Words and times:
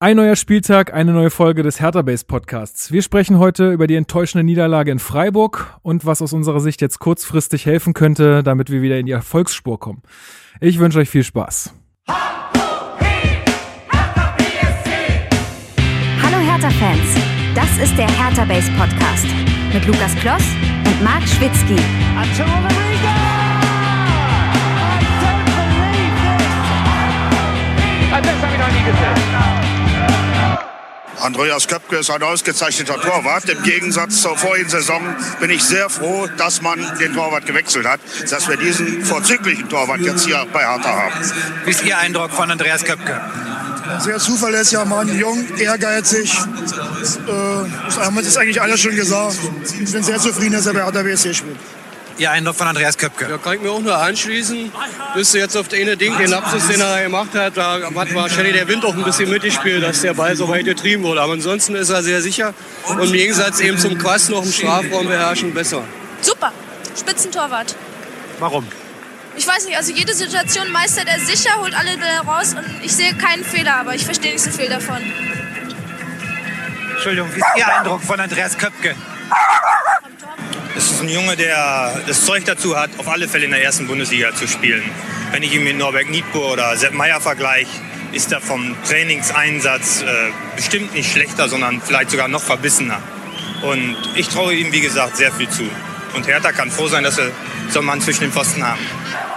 Ein 0.00 0.16
neuer 0.16 0.34
Spieltag, 0.34 0.92
eine 0.92 1.12
neue 1.12 1.30
Folge 1.30 1.62
des 1.62 1.80
Hertha 1.80 2.02
Base 2.02 2.24
Podcasts. 2.26 2.90
Wir 2.90 3.00
sprechen 3.00 3.38
heute 3.38 3.70
über 3.70 3.86
die 3.86 3.94
enttäuschende 3.94 4.42
Niederlage 4.42 4.90
in 4.90 4.98
Freiburg 4.98 5.78
und 5.82 6.04
was 6.04 6.20
aus 6.20 6.32
unserer 6.32 6.58
Sicht 6.58 6.80
jetzt 6.80 6.98
kurzfristig 6.98 7.64
helfen 7.64 7.94
könnte, 7.94 8.42
damit 8.42 8.70
wir 8.70 8.82
wieder 8.82 8.98
in 8.98 9.06
die 9.06 9.12
Erfolgsspur 9.12 9.78
kommen. 9.78 10.02
Ich 10.60 10.80
wünsche 10.80 10.98
euch 10.98 11.08
viel 11.08 11.22
Spaß. 11.22 11.72
Hallo 12.08 12.26
Hertha-Fans, 16.44 17.14
das 17.54 17.78
ist 17.78 17.96
der 17.96 18.08
Hertha 18.08 18.44
Base 18.46 18.70
Podcast 18.72 19.26
mit 19.72 19.86
Lukas 19.86 20.14
Kloss 20.16 20.44
und 20.86 21.04
Marc 21.04 21.22
Schwitzky. 21.22 21.76
Habe 28.10 28.26
ich 28.26 28.58
noch 28.58 28.72
nie 28.72 28.84
gesehen. 28.84 29.73
Andreas 31.20 31.68
Köpke 31.68 31.96
ist 31.96 32.10
ein 32.10 32.22
ausgezeichneter 32.22 33.00
Torwart. 33.00 33.48
Im 33.48 33.62
Gegensatz 33.62 34.20
zur 34.22 34.36
vorigen 34.36 34.68
Saison 34.68 35.02
bin 35.40 35.50
ich 35.50 35.62
sehr 35.62 35.88
froh, 35.88 36.26
dass 36.36 36.62
man 36.62 36.80
den 36.98 37.14
Torwart 37.14 37.46
gewechselt 37.46 37.86
hat, 37.86 38.00
dass 38.30 38.48
wir 38.48 38.56
diesen 38.56 39.04
vorzüglichen 39.04 39.68
Torwart 39.68 40.00
jetzt 40.00 40.26
hier 40.26 40.46
bei 40.52 40.60
Hertha 40.60 40.90
haben. 40.90 41.14
Wie 41.64 41.70
ist 41.70 41.84
Ihr 41.84 41.98
Eindruck 41.98 42.30
von 42.30 42.50
Andreas 42.50 42.84
Köpke? 42.84 43.20
Sehr 43.98 44.18
zuverlässiger 44.18 44.84
Mann, 44.84 45.16
jung, 45.18 45.44
ehrgeizig. 45.58 46.32
Äh, 46.32 48.00
haben 48.00 48.16
wir 48.16 48.22
das 48.22 48.36
eigentlich 48.36 48.60
alles 48.60 48.80
schon 48.80 48.96
gesagt. 48.96 49.36
Ich 49.82 49.92
bin 49.92 50.02
sehr 50.02 50.18
zufrieden, 50.18 50.54
dass 50.54 50.66
er 50.66 50.72
bei 50.72 50.84
Hertha 50.84 51.02
BSC 51.02 51.34
spielt. 51.34 51.58
Ihr 52.16 52.30
Eindruck 52.30 52.54
von 52.54 52.68
Andreas 52.68 52.96
Köpke? 52.96 53.26
Da 53.26 53.38
kann 53.38 53.54
ich 53.54 53.60
mir 53.60 53.72
auch 53.72 53.80
nur 53.80 53.96
anschließen. 53.96 54.70
Bis 55.14 55.32
jetzt 55.32 55.56
auf 55.56 55.68
den 55.68 55.98
Ding, 55.98 56.16
den 56.16 56.30
Lapsus, 56.30 56.68
den 56.68 56.80
er 56.80 57.02
gemacht 57.02 57.34
hat, 57.34 57.56
da 57.56 57.80
hat 57.94 58.14
wahrscheinlich 58.14 58.54
der 58.54 58.68
Wind 58.68 58.84
auch 58.84 58.94
ein 58.94 59.02
bisschen 59.02 59.30
mitgespielt, 59.30 59.82
dass 59.82 60.00
der 60.02 60.14
Ball 60.14 60.36
so 60.36 60.48
weit 60.48 60.64
getrieben 60.64 61.02
wurde. 61.02 61.20
Aber 61.20 61.32
ansonsten 61.32 61.74
ist 61.74 61.90
er 61.90 62.02
sehr 62.02 62.22
sicher 62.22 62.54
und 62.86 63.00
im 63.02 63.12
Gegensatz 63.12 63.60
eben 63.60 63.78
zum 63.78 63.98
Quast 63.98 64.30
noch 64.30 64.44
im 64.44 64.52
Strafraum 64.52 65.08
beherrschen 65.08 65.52
besser. 65.52 65.82
Super, 66.20 66.52
Spitzentorwart. 66.96 67.74
Warum? 68.38 68.66
Ich 69.36 69.46
weiß 69.46 69.66
nicht, 69.66 69.76
also 69.76 69.92
jede 69.92 70.14
Situation 70.14 70.70
meistert 70.70 71.08
er 71.08 71.18
sicher, 71.18 71.50
holt 71.60 71.74
alle 71.74 71.96
Bälle 71.98 72.20
raus 72.24 72.54
und 72.54 72.64
ich 72.84 72.94
sehe 72.94 73.12
keinen 73.14 73.44
Fehler, 73.44 73.76
aber 73.76 73.94
ich 73.94 74.04
verstehe 74.04 74.32
nicht 74.32 74.44
so 74.44 74.50
viel 74.50 74.68
davon. 74.68 74.98
Entschuldigung, 76.92 77.34
wie 77.34 77.40
ist 77.40 77.46
Ihr 77.56 77.76
Eindruck 77.76 78.02
von 78.02 78.20
Andreas 78.20 78.56
Köpke? 78.56 78.94
Es 80.76 80.90
ist 80.90 81.02
ein 81.02 81.08
Junge, 81.08 81.36
der 81.36 82.02
das 82.08 82.24
Zeug 82.24 82.44
dazu 82.46 82.76
hat, 82.76 82.90
auf 82.98 83.06
alle 83.06 83.28
Fälle 83.28 83.44
in 83.44 83.52
der 83.52 83.62
ersten 83.62 83.86
Bundesliga 83.86 84.34
zu 84.34 84.48
spielen. 84.48 84.82
Wenn 85.30 85.44
ich 85.44 85.54
ihn 85.54 85.62
mit 85.62 85.78
Norbert 85.78 86.10
Niedbuhr 86.10 86.52
oder 86.52 86.76
Sepp 86.76 86.94
Meier 86.94 87.20
vergleiche, 87.20 87.70
ist 88.10 88.32
er 88.32 88.40
vom 88.40 88.74
Trainingseinsatz 88.88 90.02
äh, 90.02 90.06
bestimmt 90.56 90.92
nicht 90.92 91.12
schlechter, 91.12 91.48
sondern 91.48 91.80
vielleicht 91.80 92.10
sogar 92.10 92.26
noch 92.26 92.42
verbissener. 92.42 93.00
Und 93.62 93.96
ich 94.16 94.28
traue 94.28 94.52
ihm, 94.54 94.72
wie 94.72 94.80
gesagt, 94.80 95.16
sehr 95.16 95.30
viel 95.30 95.48
zu. 95.48 95.62
Und 96.14 96.26
Hertha 96.26 96.52
kann 96.52 96.70
froh 96.70 96.88
sein, 96.88 97.04
dass 97.04 97.16
wir 97.16 97.32
so 97.70 97.80
einen 97.80 97.86
Mann 97.86 98.00
zwischen 98.00 98.20
den 98.20 98.32
Pfosten 98.32 98.66
haben. 98.66 98.80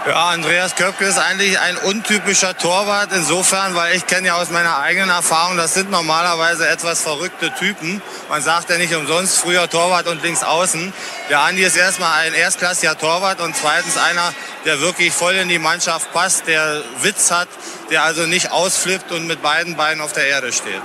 Ja, 0.07 0.29
Andreas 0.29 0.75
Köpke 0.75 1.03
ist 1.03 1.17
eigentlich 1.17 1.59
ein 1.59 1.75
untypischer 1.75 2.57
Torwart 2.57 3.09
insofern, 3.13 3.75
weil 3.75 3.97
ich 3.97 4.05
kenne 4.05 4.27
ja 4.27 4.35
aus 4.35 4.49
meiner 4.49 4.79
eigenen 4.79 5.09
Erfahrung, 5.09 5.57
das 5.57 5.73
sind 5.73 5.91
normalerweise 5.91 6.65
etwas 6.65 7.01
verrückte 7.01 7.53
Typen. 7.55 8.01
Man 8.29 8.41
sagt 8.41 8.69
ja 8.69 8.77
nicht 8.77 8.95
umsonst 8.95 9.37
früher 9.37 9.69
Torwart 9.69 10.07
und 10.07 10.23
links 10.23 10.43
außen. 10.43 10.93
Der 11.29 11.41
Andi 11.41 11.61
ist 11.63 11.75
erstmal 11.75 12.21
ein 12.21 12.33
erstklassiger 12.33 12.97
Torwart 12.97 13.41
und 13.41 13.53
zweitens 13.57 13.97
einer, 13.97 14.33
der 14.63 14.79
wirklich 14.79 15.11
voll 15.11 15.33
in 15.33 15.49
die 15.49 15.59
Mannschaft 15.59 16.13
passt, 16.13 16.47
der 16.47 16.83
Witz 17.01 17.29
hat, 17.29 17.49
der 17.91 18.03
also 18.03 18.27
nicht 18.27 18.51
ausflippt 18.51 19.11
und 19.11 19.27
mit 19.27 19.41
beiden 19.41 19.75
Beinen 19.75 19.99
auf 19.99 20.13
der 20.13 20.27
Erde 20.27 20.53
steht. 20.53 20.81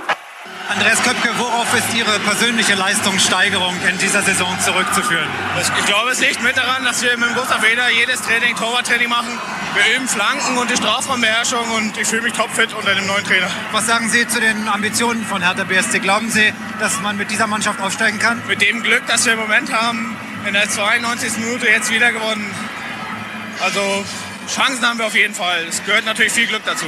Andreas 0.69 1.03
Köpke, 1.03 1.29
worauf 1.37 1.73
ist 1.77 1.93
Ihre 1.93 2.19
persönliche 2.19 2.75
Leistungssteigerung 2.75 3.75
in 3.89 3.97
dieser 3.97 4.21
Saison 4.21 4.57
zurückzuführen? 4.61 5.27
Ich 5.59 5.85
glaube, 5.85 6.11
es 6.11 6.21
liegt 6.21 6.41
mit 6.41 6.55
daran, 6.55 6.85
dass 6.85 7.01
wir 7.01 7.17
mit 7.17 7.35
Gustav 7.35 7.61
Eder 7.69 7.89
jedes 7.89 8.21
Training 8.21 8.55
Torwarttraining 8.55 9.09
machen. 9.09 9.37
Wir 9.75 9.97
üben 9.97 10.07
Flanken 10.07 10.57
und 10.57 10.71
die 10.71 10.77
Strafraumbeherrschung 10.77 11.69
und 11.75 11.97
ich 11.97 12.07
fühle 12.07 12.21
mich 12.21 12.33
topfit 12.33 12.73
unter 12.73 12.95
dem 12.95 13.05
neuen 13.07 13.25
Trainer. 13.25 13.47
Was 13.73 13.87
sagen 13.87 14.07
Sie 14.09 14.25
zu 14.25 14.39
den 14.39 14.69
Ambitionen 14.69 15.25
von 15.25 15.41
Hertha 15.41 15.65
BSC? 15.65 15.99
Glauben 15.99 16.29
Sie, 16.29 16.53
dass 16.79 17.01
man 17.01 17.17
mit 17.17 17.29
dieser 17.29 17.47
Mannschaft 17.47 17.81
aufsteigen 17.81 18.19
kann? 18.19 18.41
Mit 18.47 18.61
dem 18.61 18.83
Glück, 18.83 19.03
das 19.07 19.25
wir 19.25 19.33
im 19.33 19.39
Moment 19.39 19.73
haben, 19.73 20.15
in 20.47 20.53
der 20.53 20.69
92. 20.69 21.39
Minute 21.39 21.67
jetzt 21.67 21.91
wieder 21.91 22.13
gewonnen. 22.13 22.49
Also 23.59 24.05
Chancen 24.47 24.87
haben 24.87 24.97
wir 24.97 25.07
auf 25.07 25.15
jeden 25.15 25.33
Fall. 25.33 25.65
Es 25.67 25.83
gehört 25.83 26.05
natürlich 26.05 26.31
viel 26.31 26.47
Glück 26.47 26.63
dazu. 26.65 26.85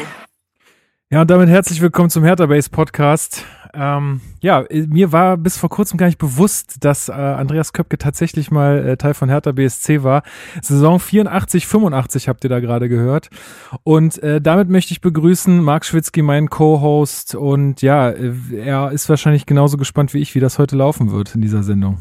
Ja, 1.11 1.21
und 1.21 1.29
damit 1.29 1.49
herzlich 1.49 1.81
willkommen 1.81 2.09
zum 2.09 2.23
Hertha 2.23 2.45
Base 2.45 2.69
Podcast. 2.69 3.43
Ähm, 3.75 4.21
ja, 4.41 4.63
mir 4.71 5.11
war 5.11 5.37
bis 5.37 5.57
vor 5.57 5.69
kurzem 5.69 5.97
gar 5.97 6.05
nicht 6.07 6.17
bewusst, 6.17 6.83
dass 6.83 7.09
äh, 7.09 7.13
Andreas 7.13 7.73
Köpke 7.73 7.97
tatsächlich 7.97 8.51
mal 8.51 8.87
äh, 8.87 8.97
Teil 8.97 9.13
von 9.13 9.29
Hertha 9.29 9.51
BSC 9.51 10.03
war. 10.03 10.23
Saison 10.61 10.99
84, 10.99 11.67
85 11.67 12.29
habt 12.29 12.43
ihr 12.43 12.49
da 12.49 12.59
gerade 12.59 12.89
gehört. 12.89 13.29
Und 13.83 14.21
äh, 14.23 14.39
damit 14.41 14.69
möchte 14.69 14.93
ich 14.93 15.01
begrüßen 15.01 15.61
Marc 15.61 15.85
Schwitzky, 15.85 16.21
meinen 16.21 16.49
Co-Host. 16.49 17.35
Und 17.35 17.81
ja, 17.81 18.09
äh, 18.09 18.33
er 18.55 18.91
ist 18.91 19.09
wahrscheinlich 19.09 19.45
genauso 19.45 19.77
gespannt 19.77 20.13
wie 20.13 20.19
ich, 20.19 20.35
wie 20.35 20.39
das 20.39 20.57
heute 20.59 20.75
laufen 20.75 21.11
wird 21.11 21.35
in 21.35 21.41
dieser 21.41 21.63
Sendung. 21.63 21.99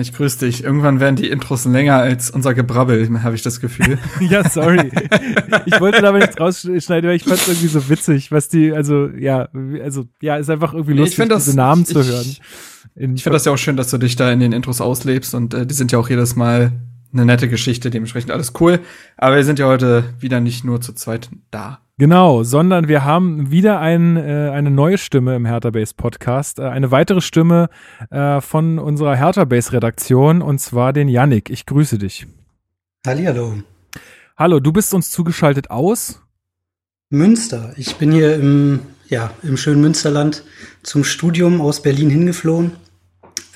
Ich 0.00 0.12
grüße 0.12 0.44
dich. 0.44 0.64
Irgendwann 0.64 1.00
werden 1.00 1.16
die 1.16 1.28
Intros 1.28 1.64
länger 1.64 1.96
als 1.96 2.30
unser 2.30 2.54
Gebrabbel, 2.54 3.22
habe 3.22 3.34
ich 3.34 3.42
das 3.42 3.60
Gefühl. 3.60 3.98
ja, 4.20 4.48
sorry. 4.48 4.90
Ich 5.64 5.80
wollte 5.80 6.02
da 6.02 6.08
aber 6.08 6.18
nichts 6.18 6.38
rausschneiden, 6.38 7.08
weil 7.08 7.16
ich 7.16 7.24
fand 7.24 7.38
es 7.38 7.48
irgendwie 7.48 7.68
so 7.68 7.88
witzig, 7.88 8.30
was 8.30 8.48
die, 8.48 8.72
also 8.72 9.08
ja, 9.08 9.48
also 9.82 10.06
ja, 10.20 10.36
ist 10.36 10.50
einfach 10.50 10.74
irgendwie 10.74 10.94
lustig, 10.94 11.18
ich 11.18 11.28
das, 11.28 11.44
diese 11.44 11.56
Namen 11.56 11.82
ich, 11.82 11.88
zu 11.88 12.04
hören. 12.04 12.36
ich 12.94 13.22
finde 13.22 13.36
das 13.36 13.44
ja 13.44 13.52
auch 13.52 13.58
schön, 13.58 13.76
dass 13.76 13.90
du 13.90 13.98
dich 13.98 14.16
da 14.16 14.30
in 14.30 14.40
den 14.40 14.52
Intros 14.52 14.80
auslebst 14.80 15.34
und 15.34 15.54
äh, 15.54 15.66
die 15.66 15.74
sind 15.74 15.92
ja 15.92 15.98
auch 15.98 16.10
jedes 16.10 16.36
Mal 16.36 16.72
eine 17.12 17.24
nette 17.24 17.48
Geschichte, 17.48 17.90
dementsprechend 17.90 18.30
alles 18.30 18.52
cool. 18.60 18.80
Aber 19.16 19.36
wir 19.36 19.44
sind 19.44 19.58
ja 19.58 19.66
heute 19.66 20.04
wieder 20.20 20.40
nicht 20.40 20.64
nur 20.64 20.80
zu 20.80 20.92
zweit 20.92 21.30
da. 21.50 21.80
Genau, 21.98 22.42
sondern 22.42 22.88
wir 22.88 23.04
haben 23.04 23.50
wieder 23.50 23.80
ein, 23.80 24.18
äh, 24.18 24.50
eine 24.52 24.70
neue 24.70 24.98
Stimme 24.98 25.34
im 25.34 25.46
Hertha 25.46 25.70
Base 25.70 25.94
Podcast, 25.96 26.58
äh, 26.58 26.64
eine 26.64 26.90
weitere 26.90 27.22
Stimme 27.22 27.70
äh, 28.10 28.42
von 28.42 28.78
unserer 28.78 29.16
Hertha 29.16 29.46
Base 29.46 29.72
Redaktion 29.72 30.42
und 30.42 30.58
zwar 30.60 30.92
den 30.92 31.08
Yannick. 31.08 31.48
Ich 31.48 31.64
grüße 31.64 31.96
dich. 31.96 32.26
Hallihallo. 33.06 33.62
Hallo, 34.36 34.60
du 34.60 34.72
bist 34.72 34.92
uns 34.92 35.10
zugeschaltet 35.10 35.70
aus 35.70 36.20
Münster. 37.08 37.72
Ich 37.78 37.96
bin 37.96 38.12
hier 38.12 38.34
im 38.34 38.80
ja, 39.08 39.30
im 39.42 39.56
schönen 39.56 39.80
Münsterland 39.80 40.42
zum 40.82 41.02
Studium 41.02 41.62
aus 41.62 41.80
Berlin 41.80 42.10
hingeflohen 42.10 42.72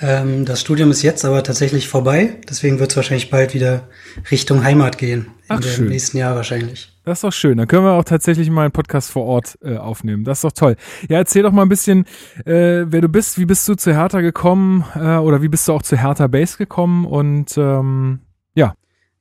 ähm, 0.01 0.45
das 0.45 0.61
Studium 0.61 0.91
ist 0.91 1.03
jetzt 1.03 1.25
aber 1.25 1.43
tatsächlich 1.43 1.89
vorbei, 1.89 2.39
deswegen 2.49 2.79
wird 2.79 2.91
es 2.91 2.97
wahrscheinlich 2.97 3.31
bald 3.31 3.55
wieder 3.55 3.89
Richtung 4.31 4.65
Heimat 4.65 4.99
gehen. 4.99 5.27
Ach, 5.49 5.61
Im 5.79 5.89
nächsten 5.89 6.17
Jahr 6.17 6.37
wahrscheinlich. 6.37 6.91
Das 7.05 7.19
ist 7.19 7.25
doch 7.25 7.33
schön. 7.33 7.59
Dann 7.59 7.67
können 7.67 7.85
wir 7.85 7.93
auch 7.93 8.05
tatsächlich 8.05 8.49
mal 8.51 8.63
einen 8.63 8.73
Podcast 8.73 9.11
vor 9.11 9.25
Ort 9.25 9.59
äh, 9.63 9.77
aufnehmen. 9.77 10.25
Das 10.25 10.39
ist 10.39 10.45
doch 10.45 10.53
toll. 10.53 10.77
Ja, 11.09 11.19
erzähl 11.19 11.43
doch 11.43 11.51
mal 11.51 11.63
ein 11.63 11.69
bisschen, 11.69 12.05
äh, 12.45 12.85
wer 12.87 13.01
du 13.01 13.09
bist, 13.09 13.39
wie 13.39 13.47
bist 13.47 13.69
du 13.69 13.75
zu 13.75 13.93
Hertha 13.93 14.21
gekommen 14.21 14.85
äh, 14.95 15.17
oder 15.17 15.43
wie 15.43 15.49
bist 15.49 15.67
du 15.67 15.73
auch 15.73 15.83
zu 15.83 15.97
Hertha 15.97 16.29
Base 16.29 16.57
gekommen 16.57 17.05
und 17.05 17.57
ähm, 17.59 18.21
ja. 18.55 18.75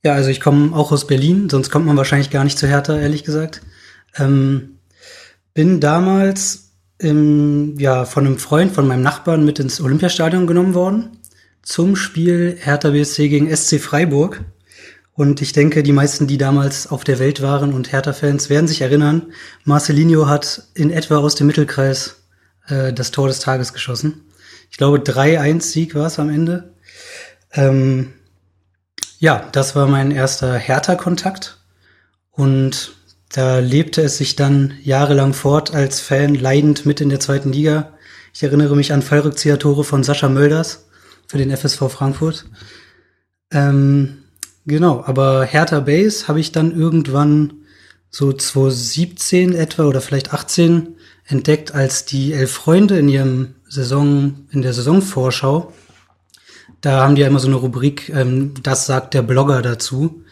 Ja, 0.04 0.12
also 0.14 0.30
ich 0.30 0.40
komme 0.40 0.74
auch 0.74 0.92
aus 0.92 1.06
Berlin, 1.06 1.50
sonst 1.50 1.70
kommt 1.70 1.86
man 1.86 1.96
wahrscheinlich 1.96 2.30
gar 2.30 2.44
nicht 2.44 2.58
zu 2.58 2.66
Hertha, 2.66 2.96
ehrlich 2.96 3.24
gesagt. 3.24 3.62
Ähm, 4.16 4.78
bin 5.52 5.80
damals 5.80 6.69
im, 7.00 7.78
ja, 7.78 8.04
von 8.04 8.26
einem 8.26 8.38
Freund, 8.38 8.72
von 8.72 8.86
meinem 8.86 9.02
Nachbarn 9.02 9.44
mit 9.44 9.58
ins 9.58 9.80
Olympiastadion 9.80 10.46
genommen 10.46 10.74
worden 10.74 11.16
zum 11.62 11.96
Spiel 11.96 12.56
Hertha 12.58 12.90
BSC 12.90 13.28
gegen 13.28 13.54
SC 13.54 13.80
Freiburg. 13.80 14.44
Und 15.12 15.42
ich 15.42 15.52
denke, 15.52 15.82
die 15.82 15.92
meisten, 15.92 16.26
die 16.26 16.38
damals 16.38 16.86
auf 16.86 17.04
der 17.04 17.18
Welt 17.18 17.42
waren 17.42 17.72
und 17.74 17.92
Hertha-Fans, 17.92 18.48
werden 18.48 18.68
sich 18.68 18.80
erinnern, 18.80 19.32
Marcelinho 19.64 20.28
hat 20.28 20.68
in 20.74 20.90
etwa 20.90 21.18
aus 21.18 21.34
dem 21.34 21.46
Mittelkreis 21.46 22.22
äh, 22.68 22.92
das 22.92 23.10
Tor 23.10 23.28
des 23.28 23.40
Tages 23.40 23.72
geschossen. 23.72 24.22
Ich 24.70 24.78
glaube, 24.78 24.98
3-1-Sieg 24.98 25.94
war 25.94 26.06
es 26.06 26.18
am 26.18 26.30
Ende. 26.30 26.74
Ähm, 27.52 28.12
ja, 29.18 29.48
das 29.52 29.76
war 29.76 29.86
mein 29.88 30.10
erster 30.10 30.54
Hertha-Kontakt. 30.54 31.58
Und 32.30 32.94
da 33.30 33.58
lebte 33.58 34.02
es 34.02 34.18
sich 34.18 34.36
dann 34.36 34.74
jahrelang 34.82 35.32
fort 35.32 35.72
als 35.74 36.00
Fan 36.00 36.34
leidend 36.34 36.84
mit 36.86 37.00
in 37.00 37.08
der 37.08 37.20
zweiten 37.20 37.52
Liga. 37.52 37.94
Ich 38.34 38.42
erinnere 38.42 38.76
mich 38.76 38.92
an 38.92 39.02
Fallrückzieher-Tore 39.02 39.84
von 39.84 40.04
Sascha 40.04 40.28
Mölders 40.28 40.86
für 41.26 41.38
den 41.38 41.56
FSV 41.56 41.88
Frankfurt. 41.88 42.46
Ähm, 43.52 44.18
genau, 44.66 45.02
aber 45.06 45.44
Hertha 45.44 45.80
Base 45.80 46.28
habe 46.28 46.40
ich 46.40 46.52
dann 46.52 46.76
irgendwann 46.76 47.54
so 48.10 48.32
2017 48.32 49.54
etwa 49.54 49.84
oder 49.84 50.00
vielleicht 50.00 50.32
18 50.34 50.96
entdeckt, 51.26 51.74
als 51.74 52.04
die 52.04 52.32
Elf 52.32 52.50
Freunde 52.50 52.98
in 52.98 53.08
ihrem 53.08 53.54
Saison, 53.68 54.46
in 54.50 54.62
der 54.62 54.72
Saisonvorschau, 54.72 55.72
da 56.80 57.02
haben 57.02 57.14
die 57.14 57.22
ja 57.22 57.28
immer 57.28 57.40
so 57.40 57.48
eine 57.48 57.56
Rubrik, 57.56 58.08
ähm, 58.08 58.54
das 58.62 58.86
sagt 58.86 59.14
der 59.14 59.22
Blogger 59.22 59.62
dazu. 59.62 60.24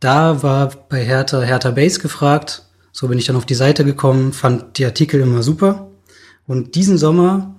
Da 0.00 0.42
war 0.42 0.70
bei 0.88 1.04
Hertha 1.04 1.40
Hertha 1.40 1.70
Base 1.70 2.00
gefragt. 2.00 2.64
So 2.92 3.08
bin 3.08 3.18
ich 3.18 3.26
dann 3.26 3.36
auf 3.36 3.46
die 3.46 3.54
Seite 3.54 3.84
gekommen, 3.84 4.32
fand 4.32 4.78
die 4.78 4.84
Artikel 4.84 5.20
immer 5.20 5.42
super. 5.42 5.90
Und 6.46 6.74
diesen 6.74 6.96
Sommer, 6.98 7.56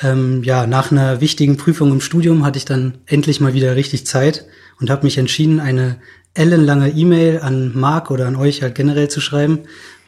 ähm, 0.00 0.42
ja, 0.44 0.66
nach 0.66 0.92
einer 0.92 1.20
wichtigen 1.20 1.56
Prüfung 1.56 1.90
im 1.90 2.00
Studium 2.00 2.44
hatte 2.44 2.58
ich 2.58 2.64
dann 2.64 2.98
endlich 3.06 3.40
mal 3.40 3.54
wieder 3.54 3.76
richtig 3.76 4.06
Zeit 4.06 4.46
und 4.80 4.90
habe 4.90 5.04
mich 5.04 5.18
entschieden, 5.18 5.60
eine 5.60 5.96
ellenlange 6.34 6.90
E-Mail 6.90 7.40
an 7.40 7.72
Marc 7.76 8.10
oder 8.10 8.26
an 8.26 8.36
euch 8.36 8.62
halt 8.62 8.74
generell 8.74 9.08
zu 9.08 9.20
schreiben. 9.20 9.60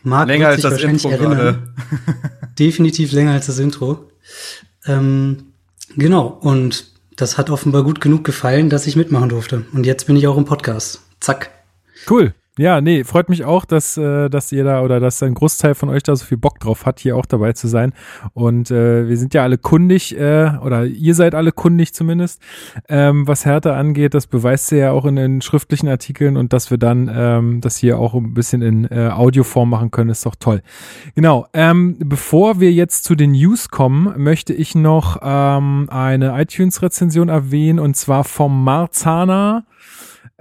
Marc 0.02 0.28
länger 0.28 0.50
wird 0.50 0.56
sich 0.56 0.64
als 0.64 0.74
das 0.74 0.82
wahrscheinlich 0.82 1.04
Intro 1.04 1.16
erinnern. 1.16 1.74
Definitiv 2.58 3.12
länger 3.12 3.32
als 3.32 3.46
das 3.46 3.58
Intro. 3.58 4.10
Ähm, 4.86 5.52
genau, 5.96 6.26
und 6.26 6.86
das 7.16 7.38
hat 7.38 7.50
offenbar 7.50 7.84
gut 7.84 8.00
genug 8.00 8.24
gefallen, 8.24 8.70
dass 8.70 8.86
ich 8.86 8.96
mitmachen 8.96 9.28
durfte. 9.28 9.64
Und 9.72 9.86
jetzt 9.86 10.06
bin 10.06 10.16
ich 10.16 10.26
auch 10.26 10.36
im 10.36 10.44
Podcast. 10.44 11.01
Zack. 11.22 11.50
Cool. 12.10 12.34
Ja, 12.58 12.82
nee, 12.82 13.02
freut 13.02 13.30
mich 13.30 13.46
auch, 13.46 13.64
dass, 13.64 13.96
äh, 13.96 14.28
dass 14.28 14.52
ihr 14.52 14.62
da 14.62 14.82
oder 14.82 15.00
dass 15.00 15.22
ein 15.22 15.32
Großteil 15.32 15.74
von 15.74 15.88
euch 15.88 16.02
da 16.02 16.14
so 16.14 16.26
viel 16.26 16.36
Bock 16.36 16.60
drauf 16.60 16.84
hat, 16.84 17.00
hier 17.00 17.16
auch 17.16 17.24
dabei 17.24 17.54
zu 17.54 17.66
sein. 17.66 17.94
Und 18.34 18.70
äh, 18.70 19.08
wir 19.08 19.16
sind 19.16 19.32
ja 19.32 19.42
alle 19.42 19.56
kundig, 19.56 20.18
äh, 20.18 20.50
oder 20.62 20.84
ihr 20.84 21.14
seid 21.14 21.34
alle 21.34 21.52
kundig 21.52 21.94
zumindest, 21.94 22.42
ähm, 22.90 23.26
was 23.26 23.46
Härte 23.46 23.72
angeht. 23.72 24.12
Das 24.12 24.26
beweist 24.26 24.70
ihr 24.72 24.78
ja 24.78 24.90
auch 24.90 25.06
in 25.06 25.16
den 25.16 25.40
schriftlichen 25.40 25.88
Artikeln 25.88 26.36
und 26.36 26.52
dass 26.52 26.70
wir 26.70 26.76
dann 26.76 27.10
ähm, 27.14 27.60
das 27.62 27.78
hier 27.78 27.98
auch 27.98 28.12
ein 28.12 28.34
bisschen 28.34 28.60
in 28.60 28.84
äh, 28.84 29.08
Audioform 29.08 29.70
machen 29.70 29.90
können, 29.90 30.10
ist 30.10 30.26
doch 30.26 30.34
toll. 30.34 30.60
Genau. 31.14 31.46
Ähm, 31.54 31.96
bevor 32.00 32.60
wir 32.60 32.70
jetzt 32.70 33.04
zu 33.04 33.14
den 33.14 33.32
News 33.32 33.70
kommen, 33.70 34.12
möchte 34.22 34.52
ich 34.52 34.74
noch 34.74 35.20
ähm, 35.22 35.88
eine 35.88 36.38
iTunes-Rezension 36.38 37.30
erwähnen 37.30 37.78
und 37.78 37.96
zwar 37.96 38.24
vom 38.24 38.62
Marzana. 38.62 39.64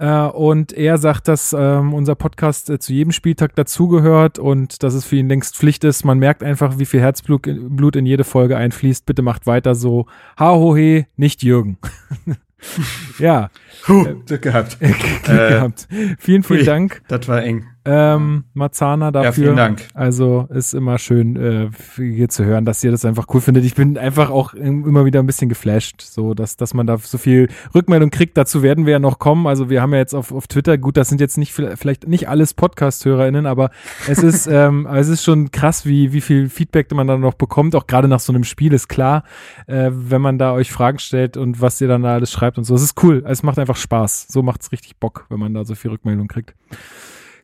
Äh, 0.02 0.26
und 0.26 0.72
er 0.72 0.98
sagt, 0.98 1.28
dass 1.28 1.54
ähm, 1.56 1.94
unser 1.94 2.16
Podcast 2.16 2.68
äh, 2.68 2.80
zu 2.80 2.92
jedem 2.92 3.12
Spieltag 3.12 3.54
dazugehört 3.54 4.40
und 4.40 4.82
dass 4.82 4.94
es 4.94 5.04
für 5.04 5.14
ihn 5.14 5.28
längst 5.28 5.56
Pflicht 5.56 5.84
ist. 5.84 6.04
Man 6.04 6.18
merkt 6.18 6.42
einfach, 6.42 6.80
wie 6.80 6.86
viel 6.86 7.00
Herzblut 7.00 7.42
Blut 7.42 7.94
in 7.94 8.04
jede 8.04 8.24
Folge 8.24 8.56
einfließt. 8.56 9.06
Bitte 9.06 9.22
macht 9.22 9.46
weiter 9.46 9.76
so. 9.76 10.06
Ha 10.40 10.50
ho 10.50 10.74
he, 10.74 11.06
nicht 11.16 11.44
Jürgen. 11.44 11.78
ja. 13.20 13.48
Puh, 13.84 14.04
Glück 14.26 14.42
gehabt. 14.42 14.78
Glück 14.80 15.28
Äh, 15.28 15.50
gehabt. 15.50 15.86
Vielen, 16.18 16.42
vielen 16.42 16.66
Dank. 16.66 17.02
Das 17.06 17.28
war 17.28 17.40
eng. 17.44 17.71
Ähm, 17.84 18.44
Marzana 18.54 19.10
dafür. 19.10 19.26
Ja, 19.26 19.32
vielen 19.32 19.56
Dank. 19.56 19.88
Also 19.92 20.46
ist 20.50 20.72
immer 20.72 20.98
schön 20.98 21.36
äh, 21.36 21.70
hier 21.96 22.28
zu 22.28 22.44
hören, 22.44 22.64
dass 22.64 22.82
ihr 22.84 22.92
das 22.92 23.04
einfach 23.04 23.26
cool 23.34 23.40
findet. 23.40 23.64
Ich 23.64 23.74
bin 23.74 23.98
einfach 23.98 24.30
auch 24.30 24.54
immer 24.54 25.04
wieder 25.04 25.18
ein 25.18 25.26
bisschen 25.26 25.48
geflasht, 25.48 26.00
so 26.00 26.32
dass 26.34 26.56
dass 26.56 26.74
man 26.74 26.86
da 26.86 26.98
so 26.98 27.18
viel 27.18 27.48
Rückmeldung 27.74 28.10
kriegt. 28.10 28.36
Dazu 28.36 28.62
werden 28.62 28.86
wir 28.86 28.92
ja 28.92 28.98
noch 29.00 29.18
kommen. 29.18 29.48
Also 29.48 29.68
wir 29.68 29.82
haben 29.82 29.92
ja 29.92 29.98
jetzt 29.98 30.14
auf, 30.14 30.30
auf 30.30 30.46
Twitter, 30.46 30.78
gut, 30.78 30.96
das 30.96 31.08
sind 31.08 31.20
jetzt 31.20 31.38
nicht 31.38 31.52
vielleicht 31.52 32.06
nicht 32.06 32.28
alles 32.28 32.54
Podcast-HörerInnen, 32.54 33.46
aber 33.46 33.70
es 34.06 34.22
ist 34.22 34.46
ähm, 34.50 34.86
es 34.86 35.08
ist 35.08 35.24
schon 35.24 35.50
krass, 35.50 35.84
wie 35.84 36.12
wie 36.12 36.20
viel 36.20 36.48
Feedback 36.48 36.92
man 36.92 37.08
dann 37.08 37.20
noch 37.20 37.34
bekommt. 37.34 37.74
Auch 37.74 37.88
gerade 37.88 38.06
nach 38.06 38.20
so 38.20 38.32
einem 38.32 38.44
Spiel 38.44 38.72
ist 38.74 38.88
klar, 38.88 39.24
äh, 39.66 39.90
wenn 39.92 40.22
man 40.22 40.38
da 40.38 40.52
euch 40.52 40.70
Fragen 40.70 41.00
stellt 41.00 41.36
und 41.36 41.60
was 41.60 41.80
ihr 41.80 41.88
dann 41.88 42.02
da 42.02 42.14
alles 42.14 42.30
schreibt 42.30 42.58
und 42.58 42.64
so. 42.64 42.76
Es 42.76 42.82
ist 42.82 43.02
cool. 43.02 43.24
Es 43.26 43.42
macht 43.42 43.58
einfach 43.58 43.76
Spaß. 43.76 44.26
So 44.28 44.42
macht's 44.42 44.70
richtig 44.70 44.96
Bock, 44.98 45.26
wenn 45.30 45.40
man 45.40 45.52
da 45.52 45.64
so 45.64 45.74
viel 45.74 45.90
Rückmeldung 45.90 46.28
kriegt. 46.28 46.54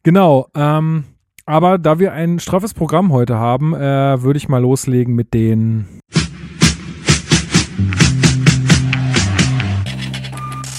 Genau. 0.03 0.49
Ähm, 0.55 1.05
aber 1.47 1.79
da 1.79 1.99
wir 1.99 2.13
ein 2.13 2.41
straffes 2.41 2.75
Programm 2.75 3.11
heute 3.13 3.37
haben, 3.37 3.75
äh, 3.75 4.23
würde 4.23 4.37
ich 4.37 4.49
mal 4.49 4.61
loslegen 4.61 5.15
mit 5.15 5.33
den 5.33 5.87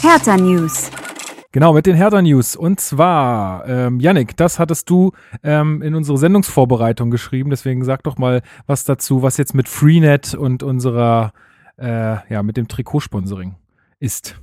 Hertha 0.01 0.38
News. 0.38 0.92
Genau, 1.51 1.74
mit 1.74 1.88
den 1.88 1.95
Hertha 1.95 2.21
News. 2.21 2.56
Und 2.56 2.80
zwar, 2.80 3.68
ähm, 3.68 4.00
Yannick, 4.00 4.38
das 4.38 4.60
hattest 4.60 4.88
du 4.92 5.13
ähm, 5.42 5.81
in 5.81 5.95
unsere 5.95 6.19
Sendungsvorbereitung 6.19 7.10
geschrieben. 7.10 7.50
Deswegen 7.50 7.83
sag 7.83 8.04
doch 8.04 8.19
mal 8.19 8.44
was 8.68 8.83
dazu, 8.83 9.24
was 9.24 9.38
jetzt 9.38 9.56
mit 9.56 9.68
Freenet 9.68 10.36
und 10.36 10.62
unserer, 10.62 11.33
äh, 11.80 12.18
ja, 12.31 12.44
mit 12.44 12.56
dem 12.56 12.68
Trikotsponsoring 12.68 13.56
ist. 14.00 14.39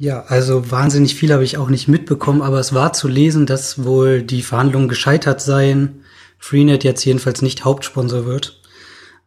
Ja, 0.00 0.22
also 0.28 0.70
wahnsinnig 0.70 1.16
viel 1.16 1.32
habe 1.32 1.42
ich 1.42 1.58
auch 1.58 1.68
nicht 1.68 1.88
mitbekommen, 1.88 2.40
aber 2.40 2.60
es 2.60 2.72
war 2.72 2.92
zu 2.92 3.08
lesen, 3.08 3.46
dass 3.46 3.84
wohl 3.84 4.22
die 4.22 4.42
Verhandlungen 4.42 4.88
gescheitert 4.88 5.40
seien. 5.40 6.04
Freenet 6.38 6.84
jetzt 6.84 7.04
jedenfalls 7.04 7.42
nicht 7.42 7.64
Hauptsponsor 7.64 8.24
wird. 8.24 8.62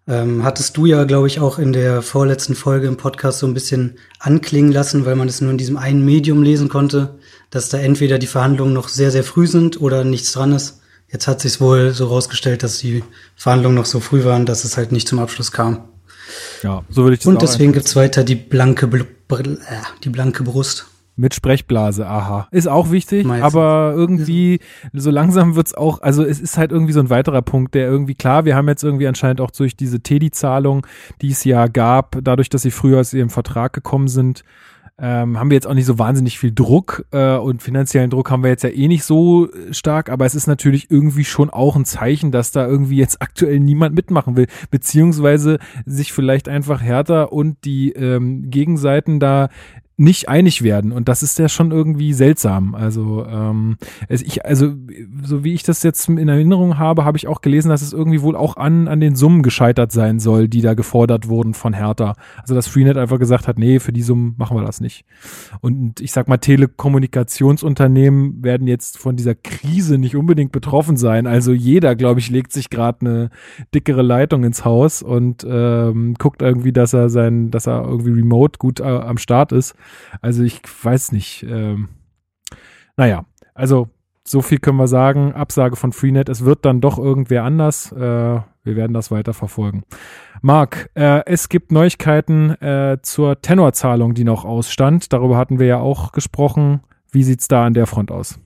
Ähm, 0.08 0.46
hattest 0.46 0.78
du 0.78 0.86
ja, 0.86 1.04
glaube 1.04 1.28
ich, 1.28 1.42
auch 1.42 1.60
in 1.60 1.74
der 1.74 2.02
vorletzten 2.02 2.56
Folge 2.56 2.88
im 2.88 2.96
Podcast 2.96 3.40
so 3.40 3.48
ein 3.48 3.54
bisschen 3.54 3.98
anklingen 4.20 4.72
lassen, 4.72 5.06
weil 5.06 5.18
man 5.18 5.28
es 5.28 5.42
nur 5.42 5.52
in 5.52 5.58
diesem 5.58 5.76
einen 5.76 6.06
Medium 6.06 6.42
lesen 6.42 6.70
konnte, 6.70 7.20
dass 7.50 7.68
da 7.68 7.78
entweder 7.78 8.18
die 8.18 8.28
Verhandlungen 8.28 8.74
noch 8.74 8.88
sehr, 8.88 9.12
sehr 9.12 9.26
früh 9.26 9.48
sind 9.48 9.82
oder 9.82 10.06
nichts 10.06 10.32
dran 10.32 10.54
ist. 10.54 10.80
Jetzt 11.10 11.28
hat 11.28 11.42
sich 11.42 11.60
wohl 11.60 11.92
so 11.92 12.08
rausgestellt, 12.08 12.64
dass 12.64 12.78
die 12.78 13.04
Verhandlungen 13.36 13.76
noch 13.76 13.86
so 13.86 14.00
früh 14.00 14.24
waren, 14.24 14.46
dass 14.46 14.64
es 14.64 14.78
halt 14.78 14.94
nicht 14.94 15.10
zum 15.10 15.20
Abschluss 15.20 15.52
kam. 15.52 15.91
Ja, 16.64 16.84
so 16.90 17.04
würde 17.04 17.14
ich 17.16 17.20
das 17.20 17.28
Und 17.28 17.38
auch 17.38 17.42
deswegen 17.42 17.74
gibt's 17.74 17.96
weiter 17.96 18.24
die 18.24 18.36
blanke, 18.36 18.88
Bl 18.88 19.06
Br 19.28 19.40
äh, 19.40 19.56
die 20.04 20.10
blanke 20.10 20.44
Brust. 20.44 20.88
Mit 21.18 21.36
Sprechblase, 21.36 22.08
aha. 22.08 22.48
Ist 22.52 22.68
auch 22.68 22.90
wichtig, 22.90 23.26
Meistens. 23.26 23.46
aber 23.46 23.94
irgendwie, 23.96 24.60
so 24.94 25.12
langsam 25.12 25.56
wird's 25.56 25.74
auch, 25.74 26.02
also 26.02 26.24
es 26.24 26.40
ist 26.40 26.58
halt 26.58 26.72
irgendwie 26.72 26.94
so 26.94 27.02
ein 27.02 27.10
weiterer 27.10 27.42
Punkt, 27.42 27.76
der 27.76 27.88
irgendwie, 27.88 28.16
klar, 28.16 28.46
wir 28.46 28.56
haben 28.56 28.68
jetzt 28.70 28.84
irgendwie 28.84 29.08
anscheinend 29.08 29.42
auch 29.42 29.52
durch 29.52 29.76
diese 29.76 30.00
Teddy-Zahlung, 30.00 30.88
die 31.22 31.32
es 31.32 31.44
ja 31.44 31.68
gab, 31.68 32.18
dadurch, 32.24 32.50
dass 32.50 32.62
sie 32.62 32.72
früher 32.72 33.00
aus 33.02 33.14
ihrem 33.14 33.30
Vertrag 33.30 33.74
gekommen 33.74 34.08
sind, 34.08 34.44
ähm, 35.02 35.40
haben 35.40 35.50
wir 35.50 35.56
jetzt 35.56 35.66
auch 35.66 35.74
nicht 35.74 35.88
so 35.88 35.98
wahnsinnig 35.98 36.38
viel 36.38 36.54
Druck 36.54 37.06
äh, 37.12 37.36
und 37.36 37.64
finanziellen 37.64 38.12
Druck 38.12 38.30
haben 38.30 38.44
wir 38.44 38.52
jetzt 38.52 38.64
ja 38.64 38.70
eh 38.70 38.88
nicht 38.88 39.04
so 39.04 39.52
äh, 39.52 39.74
stark, 39.74 40.10
aber 40.10 40.28
es 40.28 40.36
ist 40.36 40.46
natürlich 40.46 40.92
irgendwie 40.92 41.26
schon 41.26 41.50
auch 41.50 41.76
ein 41.76 41.86
Zeichen, 41.86 42.32
dass 42.32 42.52
da 42.52 42.68
irgendwie 42.68 42.98
jetzt 42.98 43.20
aktuell 43.20 43.60
niemand 43.60 43.96
mitmachen 43.96 44.38
will, 44.38 44.46
beziehungsweise 44.70 45.58
sich 45.88 46.14
vielleicht 46.14 46.48
einfach 46.48 46.82
härter 46.82 47.34
und 47.34 47.66
die 47.66 47.92
ähm, 47.94 48.52
Gegenseiten 48.52 49.20
da 49.20 49.50
nicht 50.02 50.30
einig 50.30 50.64
werden 50.64 50.92
und 50.92 51.08
das 51.08 51.22
ist 51.22 51.38
ja 51.38 51.48
schon 51.48 51.72
irgendwie 51.72 52.14
seltsam. 52.14 52.74
Also 52.74 53.24
ähm, 53.28 53.78
es, 54.08 54.24
ich 54.24 54.44
also 54.46 54.74
so 55.24 55.44
wie 55.44 55.54
ich 55.54 55.62
das 55.62 55.84
jetzt 55.84 56.10
in 56.10 56.28
Erinnerung 56.28 56.80
habe, 56.80 57.06
habe 57.06 57.18
ich 57.18 57.28
auch 57.28 57.42
gelesen, 57.42 57.70
dass 57.70 57.84
es 57.84 57.94
irgendwie 57.94 58.24
wohl 58.24 58.36
auch 58.36 58.58
an 58.58 58.88
an 58.88 59.00
den 59.00 59.16
Summen 59.16 59.44
gescheitert 59.44 59.92
sein 59.92 60.20
soll, 60.20 60.48
die 60.48 60.62
da 60.62 60.74
gefordert 60.74 61.28
wurden 61.28 61.54
von 61.54 61.74
Hertha. 61.74 62.16
Also 62.42 62.56
dass 62.56 62.68
Freenet 62.68 62.98
einfach 62.98 63.20
gesagt 63.20 63.48
hat, 63.48 63.60
nee, 63.60 63.80
für 63.80 63.94
die 63.94 64.02
Summen 64.02 64.34
machen 64.38 64.58
wir 64.58 64.66
das 64.66 64.82
nicht. 64.82 65.06
Und 65.62 66.02
ich 66.02 66.12
sag 66.12 66.28
mal, 66.28 66.38
Telekommunikationsunternehmen 66.38 68.44
werden 68.44 68.68
jetzt 68.68 68.98
von 68.98 69.16
dieser 69.16 69.36
Krise 69.36 70.00
nicht 70.00 70.16
unbedingt 70.16 70.52
betroffen 70.52 70.98
sein. 70.98 71.28
Also 71.28 71.52
jeder, 71.52 71.96
glaube 71.96 72.20
ich, 72.20 72.32
legt 72.32 72.54
sich 72.54 72.72
gerade 72.72 73.02
eine 73.02 73.30
dickere 73.76 74.02
Leitung 74.02 74.44
ins 74.44 74.66
Haus 74.66 75.04
und 75.04 75.46
ähm, 75.48 76.16
guckt 76.18 76.42
irgendwie, 76.42 76.72
dass 76.72 76.94
er 76.94 77.10
sein, 77.10 77.52
dass 77.52 77.68
er 77.68 77.84
irgendwie 77.84 78.12
remote 78.12 78.58
gut 78.58 78.80
äh, 78.80 78.84
am 78.84 79.18
Start 79.18 79.52
ist. 79.52 79.76
Also 80.22 80.44
ich 80.44 80.62
weiß 80.84 81.12
nicht. 81.12 81.44
Ähm, 81.44 81.90
naja, 82.98 83.26
also 83.54 83.90
so 84.24 84.42
viel 84.42 84.60
können 84.60 84.78
wir 84.78 84.88
sagen. 84.88 85.34
Absage 85.34 85.76
von 85.76 85.92
Freenet. 85.92 86.30
Es 86.30 86.46
wird 86.46 86.66
dann 86.66 86.82
doch 86.82 86.98
irgendwer 86.98 87.44
anders. 87.44 87.92
Äh, 87.92 87.98
wir 88.64 88.76
werden 88.76 88.94
das 88.94 89.12
weiter 89.12 89.34
verfolgen. 89.34 89.84
Marc, 90.42 90.90
äh, 90.94 91.26
es 91.26 91.50
gibt 91.50 91.72
Neuigkeiten 91.72 92.52
äh, 92.62 93.00
zur 93.02 93.42
Tenorzahlung, 93.42 94.14
die 94.14 94.24
noch 94.24 94.46
ausstand. 94.46 95.14
Darüber 95.14 95.38
hatten 95.38 95.60
wir 95.60 95.68
ja 95.68 95.80
auch 95.80 96.12
gesprochen. 96.12 96.82
Wie 97.12 97.24
sieht's 97.24 97.48
da 97.48 97.66
an 97.66 97.74
der 97.74 97.88
Front 97.88 98.12
aus? 98.12 98.40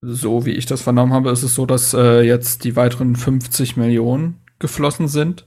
So 0.00 0.44
wie 0.44 0.52
ich 0.52 0.66
das 0.66 0.82
vernommen 0.82 1.12
habe, 1.12 1.30
ist 1.30 1.42
es 1.42 1.54
so, 1.54 1.64
dass 1.64 1.94
äh, 1.94 2.22
jetzt 2.22 2.64
die 2.64 2.76
weiteren 2.76 3.16
50 3.16 3.76
Millionen 3.76 4.40
geflossen 4.58 5.08
sind. 5.08 5.46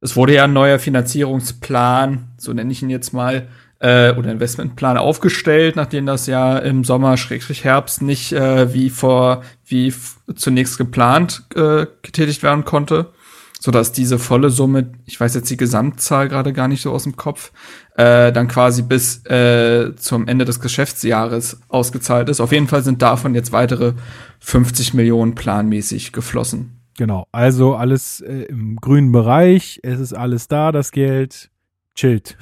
Es 0.00 0.16
wurde 0.16 0.34
ja 0.34 0.44
ein 0.44 0.52
neuer 0.52 0.78
Finanzierungsplan, 0.78 2.28
so 2.36 2.52
nenne 2.52 2.72
ich 2.72 2.82
ihn 2.82 2.90
jetzt 2.90 3.12
mal, 3.12 3.48
äh, 3.84 4.14
oder 4.16 4.32
Investmentplan 4.32 4.96
aufgestellt, 4.96 5.76
nachdem 5.76 6.06
das 6.06 6.26
ja 6.26 6.56
im 6.56 6.84
Sommer 6.84 7.18
Schrägstrich 7.18 7.64
Herbst 7.64 8.00
nicht 8.00 8.32
äh, 8.32 8.72
wie 8.72 8.88
vor 8.88 9.42
wie 9.66 9.92
zunächst 10.34 10.78
geplant 10.78 11.42
äh, 11.54 11.86
getätigt 12.00 12.42
werden 12.42 12.64
konnte, 12.64 13.12
so 13.60 13.70
dass 13.70 13.92
diese 13.92 14.18
volle 14.18 14.48
Summe, 14.48 14.92
ich 15.04 15.20
weiß 15.20 15.34
jetzt 15.34 15.50
die 15.50 15.58
Gesamtzahl 15.58 16.30
gerade 16.30 16.54
gar 16.54 16.66
nicht 16.66 16.80
so 16.80 16.92
aus 16.92 17.02
dem 17.02 17.16
Kopf, 17.16 17.52
äh, 17.96 18.32
dann 18.32 18.48
quasi 18.48 18.80
bis 18.80 19.24
äh, 19.26 19.94
zum 19.96 20.28
Ende 20.28 20.46
des 20.46 20.60
Geschäftsjahres 20.60 21.60
ausgezahlt 21.68 22.30
ist. 22.30 22.40
Auf 22.40 22.52
jeden 22.52 22.68
Fall 22.68 22.82
sind 22.82 23.02
davon 23.02 23.34
jetzt 23.34 23.52
weitere 23.52 23.92
50 24.40 24.94
Millionen 24.94 25.34
planmäßig 25.34 26.14
geflossen. 26.14 26.80
Genau, 26.96 27.26
also 27.32 27.74
alles 27.74 28.22
äh, 28.22 28.44
im 28.44 28.76
grünen 28.76 29.12
Bereich, 29.12 29.80
es 29.82 30.00
ist 30.00 30.14
alles 30.14 30.48
da, 30.48 30.72
das 30.72 30.90
Geld 30.90 31.50
chillt. 31.94 32.36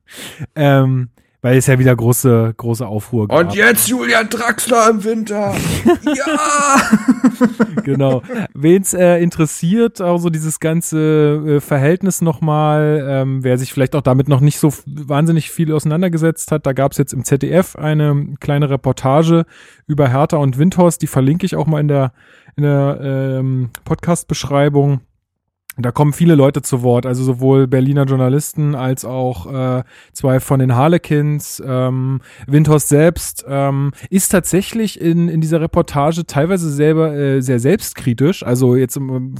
ähm, 0.54 1.10
weil 1.40 1.56
es 1.56 1.68
ja 1.68 1.78
wieder 1.78 1.94
große, 1.94 2.54
große 2.56 2.86
Aufruhr 2.86 3.28
gab. 3.28 3.38
Und 3.38 3.54
jetzt 3.54 3.88
Julian 3.88 4.28
Draxler 4.28 4.90
im 4.90 5.04
Winter. 5.04 5.54
ja! 6.02 6.80
genau. 7.84 8.22
Wen's 8.54 8.92
äh, 8.92 9.22
interessiert, 9.22 10.02
auch 10.02 10.18
so 10.18 10.30
dieses 10.30 10.58
ganze 10.58 10.98
äh, 11.46 11.60
Verhältnis 11.60 12.22
nochmal, 12.22 13.06
ähm, 13.08 13.44
wer 13.44 13.56
sich 13.56 13.72
vielleicht 13.72 13.94
auch 13.94 14.02
damit 14.02 14.28
noch 14.28 14.40
nicht 14.40 14.58
so 14.58 14.72
wahnsinnig 14.86 15.50
viel 15.50 15.72
auseinandergesetzt 15.72 16.50
hat, 16.50 16.66
da 16.66 16.72
gab 16.72 16.92
es 16.92 16.98
jetzt 16.98 17.12
im 17.12 17.24
ZDF 17.24 17.76
eine 17.76 18.34
kleine 18.40 18.68
Reportage 18.68 19.44
über 19.86 20.08
Hertha 20.08 20.38
und 20.38 20.58
Windhorst, 20.58 21.00
die 21.00 21.06
verlinke 21.06 21.46
ich 21.46 21.54
auch 21.54 21.66
mal 21.66 21.80
in 21.80 21.88
der, 21.88 22.12
in 22.56 22.64
der 22.64 22.98
ähm, 23.00 23.70
Podcast-Beschreibung. 23.84 25.02
Da 25.80 25.92
kommen 25.92 26.12
viele 26.12 26.34
Leute 26.34 26.60
zu 26.60 26.82
Wort, 26.82 27.06
also 27.06 27.22
sowohl 27.22 27.68
Berliner 27.68 28.04
Journalisten 28.04 28.74
als 28.74 29.04
auch 29.04 29.78
äh, 29.78 29.84
zwei 30.12 30.40
von 30.40 30.58
den 30.58 30.74
Harlequins. 30.74 31.62
Ähm, 31.64 32.20
Windhorst 32.48 32.88
selbst 32.88 33.44
ähm, 33.48 33.92
ist 34.10 34.30
tatsächlich 34.30 35.00
in, 35.00 35.28
in 35.28 35.40
dieser 35.40 35.60
Reportage 35.60 36.26
teilweise 36.26 36.72
selber 36.72 37.14
äh, 37.14 37.40
sehr 37.42 37.60
selbstkritisch, 37.60 38.42
also 38.42 38.74
jetzt 38.74 38.96
im, 38.96 39.36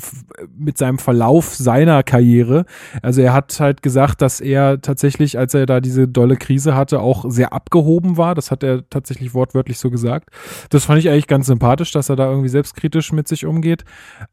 mit 0.57 0.78
seinem 0.78 0.99
Verlauf 0.99 1.57
seiner 1.57 2.04
Karriere. 2.04 2.66
Also 3.02 3.21
er 3.21 3.33
hat 3.33 3.59
halt 3.59 3.83
gesagt, 3.83 4.23
dass 4.23 4.40
er 4.40 4.80
tatsächlich, 4.80 5.38
als 5.38 5.54
er 5.54 5.66
da 5.66 5.80
diese 5.80 6.07
dolle 6.07 6.37
Krise 6.37 6.76
hatte, 6.76 7.00
auch 7.00 7.25
sehr 7.28 7.52
abgehoben 7.52 8.16
war. 8.16 8.37
Das 8.37 8.52
hat 8.52 8.62
er 8.62 8.88
tatsächlich 8.88 9.35
wortwörtlich 9.35 9.78
so 9.80 9.90
gesagt. 9.90 10.30
Das 10.71 10.85
fand 10.85 11.00
ich 11.00 11.09
eigentlich 11.09 11.26
ganz 11.26 11.49
sympathisch, 11.49 11.90
dass 11.90 12.09
er 12.09 12.14
da 12.14 12.30
irgendwie 12.30 12.49
selbstkritisch 12.49 13.11
mit 13.11 13.26
sich 13.26 13.45
umgeht. 13.45 13.85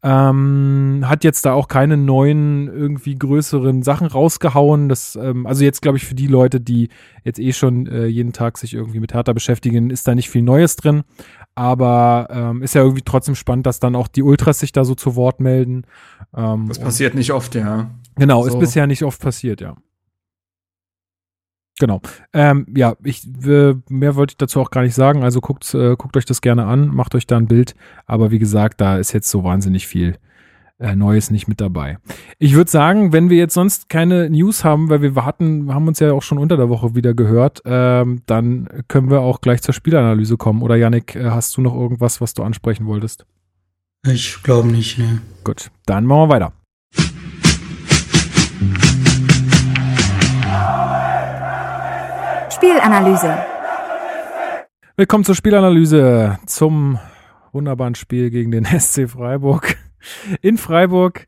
Ähm, 0.03 1.03
hat 1.05 1.23
jetzt 1.23 1.45
da 1.47 1.53
auch 1.53 1.67
keine 1.67 1.94
keine 1.95 2.03
neuen, 2.03 2.67
irgendwie 2.67 3.15
größeren 3.15 3.83
Sachen 3.83 4.07
rausgehauen. 4.07 4.89
Das, 4.89 5.15
ähm, 5.15 5.45
also 5.45 5.63
jetzt 5.63 5.81
glaube 5.81 5.97
ich 5.97 6.05
für 6.05 6.15
die 6.15 6.27
Leute, 6.27 6.59
die 6.59 6.89
jetzt 7.23 7.39
eh 7.39 7.53
schon 7.53 7.87
äh, 7.87 8.05
jeden 8.05 8.33
Tag 8.33 8.57
sich 8.57 8.73
irgendwie 8.73 8.99
mit 8.99 9.13
Hertha 9.13 9.33
beschäftigen, 9.33 9.89
ist 9.89 10.07
da 10.07 10.15
nicht 10.15 10.29
viel 10.29 10.41
Neues 10.41 10.75
drin. 10.75 11.03
Aber 11.55 12.27
ähm, 12.29 12.61
ist 12.61 12.75
ja 12.75 12.81
irgendwie 12.81 13.03
trotzdem 13.03 13.35
spannend, 13.35 13.65
dass 13.65 13.79
dann 13.79 13.95
auch 13.95 14.07
die 14.07 14.23
Ultras 14.23 14.59
sich 14.59 14.71
da 14.71 14.83
so 14.83 14.95
zu 14.95 15.15
Wort 15.15 15.39
melden. 15.39 15.83
Ähm, 16.35 16.67
das 16.67 16.79
passiert 16.79 17.15
nicht 17.15 17.31
oft, 17.31 17.55
ja. 17.55 17.89
Genau, 18.15 18.43
so. 18.43 18.49
ist 18.49 18.59
bisher 18.59 18.87
nicht 18.87 19.03
oft 19.03 19.21
passiert, 19.21 19.61
ja. 19.61 19.75
Genau. 21.77 22.01
Ähm, 22.31 22.65
ja, 22.75 22.95
ich 23.03 23.27
äh, 23.45 23.75
mehr 23.89 24.15
wollte 24.15 24.33
ich 24.33 24.37
dazu 24.37 24.61
auch 24.61 24.71
gar 24.71 24.81
nicht 24.81 24.95
sagen. 24.95 25.23
Also 25.23 25.41
guckt, 25.41 25.73
äh, 25.73 25.95
guckt 25.97 26.15
euch 26.15 26.23
das 26.23 26.39
gerne 26.39 26.65
an, 26.65 26.87
macht 26.87 27.15
euch 27.15 27.27
da 27.27 27.35
ein 27.35 27.47
Bild. 27.47 27.75
Aber 28.05 28.31
wie 28.31 28.39
gesagt, 28.39 28.79
da 28.79 28.97
ist 28.97 29.11
jetzt 29.11 29.29
so 29.29 29.43
wahnsinnig 29.43 29.85
viel 29.85 30.17
äh, 30.79 30.95
Neues 30.95 31.31
nicht 31.31 31.47
mit 31.47 31.61
dabei. 31.61 31.97
Ich 32.37 32.53
würde 32.53 32.69
sagen, 32.69 33.13
wenn 33.13 33.29
wir 33.29 33.37
jetzt 33.37 33.53
sonst 33.53 33.87
keine 33.89 34.29
News 34.29 34.63
haben, 34.63 34.89
weil 34.89 35.01
wir 35.01 35.15
hatten, 35.25 35.73
haben 35.73 35.87
uns 35.87 35.99
ja 35.99 36.11
auch 36.11 36.21
schon 36.21 36.37
unter 36.37 36.57
der 36.57 36.69
Woche 36.69 36.95
wieder 36.95 37.13
gehört, 37.13 37.61
ähm, 37.65 38.21
dann 38.25 38.67
können 38.87 39.09
wir 39.09 39.21
auch 39.21 39.41
gleich 39.41 39.61
zur 39.61 39.73
Spielanalyse 39.73 40.37
kommen. 40.37 40.61
Oder 40.61 40.75
Yannick, 40.75 41.15
äh, 41.15 41.29
hast 41.29 41.55
du 41.57 41.61
noch 41.61 41.73
irgendwas, 41.73 42.19
was 42.19 42.33
du 42.33 42.43
ansprechen 42.43 42.85
wolltest? 42.87 43.25
Ich 44.05 44.43
glaube 44.43 44.67
nicht, 44.67 44.97
ne. 44.97 45.21
Gut, 45.43 45.71
dann 45.85 46.05
machen 46.05 46.29
wir 46.29 46.29
weiter. 46.29 46.53
Spielanalyse. 52.51 53.37
Willkommen 54.97 55.23
zur 55.23 55.35
Spielanalyse, 55.35 56.39
zum 56.45 56.99
wunderbaren 57.51 57.95
Spiel 57.95 58.29
gegen 58.29 58.51
den 58.51 58.65
SC 58.79 59.09
Freiburg 59.09 59.77
in 60.41 60.57
Freiburg. 60.57 61.27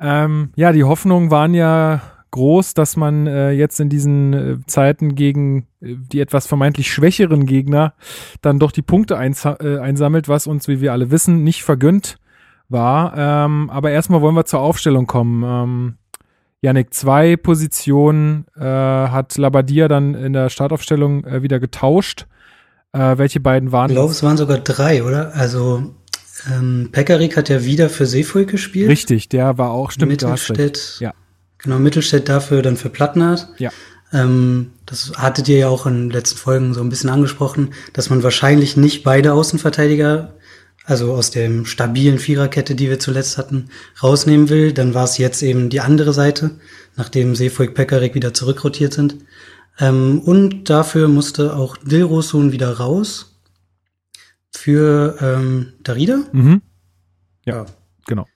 Ähm, 0.00 0.50
ja, 0.56 0.72
die 0.72 0.84
Hoffnungen 0.84 1.30
waren 1.30 1.54
ja 1.54 2.02
groß, 2.36 2.74
dass 2.74 2.96
man 2.96 3.26
äh, 3.26 3.50
jetzt 3.52 3.80
in 3.80 3.88
diesen 3.88 4.32
äh, 4.34 4.56
Zeiten 4.66 5.14
gegen 5.14 5.66
äh, 5.80 5.96
die 5.96 6.20
etwas 6.20 6.46
vermeintlich 6.46 6.90
schwächeren 6.90 7.46
Gegner 7.46 7.94
dann 8.42 8.58
doch 8.58 8.72
die 8.72 8.82
Punkte 8.82 9.14
äh, 9.14 9.78
einsammelt, 9.78 10.28
was 10.28 10.46
uns, 10.46 10.68
wie 10.68 10.80
wir 10.80 10.92
alle 10.92 11.10
wissen, 11.10 11.44
nicht 11.44 11.64
vergönnt 11.64 12.18
war. 12.68 13.16
Ähm, 13.16 13.70
aber 13.70 13.90
erstmal 13.90 14.20
wollen 14.20 14.34
wir 14.34 14.44
zur 14.44 14.60
Aufstellung 14.60 15.06
kommen. 15.06 15.44
Ähm, 15.44 15.94
Janik, 16.60 16.92
zwei 16.92 17.36
Positionen 17.36 18.46
äh, 18.56 18.62
hat 18.62 19.36
Labadia 19.38 19.88
dann 19.88 20.14
in 20.14 20.32
der 20.32 20.50
Startaufstellung 20.50 21.24
äh, 21.24 21.42
wieder 21.42 21.58
getauscht. 21.58 22.26
welche 22.92 23.40
beiden 23.40 23.72
waren? 23.72 23.90
Ich 23.90 23.96
glaube, 23.96 24.12
es 24.12 24.22
waren 24.22 24.38
sogar 24.38 24.58
drei, 24.58 25.04
oder? 25.04 25.34
Also 25.34 25.94
ähm, 26.50 26.90
Pekarik 26.92 27.36
hat 27.36 27.48
ja 27.48 27.64
wieder 27.64 27.88
für 27.88 28.06
Seefuig 28.06 28.48
gespielt. 28.48 28.90
Richtig, 28.90 29.28
der 29.28 29.58
war 29.58 29.70
auch, 29.70 29.90
stimmt, 29.90 30.12
Mittelstädt, 30.12 30.96
Ja. 31.00 31.14
Genau, 31.58 31.78
Mittelstädt 31.78 32.28
dafür 32.28 32.62
dann 32.62 32.76
für 32.76 32.90
Plattnert. 32.90 33.48
Ja. 33.58 33.70
Ähm, 34.12 34.72
das 34.84 35.12
hattet 35.16 35.48
ihr 35.48 35.58
ja 35.58 35.68
auch 35.68 35.86
in 35.86 35.94
den 35.94 36.10
letzten 36.10 36.38
Folgen 36.38 36.74
so 36.74 36.80
ein 36.80 36.88
bisschen 36.88 37.10
angesprochen, 37.10 37.70
dass 37.92 38.10
man 38.10 38.22
wahrscheinlich 38.22 38.76
nicht 38.76 39.02
beide 39.02 39.32
Außenverteidiger, 39.32 40.34
also 40.84 41.14
aus 41.14 41.30
dem 41.30 41.66
stabilen 41.66 42.18
Viererkette, 42.18 42.74
die 42.74 42.88
wir 42.88 43.00
zuletzt 43.00 43.38
hatten, 43.38 43.70
rausnehmen 44.02 44.48
will. 44.48 44.72
Dann 44.72 44.94
war 44.94 45.04
es 45.04 45.18
jetzt 45.18 45.42
eben 45.42 45.70
die 45.70 45.80
andere 45.80 46.12
Seite, 46.12 46.52
nachdem 46.96 47.34
Seefuig 47.34 47.74
Pekarik 47.74 48.14
wieder 48.14 48.32
zurückrotiert 48.32 48.92
sind. 48.92 49.16
Ähm, 49.80 50.20
und 50.20 50.70
dafür 50.70 51.08
musste 51.08 51.56
auch 51.56 51.76
Dilrosun 51.78 52.52
wieder 52.52 52.72
raus 52.78 53.35
für 54.56 55.16
ähm, 55.20 55.74
Darida. 55.82 56.20
Mhm. 56.32 56.62
Ja, 57.44 57.56
ja, 57.56 57.66
genau. 58.06 58.26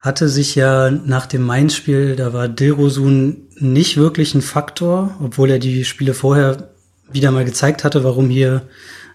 Hatte 0.00 0.28
sich 0.28 0.54
ja 0.54 0.90
nach 0.90 1.26
dem 1.26 1.42
Mainz-Spiel, 1.42 2.16
da 2.16 2.32
war 2.32 2.48
Dilrosun 2.48 3.48
nicht 3.58 3.96
wirklich 3.96 4.34
ein 4.34 4.42
Faktor, 4.42 5.14
obwohl 5.22 5.50
er 5.50 5.58
die 5.58 5.84
Spiele 5.84 6.14
vorher 6.14 6.70
wieder 7.12 7.30
mal 7.30 7.44
gezeigt 7.44 7.84
hatte, 7.84 8.02
warum 8.02 8.30
hier 8.30 8.62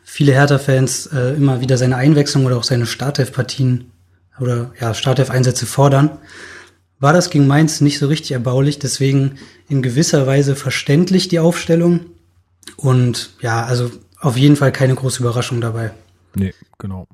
viele 0.04 0.34
Hertha-Fans 0.34 1.08
äh, 1.08 1.34
immer 1.36 1.62
wieder 1.62 1.78
seine 1.78 1.96
Einwechslung 1.96 2.46
oder 2.46 2.58
auch 2.58 2.64
seine 2.64 2.86
Startelf-Partien 2.86 3.92
oder 4.40 4.72
ja, 4.80 4.94
Startelf-Einsätze 4.94 5.66
fordern. 5.66 6.20
War 7.00 7.14
das 7.14 7.30
gegen 7.30 7.48
Mainz 7.48 7.82
nicht 7.82 7.98
so 7.98 8.08
richtig 8.08 8.34
erbaulich, 8.34 8.78
deswegen 8.80 9.40
in 9.68 9.82
gewisser 9.82 10.28
Weise 10.28 10.56
verständlich 10.56 11.28
die 11.28 11.40
Aufstellung. 11.40 12.02
Und 12.78 13.32
ja, 13.42 13.66
also 13.66 13.92
auf 14.26 14.38
jeden 14.38 14.56
Fall 14.56 14.72
keine 14.72 14.96
große 14.96 15.22
Überraschung 15.22 15.62
dabei. 15.62 15.92
Nee, 16.36 16.54
genau. 16.78 17.08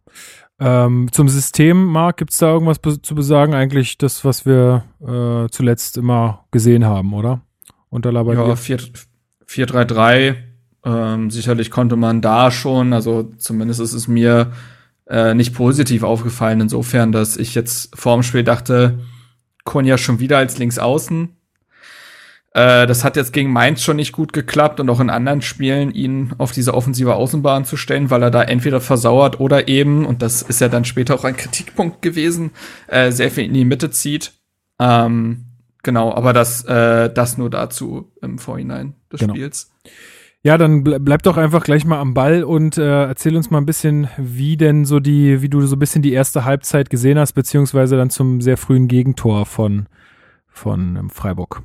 Ähm, 0.60 1.10
zum 1.12 1.28
System, 1.28 1.86
Marc, 1.86 2.18
gibt 2.18 2.32
es 2.32 2.38
da 2.38 2.52
irgendwas 2.52 2.80
zu 3.02 3.16
besagen? 3.16 3.54
Eigentlich 3.54 3.98
das, 3.98 4.24
was 4.24 4.46
wir 4.46 4.86
äh, 5.02 5.50
zuletzt 5.50 5.98
immer 5.98 6.46
gesehen 6.52 6.86
haben, 6.86 7.14
oder? 7.14 7.42
Unter 7.90 8.12
Labadia. 8.12 8.48
Ja, 8.48 8.54
4-3-3. 8.54 10.36
Ähm, 10.84 11.30
sicherlich 11.30 11.70
konnte 11.70 11.96
man 11.96 12.22
da 12.22 12.50
schon, 12.50 12.94
also 12.94 13.24
zumindest 13.38 13.82
ist 13.82 13.94
es 13.94 14.08
mir 14.08 14.52
äh, 15.08 15.34
nicht 15.34 15.54
positiv 15.54 16.04
aufgefallen, 16.04 16.62
insofern, 16.62 17.12
dass 17.12 17.38
ich 17.38 17.54
jetzt 17.54 17.96
vor 17.96 18.16
dem 18.16 18.24
Spiel 18.24 18.44
dachte, 18.44 19.00
Konja 19.64 19.98
schon 19.98 20.20
wieder 20.20 20.38
als 20.38 20.58
Linksaußen 20.58 21.36
äh, 22.54 22.86
das 22.86 23.04
hat 23.04 23.16
jetzt 23.16 23.32
gegen 23.32 23.52
Mainz 23.52 23.82
schon 23.82 23.96
nicht 23.96 24.12
gut 24.12 24.34
geklappt 24.34 24.80
und 24.80 24.90
auch 24.90 25.00
in 25.00 25.10
anderen 25.10 25.42
Spielen 25.42 25.92
ihn 25.92 26.34
auf 26.38 26.52
diese 26.52 26.74
offensive 26.74 27.16
Außenbahn 27.16 27.64
zu 27.64 27.78
stellen, 27.78 28.10
weil 28.10 28.22
er 28.24 28.32
da 28.32 28.44
entweder 28.44 28.82
versauert 28.82 29.40
oder 29.40 29.70
eben, 29.70 30.06
und 30.06 30.22
das 30.22 30.42
ist 30.42 30.60
ja 30.60 30.68
dann 30.68 30.84
später 30.84 31.16
auch 31.16 31.24
ein 31.24 31.38
Kritikpunkt 31.38 32.02
gewesen, 32.02 32.52
äh, 32.88 33.12
sehr 33.12 33.32
viel 33.32 33.46
in 33.46 33.54
die 33.54 33.66
Mitte 33.66 33.90
zieht. 33.90 34.34
Ähm, 34.80 35.46
genau, 35.82 36.14
aber 36.14 36.34
das, 36.34 36.66
äh, 36.66 37.12
das 37.14 37.38
nur 37.38 37.50
dazu 37.50 38.12
im 38.22 38.38
Vorhinein 38.38 38.96
des 39.12 39.22
genau. 39.22 39.34
Spiels. 39.34 39.72
Ja, 40.44 40.58
dann 40.58 40.84
bleib 40.84 41.22
doch 41.22 41.38
einfach 41.38 41.64
gleich 41.64 41.86
mal 41.86 42.00
am 42.00 42.16
Ball 42.16 42.44
und 42.44 42.78
äh, 42.78 43.04
erzähl 43.06 43.36
uns 43.38 43.52
mal 43.52 43.60
ein 43.60 43.68
bisschen, 43.68 44.08
wie 44.18 44.58
denn 44.58 44.86
so 44.86 45.00
die, 45.00 45.44
wie 45.44 45.50
du 45.50 45.62
so 45.62 45.76
ein 45.76 45.80
bisschen 45.80 46.02
die 46.02 46.14
erste 46.14 46.46
Halbzeit 46.46 46.90
gesehen 46.90 47.20
hast, 47.20 47.34
beziehungsweise 47.34 47.96
dann 47.96 48.10
zum 48.10 48.42
sehr 48.42 48.58
frühen 48.58 48.88
Gegentor 48.88 49.46
von, 49.46 49.86
von 50.48 50.96
ähm, 50.96 51.10
Freiburg. 51.12 51.62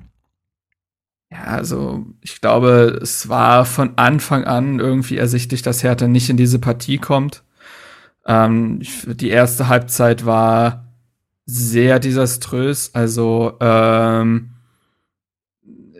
Ja, 1.30 1.44
also 1.44 2.06
ich 2.20 2.40
glaube, 2.40 2.98
es 3.02 3.28
war 3.28 3.64
von 3.64 3.96
Anfang 3.96 4.44
an 4.44 4.78
irgendwie 4.78 5.16
ersichtlich, 5.16 5.62
dass 5.62 5.82
Hertha 5.82 6.06
nicht 6.06 6.30
in 6.30 6.36
diese 6.36 6.58
Partie 6.60 6.98
kommt. 6.98 7.42
Ähm, 8.26 8.80
die 9.06 9.30
erste 9.30 9.68
Halbzeit 9.68 10.24
war 10.24 10.86
sehr 11.44 11.98
desaströs. 11.98 12.90
Also 12.94 13.56
ähm, 13.60 14.50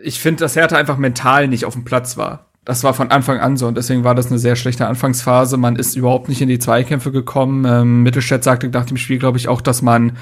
ich 0.01 0.19
finde, 0.19 0.41
dass 0.41 0.55
Hertha 0.55 0.77
einfach 0.77 0.97
mental 0.97 1.47
nicht 1.47 1.65
auf 1.65 1.73
dem 1.73 1.85
Platz 1.85 2.17
war. 2.17 2.51
Das 2.63 2.83
war 2.83 2.93
von 2.93 3.11
Anfang 3.11 3.39
an 3.39 3.55
so 3.55 3.67
und 3.67 3.77
deswegen 3.77 4.03
war 4.03 4.13
das 4.13 4.27
eine 4.27 4.39
sehr 4.39 4.57
schlechte 4.57 4.87
Anfangsphase. 4.87 5.55
Man 5.55 5.77
ist 5.77 5.95
überhaupt 5.95 6.27
nicht 6.27 6.41
in 6.41 6.49
die 6.49 6.59
Zweikämpfe 6.59 7.13
gekommen. 7.13 7.63
Ähm, 7.65 8.03
Mittelstädt 8.03 8.43
sagte 8.43 8.67
nach 8.69 8.85
dem 8.85 8.97
Spiel, 8.97 9.19
glaube 9.19 9.37
ich, 9.37 9.47
auch, 9.47 9.61
dass 9.61 9.81
man 9.81 10.17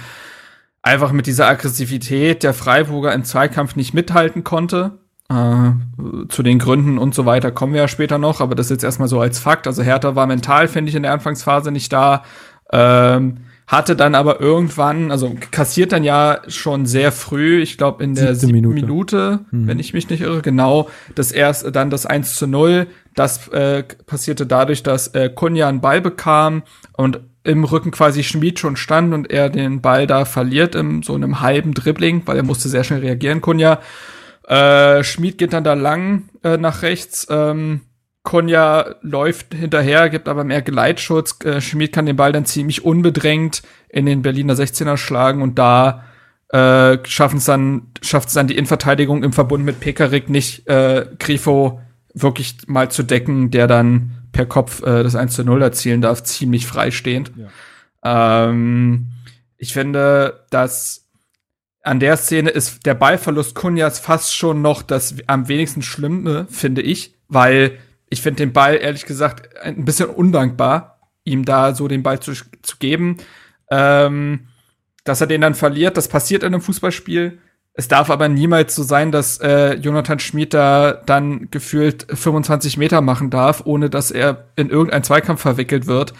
einfach 0.85 1.11
mit 1.11 1.25
dieser 1.25 1.47
Aggressivität 1.47 2.43
der 2.43 2.53
Freiburger 2.53 3.11
im 3.13 3.23
Zweikampf 3.23 3.75
nicht 3.75 3.93
mithalten 3.93 4.43
konnte. 4.43 4.99
Äh, 5.29 5.71
zu 6.29 6.43
den 6.43 6.59
Gründen 6.59 6.99
und 6.99 7.15
so 7.15 7.25
weiter 7.25 7.51
kommen 7.51 7.73
wir 7.73 7.81
ja 7.81 7.87
später 7.87 8.19
noch, 8.19 8.39
aber 8.39 8.53
das 8.53 8.67
ist 8.67 8.71
jetzt 8.71 8.83
erstmal 8.83 9.07
so 9.07 9.19
als 9.19 9.39
Fakt. 9.39 9.65
Also 9.65 9.81
Hertha 9.81 10.15
war 10.15 10.27
mental, 10.27 10.67
finde 10.67 10.89
ich, 10.89 10.95
in 10.95 11.01
der 11.01 11.13
Anfangsphase 11.13 11.71
nicht 11.71 11.91
da. 11.91 12.23
Ähm, 12.71 13.37
hatte 13.65 13.95
dann 13.95 14.13
aber 14.13 14.39
irgendwann, 14.39 15.11
also 15.11 15.35
kassiert 15.49 15.91
dann 15.91 16.03
ja 16.03 16.41
schon 16.47 16.85
sehr 16.85 17.11
früh, 17.11 17.63
ich 17.63 17.79
glaube 17.79 18.03
in 18.03 18.13
der 18.13 18.35
siebten 18.35 18.53
Minute, 18.53 18.75
Minute 18.75 19.39
mhm. 19.49 19.65
wenn 19.65 19.79
ich 19.79 19.95
mich 19.95 20.07
nicht 20.11 20.21
irre, 20.21 20.43
genau, 20.43 20.87
das 21.15 21.31
erst 21.31 21.75
dann 21.75 21.89
das 21.89 22.05
1 22.05 22.35
zu 22.35 22.45
0. 22.45 22.85
Das 23.15 23.47
äh, 23.47 23.81
passierte 24.05 24.45
dadurch, 24.45 24.83
dass 24.83 25.07
äh, 25.15 25.31
Kunja 25.33 25.67
einen 25.67 25.81
Ball 25.81 26.01
bekam 26.01 26.61
und 26.93 27.21
im 27.45 27.63
Rücken 27.63 27.91
quasi 27.91 28.23
Schmied 28.23 28.59
schon 28.59 28.75
stand 28.75 29.13
und 29.13 29.31
er 29.31 29.49
den 29.49 29.81
Ball 29.81 30.07
da 30.07 30.25
verliert 30.25 30.75
in 30.75 31.03
so 31.03 31.13
einem 31.13 31.41
halben 31.41 31.73
Dribbling, 31.73 32.23
weil 32.25 32.37
er 32.37 32.43
musste 32.43 32.69
sehr 32.69 32.83
schnell 32.83 33.01
reagieren, 33.01 33.41
Kunja. 33.41 33.79
Äh, 34.47 35.03
Schmied 35.03 35.37
geht 35.37 35.53
dann 35.53 35.63
da 35.63 35.73
lang 35.73 36.23
äh, 36.43 36.57
nach 36.57 36.81
rechts. 36.81 37.27
Ähm, 37.29 37.81
Konja 38.23 38.95
läuft 39.01 39.53
hinterher, 39.53 40.09
gibt 40.09 40.27
aber 40.27 40.43
mehr 40.43 40.63
Geleitschutz. 40.63 41.37
Äh, 41.45 41.61
Schmied 41.61 41.93
kann 41.93 42.07
den 42.07 42.15
Ball 42.15 42.31
dann 42.31 42.45
ziemlich 42.45 42.83
unbedrängt 42.83 43.61
in 43.89 44.07
den 44.07 44.23
Berliner 44.23 44.55
16er 44.55 44.97
schlagen 44.97 45.43
und 45.43 45.59
da 45.59 46.03
äh, 46.49 46.97
schaffen 47.03 47.37
es 47.37 47.45
dann, 47.45 47.87
schafft 48.01 48.29
es 48.29 48.33
dann 48.33 48.47
die 48.47 48.55
Innenverteidigung 48.55 49.23
im 49.23 49.33
Verbund 49.33 49.65
mit 49.65 49.79
Pekarik 49.79 50.29
nicht, 50.29 50.67
äh, 50.67 51.05
Grifo 51.19 51.81
wirklich 52.15 52.57
mal 52.67 52.89
zu 52.89 53.03
decken, 53.03 53.51
der 53.51 53.67
dann 53.67 54.24
per 54.35 54.45
Kopf 54.45 54.83
äh, 54.83 55.01
das 55.01 55.15
1 55.15 55.33
zu 55.33 55.45
0 55.45 55.61
erzielen 55.61 56.01
darf, 56.01 56.21
ziemlich 56.23 56.67
freistehend. 56.67 57.31
Ja. 58.03 58.49
Ähm, 58.49 59.07
ich 59.57 59.71
finde, 59.71 60.45
dass 60.49 61.07
an 61.81 62.01
der 62.01 62.17
Szene 62.17 62.49
ist 62.49 62.85
der 62.85 62.95
Ballverlust 62.95 63.55
Kunjas 63.55 63.97
fast 63.99 64.35
schon 64.35 64.61
noch 64.61 64.81
das 64.81 65.15
am 65.27 65.47
wenigsten 65.47 65.81
Schlimme, 65.81 66.47
finde 66.49 66.81
ich, 66.81 67.15
weil 67.29 67.77
ich 68.09 68.21
finde 68.21 68.43
den 68.43 68.51
Ball 68.51 68.75
ehrlich 68.75 69.05
gesagt 69.05 69.57
ein 69.57 69.85
bisschen 69.85 70.09
undankbar, 70.09 70.99
ihm 71.23 71.45
da 71.45 71.73
so 71.73 71.87
den 71.87 72.03
Ball 72.03 72.19
zu, 72.19 72.33
zu 72.33 72.77
geben. 72.77 73.17
Ähm, 73.71 74.47
dass 75.05 75.21
er 75.21 75.27
den 75.27 75.41
dann 75.41 75.55
verliert, 75.55 75.95
das 75.95 76.09
passiert 76.09 76.43
in 76.43 76.53
einem 76.53 76.61
Fußballspiel. 76.61 77.39
Es 77.77 77.89
darf 77.89 78.09
aber 78.09 78.29
niemals 78.29 78.73
so 78.73 78.83
sein, 78.83 79.11
dass 79.11 79.37
äh, 79.39 79.73
Jonathan 79.73 80.19
Schmid 80.19 80.53
da 80.53 80.93
dann 81.05 81.49
gefühlt 81.51 82.07
25 82.09 82.77
Meter 82.77 83.01
machen 83.01 83.29
darf, 83.29 83.63
ohne 83.65 83.89
dass 83.89 84.11
er 84.11 84.45
in 84.55 84.69
irgendeinen 84.69 85.03
Zweikampf 85.03 85.41
verwickelt 85.41 85.85
wird, 85.85 86.13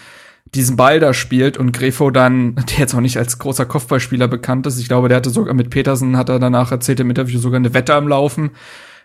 diesen 0.53 0.75
Ball 0.75 0.99
da 0.99 1.13
spielt 1.13 1.57
und 1.57 1.71
Grefo 1.71 2.11
dann, 2.11 2.55
der 2.69 2.79
jetzt 2.79 2.93
auch 2.93 2.99
nicht 2.99 3.17
als 3.17 3.39
großer 3.39 3.65
Kopfballspieler 3.65 4.27
bekannt 4.27 4.67
ist, 4.67 4.79
ich 4.79 4.89
glaube, 4.89 5.07
der 5.07 5.17
hatte 5.17 5.29
sogar 5.29 5.53
mit 5.53 5.69
Petersen, 5.69 6.17
hat 6.17 6.27
er 6.27 6.39
danach 6.39 6.71
erzählt 6.73 6.99
im 6.99 7.09
Interview 7.09 7.39
sogar 7.39 7.57
eine 7.57 7.73
Wette 7.73 7.95
am 7.95 8.09
Laufen, 8.09 8.51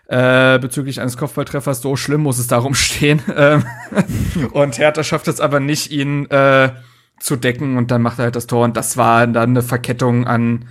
äh, 0.07 0.59
bezüglich 0.59 0.99
eines 0.99 1.15
Kopfballtreffers, 1.15 1.81
so 1.81 1.95
schlimm 1.95 2.21
muss 2.21 2.37
es 2.37 2.47
darum 2.47 2.73
stehen. 2.75 3.21
Ähm, 3.33 3.63
und 4.51 4.77
Hertha 4.77 5.03
schafft 5.05 5.29
es 5.29 5.39
aber 5.39 5.61
nicht, 5.61 5.89
ihn 5.89 6.29
äh, 6.29 6.71
zu 7.17 7.37
decken 7.37 7.77
und 7.77 7.91
dann 7.91 8.01
macht 8.01 8.19
er 8.19 8.25
halt 8.25 8.35
das 8.35 8.47
Tor 8.47 8.65
und 8.65 8.75
das 8.75 8.97
war 8.97 9.25
dann 9.25 9.51
eine 9.51 9.61
Verkettung 9.61 10.27
an 10.27 10.65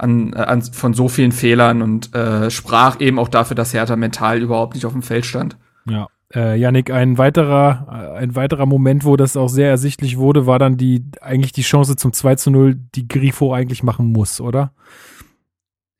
an, 0.00 0.34
an 0.34 0.62
von 0.62 0.94
so 0.94 1.08
vielen 1.08 1.32
Fehlern 1.32 1.82
und 1.82 2.14
äh, 2.14 2.50
sprach 2.50 3.00
eben 3.00 3.18
auch 3.18 3.28
dafür, 3.28 3.54
dass 3.54 3.74
Hertha 3.74 3.96
mental 3.96 4.40
überhaupt 4.40 4.74
nicht 4.74 4.86
auf 4.86 4.92
dem 4.92 5.02
Feld 5.02 5.26
stand. 5.26 5.56
Ja. 5.88 6.08
Äh, 6.34 6.56
Yannick, 6.58 6.90
ein 6.90 7.18
weiterer, 7.18 8.14
äh, 8.14 8.18
ein 8.18 8.36
weiterer 8.36 8.66
Moment, 8.66 9.04
wo 9.04 9.16
das 9.16 9.36
auch 9.36 9.48
sehr 9.48 9.68
ersichtlich 9.68 10.16
wurde, 10.16 10.46
war 10.46 10.58
dann 10.58 10.76
die, 10.76 11.04
eigentlich 11.20 11.52
die 11.52 11.62
Chance 11.62 11.96
zum 11.96 12.12
2 12.12 12.36
zu 12.36 12.50
0, 12.50 12.76
die 12.94 13.08
Grifo 13.08 13.52
eigentlich 13.52 13.82
machen 13.82 14.12
muss, 14.12 14.40
oder? 14.40 14.72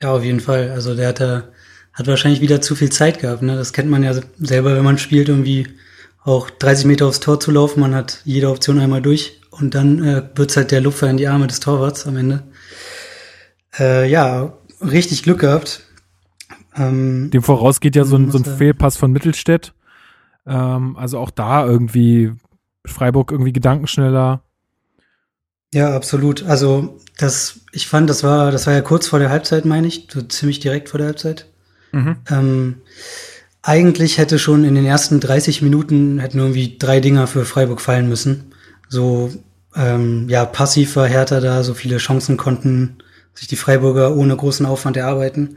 Ja, 0.03 0.13
auf 0.13 0.25
jeden 0.25 0.41
Fall. 0.41 0.71
Also 0.71 0.95
der 0.95 1.09
hatte, 1.09 1.53
hat 1.93 2.07
wahrscheinlich 2.07 2.41
wieder 2.41 2.61
zu 2.61 2.77
viel 2.77 2.91
Zeit 2.91 3.19
gehabt. 3.19 3.43
Ne? 3.43 3.57
Das 3.57 3.73
kennt 3.73 3.91
man 3.91 4.03
ja 4.03 4.15
selber, 4.39 4.77
wenn 4.77 4.85
man 4.85 4.99
spielt, 4.99 5.29
irgendwie 5.29 5.67
auch 6.23 6.49
30 6.49 6.87
Meter 6.87 7.07
aufs 7.07 7.21
Tor 7.21 7.41
zu 7.41 7.51
laufen. 7.51 7.81
Man 7.81 7.95
hat 7.95 8.23
jede 8.25 8.51
Option 8.51 8.79
einmal 8.79 9.03
durch 9.03 9.41
und 9.51 9.75
dann 9.75 10.03
äh, 10.05 10.23
wird's 10.37 10.57
halt 10.57 10.71
der 10.71 10.81
Lupfer 10.81 11.11
in 11.11 11.17
die 11.17 11.29
Arme 11.29 11.49
des 11.49 11.61
Torwarts 11.61 12.07
am 12.07 12.17
Ende. 12.17 12.45
Äh, 13.79 14.11
ja, 14.11 14.53
richtig 14.81 15.23
Glück 15.23 15.41
gehabt. 15.41 15.83
Ähm, 16.77 17.31
Dem 17.33 17.43
voraus 17.43 17.81
geht 17.81 17.97
ja 17.97 18.05
so 18.05 18.17
ein, 18.17 18.31
so 18.31 18.39
ein 18.39 18.45
Fehlpass 18.45 18.97
von 18.97 19.13
Mittelstädt. 19.13 19.75
Ähm, 20.47 20.97
also 20.97 21.19
auch 21.19 21.31
da 21.31 21.65
irgendwie 21.67 22.33
Freiburg 22.85 23.33
irgendwie 23.33 23.53
gedankenschneller. 23.53 24.43
Ja, 25.73 25.95
absolut. 25.95 26.45
Also 26.45 26.99
das, 27.19 27.61
ich 27.73 27.87
fand, 27.87 28.11
das 28.11 28.25
war, 28.25 28.51
das 28.51 28.67
war 28.67 28.75
ja 28.75 28.81
kurz 28.81 29.07
vor 29.07 29.19
der 29.19 29.31
Halbzeit, 29.31 29.65
meine 29.65 29.87
ich, 29.87 30.09
so 30.11 30.23
ziemlich 30.23 30.61
direkt 30.61 30.89
vor 30.89 30.99
der 30.99 31.09
Halbzeit. 31.09 31.47
Mhm. 31.93 32.17
Ähm, 32.29 32.77
eigentlich 33.63 34.19
hätte 34.19 34.39
schon 34.39 34.65
in 34.65 34.75
den 34.75 34.87
ersten 34.87 35.21
30 35.21 35.63
Minuten 35.63 36.19
hätten 36.19 36.39
irgendwie 36.39 36.77
drei 36.79 37.01
Dinger 37.01 37.27
für 37.27 37.45
Freiburg 37.45 37.81
fallen 37.81 38.09
müssen. 38.09 38.53
So 38.89 39.31
ähm, 39.77 40.29
ja, 40.29 40.45
passiv 40.45 40.97
war 40.97 41.07
Hertha 41.07 41.41
da, 41.41 41.63
so 41.63 41.75
viele 41.75 41.99
Chancen 41.99 42.37
konnten 42.37 42.99
sich 43.41 43.49
die 43.49 43.57
Freiburger 43.57 44.15
ohne 44.15 44.37
großen 44.37 44.67
Aufwand 44.67 44.99
erarbeiten. 44.99 45.57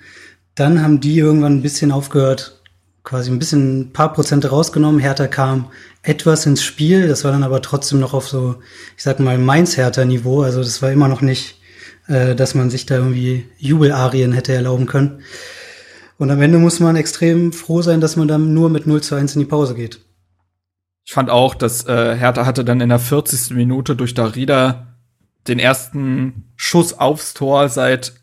Dann 0.55 0.81
haben 0.81 1.01
die 1.01 1.17
irgendwann 1.17 1.57
ein 1.57 1.61
bisschen 1.61 1.91
aufgehört, 1.91 2.61
quasi 3.03 3.29
ein 3.29 3.39
bisschen 3.39 3.81
ein 3.81 3.93
paar 3.93 4.13
Prozente 4.13 4.51
rausgenommen. 4.51 5.01
Hertha 5.01 5.27
kam 5.27 5.69
etwas 6.01 6.45
ins 6.45 6.63
Spiel, 6.63 7.09
das 7.09 7.25
war 7.25 7.33
dann 7.33 7.43
aber 7.43 7.61
trotzdem 7.61 7.99
noch 7.99 8.13
auf 8.13 8.29
so, 8.29 8.55
ich 8.95 9.03
sag 9.03 9.19
mal, 9.19 9.37
Mainz-Hertha-Niveau. 9.37 10.43
Also 10.43 10.59
das 10.63 10.81
war 10.81 10.93
immer 10.93 11.09
noch 11.09 11.19
nicht, 11.19 11.59
äh, 12.07 12.35
dass 12.35 12.55
man 12.55 12.69
sich 12.69 12.85
da 12.85 12.95
irgendwie 12.95 13.49
Jubelarien 13.57 14.31
hätte 14.31 14.53
erlauben 14.53 14.85
können. 14.85 15.19
Und 16.17 16.31
am 16.31 16.41
Ende 16.41 16.59
muss 16.59 16.79
man 16.79 16.95
extrem 16.95 17.51
froh 17.51 17.81
sein, 17.81 17.99
dass 17.99 18.15
man 18.15 18.29
dann 18.29 18.53
nur 18.53 18.69
mit 18.69 18.87
0 18.87 19.01
zu 19.01 19.15
1 19.15 19.35
in 19.35 19.41
die 19.41 19.45
Pause 19.45 19.75
geht. 19.75 19.99
Ich 21.03 21.11
fand 21.11 21.29
auch, 21.29 21.53
dass 21.53 21.85
äh, 21.85 22.15
Hertha 22.15 22.45
hatte 22.45 22.63
dann 22.63 22.79
in 22.79 22.87
der 22.87 22.99
40. 22.99 23.53
Minute 23.57 23.97
durch 23.97 24.13
Darida 24.13 24.92
den 25.47 25.59
ersten 25.59 26.45
Schuss 26.55 26.93
aufs 26.93 27.33
Tor 27.33 27.69
seit 27.69 28.13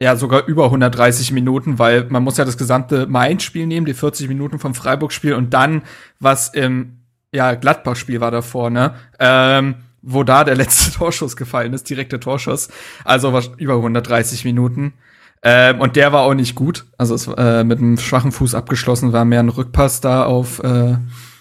ja 0.00 0.16
sogar 0.16 0.46
über 0.46 0.66
130 0.66 1.32
Minuten, 1.32 1.78
weil 1.78 2.04
man 2.04 2.22
muss 2.22 2.36
ja 2.36 2.44
das 2.44 2.56
gesamte 2.56 3.06
Mainz-Spiel 3.06 3.66
nehmen, 3.66 3.86
die 3.86 3.94
40 3.94 4.28
Minuten 4.28 4.58
vom 4.58 4.74
Freiburg-Spiel 4.74 5.34
und 5.34 5.54
dann 5.54 5.82
was 6.20 6.48
im 6.48 6.98
ja 7.32 7.54
Gladbach-Spiel 7.54 8.20
war 8.20 8.30
davor, 8.30 8.70
ne? 8.70 8.94
Ähm, 9.18 9.76
wo 10.02 10.22
da 10.22 10.44
der 10.44 10.54
letzte 10.56 10.96
Torschuss 10.96 11.36
gefallen 11.36 11.72
ist, 11.72 11.90
direkte 11.90 12.20
Torschuss, 12.20 12.68
also 13.04 13.32
was 13.32 13.50
über 13.56 13.74
130 13.74 14.44
Minuten. 14.44 14.94
Ähm, 15.42 15.80
und 15.80 15.96
der 15.96 16.12
war 16.12 16.22
auch 16.22 16.34
nicht 16.34 16.54
gut, 16.54 16.86
also 16.96 17.14
es 17.14 17.28
äh, 17.28 17.62
mit 17.64 17.78
einem 17.78 17.98
schwachen 17.98 18.32
Fuß 18.32 18.54
abgeschlossen, 18.54 19.12
war 19.12 19.24
mehr 19.24 19.40
ein 19.40 19.48
Rückpass 19.48 20.00
da 20.00 20.24
auf 20.24 20.60
äh, 20.60 20.96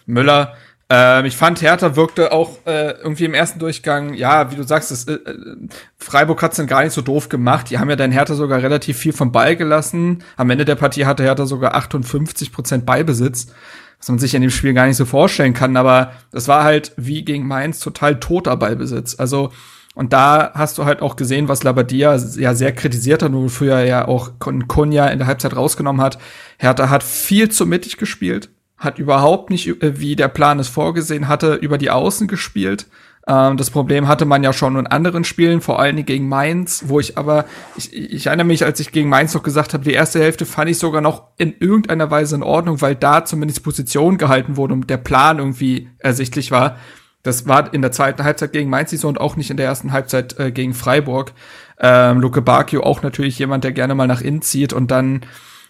Müller. 0.05 0.53
Ähm, 0.89 1.25
ich 1.25 1.35
fand, 1.35 1.61
Hertha 1.61 1.97
wirkte 1.97 2.31
auch 2.31 2.65
äh, 2.65 2.91
irgendwie 2.91 3.25
im 3.25 3.33
ersten 3.33 3.59
Durchgang, 3.59 4.13
ja, 4.13 4.51
wie 4.51 4.55
du 4.55 4.63
sagst, 4.63 4.91
das, 4.91 5.05
äh, 5.05 5.13
äh 5.15 5.67
Freiburg 5.97 6.41
hat's 6.41 6.55
dann 6.55 6.67
gar 6.67 6.83
nicht 6.83 6.93
so 6.93 7.01
doof 7.01 7.27
gemacht. 7.27 7.69
Die 7.69 7.77
haben 7.77 7.89
ja 7.89 7.97
dann 7.97 8.11
Hertha 8.13 8.35
sogar 8.35 8.61
relativ 8.61 8.97
viel 8.97 9.11
vom 9.11 9.33
Ball 9.33 9.57
gelassen. 9.57 10.23
Am 10.37 10.49
Ende 10.49 10.63
der 10.63 10.75
Partie 10.75 11.05
hatte 11.05 11.23
Hertha 11.23 11.45
sogar 11.45 11.75
58 11.75 12.53
Prozent 12.53 12.85
Ballbesitz, 12.85 13.47
was 13.99 14.07
man 14.07 14.19
sich 14.19 14.33
in 14.33 14.41
dem 14.41 14.51
Spiel 14.51 14.73
gar 14.73 14.87
nicht 14.87 14.95
so 14.95 15.05
vorstellen 15.05 15.53
kann. 15.53 15.75
Aber 15.75 16.13
das 16.31 16.47
war 16.47 16.63
halt 16.63 16.93
wie 16.95 17.25
gegen 17.25 17.47
Mainz 17.47 17.79
total 17.81 18.19
toter 18.21 18.55
Ballbesitz. 18.55 19.19
Also 19.19 19.51
und 19.93 20.13
da 20.13 20.51
hast 20.53 20.77
du 20.77 20.85
halt 20.85 21.01
auch 21.01 21.15
gesehen, 21.15 21.47
was 21.47 21.63
Labadia 21.63 22.15
ja 22.15 22.53
sehr 22.53 22.71
kritisiert 22.71 23.23
hat, 23.23 23.33
wofür 23.33 23.73
er 23.79 23.85
ja 23.85 24.07
auch 24.07 24.33
Konya 24.39 25.07
in 25.07 25.17
der 25.17 25.27
Halbzeit 25.27 25.55
rausgenommen 25.55 26.01
hat. 26.01 26.19
Hertha 26.59 26.89
hat 26.89 27.03
viel 27.03 27.49
zu 27.49 27.65
mittig 27.65 27.97
gespielt 27.97 28.49
hat 28.77 28.99
überhaupt 28.99 29.49
nicht, 29.49 29.67
äh, 29.81 29.99
wie 29.99 30.15
der 30.15 30.27
Plan 30.27 30.59
es 30.59 30.67
vorgesehen 30.67 31.27
hatte, 31.27 31.55
über 31.55 31.77
die 31.77 31.89
Außen 31.89 32.27
gespielt. 32.27 32.87
Ähm, 33.27 33.57
das 33.57 33.69
Problem 33.71 34.07
hatte 34.07 34.25
man 34.25 34.43
ja 34.43 34.53
schon 34.53 34.77
in 34.77 34.87
anderen 34.87 35.23
Spielen, 35.23 35.61
vor 35.61 35.79
allen 35.79 35.95
Dingen 35.95 36.05
gegen 36.05 36.29
Mainz, 36.29 36.85
wo 36.87 36.99
ich 36.99 37.17
aber, 37.17 37.45
ich, 37.75 37.93
ich 37.93 38.27
erinnere 38.27 38.47
mich, 38.47 38.63
als 38.63 38.79
ich 38.79 38.91
gegen 38.91 39.09
Mainz 39.09 39.33
noch 39.33 39.43
gesagt 39.43 39.73
habe, 39.73 39.83
die 39.83 39.93
erste 39.93 40.19
Hälfte 40.19 40.45
fand 40.45 40.69
ich 40.69 40.79
sogar 40.79 41.01
noch 41.01 41.23
in 41.37 41.53
irgendeiner 41.59 42.09
Weise 42.09 42.35
in 42.35 42.43
Ordnung, 42.43 42.81
weil 42.81 42.95
da 42.95 43.25
zumindest 43.25 43.63
Position 43.63 44.17
gehalten 44.17 44.55
wurde 44.55 44.73
und 44.73 44.89
der 44.89 44.97
Plan 44.97 45.39
irgendwie 45.39 45.89
ersichtlich 45.99 46.51
war. 46.51 46.77
Das 47.23 47.45
war 47.45 47.73
in 47.73 47.81
der 47.81 47.91
zweiten 47.91 48.23
Halbzeit 48.23 48.53
gegen 48.53 48.69
Mainz 48.69 48.91
so 48.91 49.07
und 49.09 49.19
auch 49.19 49.35
nicht 49.35 49.49
in 49.49 49.57
der 49.57 49.65
ersten 49.65 49.91
Halbzeit 49.91 50.39
äh, 50.39 50.51
gegen 50.51 50.73
Freiburg. 50.73 51.33
Ähm, 51.79 52.21
Luke 52.21 52.41
Bakio 52.41 52.83
auch 52.83 53.01
natürlich 53.01 53.37
jemand, 53.37 53.65
der 53.65 53.73
gerne 53.73 53.95
mal 53.95 54.07
nach 54.07 54.21
innen 54.21 54.41
zieht 54.41 54.71
und 54.71 54.89
dann 54.91 55.21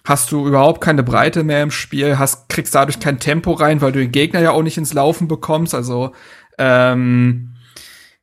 hast 0.08 0.32
du 0.32 0.48
überhaupt 0.48 0.80
keine 0.80 1.04
Breite 1.04 1.44
mehr 1.44 1.62
im 1.62 1.72
Spiel, 1.72 2.18
hast, 2.18 2.48
kriegst 2.48 2.74
dadurch 2.74 3.02
kein 3.02 3.20
Tempo 3.20 3.52
rein, 3.52 3.82
weil 3.82 3.92
du 3.92 4.00
den 4.00 4.14
Gegner 4.14 4.40
ja 4.40 4.52
auch 4.52 4.64
nicht 4.64 4.78
ins 4.78 4.94
Laufen 4.94 5.28
bekommst. 5.28 5.76
Also 5.76 6.14
ähm, 6.58 7.56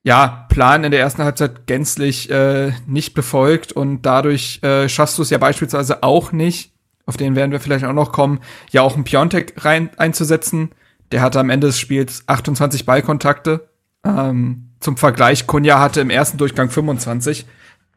ja, 0.03 0.47
Plan 0.49 0.83
in 0.83 0.93
der 0.93 1.01
ersten 1.01 1.25
Halbzeit 1.25 1.67
gänzlich 1.67 2.31
äh, 2.31 2.73
nicht 2.87 3.13
befolgt 3.13 3.73
und 3.73 4.01
dadurch 4.03 4.63
äh, 4.63 4.89
schaffst 4.89 5.19
du 5.19 5.23
es 5.23 5.31
ja 5.31 5.37
beispielsweise 5.37 6.03
auch 6.03 6.33
nicht, 6.33 6.73
auf 7.05 7.19
den 7.19 7.37
werden 7.37 7.53
wir 7.53 7.61
vielleicht 7.61 7.85
auch 7.85 7.93
noch 7.93 8.13
kommen, 8.13 8.41
ja 8.71 8.81
auch 8.81 8.95
einen 8.95 9.05
Piontek 9.05 9.63
rein 9.63 9.91
einzusetzen. 9.99 10.71
Der 11.13 11.21
hatte 11.21 11.39
am 11.39 11.51
Ende 11.51 11.67
des 11.67 11.79
Spiels 11.79 12.25
28 12.27 12.87
Ballkontakte. 12.87 13.69
Ähm, 14.07 14.71
zum 14.81 14.97
Vergleich, 14.97 15.47
Kunja 15.47 15.81
hatte 15.81 16.01
im 16.01 16.09
ersten 16.09 16.39
Durchgang 16.39 16.71
25 16.71 17.47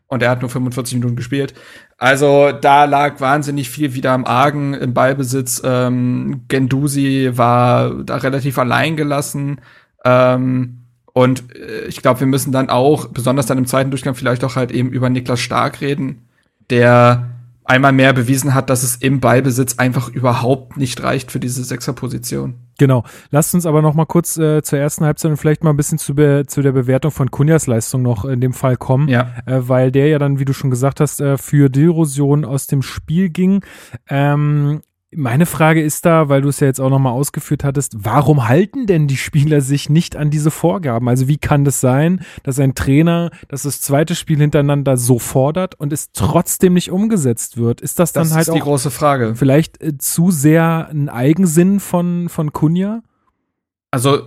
und 0.07 0.23
er 0.23 0.29
hat 0.29 0.41
nur 0.41 0.49
45 0.49 0.95
Minuten 0.95 1.15
gespielt. 1.15 1.53
Also 1.97 2.51
da 2.51 2.85
lag 2.85 3.19
wahnsinnig 3.19 3.69
viel 3.69 3.93
wieder 3.93 4.11
am 4.11 4.25
Argen 4.25 4.73
im 4.73 4.93
Ballbesitz. 4.93 5.61
Ähm, 5.65 6.43
Gendusi 6.47 7.31
war 7.33 8.03
da 8.03 8.17
relativ 8.17 8.57
allein 8.57 8.95
gelassen. 8.95 9.59
Ähm, 10.05 10.79
und 11.13 11.55
äh, 11.55 11.85
ich 11.87 12.01
glaube, 12.01 12.21
wir 12.21 12.27
müssen 12.27 12.51
dann 12.51 12.69
auch, 12.69 13.07
besonders 13.07 13.47
dann 13.47 13.57
im 13.57 13.65
zweiten 13.65 13.89
Durchgang, 13.91 14.15
vielleicht 14.15 14.43
auch 14.43 14.55
halt 14.55 14.71
eben 14.71 14.89
über 14.89 15.09
Niklas 15.09 15.39
Stark 15.39 15.81
reden, 15.81 16.27
der 16.69 17.29
einmal 17.67 17.91
mehr 17.91 18.13
bewiesen 18.13 18.53
hat, 18.53 18.69
dass 18.69 18.83
es 18.83 18.95
im 18.95 19.19
Ballbesitz 19.19 19.77
einfach 19.77 20.09
überhaupt 20.09 20.77
nicht 20.77 21.03
reicht 21.03 21.31
für 21.31 21.39
diese 21.39 21.63
Sechserposition. 21.63 22.55
Genau. 22.77 23.03
Lasst 23.31 23.53
uns 23.55 23.65
aber 23.65 23.81
noch 23.81 23.93
mal 23.93 24.05
kurz 24.05 24.37
äh, 24.37 24.61
zur 24.61 24.79
ersten 24.79 25.03
Halbzeit 25.03 25.31
und 25.31 25.37
vielleicht 25.37 25.63
mal 25.63 25.71
ein 25.71 25.77
bisschen 25.77 25.97
zu, 25.97 26.15
be 26.15 26.45
zu 26.47 26.61
der 26.61 26.71
Bewertung 26.71 27.11
von 27.11 27.31
Kunjas 27.31 27.67
Leistung 27.67 28.03
noch 28.03 28.23
in 28.25 28.39
dem 28.39 28.53
Fall 28.53 28.77
kommen, 28.77 29.07
ja. 29.07 29.33
äh, 29.45 29.61
weil 29.67 29.91
der 29.91 30.07
ja 30.07 30.19
dann, 30.19 30.39
wie 30.39 30.45
du 30.45 30.53
schon 30.53 30.69
gesagt 30.69 30.99
hast, 30.99 31.19
äh, 31.19 31.37
für 31.37 31.69
Dilrosion 31.69 32.45
aus 32.45 32.67
dem 32.67 32.81
Spiel 32.81 33.29
ging. 33.29 33.63
Ähm, 34.09 34.81
Meine 35.15 35.45
Frage 35.45 35.81
ist 35.81 36.05
da, 36.05 36.27
weil 36.27 36.41
du 36.41 36.49
es 36.49 36.59
ja 36.59 36.67
jetzt 36.67 36.81
auch 36.81 36.89
nochmal 36.89 37.13
ausgeführt 37.13 37.63
hattest, 37.63 37.95
warum 37.97 38.49
halten 38.49 38.87
denn 38.87 39.07
die 39.07 39.15
Spieler 39.15 39.61
sich 39.61 39.89
nicht 39.89 40.17
an 40.17 40.29
diese 40.29 40.51
Vorgaben? 40.51 41.07
Also 41.07 41.29
wie 41.29 41.37
kann 41.37 41.63
das 41.63 41.79
sein, 41.79 42.25
dass 42.43 42.59
ein 42.59 42.75
Trainer 42.75 43.31
das, 43.47 43.63
das 43.63 43.79
zweite 43.79 44.15
Spiel 44.15 44.37
hintereinander 44.39 44.97
so 44.97 45.17
fordert 45.17 45.75
und 45.75 45.93
es 45.93 46.11
trotzdem 46.11 46.73
nicht 46.73 46.91
umgesetzt 46.91 47.55
wird? 47.55 47.79
Ist 47.79 47.99
das 47.99 48.11
dann 48.11 48.23
das 48.25 48.35
halt 48.35 48.47
ist 48.49 48.53
die 48.53 48.59
große 48.59 48.91
Frage. 48.91 49.35
vielleicht 49.35 49.81
äh, 49.81 49.97
zu 49.97 50.29
sehr 50.29 50.89
ein 50.91 51.07
Eigensinn 51.07 51.79
von, 51.79 52.27
von 52.27 52.51
Kunja? 52.51 53.01
Also 53.91 54.23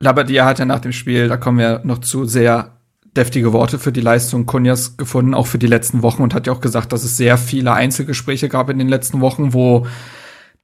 Labadia 0.00 0.46
hat 0.46 0.58
ja 0.58 0.64
nach 0.64 0.80
dem 0.80 0.92
Spiel, 0.92 1.28
da 1.28 1.36
kommen 1.36 1.58
wir 1.58 1.82
noch 1.84 1.98
zu, 1.98 2.24
sehr 2.24 2.73
deftige 3.16 3.52
Worte 3.52 3.78
für 3.78 3.92
die 3.92 4.00
Leistung 4.00 4.46
Kunjas 4.46 4.96
gefunden, 4.96 5.34
auch 5.34 5.46
für 5.46 5.58
die 5.58 5.66
letzten 5.66 6.02
Wochen 6.02 6.22
und 6.22 6.34
hat 6.34 6.46
ja 6.46 6.52
auch 6.52 6.60
gesagt, 6.60 6.92
dass 6.92 7.04
es 7.04 7.16
sehr 7.16 7.38
viele 7.38 7.72
Einzelgespräche 7.72 8.48
gab 8.48 8.70
in 8.70 8.78
den 8.78 8.88
letzten 8.88 9.20
Wochen, 9.20 9.52
wo 9.52 9.86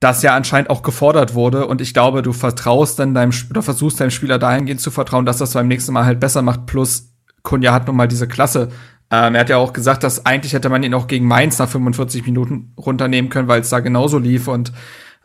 das 0.00 0.22
ja 0.22 0.34
anscheinend 0.34 0.70
auch 0.70 0.82
gefordert 0.82 1.34
wurde. 1.34 1.66
Und 1.66 1.80
ich 1.80 1.94
glaube, 1.94 2.22
du 2.22 2.32
vertraust 2.32 2.98
dann 2.98 3.14
deinem 3.14 3.32
oder 3.50 3.62
versuchst 3.62 4.00
deinem 4.00 4.10
Spieler 4.10 4.38
dahingehend 4.38 4.80
zu 4.80 4.90
vertrauen, 4.90 5.26
dass 5.26 5.38
das 5.38 5.52
beim 5.52 5.68
nächsten 5.68 5.92
Mal 5.92 6.06
halt 6.06 6.20
besser 6.20 6.42
macht. 6.42 6.66
Plus 6.66 7.12
Kunja 7.42 7.72
hat 7.72 7.86
nun 7.86 7.96
mal 7.96 8.08
diese 8.08 8.26
Klasse. 8.26 8.70
Ähm, 9.10 9.34
er 9.34 9.40
hat 9.42 9.50
ja 9.50 9.58
auch 9.58 9.72
gesagt, 9.72 10.02
dass 10.02 10.24
eigentlich 10.24 10.54
hätte 10.54 10.70
man 10.70 10.82
ihn 10.82 10.94
auch 10.94 11.06
gegen 11.06 11.26
Mainz 11.26 11.58
nach 11.58 11.68
45 11.68 12.24
Minuten 12.24 12.72
runternehmen 12.78 13.30
können, 13.30 13.48
weil 13.48 13.60
es 13.60 13.68
da 13.68 13.80
genauso 13.80 14.18
lief. 14.18 14.48
Und 14.48 14.72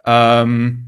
ähm, 0.05 0.84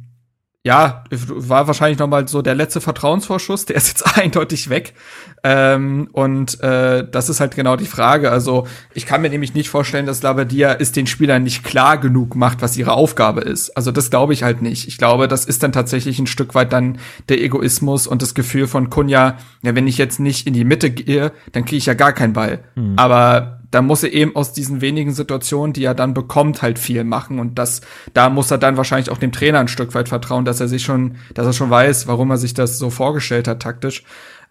ja, 0.67 1.05
war 1.09 1.67
wahrscheinlich 1.67 1.97
noch 1.97 2.09
mal 2.09 2.27
so 2.27 2.41
der 2.41 2.53
letzte 2.53 2.81
Vertrauensvorschuss, 2.81 3.63
der 3.63 3.77
ist 3.77 3.87
jetzt 3.87 4.17
eindeutig 4.17 4.69
weg. 4.69 4.95
Ähm, 5.41 6.09
und 6.11 6.59
äh, 6.61 7.07
das 7.09 7.29
ist 7.29 7.39
halt 7.39 7.55
genau 7.55 7.77
die 7.77 7.85
Frage. 7.85 8.31
Also 8.31 8.67
ich 8.93 9.05
kann 9.05 9.21
mir 9.21 9.29
nämlich 9.29 9.53
nicht 9.53 9.69
vorstellen, 9.69 10.05
dass 10.05 10.23
Labadia 10.23 10.73
es 10.73 10.91
den 10.91 11.07
Spielern 11.07 11.43
nicht 11.43 11.63
klar 11.63 11.97
genug 11.97 12.35
macht, 12.35 12.61
was 12.61 12.75
ihre 12.75 12.91
Aufgabe 12.91 13.39
ist. 13.41 13.77
Also 13.77 13.93
das 13.93 14.09
glaube 14.09 14.33
ich 14.33 14.43
halt 14.43 14.61
nicht. 14.61 14.89
Ich 14.89 14.97
glaube, 14.97 15.29
das 15.29 15.45
ist 15.45 15.63
dann 15.63 15.71
tatsächlich 15.71 16.19
ein 16.19 16.27
Stück 16.27 16.53
weit 16.53 16.73
dann 16.73 16.97
der 17.29 17.41
Egoismus 17.41 18.05
und 18.05 18.21
das 18.21 18.33
Gefühl 18.33 18.67
von 18.67 18.89
Kunja, 18.89 19.37
ja, 19.61 19.73
wenn 19.73 19.87
ich 19.87 19.97
jetzt 19.97 20.19
nicht 20.19 20.47
in 20.47 20.53
die 20.53 20.65
Mitte 20.65 20.91
gehe, 20.91 21.31
dann 21.53 21.63
kriege 21.63 21.77
ich 21.77 21.85
ja 21.85 21.93
gar 21.93 22.11
keinen 22.11 22.33
Ball. 22.33 22.59
Mhm. 22.75 22.95
Aber 22.97 23.56
da 23.71 23.81
muss 23.81 24.03
er 24.03 24.13
eben 24.13 24.35
aus 24.35 24.53
diesen 24.53 24.81
wenigen 24.81 25.13
Situationen, 25.13 25.73
die 25.73 25.83
er 25.83 25.95
dann 25.95 26.13
bekommt, 26.13 26.61
halt 26.61 26.79
viel 26.79 27.03
machen. 27.03 27.39
Und 27.39 27.59
das, 27.59 27.81
da 28.13 28.29
muss 28.29 28.51
er 28.51 28.57
dann 28.57 28.77
wahrscheinlich 28.77 29.09
auch 29.09 29.17
dem 29.17 29.31
Trainer 29.31 29.59
ein 29.59 29.67
Stück 29.67 29.93
weit 29.93 30.09
vertrauen, 30.09 30.45
dass 30.45 30.59
er 30.59 30.67
sich 30.67 30.83
schon, 30.83 31.15
dass 31.33 31.45
er 31.45 31.53
schon 31.53 31.69
weiß, 31.69 32.07
warum 32.07 32.29
er 32.31 32.37
sich 32.37 32.53
das 32.53 32.77
so 32.77 32.89
vorgestellt 32.89 33.47
hat, 33.47 33.61
taktisch. 33.61 34.03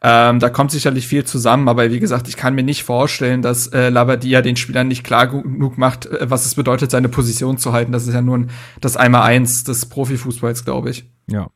Ähm, 0.03 0.41
da 0.41 0.51
kommt 0.51 0.71
sicherlich 0.71 1.07
viel 1.07 1.25
zusammen, 1.25 1.69
aber 1.69 1.91
wie 1.91 2.01
gesagt, 2.01 2.29
ich 2.29 2.37
kann 2.37 2.55
mir 2.55 2.63
nicht 2.63 2.85
vorstellen, 2.85 3.41
dass 3.41 3.69
äh, 3.69 3.89
Labadia 3.89 4.43
den 4.43 4.57
Spielern 4.57 4.89
nicht 4.89 5.05
klar 5.05 5.27
genug 5.27 5.79
macht, 5.79 6.07
äh, 6.07 6.31
was 6.31 6.45
es 6.45 6.55
bedeutet, 6.55 6.91
seine 6.91 7.09
Position 7.09 7.57
zu 7.57 7.73
halten. 7.73 7.93
Das 7.93 8.07
ist 8.07 8.13
ja 8.13 8.21
nur 8.21 8.47
das 8.81 8.97
Einmal-Eins 8.97 9.65
des 9.65 9.87
Profifußballs, 9.87 10.65
glaube 10.65 10.91
ich. 10.91 11.11
Ja. 11.29 11.49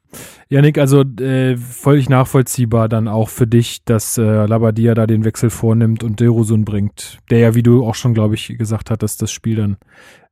Janik, 0.53 0.79
also 0.79 1.03
äh, 1.03 1.57
völlig 1.57 2.09
nachvollziehbar 2.09 2.89
dann 2.89 3.07
auch 3.07 3.29
für 3.29 3.47
dich, 3.47 3.85
dass 3.85 4.19
äh, 4.19 4.23
Labadia 4.23 4.95
da 4.95 5.07
den 5.07 5.25
Wechsel 5.25 5.49
vornimmt 5.49 6.03
und 6.03 6.19
Derosun 6.19 6.65
bringt, 6.65 7.19
der 7.31 7.39
ja, 7.39 7.55
wie 7.55 7.63
du 7.63 7.87
auch 7.87 7.95
schon, 7.95 8.15
glaube 8.15 8.35
ich, 8.35 8.59
gesagt 8.59 8.91
hast, 8.91 9.01
dass 9.05 9.17
das 9.17 9.31
Spiel 9.31 9.55
dann 9.55 9.77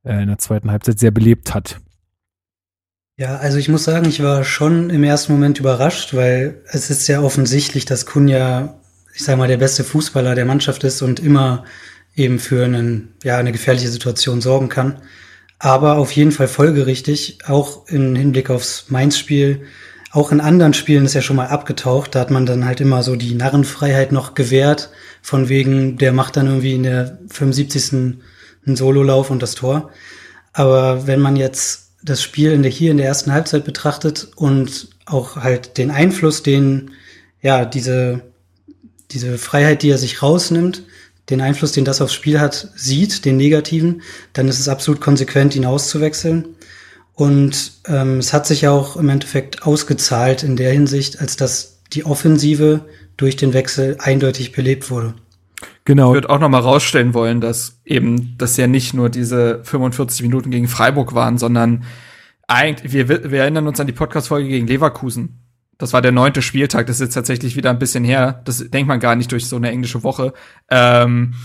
äh, 0.03 0.21
in 0.21 0.27
der 0.27 0.37
zweiten 0.37 0.71
Halbzeit 0.71 0.99
sehr 0.99 1.11
belebt 1.11 1.55
hat. 1.55 1.79
Ja, 3.15 3.37
also 3.37 3.57
ich 3.57 3.69
muss 3.69 3.85
sagen, 3.85 4.09
ich 4.09 4.21
war 4.21 4.43
schon 4.43 4.89
im 4.89 5.05
ersten 5.05 5.31
Moment 5.31 5.57
überrascht, 5.57 6.13
weil 6.13 6.63
es 6.67 6.89
ist 6.89 7.05
sehr 7.05 7.23
offensichtlich, 7.23 7.85
dass 7.85 8.05
Kunja, 8.05 8.77
ich 9.15 9.23
sage 9.23 9.37
mal, 9.37 9.47
der 9.47 9.57
beste 9.57 9.85
Fußballer 9.85 10.35
der 10.35 10.45
Mannschaft 10.45 10.83
ist 10.83 11.01
und 11.01 11.21
immer 11.21 11.63
eben 12.13 12.39
für 12.39 12.65
einen, 12.65 13.13
ja, 13.23 13.37
eine 13.37 13.53
gefährliche 13.53 13.87
Situation 13.87 14.41
sorgen 14.41 14.67
kann 14.67 15.01
aber 15.59 15.97
auf 15.97 16.13
jeden 16.13 16.31
Fall 16.31 16.47
folgerichtig, 16.47 17.39
auch 17.45 17.87
im 17.87 18.15
Hinblick 18.15 18.49
aufs 18.49 18.85
Mainz-Spiel. 18.89 19.61
Auch 20.11 20.31
in 20.31 20.41
anderen 20.41 20.73
Spielen 20.73 21.05
ist 21.05 21.13
ja 21.13 21.21
schon 21.21 21.35
mal 21.35 21.47
abgetaucht. 21.47 22.15
Da 22.15 22.19
hat 22.19 22.31
man 22.31 22.45
dann 22.45 22.65
halt 22.65 22.81
immer 22.81 23.03
so 23.03 23.15
die 23.15 23.35
Narrenfreiheit 23.35 24.11
noch 24.11 24.33
gewährt, 24.33 24.89
von 25.21 25.49
wegen, 25.49 25.97
der 25.97 26.13
macht 26.13 26.37
dann 26.37 26.47
irgendwie 26.47 26.73
in 26.73 26.83
der 26.83 27.19
75. 27.29 27.93
einen 28.65 28.75
Sololauf 28.75 29.29
und 29.29 29.43
das 29.43 29.55
Tor. 29.55 29.91
Aber 30.53 31.05
wenn 31.05 31.19
man 31.19 31.35
jetzt 31.35 31.91
das 32.03 32.23
Spiel 32.23 32.51
in 32.51 32.63
der, 32.63 32.71
hier 32.71 32.91
in 32.91 32.97
der 32.97 33.05
ersten 33.05 33.31
Halbzeit 33.31 33.65
betrachtet 33.65 34.29
und 34.35 34.89
auch 35.05 35.35
halt 35.35 35.77
den 35.77 35.91
Einfluss, 35.91 36.43
den, 36.43 36.91
ja, 37.41 37.65
diese, 37.65 38.21
diese 39.11 39.37
Freiheit, 39.37 39.83
die 39.83 39.89
er 39.89 39.97
sich 39.97 40.23
rausnimmt, 40.23 40.83
den 41.29 41.41
Einfluss, 41.41 41.71
den 41.71 41.85
das 41.85 42.01
aufs 42.01 42.13
Spiel 42.13 42.39
hat, 42.39 42.69
sieht, 42.75 43.25
den 43.25 43.37
negativen, 43.37 44.01
dann 44.33 44.47
ist 44.47 44.59
es 44.59 44.67
absolut 44.69 45.01
konsequent, 45.01 45.55
ihn 45.55 45.65
auszuwechseln. 45.65 46.55
Und 47.19 47.73
ähm, 47.85 48.19
es 48.19 48.31
hat 48.31 48.47
sich 48.47 48.67
auch 48.69 48.95
im 48.95 49.09
Endeffekt 49.09 49.63
ausgezahlt 49.63 50.43
in 50.43 50.55
der 50.55 50.71
Hinsicht, 50.71 51.19
als 51.19 51.35
dass 51.35 51.81
die 51.91 52.05
Offensive 52.05 52.85
durch 53.17 53.35
den 53.35 53.53
Wechsel 53.53 53.97
eindeutig 53.99 54.53
belebt 54.53 54.89
wurde. 54.89 55.15
Genau. 55.83 56.11
Ich 56.11 56.13
würde 56.13 56.29
auch 56.29 56.39
noch 56.39 56.47
mal 56.47 56.61
rausstellen 56.61 57.13
wollen, 57.13 57.41
dass 57.41 57.81
eben 57.83 58.35
das 58.37 58.55
ja 58.55 58.67
nicht 58.67 58.93
nur 58.93 59.09
diese 59.09 59.61
45 59.65 60.21
Minuten 60.21 60.49
gegen 60.49 60.69
Freiburg 60.69 61.13
waren, 61.13 61.37
sondern 61.37 61.83
eigentlich, 62.47 62.93
wir, 62.93 63.09
wir 63.09 63.41
erinnern 63.41 63.67
uns 63.67 63.81
an 63.81 63.87
die 63.87 63.93
Podcast-Folge 63.93 64.47
gegen 64.47 64.67
Leverkusen 64.67 65.39
das 65.79 65.93
war 65.93 66.01
der 66.01 66.11
neunte 66.11 66.41
Spieltag, 66.41 66.87
das 66.87 66.97
ist 66.97 67.07
jetzt 67.07 67.13
tatsächlich 67.13 67.55
wieder 67.55 67.69
ein 67.69 67.79
bisschen 67.79 68.03
her, 68.03 68.41
das 68.43 68.57
denkt 68.57 68.89
man 68.89 68.99
gar 68.99 69.15
nicht 69.15 69.31
durch 69.31 69.47
so 69.47 69.55
eine 69.55 69.71
englische 69.71 70.03
Woche, 70.03 70.33
ähm, 70.69 71.35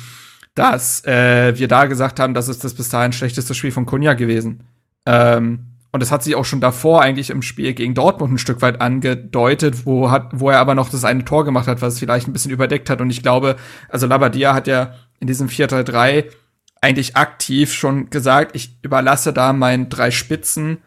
dass 0.57 1.05
äh, 1.05 1.57
wir 1.57 1.69
da 1.69 1.87
gesagt 1.87 2.19
haben, 2.19 2.35
das 2.35 2.49
ist 2.49 2.65
das 2.65 2.75
bis 2.75 2.89
dahin 2.89 3.13
schlechteste 3.13 3.55
Spiel 3.55 3.71
von 3.71 3.87
Kunja 3.87 4.15
gewesen. 4.15 4.65
Ähm, 5.07 5.67
und 5.93 6.01
das 6.01 6.11
hat 6.11 6.25
sich 6.25 6.35
auch 6.35 6.45
schon 6.45 6.61
davor 6.61 7.03
eigentlich 7.03 7.31
im 7.31 7.43
Spiel 7.43 7.73
gegen 7.73 7.95
Dortmund 7.95 8.33
ein 8.33 8.39
Stück 8.39 8.63
weit 8.63 8.81
angedeutet, 8.81 9.87
wo, 9.87 10.11
hat, 10.11 10.31
wo 10.33 10.51
er 10.51 10.59
aber 10.59 10.75
noch 10.75 10.89
das 10.89 11.05
eine 11.05 11.25
Tor 11.25 11.45
gemacht 11.45 11.69
hat, 11.69 11.83
was 11.83 12.01
vielleicht 12.01 12.27
ein 12.27 12.33
bisschen 12.33 12.51
überdeckt 12.51 12.91
hat. 12.91 13.01
Und 13.01 13.11
ich 13.11 13.23
glaube, 13.23 13.57
also 13.89 14.07
Labadia 14.07 14.55
hat 14.55 14.67
ja 14.67 14.95
in 15.21 15.29
diesem 15.29 15.49
4-3-3 15.49 16.25
eigentlich 16.81 17.17
aktiv 17.17 17.73
schon 17.73 18.11
gesagt, 18.11 18.57
ich 18.57 18.77
überlasse 18.83 19.33
da 19.33 19.53
meinen 19.53 19.89
drei 19.89 20.11
Spitzen 20.11 20.79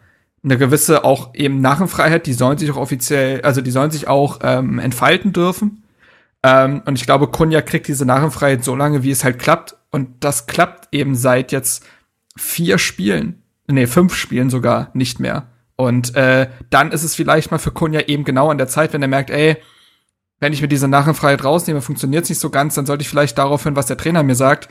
eine 0.44 0.58
gewisse 0.58 1.04
auch 1.04 1.34
eben 1.34 1.60
Narrenfreiheit, 1.60 2.26
die 2.26 2.32
sollen 2.32 2.58
sich 2.58 2.70
auch 2.70 2.76
offiziell, 2.76 3.40
also 3.42 3.60
die 3.60 3.70
sollen 3.70 3.90
sich 3.90 4.08
auch 4.08 4.40
ähm, 4.42 4.78
entfalten 4.78 5.32
dürfen. 5.32 5.82
Ähm, 6.42 6.82
und 6.86 6.98
ich 6.98 7.06
glaube, 7.06 7.28
Kunja 7.28 7.62
kriegt 7.62 7.88
diese 7.88 8.04
Narrenfreiheit 8.04 8.62
so 8.62 8.76
lange, 8.76 9.02
wie 9.02 9.10
es 9.10 9.24
halt 9.24 9.38
klappt. 9.38 9.76
Und 9.90 10.22
das 10.22 10.46
klappt 10.46 10.88
eben 10.92 11.14
seit 11.14 11.50
jetzt 11.50 11.84
vier 12.36 12.78
Spielen, 12.78 13.42
nee, 13.68 13.86
fünf 13.86 14.14
Spielen 14.14 14.50
sogar 14.50 14.90
nicht 14.94 15.20
mehr. 15.20 15.48
Und 15.76 16.14
äh, 16.16 16.48
dann 16.70 16.90
ist 16.90 17.04
es 17.04 17.14
vielleicht 17.14 17.50
mal 17.50 17.58
für 17.58 17.70
Kunja 17.70 18.00
eben 18.08 18.24
genau 18.24 18.50
an 18.50 18.58
der 18.58 18.66
Zeit, 18.66 18.92
wenn 18.92 19.02
er 19.02 19.08
merkt, 19.08 19.30
ey, 19.30 19.56
wenn 20.40 20.52
ich 20.52 20.62
mir 20.62 20.68
diese 20.68 20.88
Narrenfreiheit 20.88 21.44
rausnehme, 21.44 21.80
funktioniert 21.80 22.24
es 22.24 22.30
nicht 22.30 22.40
so 22.40 22.50
ganz, 22.50 22.74
dann 22.74 22.86
sollte 22.86 23.02
ich 23.02 23.08
vielleicht 23.08 23.38
darauf 23.38 23.64
hören, 23.64 23.76
was 23.76 23.86
der 23.86 23.96
Trainer 23.96 24.22
mir 24.22 24.34
sagt. 24.34 24.68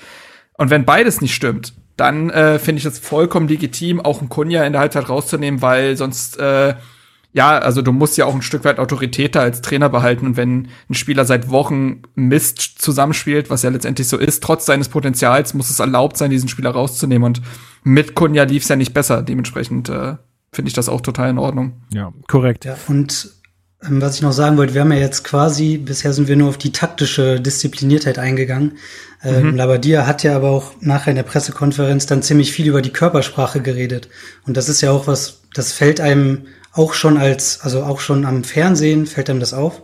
Und 0.58 0.70
wenn 0.70 0.86
beides 0.86 1.22
nicht 1.22 1.36
stimmt, 1.36 1.74
dann 1.96 2.30
äh, 2.30 2.60
finde 2.60 2.80
ich 2.80 2.86
es 2.86 3.00
vollkommen 3.00 3.48
legitim, 3.48 4.02
auch 4.02 4.20
einen 4.20 4.30
Kunja 4.30 4.64
in 4.64 4.74
der 4.74 4.82
Halbzeit 4.82 5.10
rauszunehmen, 5.10 5.62
weil 5.62 5.98
sonst, 5.98 6.38
äh, 6.40 6.76
ja, 7.34 7.58
also 7.58 7.82
du 7.82 7.92
musst 7.92 8.18
ja 8.18 8.26
auch 8.26 8.34
ein 8.34 8.42
Stück 8.42 8.64
weit 8.64 8.80
Autorität 8.80 9.36
da 9.36 9.42
als 9.42 9.62
Trainer 9.62 9.90
behalten. 9.90 10.26
Und 10.26 10.38
wenn 10.38 10.70
ein 10.90 10.94
Spieler 10.94 11.26
seit 11.26 11.50
Wochen 11.50 12.02
Mist 12.16 12.60
zusammenspielt, 12.60 13.50
was 13.50 13.64
ja 13.64 13.70
letztendlich 13.70 14.08
so 14.08 14.18
ist, 14.18 14.44
trotz 14.44 14.66
seines 14.66 14.90
Potenzials 14.90 15.54
muss 15.54 15.70
es 15.70 15.80
erlaubt 15.80 16.18
sein, 16.18 16.32
diesen 16.32 16.50
Spieler 16.50 16.72
rauszunehmen. 16.72 17.26
Und 17.26 17.42
mit 17.84 18.16
Kunja 18.16 18.44
lief 18.44 18.64
es 18.64 18.70
ja 18.70 18.76
nicht 18.76 18.94
besser. 18.94 19.22
Dementsprechend 19.22 19.90
äh, 19.90 20.16
finde 20.52 20.70
ich 20.70 20.74
das 20.74 20.90
auch 20.90 21.02
total 21.02 21.30
in 21.30 21.38
Ordnung. 21.38 21.82
Ja, 21.94 22.12
korrekt. 22.28 22.66
Ja, 22.66 22.76
und 22.88 23.30
ähm, 23.86 24.02
was 24.02 24.16
ich 24.16 24.22
noch 24.22 24.32
sagen 24.32 24.58
wollte, 24.58 24.74
wir 24.74 24.82
haben 24.82 24.92
ja 24.92 24.98
jetzt 24.98 25.24
quasi, 25.24 25.78
bisher 25.78 26.14
sind 26.14 26.28
wir 26.28 26.36
nur 26.36 26.50
auf 26.50 26.58
die 26.58 26.72
taktische 26.72 27.40
Diszipliniertheit 27.40 28.18
eingegangen. 28.18 28.78
Ähm, 29.24 29.52
mhm. 29.52 29.56
Labadia 29.56 30.08
hat 30.08 30.24
ja 30.24 30.36
aber 30.36 30.50
auch 30.50 30.72
nachher 30.82 31.12
in 31.12 31.18
der 31.18 31.24
Pressekonferenz 31.24 32.06
dann 32.06 32.24
ziemlich 32.24 32.52
viel 32.52 32.68
über 32.68 32.82
die 32.82 32.94
Körpersprache 32.94 33.62
geredet. 33.62 34.10
Und 34.46 34.58
das 34.58 34.70
ist 34.70 34.82
ja 34.82 34.92
auch 34.92 35.08
was, 35.08 35.42
das 35.54 35.72
fällt 35.72 36.02
einem 36.02 36.48
auch 36.78 36.94
schon 36.94 37.18
als, 37.18 37.62
also 37.62 37.84
auch 37.84 38.00
schon 38.00 38.26
am 38.26 38.44
Fernsehen 38.44 39.06
fällt 39.06 39.30
einem 39.30 39.40
das 39.40 39.54
auf, 39.54 39.82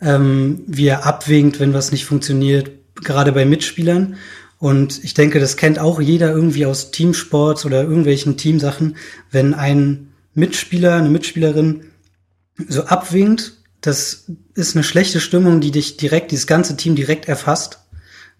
ähm, 0.00 0.64
wie 0.66 0.86
er 0.86 1.06
abwinkt, 1.06 1.60
wenn 1.60 1.74
was 1.74 1.92
nicht 1.92 2.06
funktioniert, 2.06 2.70
gerade 2.96 3.32
bei 3.32 3.44
Mitspielern. 3.44 4.16
Und 4.58 5.02
ich 5.04 5.14
denke, 5.14 5.40
das 5.40 5.56
kennt 5.56 5.78
auch 5.78 6.00
jeder 6.00 6.30
irgendwie 6.30 6.66
aus 6.66 6.90
Teamsports 6.90 7.64
oder 7.66 7.82
irgendwelchen 7.82 8.36
Teamsachen, 8.36 8.96
wenn 9.30 9.54
ein 9.54 10.12
Mitspieler, 10.34 10.94
eine 10.94 11.10
Mitspielerin 11.10 11.84
so 12.68 12.84
abwinkt, 12.84 13.54
das 13.80 14.26
ist 14.54 14.76
eine 14.76 14.84
schlechte 14.84 15.20
Stimmung, 15.20 15.60
die 15.60 15.72
dich 15.72 15.96
direkt, 15.96 16.30
dieses 16.30 16.46
ganze 16.46 16.76
Team 16.76 16.94
direkt 16.94 17.28
erfasst. 17.28 17.80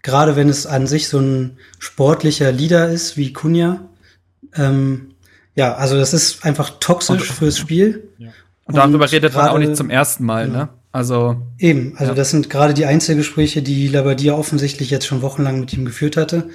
Gerade 0.01 0.35
wenn 0.35 0.49
es 0.49 0.65
an 0.65 0.87
sich 0.87 1.09
so 1.09 1.19
ein 1.19 1.57
sportlicher 1.79 2.51
Leader 2.51 2.89
ist 2.89 3.17
wie 3.17 3.33
Kunja. 3.33 3.89
Ähm, 4.55 5.12
ja, 5.55 5.75
also 5.75 5.97
das 5.97 6.13
ist 6.13 6.45
einfach 6.45 6.71
toxisch 6.79 7.29
und, 7.29 7.35
fürs 7.35 7.57
Spiel. 7.57 8.09
Ja. 8.17 8.27
Und, 8.65 8.75
und 8.75 8.75
darüber 8.75 9.11
redet 9.11 9.35
man 9.35 9.49
auch 9.49 9.57
nicht 9.57 9.75
zum 9.75 9.89
ersten 9.89 10.25
Mal, 10.25 10.47
ja. 10.47 10.53
ne? 10.53 10.69
Also. 10.91 11.37
Eben, 11.57 11.93
also 11.97 12.11
ja. 12.11 12.15
das 12.15 12.29
sind 12.29 12.49
gerade 12.49 12.73
die 12.73 12.85
Einzelgespräche, 12.85 13.61
die 13.61 13.87
Labadia 13.87 14.33
offensichtlich 14.33 14.91
jetzt 14.91 15.07
schon 15.07 15.21
wochenlang 15.21 15.59
mit 15.59 15.73
ihm 15.73 15.85
geführt 15.85 16.17
hatte 16.17 16.49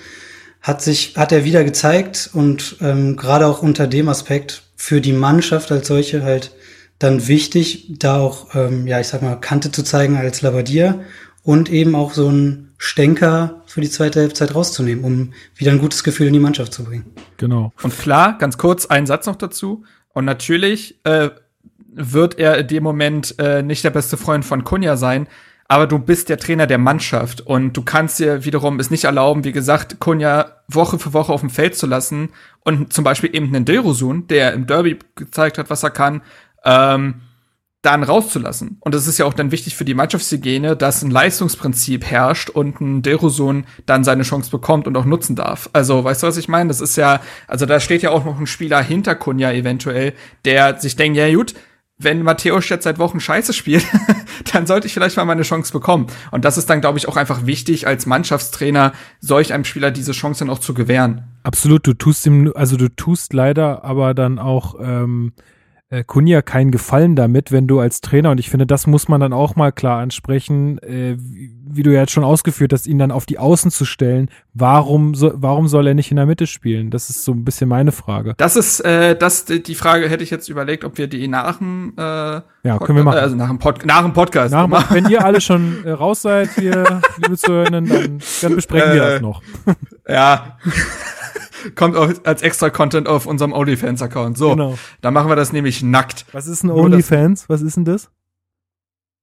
hat 0.61 0.83
sich, 0.83 1.15
hat 1.17 1.33
er 1.33 1.45
wieder 1.45 1.65
gezeigt 1.65 2.31
und 2.33 2.77
ähm, 2.81 3.17
gerade 3.17 3.47
auch 3.47 3.63
unter 3.63 3.87
dem 3.87 4.09
Aspekt 4.09 4.63
für 4.77 5.01
die 5.01 5.13
Mannschaft 5.13 5.71
als 5.73 5.89
solche 5.89 6.23
halt 6.23 6.53
dann 6.99 7.29
wichtig, 7.29 7.87
da 7.99 8.19
auch, 8.19 8.55
ähm, 8.55 8.87
ja, 8.87 8.99
ich 8.99 9.09
sag 9.09 9.23
mal, 9.23 9.37
Kante 9.37 9.71
zu 9.71 9.85
zeigen 9.85 10.17
als 10.17 10.43
Labadia 10.43 11.01
und 11.45 11.71
eben 11.71 11.95
auch 11.95 12.13
so 12.13 12.29
ein 12.29 12.68
Stänker 12.79 13.63
für 13.67 13.81
die 13.81 13.91
zweite 13.91 14.21
Halbzeit 14.21 14.55
rauszunehmen, 14.55 15.05
um 15.05 15.33
wieder 15.57 15.73
ein 15.73 15.81
gutes 15.81 16.05
Gefühl 16.05 16.29
in 16.29 16.33
die 16.33 16.39
Mannschaft 16.39 16.73
zu 16.73 16.85
bringen. 16.85 17.07
Genau. 17.37 17.73
Und 17.83 17.99
klar, 17.99 18.39
ganz 18.39 18.57
kurz, 18.57 18.87
ein 18.87 19.07
Satz 19.07 19.27
noch 19.27 19.37
dazu. 19.37 19.85
Und 20.15 20.25
natürlich 20.25 20.99
äh, 21.05 21.31
wird 21.93 22.39
er 22.39 22.57
in 22.59 22.69
dem 22.69 22.85
Moment 22.85 23.35
äh, 23.39 23.63
nicht 23.63 23.83
der 23.83 23.91
beste 23.91 24.17
Freund 24.17 24.45
von 24.45 24.63
Kunja 24.63 24.97
sein, 24.97 25.27
aber 25.67 25.87
du 25.87 25.99
bist 25.99 26.31
der 26.31 26.39
Trainer 26.39 26.67
der 26.67 26.79
Mannschaft 26.79 27.43
und 27.43 27.77
du 27.77 27.83
kannst 27.83 28.19
dir 28.19 28.45
wiederum 28.45 28.81
es 28.81 28.91
nicht 28.91 29.05
erlauben, 29.05 29.45
wie 29.45 29.53
gesagt, 29.53 30.01
Kunja 30.01 30.63
Woche 30.67 30.99
für 30.99 31.13
Woche 31.13 31.33
auf 31.33 31.41
dem 31.41 31.51
Feld 31.51 31.77
zu 31.77 31.87
lassen 31.87 32.31
und 32.65 32.93
zum 32.93 33.05
Beispiel 33.05 33.35
eben 33.35 33.49
einen 33.49 33.67
Dilrosun, 33.67 34.29
der 34.29 34.55
im 34.55 34.67
Derby 34.67 34.99
gezeigt 35.15 35.59
hat, 35.59 35.69
was 35.69 35.83
er 35.83 35.91
kann, 35.91 36.23
ähm, 36.65 37.21
dann 37.83 38.03
rauszulassen. 38.03 38.79
Und 38.81 38.95
es 38.95 39.07
ist 39.07 39.19
ja 39.19 39.25
auch 39.25 39.35
dann 39.35 39.53
wichtig 39.53 39.77
für 39.77 39.85
die 39.85 39.95
Mannschaftshygiene, 39.95 40.77
dass 40.77 41.03
ein 41.03 41.13
Leistungsprinzip 41.13 42.05
herrscht 42.05 42.51
und 42.51 42.81
ein 42.81 43.03
Dilrosun 43.03 43.67
dann 43.87 44.03
seine 44.03 44.25
Chance 44.25 44.51
bekommt 44.51 44.89
und 44.89 44.97
auch 44.97 45.05
nutzen 45.05 45.37
darf. 45.37 45.71
Also, 45.73 46.03
weißt 46.03 46.23
du, 46.23 46.27
was 46.27 46.37
ich 46.37 46.49
meine? 46.49 46.69
Das 46.69 46.81
ist 46.81 46.97
ja, 46.97 47.21
also 47.47 47.67
da 47.67 47.79
steht 47.79 48.03
ja 48.03 48.11
auch 48.11 48.25
noch 48.25 48.41
ein 48.41 48.47
Spieler 48.47 48.83
hinter 48.83 49.15
Kunja 49.15 49.53
eventuell, 49.53 50.15
der 50.45 50.81
sich 50.81 50.97
denkt, 50.97 51.17
ja 51.17 51.33
gut, 51.33 51.55
wenn 51.99 52.23
Matthäus 52.23 52.69
jetzt 52.69 52.85
seit 52.85 52.99
Wochen 52.99 53.21
scheiße 53.21 53.53
spielt, 53.53 53.85
dann 54.53 54.67
sollte 54.67 54.87
ich 54.87 54.95
vielleicht 54.95 55.17
mal 55.17 55.25
meine 55.25 55.43
Chance 55.43 55.73
bekommen. 55.73 56.07
Und 56.31 56.45
das 56.45 56.57
ist 56.57 56.71
dann, 56.71 56.81
glaube 56.81 56.99
ich, 56.99 57.09
auch 57.09 57.17
einfach 57.17 57.47
wichtig, 57.47 57.87
als 57.87 58.07
Mannschaftstrainer 58.07 58.93
solch 59.21 59.53
einem 59.53 59.65
Spieler 59.65 59.91
diese 59.91 60.13
Chance 60.13 60.41
dann 60.41 60.51
auch 60.51 60.61
zu 60.61 60.75
gewähren. 60.75 61.25
Absolut, 61.43 61.87
du 61.87 61.95
tust 61.95 62.27
ihm, 62.27 62.53
also 62.55 62.77
du 62.77 62.89
tust 62.89 63.33
leider 63.33 63.85
aber 63.85 64.15
dann 64.15 64.39
auch 64.39 64.77
ähm, 64.81 65.33
äh, 65.91 66.05
Kunja 66.05 66.43
keinen 66.43 66.71
Gefallen 66.71 67.17
damit, 67.17 67.51
wenn 67.51 67.67
du 67.67 67.81
als 67.81 68.03
Trainer, 68.03 68.31
und 68.31 68.39
ich 68.39 68.51
finde, 68.51 68.67
das 68.67 68.87
muss 68.87 69.09
man 69.09 69.21
dann 69.21 69.33
auch 69.33 69.57
mal 69.57 69.73
klar 69.73 70.01
ansprechen, 70.01 70.79
äh, 70.83 71.17
wie, 71.19 71.55
wie, 71.65 71.83
du 71.83 71.93
ja 71.93 72.01
jetzt 72.01 72.13
schon 72.13 72.25
ausgeführt 72.25 72.75
hast, 72.75 72.87
ihn 72.87 72.99
dann 72.99 73.11
auf 73.11 73.25
die 73.25 73.39
Außen 73.39 73.71
zu 73.71 73.87
stellen. 73.87 74.29
Warum, 74.53 75.15
so, 75.15 75.33
warum 75.35 75.67
soll 75.67 75.87
er 75.87 75.95
nicht 75.95 76.11
in 76.11 76.17
der 76.17 76.27
Mitte 76.27 76.47
spielen? 76.47 76.91
Das 76.91 77.09
ist 77.09 77.25
so 77.25 77.33
ein 77.33 77.45
bisschen 77.45 77.69
meine 77.69 77.93
Frage. 77.93 78.35
Das 78.37 78.57
ist, 78.57 78.81
äh, 78.81 79.17
das, 79.17 79.47
die 79.47 79.75
Frage 79.75 80.11
hätte 80.11 80.23
ich 80.23 80.31
jetzt 80.31 80.49
überlegt, 80.51 80.85
ob 80.85 80.99
wir 80.99 81.07
die 81.07 81.27
nach 81.27 81.57
dem, 81.57 81.95
äh, 81.97 82.03
ja, 82.03 82.43
können 82.81 82.99
wir 82.99 83.05
machen. 83.05 83.19
Also 83.19 83.37
nach 83.37 83.49
dem, 83.49 83.59
Pod 83.59 83.87
nach 83.87 84.03
dem 84.03 84.13
Podcast. 84.13 84.53
Nach, 84.53 84.67
machen. 84.67 84.95
wenn 84.95 85.09
ihr 85.09 85.25
alle 85.25 85.41
schon 85.41 85.85
äh, 85.85 85.91
raus 85.91 86.21
seid, 86.21 86.51
hier, 86.57 87.01
liebe 87.17 87.37
Zuhörenden, 87.39 87.89
dann, 87.89 88.19
dann 88.43 88.55
besprechen 88.57 88.93
wir 88.93 89.01
das 89.01 89.21
noch. 89.23 89.43
Ja. 90.07 90.59
kommt 91.75 91.97
als 92.27 92.43
extra 92.43 92.71
Content 92.71 93.09
auf 93.09 93.27
unserem 93.27 93.53
OnlyFans-Account. 93.53 94.39
So, 94.39 94.51
genau. 94.51 94.79
dann 95.01 95.15
machen 95.15 95.29
wir 95.29 95.37
das 95.37 95.53
nämlich 95.53 95.83
nackt. 95.83 96.27
Was 96.33 96.47
ist 96.47 96.65
ein 96.65 96.71
OnlyFans? 96.71 97.49
Was 97.49 97.63
ist 97.63 97.77
denn 97.77 97.85
das? 97.85 98.11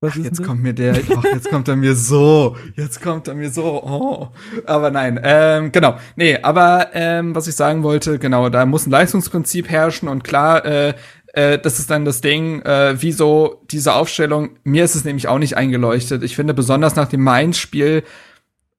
Was 0.02 0.14
Ach, 0.14 0.18
jetzt 0.18 0.44
kommt 0.44 0.62
mir 0.62 0.74
der, 0.74 0.96
ach, 1.18 1.24
jetzt 1.24 1.50
kommt 1.50 1.68
er 1.68 1.76
mir 1.76 1.96
so, 1.96 2.58
jetzt 2.76 3.02
kommt 3.02 3.28
er 3.28 3.34
mir 3.34 3.50
so, 3.50 3.82
oh. 3.84 4.28
Aber 4.66 4.92
nein, 4.92 5.20
ähm, 5.24 5.72
genau. 5.72 5.98
Nee, 6.16 6.38
aber 6.42 6.90
ähm, 6.94 7.34
was 7.34 7.48
ich 7.48 7.56
sagen 7.56 7.82
wollte, 7.82 8.20
genau, 8.20 8.50
da 8.50 8.66
muss 8.66 8.86
ein 8.86 8.92
Leistungsprinzip 8.92 9.70
herrschen 9.70 10.10
und 10.10 10.24
klar, 10.24 10.66
äh, 10.66 10.94
äh, 11.34 11.60
das 11.60 11.80
ist 11.80 11.90
dann 11.90 12.06
das 12.06 12.22
Ding, 12.22 12.62
äh, 12.62 12.96
wieso 13.02 13.62
diese 13.72 13.94
Aufstellung, 13.94 14.52
mir 14.64 14.84
ist 14.84 14.96
es 14.96 15.06
nämlich 15.06 15.28
auch 15.28 15.40
nicht 15.40 15.58
eingeleuchtet. 15.58 16.24
Ich 16.24 16.36
finde, 16.36 16.54
besonders 16.54 16.96
nach 16.96 17.08
dem 17.08 17.22
Mainz-Spiel 17.24 18.04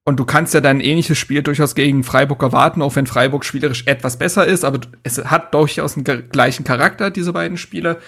und 0.07 0.21
du 0.21 0.25
kannst 0.25 0.55
ja 0.55 0.61
dein 0.61 0.81
ähnliches 0.81 1.19
Spiel 1.19 1.42
durchaus 1.42 1.75
gegen 1.75 2.05
Freiburg 2.05 2.40
erwarten, 2.40 2.81
auch 2.81 2.95
wenn 2.95 3.09
Freiburg 3.09 3.45
spielerisch 3.45 3.83
etwas 3.87 4.16
besser 4.16 4.47
ist, 4.47 4.64
aber 4.64 4.79
es 5.03 5.19
hat 5.19 5.53
durchaus 5.53 5.97
einen 5.97 6.31
gleichen 6.31 6.62
Charakter, 6.62 7.11
diese 7.11 7.33
beiden 7.33 7.59
Spiele. 7.59 7.99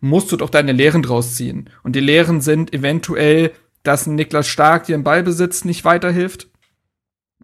Musst 0.00 0.30
du 0.30 0.36
doch 0.36 0.50
deine 0.50 0.72
Lehren 0.72 1.02
draus 1.02 1.34
ziehen. 1.34 1.70
Und 1.82 1.96
die 1.96 2.00
Lehren 2.00 2.42
sind 2.42 2.74
eventuell, 2.74 3.52
dass 3.84 4.06
ein 4.06 4.16
Niklas 4.16 4.46
Stark 4.46 4.84
dir 4.84 4.94
im 4.94 5.02
Ballbesitz 5.02 5.64
nicht 5.64 5.86
weiterhilft 5.86 6.48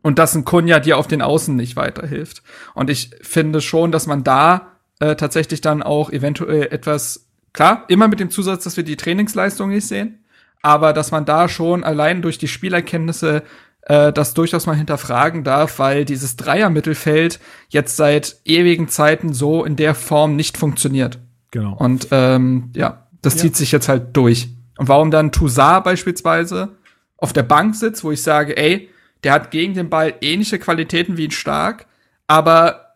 und 0.03 0.19
dass 0.19 0.35
ein 0.35 0.45
Kunja 0.45 0.79
dir 0.79 0.99
auf 0.99 1.07
den 1.07 1.23
Außen 1.23 1.57
nicht 1.57 1.77
weiterhilft. 1.77 2.43
Und 2.75 2.91
ich 2.91 3.13
finde 3.23 3.63
schon, 3.63 3.93
dass 3.93 4.07
man 4.07 4.25
da 4.25 4.73
äh, 5.01 5.17
tatsächlich 5.17 5.63
dann 5.63 5.83
auch 5.83 6.11
eventuell 6.11 6.65
etwas, 6.71 7.31
klar, 7.55 7.87
immer 7.89 8.09
mit 8.09 8.21
dem 8.21 8.29
Zusatz, 8.29 8.65
dass 8.65 8.77
wir 8.77 8.85
die 8.85 8.97
Trainingsleistung 8.97 9.71
nicht 9.71 9.89
sehen, 9.89 10.23
aber 10.61 10.93
dass 10.93 11.13
man 11.13 11.25
da 11.25 11.49
schon 11.49 11.83
allein 11.83 12.21
durch 12.21 12.37
die 12.37 12.49
Spielerkenntnisse 12.49 13.43
äh, 13.83 14.13
das 14.13 14.35
durchaus 14.35 14.67
mal 14.67 14.77
hinterfragen 14.77 15.45
darf, 15.45 15.79
weil 15.79 16.05
dieses 16.05 16.37
Dreier-Mittelfeld 16.37 17.41
jetzt 17.69 17.97
seit 17.97 18.37
ewigen 18.45 18.89
Zeiten 18.89 19.33
so 19.33 19.65
in 19.65 19.77
der 19.77 19.95
Form 19.95 20.37
nicht 20.37 20.57
funktioniert. 20.57 21.19
Genau. 21.51 21.77
Und 21.77 22.09
ähm, 22.11 22.71
ja, 22.75 23.07
das 23.21 23.35
ja. 23.35 23.41
zieht 23.41 23.57
sich 23.57 23.73
jetzt 23.73 23.89
halt 23.89 24.17
durch. 24.17 24.49
Und 24.79 24.89
warum 24.89 25.11
dann 25.11 25.33
Toussaint 25.33 25.85
beispielsweise 25.85 26.77
auf 27.17 27.33
der 27.33 27.43
Bank 27.43 27.75
sitzt, 27.77 28.05
wo 28.05 28.11
ich 28.11 28.23
sage, 28.23 28.57
ey, 28.57 28.89
der 29.23 29.33
hat 29.33 29.51
gegen 29.51 29.75
den 29.75 29.91
Ball 29.91 30.15
ähnliche 30.21 30.59
Qualitäten 30.59 31.17
wie 31.17 31.29
ein 31.29 31.31
Stark, 31.33 31.87
aber 32.27 32.92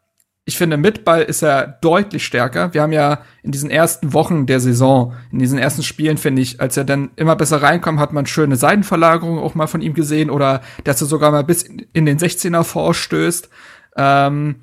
ich 0.49 0.57
finde, 0.57 0.77
mit 0.77 1.05
Ball 1.05 1.23
ist 1.23 1.43
er 1.43 1.67
deutlich 1.67 2.25
stärker. 2.25 2.73
Wir 2.73 2.83
haben 2.83 2.93
ja 2.93 3.19
in 3.43 3.51
diesen 3.51 3.69
ersten 3.69 4.13
Wochen 4.13 4.47
der 4.47 4.61
Saison, 4.61 5.13
in 5.33 5.41
diesen 5.41 5.59
ersten 5.59 5.83
Spielen, 5.83 6.19
finde 6.19 6.41
ich, 6.41 6.61
als 6.61 6.77
er 6.77 6.85
dann 6.85 7.11
immer 7.17 7.35
besser 7.35 7.61
reinkommt, 7.63 7.99
hat 7.99 8.13
man 8.13 8.27
schöne 8.27 8.55
Seitenverlagerungen 8.55 9.43
auch 9.43 9.57
mal 9.57 9.67
von 9.67 9.81
ihm 9.83 9.93
gesehen 9.93 10.31
oder 10.31 10.63
dass 10.85 11.01
er 11.01 11.09
sogar 11.09 11.33
mal 11.33 11.43
bis 11.43 11.65
in 11.65 12.07
den 12.07 12.19
16er 12.19 12.63
vorstößt. 12.63 13.49
Ähm, 13.97 14.61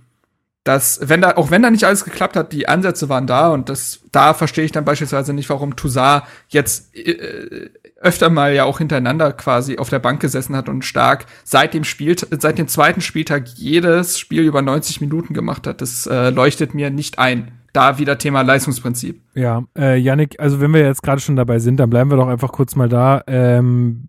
dass, 0.63 1.01
wenn 1.09 1.19
da, 1.19 1.35
auch 1.35 1.51
wenn 1.51 1.61
da 1.61 1.69
nicht 1.69 1.83
alles 1.83 2.05
geklappt 2.05 2.37
hat, 2.37 2.53
die 2.53 2.69
Ansätze 2.69 3.09
waren 3.09 3.27
da 3.27 3.49
und 3.49 3.67
das, 3.67 3.99
da 4.13 4.33
verstehe 4.33 4.63
ich 4.63 4.71
dann 4.71 4.85
beispielsweise 4.85 5.33
nicht, 5.33 5.49
warum 5.49 5.75
Toussaint 5.75 6.23
jetzt 6.47 6.95
äh, 6.95 7.69
öfter 8.03 8.29
mal 8.29 8.53
ja 8.53 8.65
auch 8.65 8.77
hintereinander 8.77 9.31
quasi 9.31 9.77
auf 9.77 9.89
der 9.89 9.99
Bank 9.99 10.19
gesessen 10.19 10.55
hat 10.55 10.69
und 10.69 10.85
stark 10.85 11.25
seit 11.43 11.73
dem 11.73 11.83
Spiel, 11.83 12.15
seit 12.17 12.57
dem 12.57 12.67
zweiten 12.67 13.01
Spieltag 13.01 13.47
jedes 13.55 14.19
Spiel 14.19 14.41
über 14.41 14.61
90 14.61 15.01
Minuten 15.01 15.33
gemacht 15.33 15.65
hat. 15.65 15.81
Das 15.81 16.05
äh, 16.05 16.29
leuchtet 16.29 16.73
mir 16.73 16.89
nicht 16.89 17.19
ein. 17.19 17.51
Da 17.71 17.97
wieder 17.97 18.19
Thema 18.19 18.41
Leistungsprinzip. 18.41 19.21
Ja, 19.33 19.63
äh, 19.75 19.97
Yannick, 19.97 20.39
also 20.39 20.61
wenn 20.61 20.71
wir 20.73 20.81
jetzt 20.81 21.01
gerade 21.01 21.21
schon 21.21 21.35
dabei 21.35 21.57
sind, 21.57 21.77
dann 21.77 21.89
bleiben 21.89 22.11
wir 22.11 22.17
doch 22.17 22.27
einfach 22.27 22.51
kurz 22.51 22.75
mal 22.75 22.87
da. 22.87 23.23
Ähm, 23.25 24.07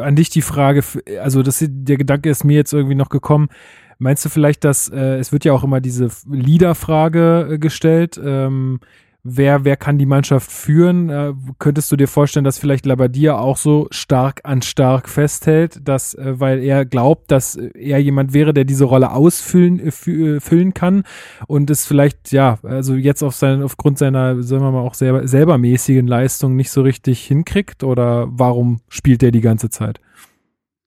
an 0.00 0.16
dich 0.16 0.30
die 0.30 0.40
Frage, 0.40 0.82
also 1.22 1.42
das, 1.42 1.62
der 1.62 1.98
Gedanke 1.98 2.30
ist 2.30 2.44
mir 2.44 2.56
jetzt 2.56 2.72
irgendwie 2.72 2.94
noch 2.94 3.10
gekommen. 3.10 3.48
Meinst 3.98 4.24
du 4.24 4.28
vielleicht, 4.28 4.64
dass 4.64 4.88
äh, 4.88 5.18
es 5.18 5.32
wird 5.32 5.44
ja 5.44 5.52
auch 5.52 5.64
immer 5.64 5.80
diese 5.80 6.08
Leader-Frage 6.30 7.48
äh, 7.52 7.58
gestellt? 7.58 8.20
Ähm, 8.22 8.80
wer, 9.26 9.64
wer 9.64 9.76
kann 9.76 9.98
die 9.98 10.06
Mannschaft 10.06 10.50
führen? 10.50 11.10
Äh, 11.10 11.34
könntest 11.58 11.90
du 11.90 11.96
dir 11.96 12.08
vorstellen, 12.08 12.44
dass 12.44 12.58
vielleicht 12.58 12.86
Labadia 12.86 13.36
auch 13.36 13.56
so 13.56 13.88
stark 13.90 14.40
an 14.44 14.62
stark 14.62 15.08
festhält, 15.08 15.80
dass, 15.86 16.14
äh, 16.14 16.38
weil 16.40 16.62
er 16.62 16.84
glaubt, 16.84 17.30
dass 17.30 17.56
er 17.56 17.98
jemand 17.98 18.32
wäre, 18.32 18.54
der 18.54 18.64
diese 18.64 18.84
Rolle 18.84 19.10
ausfüllen 19.10 19.80
äh, 19.80 20.10
äh, 20.10 20.40
füllen 20.40 20.74
kann 20.74 21.04
und 21.46 21.70
es 21.70 21.86
vielleicht, 21.86 22.32
ja, 22.32 22.58
also 22.62 22.94
jetzt 22.94 23.22
auf 23.22 23.34
sein, 23.34 23.62
aufgrund 23.62 23.98
seiner, 23.98 24.42
sagen 24.42 24.62
wir 24.62 24.70
mal, 24.70 24.80
auch 24.80 24.94
selber, 24.94 25.26
selber 25.26 25.58
mäßigen 25.58 26.06
Leistung 26.06 26.56
nicht 26.56 26.70
so 26.70 26.82
richtig 26.82 27.24
hinkriegt? 27.26 27.84
Oder 27.84 28.28
warum 28.30 28.80
spielt 28.88 29.22
er 29.22 29.32
die 29.32 29.40
ganze 29.40 29.70
Zeit? 29.70 30.00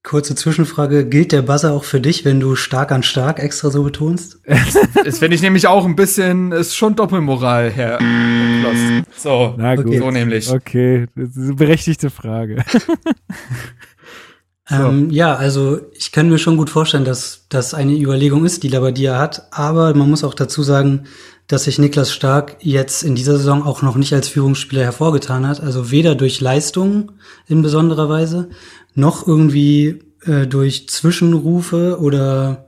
Kurze 0.09 0.33
Zwischenfrage, 0.33 1.05
gilt 1.05 1.31
der 1.31 1.43
Buzzer 1.43 1.71
auch 1.71 1.83
für 1.83 2.01
dich, 2.01 2.25
wenn 2.25 2.39
du 2.39 2.55
stark 2.55 2.91
an 2.91 3.03
stark 3.03 3.37
extra 3.37 3.69
so 3.69 3.83
betonst? 3.83 4.39
das 5.05 5.19
finde 5.19 5.35
ich 5.35 5.43
nämlich 5.43 5.67
auch 5.67 5.85
ein 5.85 5.95
bisschen, 5.95 6.51
ist 6.51 6.75
schon 6.75 6.95
Doppelmoral, 6.95 7.69
Herr 7.69 7.99
So, 9.15 9.53
Na 9.55 9.75
gut. 9.75 9.95
so 9.95 10.09
nämlich. 10.09 10.49
Okay, 10.49 11.05
das 11.15 11.29
ist 11.29 11.37
eine 11.37 11.53
berechtigte 11.53 12.09
Frage. 12.09 12.65
so. 14.67 14.75
ähm, 14.75 15.11
ja, 15.11 15.35
also 15.35 15.79
ich 15.93 16.11
kann 16.11 16.27
mir 16.27 16.39
schon 16.39 16.57
gut 16.57 16.71
vorstellen, 16.71 17.05
dass 17.05 17.45
das 17.49 17.75
eine 17.75 17.93
Überlegung 17.93 18.45
ist, 18.45 18.63
die 18.63 18.69
Labadia 18.69 19.19
hat, 19.19 19.47
aber 19.51 19.93
man 19.93 20.09
muss 20.09 20.23
auch 20.23 20.33
dazu 20.33 20.63
sagen, 20.63 21.03
dass 21.49 21.63
sich 21.63 21.79
Niklas 21.79 22.11
Stark 22.11 22.57
jetzt 22.61 23.03
in 23.03 23.15
dieser 23.15 23.37
Saison 23.37 23.63
auch 23.63 23.81
noch 23.81 23.95
nicht 23.95 24.13
als 24.13 24.27
Führungsspieler 24.27 24.83
hervorgetan 24.83 25.47
hat, 25.47 25.61
also 25.61 25.89
weder 25.89 26.13
durch 26.13 26.41
Leistung 26.41 27.11
in 27.47 27.63
besonderer 27.63 28.07
Weise, 28.07 28.49
noch 28.99 29.27
irgendwie 29.27 29.99
äh, 30.25 30.47
durch 30.47 30.88
Zwischenrufe 30.89 31.99
oder 31.99 32.67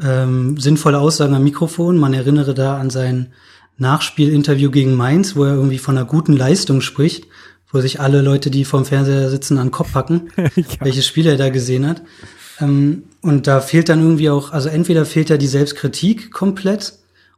ähm, 0.00 0.58
sinnvolle 0.58 0.98
Aussagen 0.98 1.34
am 1.34 1.44
Mikrofon. 1.44 1.98
Man 1.98 2.14
erinnere 2.14 2.54
da 2.54 2.78
an 2.78 2.90
sein 2.90 3.32
Nachspielinterview 3.78 4.70
gegen 4.70 4.94
Mainz, 4.94 5.36
wo 5.36 5.44
er 5.44 5.54
irgendwie 5.54 5.78
von 5.78 5.96
einer 5.96 6.06
guten 6.06 6.36
Leistung 6.36 6.80
spricht, 6.80 7.26
wo 7.70 7.80
sich 7.80 8.00
alle 8.00 8.22
Leute, 8.22 8.50
die 8.50 8.64
vorm 8.64 8.84
Fernseher 8.84 9.30
sitzen, 9.30 9.58
an 9.58 9.66
den 9.66 9.72
Kopf 9.72 9.92
packen, 9.92 10.30
ja. 10.36 10.64
welches 10.80 11.06
Spiel 11.06 11.26
er 11.26 11.36
da 11.36 11.48
gesehen 11.50 11.86
hat. 11.86 12.02
Ähm, 12.60 13.04
und 13.20 13.46
da 13.46 13.60
fehlt 13.60 13.88
dann 13.88 14.00
irgendwie 14.00 14.30
auch, 14.30 14.52
also 14.52 14.68
entweder 14.68 15.04
fehlt 15.06 15.30
ja 15.30 15.36
die 15.36 15.46
Selbstkritik 15.46 16.30
komplett 16.30 16.94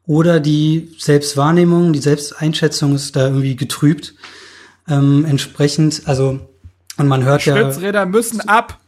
oder 0.07 0.41
die 0.41 0.95
Selbstwahrnehmung, 0.99 1.93
die 1.93 2.01
Selbsteinschätzung 2.01 2.95
ist 2.95 3.17
da 3.17 3.27
irgendwie 3.27 3.57
getrübt. 3.57 4.15
Ähm, 4.89 5.25
entsprechend, 5.25 6.03
also 6.05 6.41
und 6.99 7.09
man 7.09 7.25
hört 7.25 7.45
ja. 7.45 7.57
Stützräder 7.57 8.07
müssen 8.07 8.41
ab. 8.49 8.81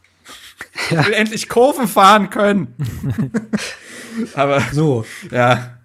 Ich 0.91 1.05
will 1.05 1.13
endlich 1.13 1.49
Kurven 1.49 1.87
fahren 1.87 2.29
können. 2.29 2.75
Aber 4.33 4.61
so. 4.71 5.05
Ja. 5.31 5.77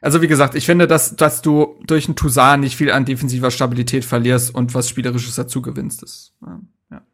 Also 0.00 0.22
wie 0.22 0.28
gesagt, 0.28 0.54
ich 0.54 0.64
finde, 0.66 0.86
dass, 0.86 1.16
dass 1.16 1.42
du 1.42 1.80
durch 1.86 2.06
einen 2.06 2.16
Toussaint 2.16 2.62
nicht 2.62 2.76
viel 2.76 2.92
an 2.92 3.04
defensiver 3.04 3.50
Stabilität 3.50 4.04
verlierst 4.04 4.54
und 4.54 4.74
was 4.74 4.88
Spielerisches 4.88 5.34
dazu 5.34 5.60
gewinnst. 5.60 6.02
Das, 6.02 6.32
ja. 6.40 6.60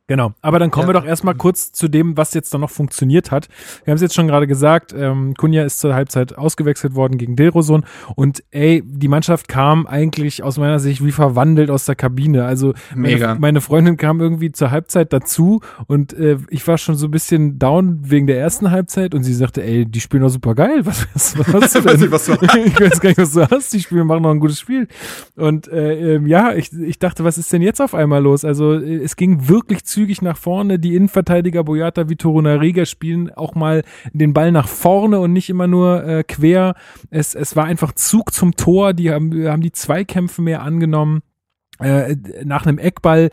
Genau, 0.06 0.34
aber 0.42 0.58
dann 0.58 0.70
kommen 0.70 0.86
Ja. 0.88 0.94
wir 0.94 1.00
doch 1.00 1.06
erstmal 1.06 1.34
kurz 1.34 1.72
zu 1.72 1.88
dem, 1.88 2.14
was 2.18 2.34
jetzt 2.34 2.52
dann 2.52 2.60
noch 2.60 2.68
funktioniert 2.68 3.30
hat. 3.30 3.48
Wir 3.84 3.92
haben 3.92 3.96
es 3.96 4.02
jetzt 4.02 4.14
schon 4.14 4.26
gerade 4.28 4.46
gesagt, 4.46 4.92
ähm, 4.94 5.32
Kunja 5.34 5.64
ist 5.64 5.78
zur 5.80 5.94
Halbzeit 5.94 6.36
ausgewechselt 6.36 6.94
worden 6.94 7.16
gegen 7.16 7.36
Dilrosun 7.36 7.84
und 8.14 8.44
ey, 8.50 8.82
die 8.84 9.08
Mannschaft 9.08 9.48
kam 9.48 9.86
eigentlich 9.86 10.42
aus 10.42 10.58
meiner 10.58 10.78
Sicht 10.78 11.02
wie 11.02 11.10
verwandelt 11.10 11.70
aus 11.70 11.86
der 11.86 11.94
Kabine. 11.94 12.44
Also 12.44 12.74
Mega. 12.94 13.28
Meine, 13.28 13.40
meine 13.40 13.60
Freundin 13.62 13.96
kam 13.96 14.20
irgendwie 14.20 14.52
zur 14.52 14.70
Halbzeit 14.70 15.10
dazu 15.10 15.62
und 15.86 16.12
äh, 16.12 16.36
ich 16.50 16.68
war 16.68 16.76
schon 16.76 16.96
so 16.96 17.06
ein 17.06 17.10
bisschen 17.10 17.58
down 17.58 18.00
wegen 18.02 18.26
der 18.26 18.38
ersten 18.38 18.70
Halbzeit 18.70 19.14
und 19.14 19.22
sie 19.24 19.32
sagte, 19.32 19.62
ey, 19.64 19.86
die 19.86 20.00
spielen 20.00 20.22
doch 20.22 20.28
super 20.28 20.54
geil. 20.54 20.84
Was, 20.84 21.06
was, 21.14 21.38
was 21.38 21.46
hast 21.62 21.74
du 21.76 21.84
Weiß 21.84 21.92
denn? 21.92 22.00
nicht, 22.02 22.12
was 22.12 22.26
du 22.26 22.32
ich 22.66 22.78
weiß 22.78 23.00
gar 23.00 23.08
nicht, 23.08 23.18
was 23.18 23.32
du 23.32 23.48
hast. 23.50 23.72
Die 23.72 23.80
Spiele 23.80 24.04
machen 24.04 24.22
noch 24.24 24.32
ein 24.32 24.40
gutes 24.40 24.60
Spiel. 24.60 24.86
Und 25.34 25.66
äh, 25.68 26.16
ähm, 26.16 26.26
ja, 26.26 26.52
ich, 26.52 26.74
ich 26.74 26.98
dachte, 26.98 27.24
was 27.24 27.38
ist 27.38 27.50
denn 27.54 27.62
jetzt 27.62 27.80
auf 27.80 27.94
einmal 27.94 28.22
los? 28.22 28.44
Also 28.44 28.74
äh, 28.74 28.96
es 28.96 29.16
ging 29.16 29.48
wirklich 29.48 29.82
zügig 29.94 30.20
nach 30.22 30.36
vorne. 30.36 30.78
Die 30.78 30.94
Innenverteidiger 30.96 31.64
Boyata 31.64 32.08
Vitoro 32.08 32.42
Nariga 32.42 32.84
spielen 32.84 33.30
auch 33.30 33.54
mal 33.54 33.84
den 34.12 34.34
Ball 34.34 34.52
nach 34.52 34.68
vorne 34.68 35.20
und 35.20 35.32
nicht 35.32 35.48
immer 35.48 35.66
nur 35.66 36.04
äh, 36.04 36.24
quer. 36.24 36.74
Es, 37.10 37.34
es 37.34 37.56
war 37.56 37.64
einfach 37.64 37.92
Zug 37.92 38.34
zum 38.34 38.56
Tor. 38.56 38.92
Die 38.92 39.10
haben, 39.10 39.46
haben 39.46 39.62
die 39.62 39.72
Zweikämpfe 39.72 40.42
mehr 40.42 40.62
angenommen. 40.62 41.22
Äh, 41.78 42.16
nach 42.44 42.66
einem 42.66 42.78
Eckball, 42.78 43.30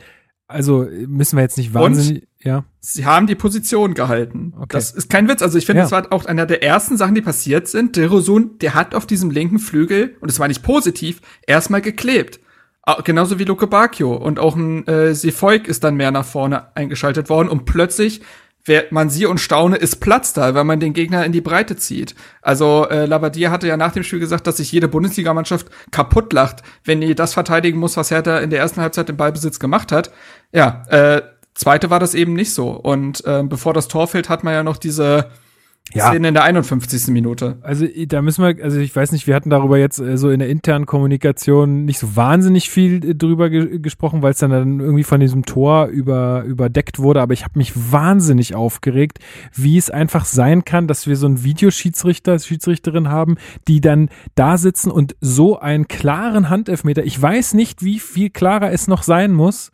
also 0.48 0.88
müssen 1.08 1.38
wir 1.38 1.44
jetzt 1.44 1.58
nicht 1.58 1.74
wahnsinnig, 1.74 2.28
ja. 2.40 2.64
Sie 2.80 3.06
haben 3.06 3.28
die 3.28 3.36
Position 3.36 3.94
gehalten. 3.94 4.54
Okay. 4.58 4.68
Das 4.72 4.92
ist 4.92 5.10
kein 5.10 5.30
Witz. 5.30 5.42
Also 5.42 5.58
ich 5.58 5.66
finde, 5.66 5.80
Ja. 5.80 5.84
das 5.84 5.92
war 5.92 6.12
auch 6.12 6.26
einer 6.26 6.46
der 6.46 6.64
ersten 6.64 6.98
Sachen, 6.98 7.14
die 7.16 7.22
passiert 7.22 7.68
sind. 7.68 7.96
Derosun, 7.96 8.58
der 8.60 8.74
hat 8.74 8.96
auf 8.96 9.06
diesem 9.06 9.30
linken 9.30 9.60
Flügel, 9.60 10.16
und 10.20 10.30
es 10.30 10.40
war 10.40 10.48
nicht 10.48 10.64
positiv, 10.64 11.22
erstmal 11.46 11.82
geklebt. 11.82 12.40
Ah, 12.84 13.02
Genauso 13.04 13.38
wie 13.38 13.44
Luke 13.44 13.68
Bacchio. 13.68 14.14
Und 14.16 14.40
auch 14.40 14.56
ein 14.56 14.88
äh, 14.88 15.14
Sefolk 15.14 15.68
ist 15.68 15.84
dann 15.84 15.96
mehr 15.96 16.12
nach 16.12 16.26
vorne 16.26 16.76
eingeschaltet 16.76 17.30
worden. 17.30 17.48
Und 17.48 17.66
plötzlich, 17.66 18.22
wer 18.66 18.86
man 18.90 19.10
sie 19.10 19.28
und 19.28 19.40
staune, 19.40 19.76
ist 19.78 19.98
Platz 19.98 20.34
da, 20.34 20.56
weil 20.56 20.64
man 20.64 20.80
den 20.80 20.94
Gegner 20.94 21.24
in 21.26 21.32
die 21.32 21.42
Breite 21.42 21.76
zieht. 21.76 22.16
Also 22.42 22.88
äh, 22.90 23.06
Labadier 23.06 23.52
hatte 23.52 23.68
ja 23.68 23.78
nach 23.78 23.92
dem 23.92 24.04
Spiel 24.04 24.20
gesagt, 24.20 24.48
dass 24.48 24.58
sich 24.58 24.72
jede 24.72 24.88
Bundesligamannschaft 24.88 25.68
kaputt 25.92 26.34
lacht, 26.34 26.64
wenn 26.84 27.02
die 27.02 27.14
das 27.14 27.34
verteidigen 27.34 27.80
muss, 27.80 27.98
was 27.98 28.10
Hertha 28.10 28.40
in 28.40 28.50
der 28.50 28.60
ersten 28.60 28.82
Halbzeit 28.82 29.10
im 29.10 29.18
Ballbesitz 29.18 29.60
gemacht 29.60 29.92
hat. 29.92 30.12
Ja, 30.52 30.84
äh, 30.88 31.22
zweite 31.54 31.92
war 31.92 32.00
das 32.00 32.16
eben 32.16 32.34
nicht 32.34 32.54
so. 32.54 32.72
Und 32.72 33.24
äh, 33.26 33.44
bevor 33.44 33.74
das 33.74 33.90
Tor 33.90 34.08
fällt, 34.08 34.30
hat 34.30 34.44
man 34.44 34.54
ja 34.54 34.64
noch 34.64 34.78
diese 34.78 35.30
Ja. 35.94 36.10
Szene 36.10 36.30
in 36.30 36.34
der 36.34 36.44
51. 36.44 37.08
Minute. 37.08 37.58
Also 37.62 37.86
da 38.08 38.22
müssen 38.22 38.44
wir, 38.44 38.64
also 38.64 38.80
ich 38.80 38.96
weiß 38.96 39.12
nicht, 39.12 39.28
wir 39.28 39.36
hatten 39.36 39.50
darüber 39.50 39.78
jetzt 39.78 40.00
äh, 40.00 40.18
so 40.18 40.30
in 40.30 40.40
der 40.40 40.50
internen 40.50 40.86
Kommunikation 40.86 41.86
nicht 41.86 42.00
so 42.00 42.16
wahnsinnig 42.16 42.70
viel 42.70 43.06
äh, 43.06 43.16
drüber 43.16 43.50
ge 43.50 43.80
gesprochen, 43.80 44.22
weil 44.22 44.32
es 44.32 44.40
dann, 44.40 44.52
dann 44.52 44.80
irgendwie 44.80 45.04
von 45.04 45.20
diesem 45.20 45.46
Tor 45.46 45.88
über, 45.88 46.44
überdeckt 46.44 47.00
wurde, 47.00 47.22
aber 47.22 47.34
ich 47.34 47.44
habe 47.44 47.58
mich 47.58 47.74
wahnsinnig 47.92 48.56
aufgeregt, 48.56 49.20
wie 49.54 49.78
es 49.78 49.90
einfach 49.90 50.26
sein 50.26 50.66
kann, 50.66 50.88
dass 50.88 51.08
wir 51.08 51.16
so 51.16 51.28
einen 51.28 51.44
Videoschiedsrichter, 51.44 52.40
Schiedsrichterin 52.40 53.10
haben, 53.10 53.38
die 53.68 53.82
dann 53.82 54.10
da 54.36 54.58
sitzen 54.58 54.92
und 54.92 55.16
so 55.22 55.60
einen 55.60 55.88
klaren 55.88 56.50
Handelfmeter, 56.50 57.04
ich 57.04 57.22
weiß 57.22 57.54
nicht, 57.54 57.84
wie 57.84 58.00
viel 58.00 58.30
klarer 58.30 58.72
es 58.72 58.88
noch 58.88 59.04
sein 59.04 59.32
muss, 59.32 59.72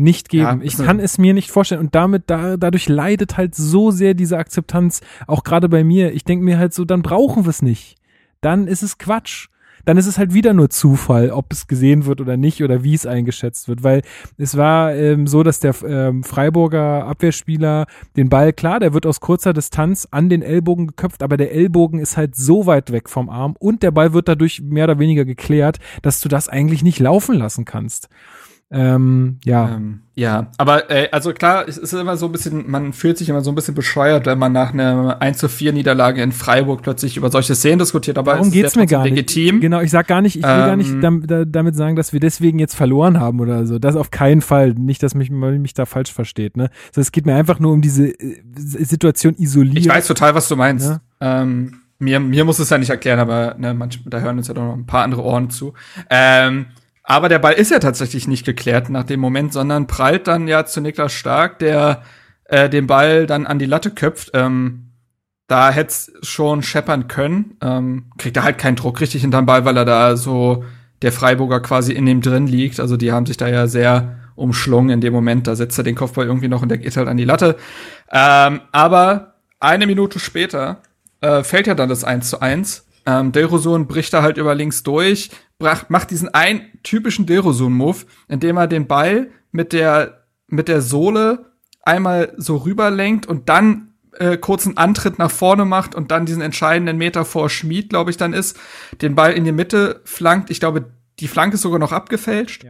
nicht 0.00 0.28
geben. 0.28 0.44
Ja, 0.44 0.58
ich 0.62 0.76
kann 0.76 0.98
es 0.98 1.18
mir 1.18 1.34
nicht 1.34 1.50
vorstellen. 1.50 1.80
Und 1.80 1.94
damit, 1.94 2.24
da, 2.26 2.56
dadurch 2.56 2.88
leidet 2.88 3.36
halt 3.36 3.54
so 3.54 3.90
sehr 3.90 4.14
diese 4.14 4.38
Akzeptanz, 4.38 5.00
auch 5.26 5.44
gerade 5.44 5.68
bei 5.68 5.84
mir. 5.84 6.12
Ich 6.12 6.24
denke 6.24 6.44
mir 6.44 6.58
halt 6.58 6.74
so, 6.74 6.84
dann 6.84 7.02
brauchen 7.02 7.44
wir 7.44 7.50
es 7.50 7.62
nicht. 7.62 7.96
Dann 8.40 8.66
ist 8.66 8.82
es 8.82 8.98
Quatsch. 8.98 9.48
Dann 9.84 9.96
ist 9.96 10.06
es 10.06 10.18
halt 10.18 10.34
wieder 10.34 10.52
nur 10.52 10.68
Zufall, 10.68 11.30
ob 11.30 11.52
es 11.52 11.66
gesehen 11.66 12.04
wird 12.04 12.20
oder 12.20 12.36
nicht 12.36 12.62
oder 12.62 12.84
wie 12.84 12.94
es 12.94 13.06
eingeschätzt 13.06 13.66
wird. 13.66 13.82
Weil 13.82 14.02
es 14.36 14.56
war 14.56 14.94
ähm, 14.94 15.26
so, 15.26 15.42
dass 15.42 15.60
der 15.60 15.74
ähm, 15.86 16.22
Freiburger 16.22 17.06
Abwehrspieler 17.06 17.86
den 18.16 18.28
Ball, 18.28 18.52
klar, 18.52 18.80
der 18.80 18.92
wird 18.92 19.06
aus 19.06 19.20
kurzer 19.20 19.52
Distanz 19.52 20.06
an 20.10 20.28
den 20.28 20.42
Ellbogen 20.42 20.88
geköpft, 20.88 21.22
aber 21.22 21.36
der 21.36 21.52
Ellbogen 21.52 21.98
ist 21.98 22.16
halt 22.16 22.36
so 22.36 22.66
weit 22.66 22.92
weg 22.92 23.08
vom 23.08 23.30
Arm 23.30 23.56
und 23.58 23.82
der 23.82 23.90
Ball 23.90 24.12
wird 24.12 24.28
dadurch 24.28 24.60
mehr 24.60 24.84
oder 24.84 24.98
weniger 24.98 25.24
geklärt, 25.24 25.78
dass 26.02 26.20
du 26.20 26.28
das 26.28 26.48
eigentlich 26.48 26.82
nicht 26.82 26.98
laufen 26.98 27.36
lassen 27.36 27.64
kannst. 27.64 28.08
Ähm, 28.72 29.38
ja. 29.44 29.74
Ähm, 29.74 30.02
ja, 30.14 30.48
aber 30.58 30.90
äh, 30.90 31.08
also 31.10 31.32
klar, 31.32 31.64
es 31.66 31.76
ist 31.76 31.92
immer 31.92 32.16
so 32.16 32.26
ein 32.26 32.32
bisschen, 32.32 32.70
man 32.70 32.92
fühlt 32.92 33.18
sich 33.18 33.28
immer 33.28 33.40
so 33.40 33.50
ein 33.50 33.54
bisschen 33.54 33.74
bescheuert, 33.74 34.26
wenn 34.26 34.38
man 34.38 34.52
nach 34.52 34.72
einer 34.72 35.20
1 35.20 35.38
zu 35.38 35.48
4 35.48 35.72
Niederlage 35.72 36.22
in 36.22 36.30
Freiburg 36.30 36.82
plötzlich 36.82 37.16
über 37.16 37.30
solche 37.30 37.54
Szenen 37.54 37.80
diskutiert, 37.80 38.16
aber 38.18 38.32
Darum 38.32 38.48
es 38.48 38.54
ist 38.54 38.60
geht's 38.60 38.76
mir 38.76 38.86
gar 38.86 39.02
nicht. 39.02 39.10
legitim. 39.16 39.60
Genau, 39.60 39.80
ich 39.80 39.90
sag 39.90 40.06
gar 40.06 40.20
nicht, 40.20 40.36
ich 40.36 40.42
will 40.42 40.48
gar 40.50 40.76
nicht 40.76 40.90
Ähm, 40.90 41.00
dam, 41.00 41.26
da, 41.26 41.44
damit 41.44 41.74
sagen, 41.74 41.96
dass 41.96 42.12
wir 42.12 42.20
deswegen 42.20 42.58
jetzt 42.58 42.76
verloren 42.76 43.18
haben 43.18 43.40
oder 43.40 43.66
so. 43.66 43.78
Das 43.78 43.96
auf 43.96 44.10
keinen 44.10 44.42
Fall. 44.42 44.74
Nicht, 44.74 45.02
dass 45.02 45.14
mich, 45.14 45.30
man 45.30 45.62
mich 45.62 45.74
da 45.74 45.86
falsch 45.86 46.12
versteht. 46.12 46.56
Ne? 46.56 46.70
Also 46.88 47.00
es 47.00 47.12
geht 47.12 47.26
mir 47.26 47.34
einfach 47.34 47.58
nur 47.58 47.72
um 47.72 47.80
diese 47.80 48.08
äh, 48.08 48.42
Situation 48.56 49.34
isoliert. 49.36 49.78
Ich 49.78 49.88
weiß 49.88 50.06
total, 50.06 50.34
was 50.34 50.48
du 50.48 50.54
meinst. 50.56 50.90
Ja. 51.20 51.42
Ähm, 51.42 51.80
mir, 51.98 52.20
mir 52.20 52.44
muss 52.44 52.58
es 52.58 52.70
ja 52.70 52.78
nicht 52.78 52.90
erklären, 52.90 53.18
aber 53.18 53.56
ne, 53.58 53.74
manch, 53.74 54.00
da 54.06 54.20
hören 54.20 54.38
uns 54.38 54.48
ja 54.48 54.54
doch 54.54 54.64
noch 54.64 54.74
ein 54.74 54.86
paar 54.86 55.04
andere 55.04 55.22
Ohren 55.22 55.50
zu. 55.50 55.74
Ähm, 56.08 56.66
aber 57.10 57.28
der 57.28 57.40
Ball 57.40 57.54
ist 57.54 57.72
ja 57.72 57.80
tatsächlich 57.80 58.28
nicht 58.28 58.46
geklärt 58.46 58.88
nach 58.88 59.02
dem 59.02 59.18
Moment, 59.18 59.52
sondern 59.52 59.88
prallt 59.88 60.28
dann 60.28 60.46
ja 60.46 60.64
zu 60.64 60.80
Niklas 60.80 61.12
Stark, 61.12 61.58
der 61.58 62.04
äh, 62.44 62.70
den 62.70 62.86
Ball 62.86 63.26
dann 63.26 63.48
an 63.48 63.58
die 63.58 63.66
Latte 63.66 63.90
köpft. 63.90 64.30
Ähm, 64.32 64.92
da 65.48 65.72
hätte 65.72 65.88
es 65.88 66.12
schon 66.22 66.62
scheppern 66.62 67.08
können. 67.08 67.56
Ähm, 67.62 68.12
kriegt 68.16 68.36
er 68.36 68.44
halt 68.44 68.58
keinen 68.58 68.76
Druck 68.76 69.00
richtig 69.00 69.22
hinterm 69.22 69.44
Ball, 69.44 69.64
weil 69.64 69.76
er 69.76 69.84
da 69.84 70.16
so 70.16 70.62
der 71.02 71.10
Freiburger 71.10 71.58
quasi 71.58 71.94
in 71.94 72.06
dem 72.06 72.20
drin 72.20 72.46
liegt. 72.46 72.78
Also 72.78 72.96
die 72.96 73.10
haben 73.10 73.26
sich 73.26 73.36
da 73.36 73.48
ja 73.48 73.66
sehr 73.66 74.20
umschlungen 74.36 74.90
in 74.90 75.00
dem 75.00 75.12
Moment. 75.12 75.48
Da 75.48 75.56
setzt 75.56 75.78
er 75.78 75.82
den 75.82 75.96
Kopfball 75.96 76.26
irgendwie 76.26 76.46
noch 76.46 76.62
und 76.62 76.68
der 76.68 76.78
geht 76.78 76.96
halt 76.96 77.08
an 77.08 77.16
die 77.16 77.24
Latte. 77.24 77.56
Ähm, 78.12 78.60
aber 78.70 79.34
eine 79.58 79.88
Minute 79.88 80.20
später 80.20 80.80
äh, 81.22 81.42
fällt 81.42 81.66
ja 81.66 81.74
dann 81.74 81.88
das 81.88 82.04
1 82.04 82.30
zu 82.30 82.40
1. 82.40 82.86
Ähm, 83.04 83.32
Delrosun 83.32 83.88
bricht 83.88 84.12
da 84.12 84.22
halt 84.22 84.36
über 84.36 84.54
links 84.54 84.84
durch, 84.84 85.30
brach, 85.60 85.84
macht 85.88 86.10
diesen 86.10 86.28
einen 86.34 86.62
typischen 86.82 87.26
Delrosun-Move, 87.26 87.98
indem 88.26 88.56
er 88.56 88.66
den 88.66 88.88
Ball 88.88 89.28
mit 89.52 89.72
der, 89.72 90.24
mit 90.48 90.66
der 90.66 90.80
Sohle 90.82 91.52
einmal 91.82 92.32
so 92.36 92.56
rüberlenkt 92.56 93.26
und 93.26 93.48
dann 93.48 93.92
äh, 94.18 94.36
kurzen 94.36 94.76
Antritt 94.76 95.18
nach 95.20 95.30
vorne 95.30 95.64
macht 95.64 95.94
und 95.94 96.10
dann 96.10 96.26
diesen 96.26 96.42
entscheidenden 96.42 96.98
Meter 96.98 97.24
vor 97.24 97.48
Schmied, 97.48 97.90
glaube 97.90 98.10
ich, 98.10 98.16
dann 98.16 98.32
ist, 98.32 98.58
den 99.00 99.14
Ball 99.14 99.32
in 99.32 99.44
die 99.44 99.52
Mitte 99.52 100.00
flankt. 100.04 100.50
Ich 100.50 100.58
glaube, 100.58 100.86
die 101.20 101.28
Flanke 101.28 101.54
ist 101.54 101.62
sogar 101.62 101.78
noch 101.78 101.92
abgefälscht. 101.92 102.66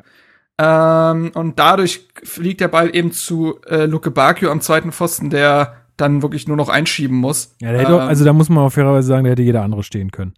Ähm, 0.59 1.31
und 1.35 1.59
dadurch 1.59 2.07
fliegt 2.23 2.61
der 2.61 2.69
Ball 2.69 2.95
eben 2.95 3.13
zu 3.13 3.61
äh, 3.67 3.87
Luke 3.87 4.11
Bacchio 4.11 4.51
am 4.51 4.61
zweiten 4.61 4.93
Pfosten, 4.93 5.31
der 5.31 5.77
dann 5.97 6.23
wirklich 6.23 6.47
nur 6.49 6.57
noch 6.57 6.69
einschieben 6.69 7.17
muss. 7.17 7.55
ja, 7.61 7.71
der 7.73 7.81
hätte, 7.81 7.95
auch- 7.95 8.03
Ähm, 8.03 8.09
also 8.09 8.25
da 8.25 8.33
muss 8.33 8.49
man 8.49 8.65
auf 8.65 8.75
fairerweise 8.75 9.09
sagen, 9.09 9.25
da 9.25 9.31
hätte 9.31 9.43
jeder 9.43 9.63
andere 9.63 9.83
stehen 9.83 10.11
können. 10.11 10.35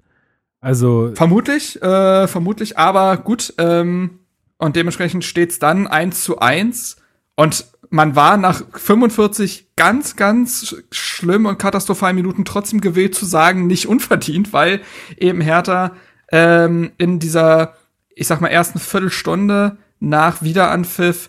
Also 0.62 1.10
Vermutlich, 1.14 1.82
äh, 1.82 2.26
vermutlich, 2.28 2.78
aber 2.78 3.16
gut. 3.18 3.52
Ähm, 3.58 4.20
und 4.58 4.76
dementsprechend 4.76 5.24
steht's 5.24 5.58
dann 5.58 5.86
1 5.88 6.22
zu 6.24 6.38
1. 6.38 6.96
Und 7.34 7.66
man 7.90 8.14
war 8.16 8.36
nach 8.36 8.62
45 8.72 9.74
ganz, 9.76 10.14
ganz 10.16 10.62
sch- 10.62 10.82
schlimm 10.92 11.46
und 11.46 11.58
katastrophalen 11.58 12.14
Minuten 12.16 12.44
trotzdem 12.44 12.80
gewählt 12.80 13.14
zu 13.14 13.26
sagen, 13.26 13.66
nicht 13.66 13.86
unverdient, 13.88 14.52
weil 14.52 14.80
eben 15.18 15.40
Hertha 15.40 15.92
ähm, 16.30 16.92
in 16.96 17.18
dieser, 17.18 17.74
ich 18.14 18.28
sag 18.28 18.40
mal, 18.40 18.48
ersten 18.48 18.78
Viertelstunde 18.78 19.76
nach 19.98 20.42
Wiederanpfiff 20.42 21.28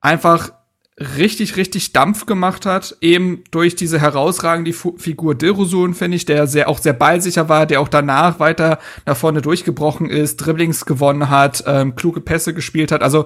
einfach 0.00 0.52
richtig, 0.98 1.56
richtig 1.56 1.92
Dampf 1.92 2.24
gemacht 2.24 2.66
hat, 2.66 2.96
eben 3.00 3.42
durch 3.50 3.74
diese 3.74 4.00
herausragende 4.00 4.72
Figur 4.72 5.34
Dilrosun, 5.34 5.94
finde 5.94 6.16
ich, 6.16 6.24
der 6.24 6.46
sehr, 6.46 6.68
auch 6.68 6.78
sehr 6.78 6.92
ballsicher 6.92 7.48
war, 7.48 7.66
der 7.66 7.80
auch 7.80 7.88
danach 7.88 8.38
weiter 8.38 8.78
nach 9.04 9.16
vorne 9.16 9.42
durchgebrochen 9.42 10.08
ist, 10.08 10.36
Dribblings 10.36 10.86
gewonnen 10.86 11.30
hat, 11.30 11.64
ähm, 11.66 11.96
kluge 11.96 12.20
Pässe 12.20 12.54
gespielt 12.54 12.92
hat. 12.92 13.02
Also 13.02 13.24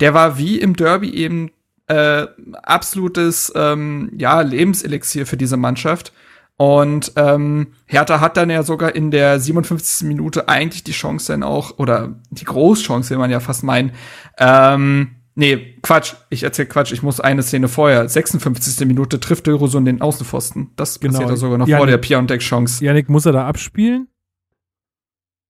der 0.00 0.14
war 0.14 0.38
wie 0.38 0.58
im 0.58 0.74
Derby 0.74 1.10
eben 1.10 1.50
äh, 1.88 2.26
absolutes 2.62 3.52
ähm, 3.54 4.10
ja, 4.16 4.40
Lebenselixier 4.40 5.26
für 5.26 5.36
diese 5.36 5.58
Mannschaft. 5.58 6.14
Und 6.56 7.12
ähm, 7.16 7.72
Hertha 7.86 8.20
hat 8.20 8.36
dann 8.36 8.48
ja 8.48 8.62
sogar 8.62 8.94
in 8.94 9.10
der 9.10 9.38
57. 9.38 10.06
Minute 10.06 10.48
eigentlich 10.48 10.84
die 10.84 10.92
Chance 10.92 11.32
dann 11.32 11.42
auch, 11.42 11.78
oder 11.78 12.14
die 12.30 12.44
Großchance, 12.44 13.10
will 13.10 13.18
man 13.18 13.30
ja 13.30 13.40
fast 13.40 13.64
meinen, 13.64 13.92
ähm, 14.38 15.16
Nee, 15.34 15.78
Quatsch. 15.82 16.14
Ich 16.28 16.42
erzähl 16.42 16.66
Quatsch. 16.66 16.92
Ich 16.92 17.02
muss 17.02 17.18
eine 17.20 17.42
Szene 17.42 17.68
vorher. 17.68 18.06
56. 18.08 18.86
Minute 18.86 19.18
trifft 19.18 19.46
Dilrosun 19.46 19.84
den 19.86 20.00
Außenpfosten. 20.02 20.70
Das 20.76 21.00
Genau. 21.00 21.12
passiert 21.14 21.30
ja 21.30 21.36
sogar 21.36 21.58
noch 21.58 21.66
Janik- 21.68 21.78
vor 21.80 21.86
der 21.86 21.98
Piontek-Chance. 21.98 22.84
Janik, 22.84 23.08
muss 23.08 23.24
er 23.26 23.32
da 23.32 23.46
abspielen? 23.46 24.08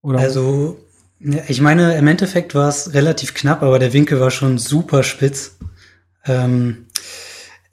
Oder? 0.02 0.18
Also, 0.20 0.78
ja, 1.20 1.42
ich 1.48 1.60
meine, 1.60 1.96
im 1.96 2.06
Endeffekt 2.06 2.54
war 2.54 2.68
es 2.68 2.94
relativ 2.94 3.34
knapp, 3.34 3.62
aber 3.62 3.78
der 3.78 3.92
Winkel 3.92 4.20
war 4.20 4.30
schon 4.30 4.58
super 4.58 5.02
spitz. 5.02 5.58
Ähm, 6.24 6.86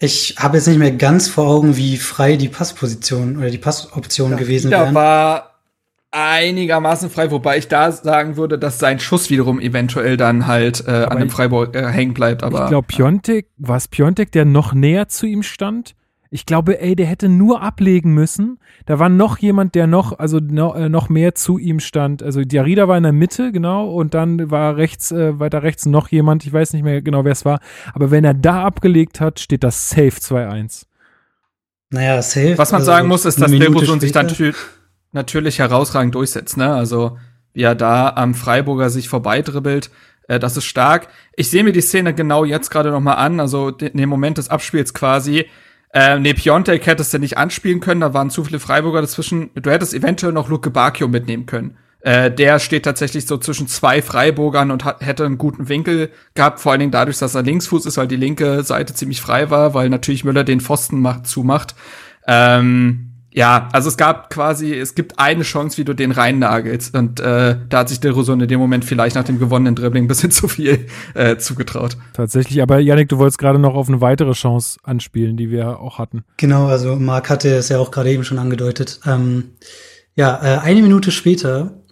Ich 0.02 0.36
habe 0.40 0.56
jetzt 0.56 0.66
nicht 0.68 0.78
mehr 0.80 0.94
ganz 0.94 1.28
vor 1.28 1.46
Augen, 1.50 1.76
wie 1.76 1.98
frei 1.98 2.38
die 2.38 2.48
Passposition 2.48 3.36
oder 3.38 3.50
die 3.50 3.58
Passoption 3.58 4.38
gewesen 4.38 4.72
Da 4.72 4.84
wären. 4.84 4.96
war 4.96 5.49
einigermaßen 6.12 7.10
frei, 7.10 7.30
wobei 7.32 7.58
ich 7.58 7.68
da 7.68 7.92
sagen 7.92 8.36
würde, 8.36 8.58
dass 8.58 8.80
sein 8.80 9.00
Schuss 9.00 9.30
wiederum 9.30 9.60
eventuell 9.60 10.18
dann 10.18 10.48
halt 10.48 10.86
äh, 10.88 10.92
an 10.92 11.20
dem 11.20 11.30
Freiburg 11.30 11.76
äh, 11.76 11.88
hängen 11.88 12.14
bleibt. 12.14 12.44
Aber 12.44 12.64
ich 12.64 12.70
glaube, 12.70 12.88
Piontek, 12.88 13.48
war 13.58 13.78
es 13.78 13.88
Piontek, 13.88 14.32
der 14.32 14.46
noch 14.46 14.74
näher 14.74 15.08
zu 15.08 15.28
ihm 15.28 15.44
stand? 15.44 15.96
Ich 16.32 16.46
glaube, 16.46 16.80
ey, 16.80 16.96
der 16.96 17.08
hätte 17.08 17.28
nur 17.28 17.62
ablegen 17.62 18.14
müssen. 18.14 18.60
Da 18.86 19.00
war 19.00 19.10
noch 19.10 19.40
jemand, 19.40 19.74
der 19.74 19.88
noch, 19.88 20.18
also 20.20 20.40
no, 20.40 20.74
äh, 20.76 20.88
noch 20.88 21.10
mehr 21.10 21.34
zu 21.34 21.58
ihm 21.58 21.80
stand. 21.80 22.22
Also 22.22 22.42
Diarida 22.42 22.88
war 22.88 22.98
in 22.98 23.04
der 23.04 23.14
Mitte, 23.14 23.52
genau, 23.52 23.90
und 23.90 24.14
dann 24.14 24.52
war 24.52 24.78
rechts, 24.78 25.12
äh, 25.12 25.40
weiter 25.40 25.64
rechts 25.64 25.88
noch 25.88 26.10
jemand, 26.10 26.46
ich 26.46 26.54
weiß 26.54 26.74
nicht 26.74 26.84
mehr 26.84 27.02
genau, 27.02 27.26
wer 27.26 27.32
es 27.32 27.46
war. 27.46 27.60
Aber 27.94 28.12
wenn 28.12 28.24
er 28.24 28.36
da 28.36 28.64
abgelegt 28.64 29.20
hat, 29.20 29.40
steht 29.40 29.64
das 29.64 29.90
safe 29.90 30.20
2-1. 30.20 30.86
Naja, 31.92 32.22
safe. 32.22 32.58
Was 32.58 32.72
man 32.72 32.82
also 32.82 32.92
sagen 32.92 33.08
muss, 33.08 33.26
ist, 33.26 33.42
dass 33.42 33.50
Minute 33.50 33.72
Leverkusen 33.72 34.00
sich 34.00 34.12
dann 34.12 34.30
natürlich 35.12 35.60
herausragend 35.60 36.16
durchsetzt. 36.16 36.58
Ne? 36.58 36.74
Also 36.74 37.18
wie 37.54 37.64
er 37.64 37.76
da 37.76 38.10
am 38.10 38.36
Freiburger 38.36 38.90
sich 38.90 39.10
vorbeidribbelt, 39.10 39.90
äh, 40.28 40.40
das 40.40 40.56
ist 40.58 40.66
stark. 40.66 41.08
Ich 41.36 41.50
sehe 41.50 41.64
mir 41.64 41.74
die 41.74 41.82
Szene 41.82 42.14
genau 42.14 42.46
jetzt 42.46 42.70
gerade 42.70 42.92
noch 42.92 43.02
mal 43.02 43.16
an. 43.16 43.40
Also 43.40 43.70
in 43.70 43.98
dem 43.98 44.10
Moment 44.10 44.38
des 44.38 44.50
Abspiels 44.50 44.94
quasi. 44.94 45.46
Äh, 45.92 46.20
nee, 46.20 46.34
Piontek 46.34 46.86
hättest 46.86 47.14
du 47.14 47.20
nicht 47.20 47.38
anspielen 47.38 47.80
können, 47.80 48.02
da 48.02 48.14
waren 48.14 48.30
zu 48.30 48.44
viele 48.44 48.60
Freiburger 48.60 49.02
dazwischen. 49.02 49.50
Du 49.56 49.72
hättest 49.72 49.94
eventuell 49.94 50.34
noch 50.34 50.48
Luke 50.48 50.70
Bacchio 50.70 51.08
mitnehmen 51.08 51.48
können. 51.48 51.78
Äh, 52.02 52.32
der 52.32 52.60
steht 52.60 52.86
tatsächlich 52.86 53.26
so 53.26 53.38
zwischen 53.38 53.68
zwei 53.68 54.02
Freiburgern 54.02 54.72
und 54.72 54.86
hat, 54.86 55.02
hätte 55.02 55.26
einen 55.26 55.38
guten 55.38 55.68
Winkel 55.68 56.12
gehabt, 56.34 56.60
vor 56.60 56.72
allen 56.72 56.80
Dingen 56.80 56.92
dadurch, 56.92 57.18
dass 57.18 57.36
er 57.36 57.42
Linksfuß 57.42 57.86
ist, 57.88 57.98
weil 57.98 58.08
die 58.08 58.16
linke 58.16 58.64
Seite 58.64 58.94
ziemlich 58.94 59.20
frei 59.20 59.50
war, 59.50 59.74
weil 59.74 59.90
natürlich 59.90 60.24
Müller 60.24 60.46
den 60.46 60.62
Pfosten 60.62 61.02
macht, 61.02 61.28
zumacht. 61.28 61.76
Ähm, 62.26 63.09
ja, 63.32 63.70
also 63.74 63.90
es 63.90 63.98
gab 63.98 64.32
quasi, 64.32 64.74
es 64.74 64.96
gibt 64.96 65.20
eine 65.20 65.44
Chance, 65.44 65.78
wie 65.78 65.86
du 65.86 65.94
den 65.94 66.12
reinnagelst. 66.12 66.96
Und 66.96 67.20
äh, 67.20 67.58
da 67.70 67.80
hat 67.80 67.90
sich 67.90 68.00
der 68.00 68.12
Roson 68.12 68.42
in 68.42 68.48
dem 68.48 68.60
Moment 68.60 68.86
vielleicht 68.86 69.16
nach 69.16 69.24
dem 69.24 69.38
gewonnenen 69.38 69.76
Dribbling 69.76 70.06
ein 70.06 70.08
bisschen 70.08 70.32
zu 70.32 70.48
viel 70.48 70.88
äh, 71.14 71.38
zugetraut. 71.38 71.98
Tatsächlich, 72.14 72.62
aber 72.62 72.80
Yannick, 72.80 73.10
du 73.10 73.20
wolltest 73.20 73.38
gerade 73.38 73.60
noch 73.60 73.76
auf 73.76 73.88
eine 73.88 74.02
weitere 74.02 74.32
Chance 74.32 74.80
anspielen, 74.84 75.38
die 75.38 75.52
wir 75.52 75.80
auch 75.80 76.00
hatten. 76.00 76.24
Genau, 76.38 76.68
also 76.68 76.96
Marc 76.96 77.30
hatte 77.30 77.50
es 77.56 77.70
ja 77.70 77.78
auch 77.78 77.92
gerade 77.92 78.12
eben 78.12 78.24
schon 78.24 78.40
angedeutet. 78.40 79.00
Ähm, 79.06 79.52
ja, 80.16 80.40
äh, 80.42 80.60
eine 80.60 80.82
Minute 80.82 81.12
später 81.12 81.84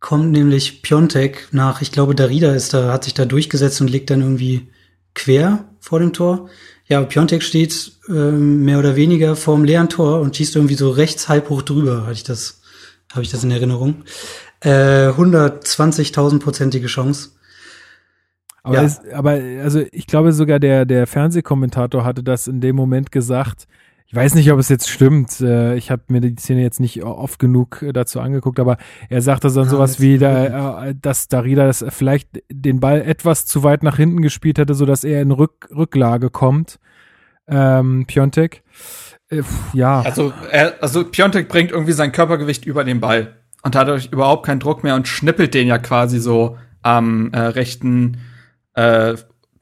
kommt 0.00 0.32
nämlich 0.32 0.82
Piontek 0.82 1.48
nach, 1.52 1.80
ich 1.80 1.92
glaube, 1.92 2.14
Darida 2.14 2.52
ist 2.52 2.74
da, 2.74 2.92
hat 2.92 3.04
sich 3.04 3.14
da 3.14 3.24
durchgesetzt 3.24 3.80
und 3.80 3.88
liegt 3.88 4.10
dann 4.10 4.20
irgendwie 4.20 4.68
quer 5.14 5.64
vor 5.80 6.00
dem 6.00 6.12
Tor. 6.12 6.50
Ja, 6.86 7.00
Piontek 7.02 7.42
steht 7.42 7.93
ähm, 8.08 8.64
mehr 8.64 8.78
oder 8.78 8.96
weniger 8.96 9.36
vorm 9.36 9.64
leeren 9.64 9.88
Tor 9.88 10.20
und 10.20 10.36
schießt 10.36 10.56
irgendwie 10.56 10.74
so 10.74 10.90
rechts 10.90 11.28
halb 11.28 11.48
hoch 11.50 11.62
drüber, 11.62 12.02
hatte 12.02 12.12
ich 12.12 12.24
das, 12.24 12.60
habe 13.12 13.22
ich 13.22 13.30
das 13.30 13.44
in 13.44 13.50
Erinnerung. 13.50 14.04
Äh, 14.60 15.08
120.000-prozentige 15.08 16.86
Chance. 16.86 17.30
Aber, 18.62 18.76
Ja. 18.76 18.82
es, 18.84 19.00
aber 19.12 19.32
also 19.62 19.82
ich 19.92 20.06
glaube 20.06 20.32
sogar 20.32 20.58
der, 20.58 20.84
der 20.86 21.06
Fernsehkommentator 21.06 22.04
hatte 22.04 22.22
das 22.22 22.46
in 22.46 22.60
dem 22.60 22.76
Moment 22.76 23.12
gesagt. 23.12 23.66
Ich 24.06 24.14
weiß 24.14 24.34
nicht, 24.36 24.50
ob 24.52 24.58
es 24.58 24.68
jetzt 24.68 24.88
stimmt. 24.88 25.40
Äh, 25.40 25.76
Ich 25.76 25.90
habe 25.90 26.02
mir 26.08 26.20
die 26.20 26.34
Szene 26.38 26.62
jetzt 26.62 26.78
nicht 26.80 27.02
oft 27.02 27.38
genug 27.38 27.82
äh, 27.82 27.92
dazu 27.92 28.20
angeguckt, 28.20 28.60
aber 28.60 28.76
er 29.08 29.20
sagte 29.22 29.48
dann 29.48 29.66
Ah, 29.66 29.70
sowas 29.70 30.00
wie, 30.00 30.18
da, 30.18 30.86
äh, 30.86 30.94
dass 31.00 31.28
Darida 31.28 31.66
das 31.66 31.84
vielleicht 31.88 32.28
den 32.50 32.80
Ball 32.80 33.02
etwas 33.02 33.44
zu 33.44 33.62
weit 33.64 33.82
nach 33.82 33.96
hinten 33.96 34.22
gespielt 34.22 34.58
hätte, 34.58 34.74
sodass 34.74 35.04
er 35.04 35.20
in 35.20 35.30
Rück, 35.30 35.68
Rücklage 35.74 36.30
kommt. 36.30 36.78
Ähm, 37.48 38.04
Piontek. 38.06 38.62
Äh, 39.28 39.42
ja. 39.72 40.00
Also, 40.02 40.32
er, 40.50 40.74
also 40.80 41.04
Piontek 41.04 41.48
bringt 41.48 41.70
irgendwie 41.70 41.92
sein 41.92 42.12
Körpergewicht 42.12 42.64
über 42.64 42.84
den 42.84 43.00
Ball 43.00 43.36
und 43.62 43.76
hat 43.76 43.88
dadurch 43.88 44.08
überhaupt 44.10 44.46
keinen 44.46 44.60
Druck 44.60 44.84
mehr 44.84 44.94
und 44.94 45.08
schnippelt 45.08 45.54
den 45.54 45.66
ja 45.66 45.78
quasi 45.78 46.20
so 46.20 46.58
am 46.82 47.32
äh, 47.32 47.38
rechten, 47.38 48.18
äh, 48.74 49.14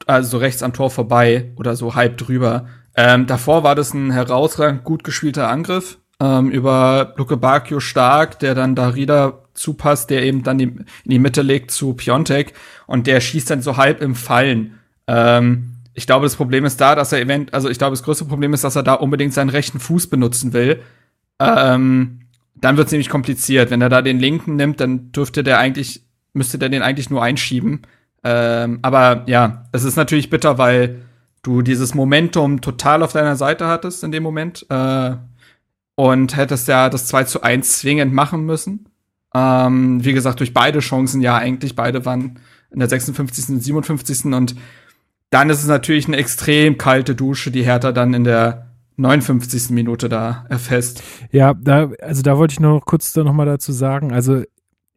also 0.05 0.37
rechts 0.37 0.61
am 0.61 0.73
Tor 0.73 0.91
vorbei 0.91 1.51
oder 1.55 1.75
so 1.75 1.95
halb 1.95 2.17
drüber. 2.17 2.67
Ähm, 2.95 3.25
davor 3.25 3.63
war 3.63 3.75
das 3.75 3.93
ein 3.93 4.11
herausragend 4.11 4.83
gut 4.83 5.03
gespielter 5.03 5.49
Angriff 5.49 5.97
ähm, 6.19 6.51
über 6.51 7.13
Luke 7.17 7.37
Bacchio 7.37 7.79
stark, 7.79 8.39
der 8.39 8.55
dann 8.55 8.75
Darida 8.75 9.39
zupasst, 9.53 10.09
der 10.09 10.23
eben 10.23 10.43
dann 10.43 10.57
die, 10.57 10.65
in 10.65 10.85
die 11.05 11.19
Mitte 11.19 11.41
legt 11.41 11.71
zu 11.71 11.93
Piontek 11.93 12.53
und 12.87 13.07
der 13.07 13.21
schießt 13.21 13.49
dann 13.49 13.61
so 13.61 13.77
halb 13.77 14.01
im 14.01 14.15
Fallen. 14.15 14.79
Ähm, 15.07 15.72
ich 15.93 16.07
glaube, 16.07 16.25
das 16.25 16.35
Problem 16.35 16.65
ist 16.65 16.81
da, 16.81 16.95
dass 16.95 17.11
er 17.11 17.21
event, 17.21 17.53
also 17.53 17.69
ich 17.69 17.77
glaube, 17.77 17.93
das 17.93 18.03
größte 18.03 18.25
Problem 18.25 18.53
ist, 18.53 18.63
dass 18.63 18.75
er 18.75 18.83
da 18.83 18.93
unbedingt 18.93 19.33
seinen 19.33 19.49
rechten 19.49 19.79
Fuß 19.79 20.07
benutzen 20.07 20.53
will. 20.53 20.81
Ähm, 21.39 22.21
dann 22.55 22.77
wird 22.77 22.87
es 22.87 22.91
nämlich 22.91 23.09
kompliziert. 23.09 23.69
Wenn 23.69 23.81
er 23.81 23.89
da 23.89 24.01
den 24.01 24.19
linken 24.19 24.55
nimmt, 24.55 24.79
dann 24.79 25.11
dürfte 25.11 25.43
der 25.43 25.59
eigentlich, 25.59 26.03
müsste 26.33 26.57
der 26.57 26.69
den 26.69 26.81
eigentlich 26.81 27.09
nur 27.09 27.21
einschieben. 27.21 27.81
Ähm, 28.23 28.79
aber 28.81 29.23
ja, 29.27 29.65
es 29.71 29.83
ist 29.83 29.95
natürlich 29.95 30.29
bitter, 30.29 30.57
weil 30.57 31.01
du 31.43 31.61
dieses 31.61 31.93
Momentum 31.93 32.61
total 32.61 33.03
auf 33.03 33.11
deiner 33.11 33.35
Seite 33.35 33.67
hattest 33.67 34.03
in 34.03 34.11
dem 34.11 34.23
Moment 34.23 34.65
äh, 34.69 35.15
und 35.95 36.37
hättest 36.37 36.67
ja 36.67 36.89
das 36.89 37.07
2 37.07 37.25
zu 37.25 37.43
1 37.43 37.79
zwingend 37.79 38.13
machen 38.13 38.45
müssen. 38.45 38.87
Ähm, 39.35 40.03
wie 40.03 40.13
gesagt, 40.13 40.39
durch 40.39 40.53
beide 40.53 40.79
Chancen 40.79 41.21
ja 41.21 41.35
eigentlich. 41.35 41.75
Beide 41.75 42.05
waren 42.05 42.39
in 42.71 42.79
der 42.79 42.89
56. 42.89 43.49
und 43.49 43.61
57. 43.61 44.25
Und 44.25 44.55
dann 45.33 45.49
ist 45.49 45.61
es 45.61 45.67
natürlich 45.67 46.07
eine 46.07 46.17
extrem 46.17 46.77
kalte 46.77 47.15
Dusche, 47.15 47.49
die 47.49 47.63
Hertha 47.63 47.91
dann 47.91 48.13
in 48.13 48.23
der 48.23 48.67
59. 48.97 49.71
Minute 49.71 50.07
da 50.07 50.45
erfasst. 50.47 51.03
Ja, 51.31 51.55
da, 51.55 51.89
also 52.01 52.21
da 52.21 52.37
wollte 52.37 52.53
ich 52.53 52.59
noch 52.59 52.81
kurz 52.85 53.13
da 53.13 53.23
noch 53.23 53.33
mal 53.33 53.47
dazu 53.47 53.71
sagen. 53.71 54.13
Also 54.13 54.43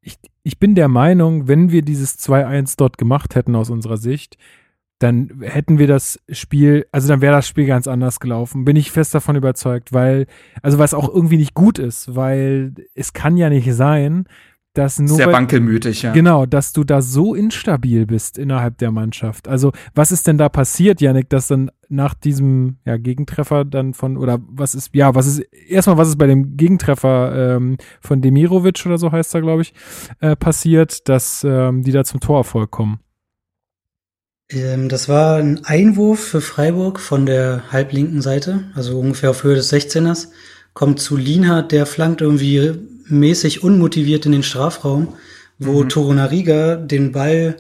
ich, 0.03 0.19
ich 0.43 0.59
bin 0.59 0.75
der 0.75 0.89
Meinung, 0.89 1.49
wenn 1.49 1.73
wir 1.73 1.81
dieses 1.81 2.19
2-1 2.19 2.75
dort 2.77 2.99
gemacht 2.99 3.35
hätten 3.35 3.57
aus 3.57 3.71
unserer 3.71 3.97
Sicht, 3.97 4.37
dann 4.99 5.41
hätten 5.41 5.79
wir 5.79 5.87
das 5.87 6.21
Spiel, 6.31 6.87
also 6.93 7.09
dann 7.09 7.23
wäre 7.23 7.35
das 7.35 7.49
Spiel 7.49 7.67
ganz 7.67 7.87
anders 7.87 8.21
gelaufen. 8.21 8.67
Bin 8.67 8.77
ich 8.77 8.91
fest 8.91 9.15
davon 9.15 9.37
überzeugt, 9.37 9.95
weil, 9.95 10.27
also 10.61 10.79
was 10.79 10.93
auch 10.93 11.09
irgendwie 11.09 11.39
nicht 11.39 11.55
gut 11.55 11.79
ist, 11.79 12.15
weil 12.15 12.75
es 12.95 13.15
kann 13.15 13.39
ja 13.39 13.49
nicht 13.49 13.73
sein, 13.73 14.27
dass 14.77 14.99
nur 14.99 15.17
Sehr 15.17 15.33
wankelmütig, 15.33 16.03
ja. 16.03 16.13
Genau, 16.13 16.45
dass 16.45 16.73
du 16.73 16.85
da 16.85 17.01
so 17.01 17.35
instabil 17.35 18.07
bist 18.07 18.37
innerhalb 18.37 18.79
der 18.79 18.91
Mannschaft. 18.91 19.49
Also, 19.49 19.73
was 19.95 20.13
ist 20.13 20.27
denn 20.27 20.37
da 20.37 20.49
passiert, 20.49 21.01
Yannick, 21.01 21.31
dass 21.31 21.49
dann 21.49 21.71
nach 21.89 22.15
diesem 22.15 22.77
ja, 22.85 22.97
Gegentreffer 22.97 23.65
dann 23.65 23.95
von, 23.95 24.17
oder 24.17 24.39
was 24.49 24.75
ist, 24.75 24.91
ja, 24.95 25.15
was 25.15 25.27
ist, 25.27 25.39
erstmal, 25.69 25.97
was 25.97 26.09
ist 26.09 26.19
bei 26.19 26.27
dem 26.27 26.57
Gegentreffer 26.57 27.57
ähm, 27.57 27.79
von 28.01 28.21
Demirovic 28.21 28.85
oder 28.85 28.99
so 28.99 29.13
heißt 29.13 29.35
er, 29.35 29.41
glaube 29.41 29.63
ich, 29.63 29.73
äh, 30.21 30.37
passiert, 30.37 31.09
dass 31.09 31.45
ähm, 31.49 31.83
die 31.83 31.93
da 31.93 32.05
zum 32.05 32.21
Torerfolg 32.21 32.71
kommen? 32.71 33.01
Ähm, 34.51 34.89
das 34.89 35.09
war 35.09 35.37
ein 35.37 35.65
Einwurf 35.65 36.21
für 36.21 36.41
Freiburg 36.43 37.01
von 37.01 37.25
der 37.25 37.73
halblinken 37.73 38.21
Seite, 38.21 38.65
also 38.75 38.99
ungefähr 38.99 39.31
auf 39.31 39.43
Höhe 39.43 39.55
des 39.55 39.73
16ers. 39.73 40.29
Kommt 40.75 41.01
zu 41.01 41.17
Lienhardt, 41.17 41.73
der 41.73 41.87
flankt 41.87 42.21
irgendwie 42.21 42.79
mäßig 43.09 43.63
unmotiviert 43.63 44.27
in 44.27 44.33
den 44.33 44.43
Strafraum, 44.43 45.15
wo 45.59 45.83
Mhm. 45.83 45.89
Torunariga 45.89 46.77
den 46.77 47.13
Ball 47.13 47.57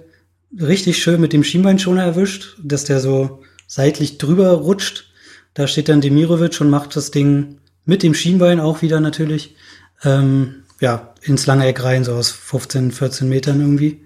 richtig 0.61 1.03
schön 1.03 1.20
mit 1.20 1.32
dem 1.32 1.44
Schienbeinschoner 1.44 2.03
erwischt, 2.03 2.57
dass 2.62 2.84
der 2.84 3.01
so 3.01 3.42
seitlich 3.66 4.18
drüber 4.18 4.51
rutscht. 4.53 5.11
Da 5.55 5.66
steht 5.66 5.88
dann 5.88 6.01
Demirovic 6.01 6.61
und 6.61 6.70
macht 6.70 6.97
das 6.97 7.11
Ding 7.11 7.59
mit 7.84 8.03
dem 8.03 8.14
Schienbein 8.14 8.61
auch 8.61 8.82
wieder 8.82 9.01
natürlich, 9.01 9.57
ähm, 10.05 10.62
ja, 10.80 11.14
ins 11.22 11.47
lange 11.47 11.66
Eck 11.66 11.82
rein, 11.82 12.05
so 12.05 12.12
aus 12.12 12.30
15, 12.30 12.92
14 12.92 13.28
Metern 13.28 13.61
irgendwie. 13.61 14.03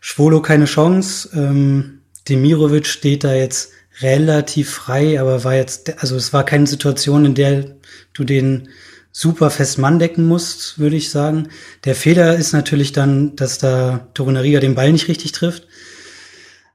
Schwolo 0.00 0.42
keine 0.42 0.64
Chance. 0.64 1.30
Ähm, 1.34 2.00
Demirovic 2.28 2.86
steht 2.86 3.24
da 3.24 3.34
jetzt 3.34 3.70
relativ 4.00 4.70
frei, 4.70 5.20
aber 5.20 5.44
war 5.44 5.54
jetzt, 5.54 6.02
also 6.02 6.16
es 6.16 6.32
war 6.32 6.44
keine 6.44 6.66
Situation, 6.66 7.24
in 7.24 7.34
der 7.34 7.76
du 8.12 8.24
den 8.24 8.68
super 9.16 9.48
fest 9.48 9.78
Mann 9.78 10.00
decken 10.00 10.26
musst, 10.26 10.80
würde 10.80 10.96
ich 10.96 11.08
sagen. 11.08 11.48
Der 11.84 11.94
Fehler 11.94 12.34
ist 12.34 12.52
natürlich 12.52 12.90
dann, 12.90 13.36
dass 13.36 13.58
da 13.58 14.08
Torunariga 14.12 14.58
den 14.58 14.74
Ball 14.74 14.90
nicht 14.90 15.06
richtig 15.06 15.30
trifft. 15.30 15.68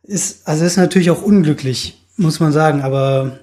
Ist, 0.04 0.48
also 0.48 0.64
ist 0.64 0.78
natürlich 0.78 1.12
auch 1.12 1.22
unglücklich, 1.22 2.02
muss 2.16 2.40
man 2.40 2.54
sagen, 2.54 2.82
aber 2.82 3.40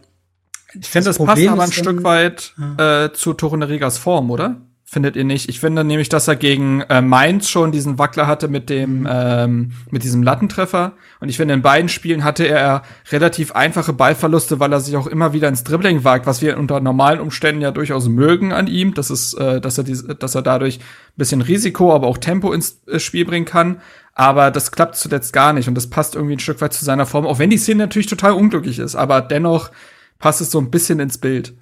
Ich 0.81 0.89
finde, 0.89 1.11
das, 1.11 1.19
das 1.19 1.27
passt 1.27 1.47
aber 1.47 1.63
ein 1.63 1.73
Stück 1.73 2.03
weit 2.05 2.55
äh, 2.79 3.11
zu 3.13 3.35
Torunarigas 3.35 3.99
Form, 3.99 4.31
oder? 4.31 4.63
Findet 4.89 5.17
ihr 5.17 5.25
nicht? 5.25 5.49
Ich 5.49 5.59
finde 5.59 5.83
nämlich, 5.83 6.09
dass 6.09 6.29
er 6.29 6.37
gegen 6.37 6.83
äh, 6.83 7.03
Mainz 7.03 7.49
schon 7.49 7.73
diesen 7.73 7.99
Wackler 7.99 8.29
hatte 8.29 8.47
mit 8.47 8.71
dem 8.71 9.05
ähm, 9.11 9.73
mit 9.91 10.05
diesem 10.05 10.23
Lattentreffer. 10.23 10.93
Und 11.19 11.29
ich 11.29 11.39
finde, 11.39 11.55
in 11.55 11.63
beiden 11.63 11.89
Spielen 11.89 12.23
hatte 12.23 12.47
er 12.47 12.83
relativ 13.11 13.51
einfache 13.51 13.93
Ballverluste, 13.93 14.61
weil 14.61 14.73
er 14.73 14.79
sich 14.79 14.95
auch 14.97 15.09
immer 15.09 15.33
wieder 15.33 15.49
ins 15.49 15.65
Dribbling 15.65 16.05
wagt, 16.05 16.27
was 16.27 16.41
wir 16.41 16.57
unter 16.57 16.79
normalen 16.79 17.19
Umständen 17.19 17.63
ja 17.63 17.73
durchaus 17.73 18.07
mögen 18.07 18.53
an 18.53 18.69
ihm. 18.69 18.95
Das 18.95 19.11
ist, 19.11 19.35
äh, 19.35 19.61
dass 19.61 19.77
er 19.77 19.83
diese, 19.83 20.15
dass 20.15 20.37
er 20.37 20.43
dadurch 20.43 20.79
ein 20.79 21.17
bisschen 21.17 21.43
Risiko, 21.43 21.93
aber 21.93 22.07
auch 22.07 22.19
Tempo 22.19 22.53
ins 22.53 22.81
äh, 22.87 23.01
Spiel 23.01 23.25
bringen 23.25 23.45
kann. 23.45 23.81
Aber 24.15 24.53
das 24.53 24.71
klappt 24.71 24.95
zuletzt 24.95 25.33
gar 25.33 25.53
nicht 25.53 25.67
und 25.67 25.75
das 25.75 25.91
passt 25.91 26.15
irgendwie 26.15 26.37
ein 26.37 26.39
Stück 26.39 26.61
weit 26.61 26.73
zu 26.73 26.85
seiner 26.85 27.07
Form, 27.07 27.27
auch 27.27 27.41
wenn 27.41 27.51
die 27.51 27.59
Szene 27.59 27.83
natürlich 27.83 28.07
total 28.07 28.33
unglücklich 28.35 28.79
ist. 28.79 28.95
Aber 28.95 29.21
dennoch 29.21 29.73
passt 30.21 30.41
es 30.41 30.53
so 30.53 30.61
ein 30.61 30.71
bisschen 30.71 31.01
ins 31.01 31.19
Bild. 31.19 31.55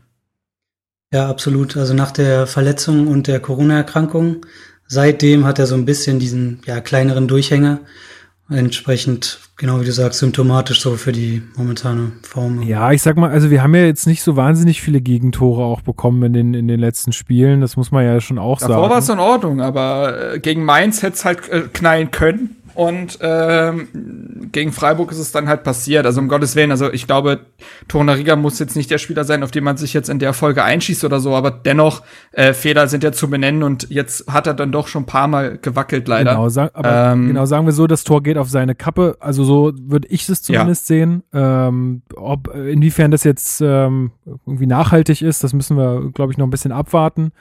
Ja, 1.15 1.29
absolut. 1.29 1.77
Also 1.77 1.95
nach 1.95 2.11
der 2.11 2.49
Verletzung 2.49 3.07
und 3.07 3.29
der 3.29 3.39
Corona-Erkrankung, 3.39 4.39
seitdem 4.89 5.47
hat 5.47 5.61
er 5.61 5.67
so 5.67 5.77
ein 5.77 5.85
bisschen 5.85 6.19
diesen 6.19 6.59
ja, 6.67 6.81
kleineren 6.81 7.29
Durchhänger. 7.29 7.79
Entsprechend, 8.51 9.39
genau 9.57 9.81
wie 9.81 9.85
du 9.85 9.93
sagst, 9.93 10.19
symptomatisch 10.19 10.81
so 10.81 10.97
für 10.97 11.13
die 11.13 11.41
momentane 11.55 12.11
Form. 12.23 12.63
Ja, 12.63 12.91
ich 12.91 13.01
sag 13.01 13.17
mal, 13.17 13.31
also 13.31 13.49
wir 13.49 13.63
haben 13.63 13.77
ja 13.77 13.85
jetzt 13.85 14.09
nicht 14.09 14.25
so 14.25 14.35
wahnsinnig 14.35 14.83
viele 14.83 15.01
Gegentore 15.01 15.63
auch 15.63 15.83
bekommen 15.83 16.21
in 16.25 16.33
den, 16.33 16.55
in 16.55 16.67
den 16.67 16.81
letzten 16.81 17.13
Spielen. 17.13 17.61
Das 17.61 17.77
muss 17.77 17.93
man 17.93 18.05
ja 18.05 18.21
schon 18.21 18.41
auch 18.41 18.59
Davor 18.59 18.75
sagen. 18.75 18.83
Davor 18.83 18.91
war 18.91 18.99
es 18.99 19.09
in 19.09 19.19
Ordnung, 19.21 19.61
aber 19.61 20.33
äh, 20.35 20.41
gegen 20.41 20.65
Mainz 20.65 21.01
hätte 21.05 21.15
es 21.15 21.25
halt 21.25 21.49
äh, 21.49 21.69
knallen 21.73 22.11
können. 22.11 22.57
Und 22.75 23.21
ähm, 23.21 24.44
gegen 24.55 24.73
Freiburg 24.73 25.13
ist 25.13 25.19
es 25.19 25.33
dann 25.33 25.49
halt 25.49 25.65
passiert. 25.65 26.07
Also 26.07 26.21
um 26.21 26.29
Gottes 26.29 26.57
Willen, 26.57 26.71
also 26.71 26.91
ich 26.91 27.07
glaube, 27.07 27.41
Torunariga 27.89 28.37
muss 28.37 28.59
jetzt 28.59 28.77
nicht 28.77 28.91
der 28.91 28.99
Spieler 28.99 29.25
sein, 29.25 29.43
auf 29.43 29.51
den 29.51 29.65
man 29.65 29.77
sich 29.77 29.93
jetzt 29.93 30.09
in 30.09 30.19
der 30.19 30.33
Folge 30.33 30.65
einschießt 30.65 31.05
oder 31.05 31.21
so, 31.21 31.35
aber 31.35 31.51
dennoch, 31.51 32.03
äh, 32.33 32.55
Fehler 32.55 32.89
sind 32.89 33.05
ja 33.05 33.13
zu 33.13 33.29
benennen 33.29 33.63
und 33.63 33.91
jetzt 33.91 34.33
hat 34.33 34.47
er 34.47 34.55
dann 34.55 34.73
doch 34.73 34.89
schon 34.89 35.03
ein 35.03 35.07
paar 35.07 35.29
Mal 35.29 35.59
gewackelt, 35.59 36.09
leider. 36.09 36.31
Genau, 36.31 36.49
sag, 36.49 36.71
aber 36.75 37.13
ähm, 37.13 37.29
genau 37.29 37.45
sagen 37.45 37.67
wir 37.67 37.73
so, 37.73 37.87
das 37.87 38.05
Tor 38.05 38.23
geht 38.23 38.39
auf 38.39 38.49
seine 38.49 38.75
Kappe. 38.75 39.17
Also 39.21 39.45
so 39.45 39.73
würde 39.79 40.09
ich 40.09 40.29
es 40.29 40.41
zumindest 40.41 40.89
ja. 40.89 40.97
sehen. 40.97 41.23
Ähm, 41.33 42.03
ob 42.15 42.55
inwiefern 42.55 43.11
das 43.11 43.25
jetzt 43.25 43.61
ähm, 43.61 44.13
irgendwie 44.47 44.67
nachhaltig 44.67 45.21
ist, 45.21 45.45
das 45.45 45.53
müssen 45.53 45.77
wir, 45.77 46.11
glaube 46.15 46.33
ich, 46.33 46.39
noch 46.39 46.47
ein 46.47 46.51
bisschen 46.51 46.73
abwarten. 46.73 47.33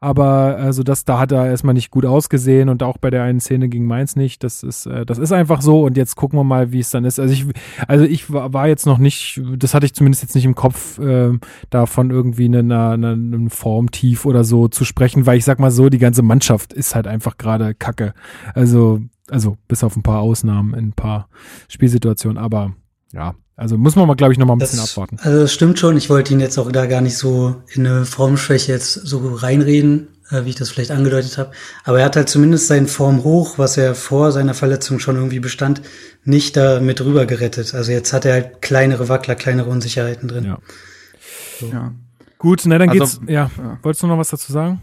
Aber 0.00 0.56
also 0.58 0.84
das, 0.84 1.04
da 1.04 1.18
hat 1.18 1.32
er 1.32 1.46
erstmal 1.46 1.74
nicht 1.74 1.90
gut 1.90 2.06
ausgesehen 2.06 2.68
und 2.68 2.84
auch 2.84 2.98
bei 2.98 3.10
der 3.10 3.24
einen 3.24 3.40
Szene 3.40 3.68
gegen 3.68 3.86
Mainz 3.86 4.14
nicht. 4.14 4.44
Das 4.44 4.62
ist, 4.62 4.86
äh, 4.86 5.04
das 5.04 5.18
ist 5.18 5.32
einfach 5.32 5.60
so 5.60 5.84
und 5.84 5.96
jetzt 5.96 6.14
gucken 6.14 6.38
wir 6.38 6.44
mal, 6.44 6.70
wie 6.70 6.78
es 6.78 6.90
dann 6.90 7.04
ist. 7.04 7.18
Also 7.18 7.34
ich, 7.34 7.46
also 7.88 8.04
ich 8.04 8.32
war 8.32 8.68
jetzt 8.68 8.86
noch 8.86 8.98
nicht, 8.98 9.42
das 9.56 9.74
hatte 9.74 9.86
ich 9.86 9.94
zumindest 9.94 10.22
jetzt 10.22 10.36
nicht 10.36 10.44
im 10.44 10.54
Kopf, 10.54 11.00
äh, 11.00 11.36
davon 11.70 12.10
irgendwie 12.10 12.44
eine, 12.44 12.60
eine, 12.60 13.08
eine 13.12 13.50
Formtief 13.50 14.24
oder 14.24 14.44
so 14.44 14.68
zu 14.68 14.84
sprechen, 14.84 15.26
weil 15.26 15.38
ich 15.38 15.44
sag 15.44 15.58
mal 15.58 15.72
so, 15.72 15.88
die 15.88 15.98
ganze 15.98 16.22
Mannschaft 16.22 16.72
ist 16.72 16.94
halt 16.94 17.08
einfach 17.08 17.36
gerade 17.36 17.74
Kacke. 17.74 18.14
Also, 18.54 19.00
also 19.28 19.56
bis 19.66 19.82
auf 19.82 19.96
ein 19.96 20.04
paar 20.04 20.20
Ausnahmen 20.20 20.74
in 20.74 20.88
ein 20.88 20.92
paar 20.92 21.28
Spielsituationen, 21.68 22.38
aber 22.38 22.72
ja, 23.12 23.34
also 23.56 23.76
muss 23.76 23.96
man 23.96 24.06
mal, 24.06 24.14
glaube 24.14 24.32
ich, 24.32 24.38
noch 24.38 24.46
mal 24.46 24.54
ein 24.54 24.58
das, 24.60 24.70
bisschen 24.70 24.84
abwarten. 24.84 25.18
Also 25.20 25.40
das 25.40 25.52
stimmt 25.52 25.78
schon. 25.78 25.96
Ich 25.96 26.10
wollte 26.10 26.32
ihn 26.32 26.40
jetzt 26.40 26.58
auch 26.58 26.70
da 26.70 26.86
gar 26.86 27.00
nicht 27.00 27.16
so 27.16 27.56
in 27.72 27.86
eine 27.86 28.04
Formschwäche 28.04 28.70
jetzt 28.70 28.92
so 28.92 29.34
reinreden, 29.34 30.08
äh, 30.30 30.44
wie 30.44 30.50
ich 30.50 30.54
das 30.54 30.70
vielleicht 30.70 30.90
angedeutet 30.90 31.38
habe. 31.38 31.50
Aber 31.84 31.98
er 31.98 32.04
hat 32.04 32.16
halt 32.16 32.28
zumindest 32.28 32.68
seinen 32.68 32.86
Form 32.86 33.24
hoch, 33.24 33.58
was 33.58 33.76
er 33.76 33.94
vor 33.94 34.30
seiner 34.30 34.54
Verletzung 34.54 35.00
schon 35.00 35.16
irgendwie 35.16 35.40
bestand, 35.40 35.82
nicht 36.24 36.56
da 36.56 36.80
mit 36.80 37.00
rüber 37.00 37.26
gerettet. 37.26 37.74
Also 37.74 37.90
jetzt 37.90 38.12
hat 38.12 38.24
er 38.24 38.34
halt 38.34 38.62
kleinere 38.62 39.08
Wackler, 39.08 39.34
kleinere 39.34 39.68
Unsicherheiten 39.68 40.28
drin. 40.28 40.44
Ja. 40.44 40.58
So. 41.58 41.66
ja. 41.66 41.92
Gut, 42.38 42.62
na 42.66 42.78
dann 42.78 42.90
also, 42.90 43.18
geht's. 43.18 43.20
Ja. 43.26 43.50
ja. 43.58 43.78
Wolltest 43.82 44.04
du 44.04 44.06
noch 44.06 44.18
was 44.18 44.28
dazu 44.30 44.52
sagen? 44.52 44.80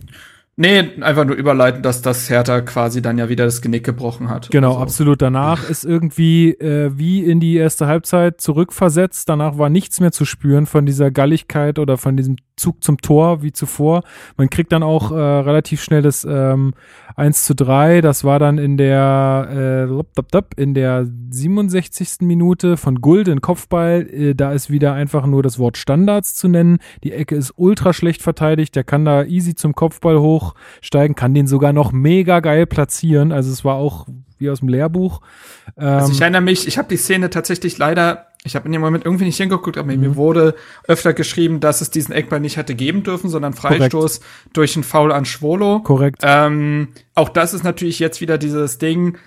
Nee, 0.58 1.02
einfach 1.02 1.26
nur 1.26 1.36
überleiten, 1.36 1.82
dass 1.82 2.02
das 2.02 2.30
Hertha 2.30 2.62
quasi 2.62 3.02
dann 3.02 3.18
ja 3.18 3.28
wieder 3.28 3.44
das 3.44 3.62
Genick 3.62 3.84
gebrochen 3.84 4.30
hat. 4.30 4.52
Genau, 4.52 4.76
so. 4.76 4.80
absolut. 4.80 5.22
Danach 5.22 5.70
ist 5.70 5.84
irgendwie 5.84 6.52
äh, 6.52 6.92
wie 6.96 7.26
in 7.26 7.42
die 7.42 7.58
erste 7.58 7.88
Halbzeit 7.88 8.40
zurückversetzt. 8.40 9.28
Danach 9.28 9.58
war 9.58 9.70
nichts 9.70 10.00
mehr 10.00 10.14
zu 10.14 10.24
spüren 10.24 10.66
von 10.66 10.86
dieser 10.86 11.12
Galligkeit 11.12 11.78
oder 11.78 11.98
von 11.98 12.16
diesem 12.16 12.38
Zug 12.56 12.84
zum 12.84 13.00
Tor 13.00 13.44
wie 13.44 13.52
zuvor. 13.52 14.04
Man 14.38 14.50
kriegt 14.50 14.72
dann 14.72 14.82
auch 14.82 15.12
äh, 15.12 15.16
relativ 15.16 15.84
schnell 15.84 16.02
das 16.02 16.24
ähm, 16.24 16.74
1 17.18 17.44
zu 17.44 17.54
3. 17.54 18.00
Das 18.00 18.24
war 18.24 18.40
dann 18.40 18.58
in 18.58 18.78
der 18.78 19.90
äh, 19.90 20.62
in 20.62 20.74
der 20.74 21.06
67. 21.32 22.22
Minute 22.22 22.78
von 22.78 23.02
Gulden 23.02 23.42
Kopfball. 23.42 24.08
Äh, 24.10 24.36
da 24.36 24.54
ist 24.54 24.70
wieder 24.70 24.94
einfach 24.94 25.26
nur 25.26 25.44
das 25.44 25.60
Wort 25.60 25.78
Standards 25.78 26.34
zu 26.34 26.48
nennen. 26.48 26.78
Die 27.04 27.12
Ecke 27.12 27.36
ist 27.36 27.54
ultra 27.58 27.92
schlecht 27.92 28.22
verteidigt. 28.22 28.76
Der 28.76 28.86
kann 28.86 29.04
da 29.04 29.26
easy 29.26 29.54
zum 29.56 29.76
Kopfball 29.76 30.18
hochsteigen, 30.54 31.16
kann 31.16 31.34
den 31.34 31.48
sogar 31.48 31.74
noch 31.74 31.92
mega 31.92 32.40
geil 32.40 32.66
platzieren. 32.66 33.32
Also 33.32 33.52
es 33.52 33.66
war 33.66 33.76
auch 33.76 34.08
wie 34.38 34.50
aus 34.50 34.60
dem 34.60 34.70
Lehrbuch. 34.70 35.22
Ähm, 35.78 35.88
also 35.88 36.12
ich 36.12 36.22
erinnere 36.22 36.42
mich, 36.42 36.68
ich 36.68 36.78
habe 36.78 36.90
die 36.90 36.98
Szene 36.98 37.30
tatsächlich 37.30 37.78
leider 37.78 38.28
ich 38.46 38.56
habe 38.56 38.68
in 38.68 38.72
dem 38.72 38.82
Moment 38.82 39.06
irgendwie 39.06 39.26
nicht 39.26 39.38
hingeguckt, 39.38 39.78
aber 39.78 39.92
mhm. 39.92 40.00
mir 40.00 40.16
wurde 40.16 40.54
öfter 40.88 41.14
geschrieben, 41.14 41.60
dass 41.60 41.82
es 41.82 41.90
diesen 41.90 42.14
Eckball 42.14 42.40
nicht 42.40 42.58
hätte 42.58 42.76
geben 42.76 43.02
dürfen, 43.02 43.28
sondern 43.30 43.54
Freistoß 43.54 44.20
Korrekt. 44.20 44.58
durch 44.58 44.76
einen 44.76 44.84
Foul 44.84 45.12
an 45.12 45.26
Schwolo. 45.26 45.80
Korrekt. 45.80 46.22
Ähm, 46.22 46.90
auch 47.16 47.30
das 47.30 47.56
ist 47.56 47.64
natürlich 47.64 47.98
jetzt 47.98 48.22
wieder 48.22 48.38
dieses 48.38 48.78
Ding, 48.78 49.18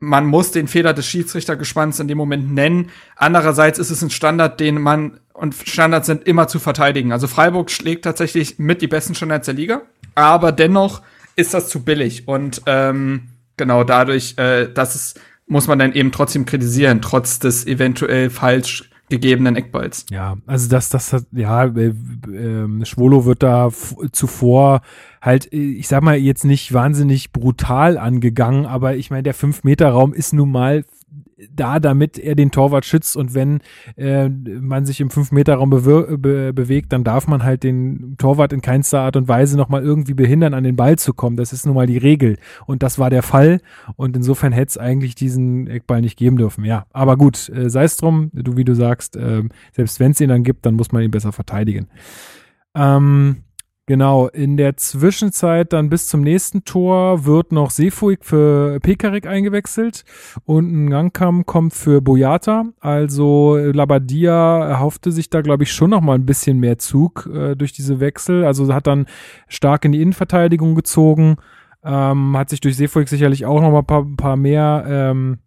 man 0.00 0.26
muss 0.26 0.52
den 0.52 0.68
Fehler 0.68 0.94
des 0.94 1.06
Schiedsrichtergespanns 1.06 1.98
in 1.98 2.06
dem 2.06 2.18
Moment 2.18 2.52
nennen. 2.52 2.90
Andererseits 3.16 3.80
ist 3.80 3.90
es 3.90 4.00
ein 4.00 4.10
Standard, 4.10 4.60
den 4.60 4.80
man, 4.80 5.18
und 5.32 5.56
Standards 5.56 6.06
sind 6.06 6.24
immer 6.24 6.46
zu 6.46 6.60
verteidigen. 6.60 7.10
Also 7.10 7.26
Freiburg 7.26 7.72
schlägt 7.72 8.04
tatsächlich 8.04 8.60
mit 8.60 8.80
die 8.80 8.86
besten 8.86 9.16
Standards 9.16 9.46
der 9.46 9.54
Liga, 9.54 9.82
aber 10.18 10.52
dennoch 10.52 11.02
ist 11.36 11.54
das 11.54 11.68
zu 11.68 11.84
billig. 11.84 12.28
Und 12.28 12.62
ähm, 12.66 13.28
genau 13.56 13.84
dadurch, 13.84 14.36
äh, 14.38 14.72
dass 14.72 14.94
es 14.94 15.14
muss 15.48 15.66
man 15.66 15.78
dann 15.78 15.92
eben 15.92 16.12
trotzdem 16.12 16.44
kritisieren, 16.44 17.00
trotz 17.00 17.38
des 17.38 17.66
eventuell 17.66 18.30
falsch 18.30 18.90
gegebenen 19.08 19.56
Eckballs. 19.56 20.04
Ja, 20.10 20.36
also 20.46 20.68
das, 20.68 20.90
das 20.90 21.14
hat, 21.14 21.24
ja, 21.32 21.64
äh, 21.64 21.94
äh, 22.30 22.84
Schwolo 22.84 23.24
wird 23.24 23.42
da 23.42 23.70
zuvor 24.12 24.82
halt, 25.22 25.50
äh, 25.52 25.56
ich 25.56 25.88
sag 25.88 26.02
mal, 26.02 26.18
jetzt 26.18 26.44
nicht 26.44 26.74
wahnsinnig 26.74 27.32
brutal 27.32 27.96
angegangen, 27.96 28.66
aber 28.66 28.96
ich 28.96 29.10
meine, 29.10 29.22
der 29.22 29.34
5-Meter-Raum 29.34 30.12
ist 30.12 30.34
nun 30.34 30.52
mal 30.52 30.84
da, 31.50 31.78
damit 31.78 32.18
er 32.18 32.34
den 32.34 32.50
Torwart 32.50 32.84
schützt 32.84 33.16
und 33.16 33.34
wenn 33.34 33.60
äh, 33.96 34.28
man 34.28 34.86
sich 34.86 35.00
im 35.00 35.08
5-Meter-Raum 35.08 35.70
be 35.70 36.52
bewegt, 36.52 36.92
dann 36.92 37.04
darf 37.04 37.26
man 37.28 37.42
halt 37.42 37.62
den 37.62 38.16
Torwart 38.18 38.52
in 38.52 38.60
keinster 38.60 39.00
Art 39.00 39.16
und 39.16 39.28
Weise 39.28 39.56
nochmal 39.56 39.82
irgendwie 39.82 40.14
behindern, 40.14 40.54
an 40.54 40.64
den 40.64 40.76
Ball 40.76 40.98
zu 40.98 41.14
kommen. 41.14 41.36
Das 41.36 41.52
ist 41.52 41.66
nun 41.66 41.74
mal 41.74 41.86
die 41.86 41.98
Regel 41.98 42.38
und 42.66 42.82
das 42.82 42.98
war 42.98 43.10
der 43.10 43.22
Fall 43.22 43.60
und 43.96 44.16
insofern 44.16 44.52
hätte 44.52 44.70
es 44.70 44.78
eigentlich 44.78 45.14
diesen 45.14 45.66
Eckball 45.68 46.00
nicht 46.00 46.16
geben 46.16 46.36
dürfen. 46.36 46.64
Ja, 46.64 46.86
aber 46.92 47.16
gut, 47.16 47.48
äh, 47.50 47.70
sei 47.70 47.84
es 47.84 47.96
drum, 47.96 48.30
du 48.32 48.56
wie 48.56 48.64
du 48.64 48.74
sagst, 48.74 49.16
äh, 49.16 49.42
selbst 49.72 50.00
wenn 50.00 50.12
es 50.12 50.20
ihn 50.20 50.28
dann 50.28 50.42
gibt, 50.42 50.66
dann 50.66 50.74
muss 50.74 50.92
man 50.92 51.02
ihn 51.02 51.10
besser 51.10 51.32
verteidigen. 51.32 51.88
Ähm, 52.74 53.44
Genau, 53.88 54.28
in 54.28 54.58
der 54.58 54.76
Zwischenzeit 54.76 55.72
dann 55.72 55.88
bis 55.88 56.08
zum 56.08 56.20
nächsten 56.20 56.62
Tor 56.62 57.24
wird 57.24 57.52
noch 57.52 57.70
Sefuig 57.70 58.22
für 58.22 58.80
Pekarik 58.80 59.26
eingewechselt 59.26 60.04
und 60.44 60.70
ein 60.70 60.90
Gangkam 60.90 61.46
kommt 61.46 61.72
für 61.72 62.02
Boyata. 62.02 62.66
Also 62.80 63.56
Labadia 63.56 64.62
erhoffte 64.68 65.10
sich 65.10 65.30
da, 65.30 65.40
glaube 65.40 65.62
ich, 65.62 65.72
schon 65.72 65.88
noch 65.88 66.02
mal 66.02 66.16
ein 66.16 66.26
bisschen 66.26 66.58
mehr 66.58 66.76
Zug 66.76 67.30
äh, 67.32 67.54
durch 67.54 67.72
diese 67.72 67.98
Wechsel. 67.98 68.44
Also 68.44 68.74
hat 68.74 68.86
dann 68.86 69.06
stark 69.48 69.86
in 69.86 69.92
die 69.92 70.02
Innenverteidigung 70.02 70.74
gezogen, 70.74 71.36
ähm, 71.82 72.36
hat 72.36 72.50
sich 72.50 72.60
durch 72.60 72.76
Sefuig 72.76 73.08
sicherlich 73.08 73.46
auch 73.46 73.62
noch 73.62 73.70
mal 73.70 73.78
ein 73.78 73.86
paar, 73.86 74.04
paar 74.18 74.36
mehr 74.36 74.84
ähm, 74.86 75.38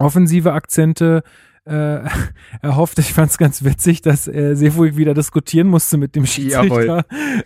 offensive 0.00 0.54
Akzente 0.54 1.22
äh, 1.66 2.00
erhofft. 2.62 2.98
Ich 2.98 3.12
fand 3.12 3.30
es 3.30 3.38
ganz 3.38 3.64
witzig, 3.64 4.02
dass 4.02 4.28
äh, 4.28 4.54
Sefuig 4.54 4.96
wieder 4.96 5.14
diskutieren 5.14 5.66
musste 5.66 5.96
mit 5.98 6.14
dem 6.16 6.26
Schiedsrichter. 6.26 7.04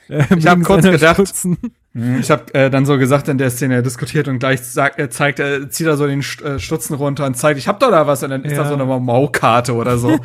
Äh, 0.09 0.25
ich 0.37 0.47
habe 0.47 0.63
kurz 0.63 0.85
gedacht, 0.85 1.15
Stutzen. 1.17 1.59
Mhm. 1.93 2.21
Ich 2.21 2.31
habe 2.31 2.55
äh, 2.55 2.71
dann 2.71 2.87
so 2.87 2.99
gesagt 2.99 3.27
in 3.27 3.37
der 3.37 3.51
Szene, 3.51 3.75
er 3.75 3.83
diskutiert 3.83 4.29
und 4.29 4.39
gleich 4.39 4.61
sagt, 4.63 5.01
er 5.01 5.11
zeigt, 5.11 5.41
er 5.41 5.71
zieht 5.71 5.89
er 5.89 5.97
so 5.97 6.07
den 6.07 6.21
äh, 6.21 6.59
Stutzen 6.61 6.95
runter 6.95 7.27
und 7.27 7.37
zeigt, 7.37 7.59
ich 7.59 7.67
hab 7.67 7.81
doch 7.81 7.91
da 7.91 8.07
was 8.07 8.23
und 8.23 8.31
dann 8.31 8.45
ist 8.45 8.53
ja. 8.53 8.63
da 8.63 8.69
so 8.69 8.75
eine 8.75 8.85
Maukarte 8.85 9.75
oder 9.75 9.99
so. 9.99 10.17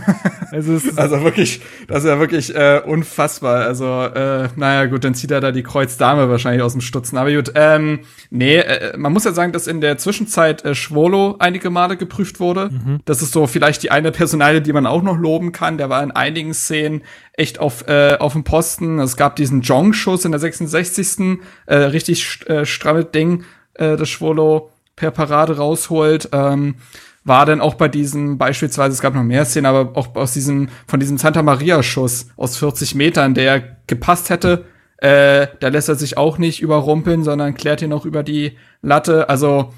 also, 0.50 0.80
also 0.96 1.22
wirklich, 1.22 1.60
das 1.86 2.02
ist 2.02 2.10
ja 2.10 2.18
wirklich 2.18 2.52
äh, 2.56 2.80
unfassbar. 2.84 3.64
Also 3.64 4.02
äh, 4.02 4.48
naja 4.56 4.86
gut, 4.86 5.04
dann 5.04 5.14
zieht 5.14 5.30
er 5.30 5.40
da 5.40 5.52
die 5.52 5.62
Kreuzdame 5.62 6.28
wahrscheinlich 6.28 6.62
aus 6.62 6.72
dem 6.72 6.80
Stutzen. 6.80 7.16
Aber 7.16 7.32
gut, 7.32 7.52
ähm, 7.54 8.00
nee, 8.30 8.56
äh, 8.56 8.96
man 8.96 9.12
muss 9.12 9.22
ja 9.22 9.30
sagen, 9.30 9.52
dass 9.52 9.68
in 9.68 9.80
der 9.80 9.98
Zwischenzeit 9.98 10.64
äh, 10.64 10.74
Schwolo 10.74 11.36
einige 11.38 11.70
Male 11.70 11.96
geprüft 11.96 12.40
wurde. 12.40 12.70
Mhm. 12.70 12.98
Das 13.04 13.22
ist 13.22 13.32
so 13.32 13.46
vielleicht 13.46 13.84
die 13.84 13.92
eine 13.92 14.10
Personalie, 14.10 14.60
die 14.60 14.72
man 14.72 14.86
auch 14.86 15.02
noch 15.02 15.16
loben 15.16 15.52
kann. 15.52 15.78
Der 15.78 15.88
war 15.88 16.02
in 16.02 16.10
einigen 16.10 16.52
Szenen 16.52 17.02
echt 17.34 17.58
auf, 17.58 17.86
äh, 17.88 18.16
auf 18.18 18.32
dem 18.32 18.44
Posten. 18.44 18.98
Es 18.98 19.16
gab 19.16 19.36
diesen 19.36 19.62
Jong-Schuss 19.62 20.24
in 20.24 20.32
der 20.32 20.40
66. 20.40 21.38
Äh, 21.66 21.76
richtig 21.76 22.48
äh, 22.48 22.64
strammes 22.66 23.10
Ding, 23.12 23.44
äh, 23.74 23.96
das 23.96 24.08
Schwolo 24.08 24.70
per 24.96 25.10
Parade 25.10 25.56
rausholt. 25.56 26.28
Ähm, 26.32 26.76
war 27.24 27.46
dann 27.46 27.60
auch 27.60 27.74
bei 27.74 27.88
diesem, 27.88 28.36
beispielsweise, 28.36 28.92
es 28.92 29.00
gab 29.00 29.14
noch 29.14 29.22
mehr 29.22 29.44
Szenen, 29.44 29.66
aber 29.66 29.96
auch 29.96 30.14
aus 30.16 30.32
diesem, 30.32 30.68
von 30.86 30.98
diesem 31.00 31.18
Santa 31.18 31.42
Maria-Schuss 31.42 32.28
aus 32.36 32.56
40 32.56 32.96
Metern, 32.96 33.34
der 33.34 33.76
gepasst 33.86 34.28
hätte, 34.28 34.64
äh, 34.98 35.48
da 35.60 35.68
lässt 35.68 35.88
er 35.88 35.94
sich 35.96 36.16
auch 36.16 36.38
nicht 36.38 36.62
überrumpeln, 36.62 37.24
sondern 37.24 37.54
klärt 37.54 37.82
ihn 37.82 37.90
noch 37.90 38.04
über 38.04 38.22
die 38.22 38.56
Latte. 38.82 39.28
Also 39.28 39.72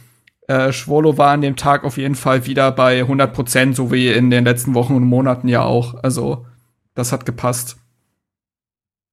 äh, 0.49 0.73
Schwolo 0.73 1.17
war 1.17 1.31
an 1.31 1.41
dem 1.41 1.57
Tag 1.57 1.85
auf 1.85 1.97
jeden 1.97 2.15
Fall 2.15 2.47
wieder 2.47 2.71
bei 2.73 3.01
100 3.01 3.33
Prozent, 3.33 3.77
so 3.77 3.91
wie 3.91 4.09
in 4.09 4.31
den 4.31 4.45
letzten 4.45 4.75
Wochen 4.75 4.95
und 4.95 5.05
Monaten 5.05 5.49
ja 5.49 5.63
auch. 5.63 5.95
Also 6.03 6.45
das 6.95 7.13
hat 7.13 7.27
gepasst. 7.27 7.77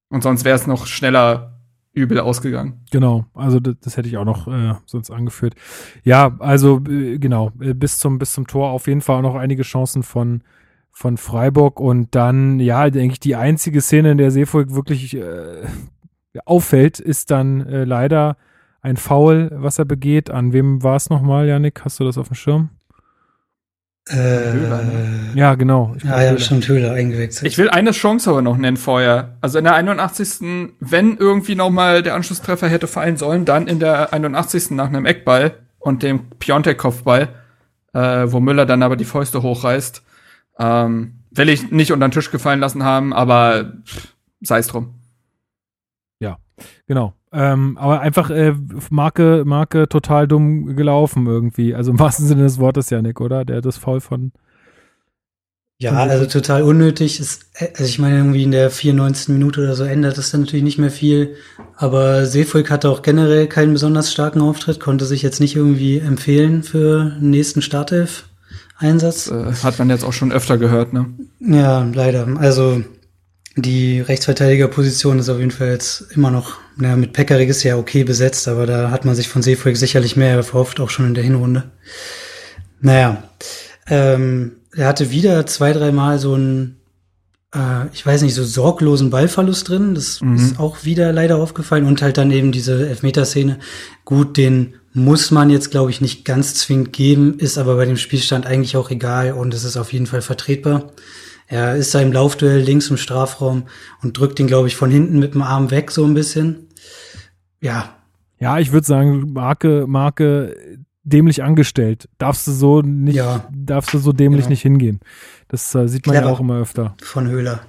Und 0.08 0.22
sonst 0.22 0.44
wäre 0.44 0.56
es 0.56 0.66
noch 0.66 0.86
schneller 0.86 1.60
übel 1.92 2.20
ausgegangen. 2.20 2.84
Genau, 2.90 3.26
also 3.34 3.60
das, 3.60 3.76
das 3.80 3.96
hätte 3.96 4.08
ich 4.08 4.16
auch 4.16 4.24
noch 4.24 4.48
äh, 4.48 4.74
sonst 4.86 5.10
angeführt. 5.10 5.54
Ja, 6.04 6.36
also 6.38 6.80
äh, 6.88 7.18
genau, 7.18 7.52
äh, 7.60 7.74
bis 7.74 7.98
zum 7.98 8.18
bis 8.18 8.32
zum 8.32 8.46
Tor 8.46 8.70
auf 8.70 8.86
jeden 8.86 9.02
Fall 9.02 9.18
auch 9.18 9.22
noch 9.22 9.34
einige 9.34 9.62
Chancen 9.62 10.02
von 10.02 10.42
von 10.90 11.16
Freiburg 11.16 11.80
und 11.80 12.14
dann, 12.14 12.60
ja, 12.60 12.90
denke 12.90 13.14
ich, 13.14 13.20
die 13.20 13.34
einzige 13.34 13.80
Szene, 13.80 14.12
in 14.12 14.18
der 14.18 14.30
Seefolk 14.30 14.74
wirklich 14.74 15.16
äh, 15.16 15.64
auffällt, 16.44 17.00
ist 17.00 17.30
dann 17.30 17.66
äh, 17.66 17.84
leider 17.84 18.36
ein 18.82 18.96
Foul, 18.96 19.50
was 19.54 19.78
er 19.78 19.86
begeht. 19.86 20.30
An 20.30 20.52
wem 20.52 20.82
war 20.82 20.96
es 20.96 21.08
nochmal, 21.08 21.48
Janik? 21.48 21.84
Hast 21.84 21.98
du 21.98 22.04
das 22.04 22.18
auf 22.18 22.28
dem 22.28 22.34
Schirm? 22.34 22.70
Äh, 24.08 25.34
Ja, 25.34 25.54
genau. 25.54 25.94
Ich 25.96 26.02
ja, 26.02 26.10
glaub, 26.10 26.20
ja, 26.20 26.28
Höhler. 26.30 26.40
stimmt, 26.40 26.68
Höhler 26.68 26.92
eingewechselt. 26.92 27.50
Ich 27.50 27.56
will 27.58 27.70
eine 27.70 27.92
Chance 27.92 28.30
aber 28.30 28.42
noch 28.42 28.56
nennen 28.56 28.76
vorher. 28.76 29.36
Also 29.40 29.58
in 29.58 29.64
der 29.64 29.74
81. 29.74 30.72
Wenn 30.80 31.16
irgendwie 31.16 31.54
noch 31.54 31.70
mal 31.70 32.02
der 32.02 32.14
Anschlusstreffer 32.14 32.68
hätte 32.68 32.86
fallen 32.86 33.16
sollen, 33.16 33.44
dann 33.44 33.68
in 33.68 33.78
der 33.78 34.12
81. 34.12 34.70
nach 34.72 34.88
einem 34.88 35.06
Eckball 35.06 35.54
und 35.78 36.02
dem 36.02 36.30
Piontek-Kopfball, 36.38 37.28
äh, 37.92 38.00
wo 38.26 38.40
Müller 38.40 38.66
dann 38.66 38.82
aber 38.82 38.96
die 38.96 39.04
Fäuste 39.04 39.42
hochreißt. 39.42 40.02
Ähm, 40.58 41.14
will 41.30 41.48
ich 41.48 41.70
nicht 41.70 41.92
unter 41.92 42.06
den 42.08 42.12
Tisch 42.12 42.30
gefallen 42.30 42.60
lassen 42.60 42.84
haben, 42.84 43.12
aber 43.12 43.72
sei 44.40 44.58
es 44.58 44.66
drum. 44.66 44.94
Ja, 46.18 46.38
genau. 46.86 47.14
Ähm, 47.34 47.78
aber 47.78 48.00
einfach 48.00 48.28
äh, 48.30 48.54
Marke, 48.90 49.44
Marke 49.46 49.88
total 49.88 50.28
dumm 50.28 50.76
gelaufen 50.76 51.26
irgendwie. 51.26 51.74
Also 51.74 51.90
im 51.90 51.98
wahrsten 51.98 52.26
Sinne 52.26 52.42
des 52.42 52.58
Wortes, 52.58 52.90
Janik, 52.90 53.20
oder? 53.20 53.44
Der 53.44 53.62
das 53.62 53.78
Foul 53.78 54.00
von. 54.00 54.32
Ja, 55.78 55.94
also 55.94 56.26
total 56.26 56.62
unnötig. 56.62 57.18
Ist, 57.18 57.46
also 57.58 57.84
ich 57.84 57.98
meine, 57.98 58.18
irgendwie 58.18 58.44
in 58.44 58.52
der 58.52 58.70
94. 58.70 59.30
Minute 59.30 59.62
oder 59.62 59.74
so 59.74 59.82
ändert 59.82 60.16
das 60.16 60.30
dann 60.30 60.42
natürlich 60.42 60.62
nicht 60.62 60.78
mehr 60.78 60.90
viel. 60.90 61.34
Aber 61.76 62.26
Seefolk 62.26 62.70
hatte 62.70 62.88
auch 62.88 63.02
generell 63.02 63.48
keinen 63.48 63.72
besonders 63.72 64.12
starken 64.12 64.42
Auftritt, 64.42 64.78
konnte 64.78 65.06
sich 65.06 65.22
jetzt 65.22 65.40
nicht 65.40 65.56
irgendwie 65.56 65.98
empfehlen 65.98 66.62
für 66.62 67.16
den 67.18 67.30
nächsten 67.30 67.62
Startelf-Einsatz. 67.62 69.28
Äh, 69.28 69.54
hat 69.64 69.78
man 69.78 69.90
jetzt 69.90 70.04
auch 70.04 70.12
schon 70.12 70.30
öfter 70.30 70.58
gehört, 70.58 70.92
ne? 70.92 71.06
Ja, 71.40 71.84
leider. 71.92 72.28
Also 72.38 72.84
die 73.56 74.00
Rechtsverteidigerposition 74.00 75.18
ist 75.18 75.28
auf 75.28 75.38
jeden 75.38 75.50
Fall 75.50 75.68
jetzt 75.68 76.06
immer 76.14 76.30
noch, 76.30 76.58
naja, 76.76 76.96
mit 76.96 77.12
Pekarik 77.12 77.48
ist 77.48 77.62
ja 77.62 77.76
okay 77.76 78.02
besetzt, 78.04 78.48
aber 78.48 78.66
da 78.66 78.90
hat 78.90 79.04
man 79.04 79.14
sich 79.14 79.28
von 79.28 79.42
Seefolk 79.42 79.76
sicherlich 79.76 80.16
mehr 80.16 80.30
erhofft, 80.34 80.80
auch 80.80 80.90
schon 80.90 81.06
in 81.06 81.14
der 81.14 81.24
Hinrunde. 81.24 81.70
Naja, 82.80 83.22
ähm, 83.88 84.52
er 84.74 84.86
hatte 84.88 85.10
wieder 85.10 85.44
zwei, 85.46 85.72
dreimal 85.72 86.18
so 86.18 86.34
einen, 86.34 86.80
äh, 87.54 87.86
ich 87.92 88.04
weiß 88.06 88.22
nicht, 88.22 88.34
so 88.34 88.42
sorglosen 88.44 89.10
Ballverlust 89.10 89.68
drin. 89.68 89.94
Das 89.94 90.20
Mhm. 90.22 90.36
ist 90.36 90.58
auch 90.58 90.84
wieder 90.84 91.12
leider 91.12 91.36
aufgefallen. 91.36 91.84
Und 91.84 92.00
halt 92.00 92.16
dann 92.16 92.30
eben 92.30 92.52
diese 92.52 92.88
Elfmeterszene. 92.88 93.58
Gut, 94.04 94.36
den 94.38 94.74
muss 94.94 95.30
man 95.30 95.50
jetzt, 95.50 95.70
glaube 95.70 95.90
ich, 95.90 96.00
nicht 96.00 96.24
ganz 96.24 96.54
zwingend 96.54 96.92
geben, 96.92 97.38
ist 97.38 97.58
aber 97.58 97.76
bei 97.76 97.84
dem 97.84 97.96
Spielstand 97.96 98.46
eigentlich 98.46 98.76
auch 98.76 98.90
egal 98.90 99.32
und 99.32 99.52
es 99.54 99.64
ist 99.64 99.76
auf 99.76 99.92
jeden 99.92 100.06
Fall 100.06 100.22
vertretbar. 100.22 100.90
Er 101.52 101.76
ist 101.76 101.94
da 101.94 102.00
im 102.00 102.12
Laufduell 102.12 102.60
links 102.60 102.88
im 102.88 102.96
Strafraum 102.96 103.64
und 104.02 104.18
drückt 104.18 104.40
ihn, 104.40 104.46
glaube 104.46 104.68
ich, 104.68 104.76
von 104.76 104.90
hinten 104.90 105.18
mit 105.18 105.34
dem 105.34 105.42
Arm 105.42 105.70
weg, 105.70 105.90
so 105.90 106.04
ein 106.04 106.14
bisschen. 106.14 106.68
Ja, 107.60 107.94
Ja, 108.40 108.58
ich 108.58 108.72
würde 108.72 108.86
sagen, 108.86 109.32
Marke, 109.34 109.84
Marke 109.86 110.56
dämlich 111.04 111.42
angestellt. 111.44 112.08
Darfst 112.18 112.46
du 112.46 112.52
so 112.52 112.80
nicht, 112.80 113.14
Ja. 113.16 113.46
darfst 113.52 113.92
du 113.94 113.98
so 113.98 114.12
dämlich 114.12 114.40
Genau. 114.42 114.50
nicht 114.50 114.62
hingehen. 114.62 115.00
Das 115.48 115.74
äh, 115.74 115.86
sieht 115.88 116.06
man 116.06 116.14
ja 116.14 116.22
Clever. 116.22 116.32
auch 116.34 116.40
immer 116.40 116.58
öfter. 116.58 116.96
von 117.02 117.28
Höhler. 117.28 117.60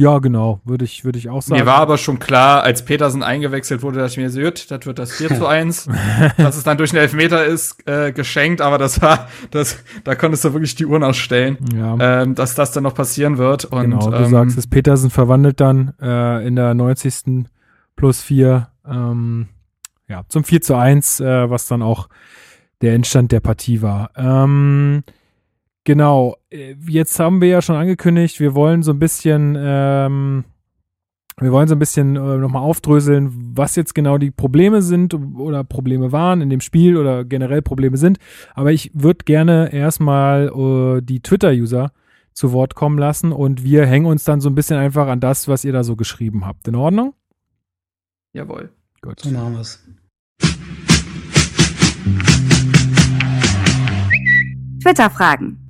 Ja, 0.00 0.20
genau, 0.20 0.60
würde 0.64 0.84
ich, 0.84 1.04
würde 1.04 1.18
ich 1.18 1.28
auch 1.28 1.42
sagen. 1.42 1.60
Mir 1.60 1.66
war 1.66 1.78
aber 1.78 1.98
schon 1.98 2.20
klar, 2.20 2.62
als 2.62 2.84
Petersen 2.84 3.24
eingewechselt 3.24 3.82
wurde, 3.82 3.98
dass 3.98 4.12
ich 4.12 4.18
mir 4.18 4.30
so, 4.30 4.40
gut, 4.40 4.70
das 4.70 4.86
wird 4.86 4.98
das 5.00 5.12
4 5.12 5.34
zu 5.36 5.46
1. 5.48 5.88
dass 6.36 6.56
es 6.56 6.62
dann 6.62 6.78
durch 6.78 6.92
einen 6.92 7.00
Elfmeter 7.02 7.44
ist, 7.44 7.84
äh, 7.88 8.12
geschenkt, 8.12 8.60
aber 8.60 8.78
das 8.78 9.02
war, 9.02 9.26
das, 9.50 9.82
da 10.04 10.14
konntest 10.14 10.44
du 10.44 10.52
wirklich 10.52 10.76
die 10.76 10.86
Uhr 10.86 11.00
nachstellen, 11.00 11.58
Ja. 11.74 12.22
ähm, 12.22 12.36
dass 12.36 12.54
das 12.54 12.70
dann 12.70 12.84
noch 12.84 12.94
passieren 12.94 13.38
wird. 13.38 13.64
Und, 13.64 13.90
genau, 13.90 14.08
du 14.10 14.16
ähm, 14.16 14.30
sagst 14.30 14.56
es, 14.56 14.68
Petersen 14.68 15.10
verwandelt 15.10 15.60
dann 15.60 15.94
äh, 16.00 16.46
in 16.46 16.54
der 16.54 16.74
90. 16.74 17.46
plus 17.96 18.22
4 18.22 18.68
ähm, 18.88 19.48
ja, 20.06 20.22
zum 20.28 20.44
4 20.44 20.60
zu 20.62 20.76
1, 20.76 21.18
äh, 21.20 21.50
was 21.50 21.66
dann 21.66 21.82
auch 21.82 22.08
der 22.82 22.94
Endstand 22.94 23.32
der 23.32 23.40
Partie 23.40 23.82
war. 23.82 24.10
Ähm, 24.16 25.02
genau, 25.88 26.36
äh, 26.50 26.74
jetzt 26.86 27.18
haben 27.18 27.40
wir 27.40 27.48
ja 27.48 27.62
schon 27.62 27.74
angekündigt, 27.74 28.40
wir 28.40 28.54
wollen 28.54 28.82
so 28.82 28.92
ein 28.92 28.98
bisschen 28.98 29.56
ähm, 29.58 30.44
wir 31.40 31.50
wollen 31.50 31.66
so 31.66 31.74
ein 31.74 31.78
bisschen 31.78 32.14
äh, 32.14 32.36
nochmal 32.36 32.62
aufdröseln, 32.62 33.54
was 33.56 33.74
jetzt 33.74 33.94
genau 33.94 34.18
die 34.18 34.30
Probleme 34.30 34.82
sind 34.82 35.14
oder 35.14 35.64
Probleme 35.64 36.12
waren 36.12 36.42
in 36.42 36.50
dem 36.50 36.60
Spiel 36.60 36.98
oder 36.98 37.24
generell 37.24 37.62
Probleme 37.62 37.96
sind. 37.96 38.18
Aber 38.54 38.70
ich 38.70 38.90
würde 38.92 39.24
gerne 39.24 39.72
erstmal 39.72 40.48
äh, 40.48 41.00
die 41.00 41.20
Twitter-User 41.20 41.92
zu 42.34 42.52
Wort 42.52 42.74
kommen 42.74 42.98
lassen 42.98 43.32
und 43.32 43.64
wir 43.64 43.86
hängen 43.86 44.06
uns 44.06 44.24
dann 44.24 44.42
so 44.42 44.50
ein 44.50 44.54
bisschen 44.54 44.76
einfach 44.76 45.06
an 45.06 45.20
das, 45.20 45.48
was 45.48 45.64
ihr 45.64 45.72
da 45.72 45.84
so 45.84 45.96
geschrieben 45.96 46.44
habt. 46.44 46.68
In 46.68 46.74
Ordnung? 46.74 47.14
Jawohl. 48.34 48.68
Gut. 49.00 49.20
So 49.20 49.30
machen 49.30 49.54
wir's. 49.54 49.88
Twitter-Fragen. 54.82 55.67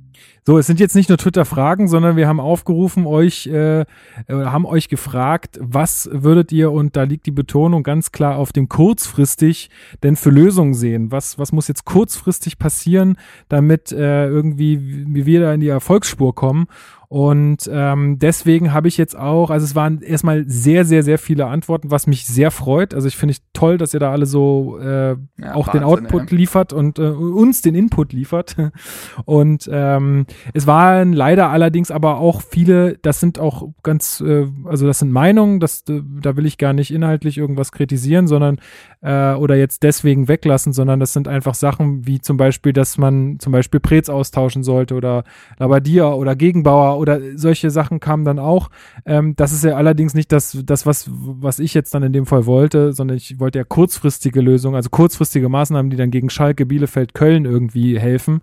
So, 0.49 0.57
es 0.57 0.65
sind 0.65 0.79
jetzt 0.79 0.95
nicht 0.95 1.09
nur 1.09 1.19
Twitter-Fragen, 1.19 1.87
sondern 1.87 2.15
wir 2.15 2.27
haben 2.27 2.39
aufgerufen, 2.39 3.05
euch, 3.05 3.45
äh, 3.45 3.85
oder 4.27 4.51
haben 4.51 4.65
euch 4.65 4.89
gefragt, 4.89 5.59
was 5.61 6.09
würdet 6.11 6.51
ihr, 6.51 6.71
und 6.71 6.95
da 6.95 7.03
liegt 7.03 7.27
die 7.27 7.31
Betonung 7.31 7.83
ganz 7.83 8.11
klar 8.11 8.37
auf 8.37 8.51
dem 8.51 8.67
kurzfristig, 8.67 9.69
denn 10.01 10.15
für 10.15 10.31
Lösungen 10.31 10.73
sehen? 10.73 11.11
Was, 11.11 11.37
was 11.37 11.51
muss 11.51 11.67
jetzt 11.67 11.85
kurzfristig 11.85 12.57
passieren, 12.57 13.17
damit 13.47 13.91
äh, 13.91 14.25
irgendwie 14.25 14.79
wir 14.81 15.27
wieder 15.27 15.53
in 15.53 15.59
die 15.59 15.67
Erfolgsspur 15.67 16.33
kommen? 16.33 16.65
Und 17.11 17.67
ähm, 17.73 18.19
deswegen 18.19 18.71
habe 18.71 18.87
ich 18.87 18.95
jetzt 18.97 19.17
auch, 19.17 19.49
also 19.49 19.63
es 19.63 19.73
waren 19.73 20.03
erstmal 20.03 20.47
sehr, 20.47 20.85
sehr, 20.85 21.01
sehr 21.01 21.17
viele 21.17 21.47
Antworten, 21.47 21.89
was 21.89 22.05
mich 22.05 22.27
sehr 22.27 22.51
freut. 22.51 22.93
Also 22.93 23.07
ich 23.07 23.17
finde 23.17 23.31
ich 23.31 23.39
toll, 23.51 23.79
dass 23.79 23.95
ihr 23.95 23.99
da 23.99 24.11
alle 24.11 24.27
so 24.27 24.77
äh, 24.79 25.15
Ja, 25.37 25.55
auch 25.55 25.69
den 25.69 25.81
Wahnsinn, 25.81 26.05
Output 26.05 26.31
ey. 26.31 26.37
liefert 26.37 26.71
und 26.71 26.99
äh, 26.99 27.07
uns 27.07 27.63
den 27.63 27.73
Input 27.73 28.13
liefert. 28.13 28.55
Und 29.25 29.69
ähm, 29.71 30.27
es 30.53 30.67
waren 30.67 31.13
leider 31.13 31.49
allerdings 31.49 31.89
aber 31.89 32.19
auch 32.19 32.41
viele, 32.41 32.97
das 33.01 33.19
sind 33.19 33.39
auch 33.39 33.69
ganz, 33.81 34.21
äh, 34.21 34.45
also 34.65 34.85
das 34.85 34.99
sind 34.99 35.11
Meinungen, 35.11 35.59
das, 35.59 35.83
äh, 35.89 36.01
da 36.21 36.37
will 36.37 36.45
ich 36.45 36.57
gar 36.57 36.73
nicht 36.73 36.91
inhaltlich 36.93 37.37
irgendwas 37.37 37.71
kritisieren, 37.71 38.27
sondern 38.27 38.59
äh, 39.01 39.33
oder 39.33 39.55
jetzt 39.55 39.81
deswegen 39.83 40.27
weglassen, 40.27 40.73
sondern 40.73 40.99
das 40.99 41.13
sind 41.13 41.27
einfach 41.27 41.55
Sachen 41.55 42.05
wie 42.05 42.19
zum 42.21 42.37
Beispiel, 42.37 42.73
dass 42.73 42.97
man 42.97 43.37
zum 43.39 43.51
Beispiel 43.51 43.79
Prez 43.79 44.09
austauschen 44.09 44.63
sollte 44.63 44.93
oder 44.93 45.23
Labadia 45.57 46.11
oder 46.13 46.35
Gegenbauer 46.35 46.98
oder 46.99 47.19
solche 47.35 47.71
Sachen 47.71 47.99
kamen 47.99 48.25
dann 48.25 48.37
auch. 48.37 48.69
Ähm, 49.05 49.35
das 49.35 49.51
ist 49.51 49.63
ja 49.63 49.75
allerdings 49.75 50.13
nicht 50.13 50.31
das, 50.31 50.57
das 50.63 50.85
was, 50.85 51.09
was 51.09 51.59
ich 51.59 51.73
jetzt 51.73 51.93
dann 51.93 52.03
in 52.03 52.13
dem 52.13 52.25
Fall 52.25 52.45
wollte, 52.45 52.93
sondern 52.93 53.17
ich 53.17 53.39
wollte 53.39 53.59
ja 53.59 53.63
kurzfristige 53.63 54.41
Lösungen, 54.41 54.75
also 54.75 54.89
kurzfristige 54.89 55.49
Maßnahmen, 55.49 55.89
die 55.89 55.97
dann 55.97 56.11
gegen 56.11 56.29
Schalke, 56.29 56.65
Bielefeld, 56.65 57.13
Köln 57.13 57.45
irgendwie 57.45 57.99
helfen. 57.99 58.41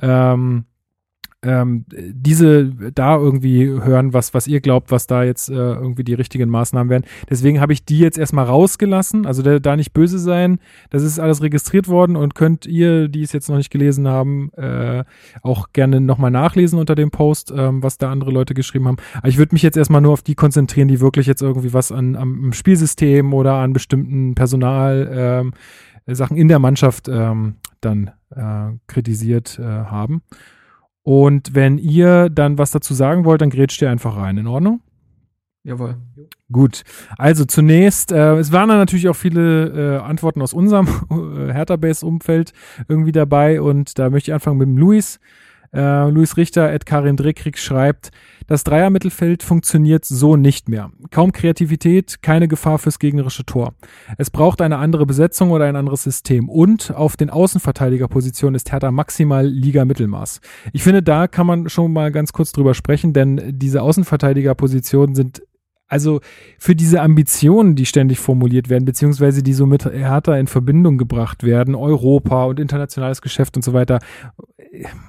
Ähm, 0.00 0.64
ähm, 1.46 1.84
diese 1.88 2.66
da 2.92 3.16
irgendwie 3.16 3.66
hören, 3.66 4.12
was, 4.12 4.34
was 4.34 4.48
ihr 4.48 4.60
glaubt, 4.60 4.90
was 4.90 5.06
da 5.06 5.22
jetzt 5.22 5.48
äh, 5.48 5.54
irgendwie 5.54 6.02
die 6.02 6.14
richtigen 6.14 6.50
Maßnahmen 6.50 6.90
wären. 6.90 7.04
Deswegen 7.30 7.60
habe 7.60 7.72
ich 7.72 7.84
die 7.84 8.00
jetzt 8.00 8.18
erstmal 8.18 8.46
rausgelassen, 8.46 9.26
also 9.26 9.42
da, 9.42 9.58
da 9.60 9.76
nicht 9.76 9.92
böse 9.92 10.18
sein. 10.18 10.58
Das 10.90 11.02
ist 11.02 11.20
alles 11.20 11.42
registriert 11.42 11.88
worden 11.88 12.16
und 12.16 12.34
könnt 12.34 12.66
ihr, 12.66 13.08
die 13.08 13.22
es 13.22 13.32
jetzt 13.32 13.48
noch 13.48 13.56
nicht 13.56 13.70
gelesen 13.70 14.08
haben, 14.08 14.52
äh, 14.54 15.04
auch 15.42 15.72
gerne 15.72 16.00
nochmal 16.00 16.32
nachlesen 16.32 16.78
unter 16.78 16.96
dem 16.96 17.10
Post, 17.10 17.52
ähm, 17.56 17.82
was 17.82 17.98
da 17.98 18.10
andere 18.10 18.32
Leute 18.32 18.54
geschrieben 18.54 18.88
haben. 18.88 18.98
Aber 19.18 19.28
ich 19.28 19.38
würde 19.38 19.54
mich 19.54 19.62
jetzt 19.62 19.76
erstmal 19.76 20.00
nur 20.00 20.12
auf 20.12 20.22
die 20.22 20.34
konzentrieren, 20.34 20.88
die 20.88 21.00
wirklich 21.00 21.26
jetzt 21.26 21.42
irgendwie 21.42 21.72
was 21.72 21.92
an, 21.92 22.16
am 22.16 22.52
Spielsystem 22.52 23.32
oder 23.32 23.54
an 23.54 23.72
bestimmten 23.72 24.34
Personal 24.34 25.08
ähm, 25.12 25.52
Sachen 26.08 26.36
in 26.36 26.48
der 26.48 26.58
Mannschaft 26.58 27.08
ähm, 27.08 27.56
dann 27.80 28.10
äh, 28.30 28.76
kritisiert 28.86 29.58
äh, 29.58 29.62
haben. 29.62 30.22
Und 31.06 31.54
wenn 31.54 31.78
ihr 31.78 32.30
dann 32.30 32.58
was 32.58 32.72
dazu 32.72 32.92
sagen 32.92 33.24
wollt, 33.24 33.40
dann 33.40 33.50
grätscht 33.50 33.80
ihr 33.80 33.88
einfach 33.88 34.16
rein. 34.16 34.38
In 34.38 34.48
Ordnung? 34.48 34.80
Jawohl. 35.62 35.98
Gut. 36.50 36.82
Also 37.16 37.44
zunächst, 37.44 38.10
äh, 38.10 38.34
es 38.38 38.50
waren 38.50 38.68
dann 38.68 38.78
natürlich 38.78 39.08
auch 39.08 39.14
viele 39.14 39.98
äh, 39.98 40.02
Antworten 40.02 40.42
aus 40.42 40.52
unserem 40.52 40.88
äh, 41.10 41.52
Hertha-Base-Umfeld 41.52 42.52
irgendwie 42.88 43.12
dabei 43.12 43.60
und 43.60 44.00
da 44.00 44.10
möchte 44.10 44.32
ich 44.32 44.34
anfangen 44.34 44.58
mit 44.58 44.66
dem 44.66 44.78
Luis. 44.78 45.20
Äh, 45.72 46.08
Luis 46.10 46.36
Richter 46.36 46.70
at 46.70 46.86
Karin 46.86 47.16
Dreckrig 47.16 47.58
schreibt, 47.58 48.10
das 48.46 48.64
Dreier-Mittelfeld 48.64 49.42
funktioniert 49.42 50.04
so 50.04 50.36
nicht 50.36 50.68
mehr. 50.68 50.90
Kaum 51.10 51.32
Kreativität, 51.32 52.22
keine 52.22 52.48
Gefahr 52.48 52.78
fürs 52.78 52.98
gegnerische 52.98 53.44
Tor. 53.44 53.74
Es 54.18 54.30
braucht 54.30 54.60
eine 54.60 54.78
andere 54.78 55.06
Besetzung 55.06 55.50
oder 55.50 55.64
ein 55.64 55.76
anderes 55.76 56.02
System. 56.02 56.48
Und 56.48 56.94
auf 56.94 57.16
den 57.16 57.30
Außenverteidigerpositionen 57.30 58.54
ist 58.54 58.70
Hertha 58.70 58.90
maximal 58.90 59.46
Liga-Mittelmaß. 59.46 60.40
Ich 60.72 60.82
finde, 60.82 61.02
da 61.02 61.26
kann 61.26 61.46
man 61.46 61.68
schon 61.68 61.92
mal 61.92 62.12
ganz 62.12 62.32
kurz 62.32 62.52
drüber 62.52 62.74
sprechen, 62.74 63.12
denn 63.12 63.40
diese 63.58 63.82
Außenverteidigerpositionen 63.82 65.14
sind 65.14 65.42
also 65.88 66.20
für 66.58 66.74
diese 66.74 67.00
Ambitionen, 67.00 67.76
die 67.76 67.86
ständig 67.86 68.18
formuliert 68.18 68.68
werden, 68.68 68.84
beziehungsweise 68.84 69.42
die 69.42 69.52
so 69.52 69.66
mit 69.66 69.84
Hertha 69.84 70.36
in 70.36 70.48
Verbindung 70.48 70.98
gebracht 70.98 71.44
werden, 71.44 71.74
Europa 71.74 72.44
und 72.44 72.58
internationales 72.58 73.22
Geschäft 73.22 73.56
und 73.56 73.62
so 73.62 73.72
weiter, 73.72 74.00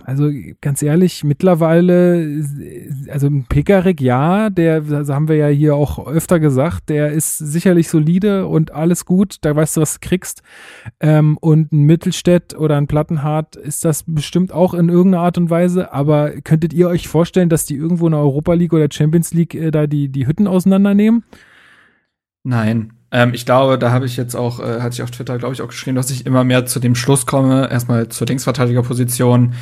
also 0.03 0.29
ganz 0.61 0.81
ehrlich, 0.81 1.23
mittlerweile, 1.23 2.43
also 3.09 3.27
ein 3.27 3.45
Pekarik, 3.45 4.01
ja, 4.01 4.49
der, 4.49 4.81
das 4.81 5.09
haben 5.09 5.27
wir 5.27 5.35
ja 5.35 5.47
hier 5.47 5.75
auch 5.75 6.07
öfter 6.07 6.39
gesagt, 6.39 6.89
der 6.89 7.11
ist 7.11 7.37
sicherlich 7.37 7.89
solide 7.89 8.47
und 8.47 8.71
alles 8.71 9.05
gut, 9.05 9.37
da 9.41 9.55
weißt 9.55 9.77
du, 9.77 9.81
was 9.81 9.99
du 9.99 10.07
kriegst. 10.07 10.43
Ähm, 10.99 11.37
und 11.39 11.71
ein 11.71 11.83
Mittelstädt 11.83 12.55
oder 12.55 12.77
ein 12.77 12.87
Plattenhardt 12.87 13.55
ist 13.55 13.85
das 13.85 14.03
bestimmt 14.05 14.51
auch 14.51 14.73
in 14.73 14.89
irgendeiner 14.89 15.23
Art 15.23 15.37
und 15.37 15.49
Weise, 15.49 15.91
aber 15.93 16.31
könntet 16.41 16.73
ihr 16.73 16.87
euch 16.87 17.07
vorstellen, 17.07 17.49
dass 17.49 17.65
die 17.65 17.75
irgendwo 17.75 18.07
in 18.07 18.11
der 18.11 18.21
Europa 18.21 18.53
League 18.53 18.73
oder 18.73 18.87
Champions 18.91 19.33
League 19.33 19.55
äh, 19.55 19.71
da 19.71 19.87
die, 19.87 20.09
die 20.09 20.27
Hütten 20.27 20.47
auseinandernehmen? 20.47 21.23
Nein, 22.43 22.93
ähm, 23.11 23.33
ich 23.33 23.45
glaube, 23.45 23.77
da 23.77 23.91
habe 23.91 24.05
ich 24.05 24.17
jetzt 24.17 24.35
auch, 24.35 24.59
äh, 24.59 24.81
hatte 24.81 24.93
ich 24.93 25.01
auf 25.01 25.11
Twitter, 25.11 25.37
glaube 25.37 25.53
ich, 25.53 25.61
auch 25.61 25.67
geschrieben, 25.67 25.95
dass 25.95 26.09
ich 26.09 26.25
immer 26.25 26.43
mehr 26.43 26.65
zu 26.65 26.79
dem 26.79 26.95
Schluss 26.95 27.25
komme, 27.25 27.69
erstmal 27.69 28.09
zur 28.09 28.27
Linksverteidigerposition, 28.27 29.53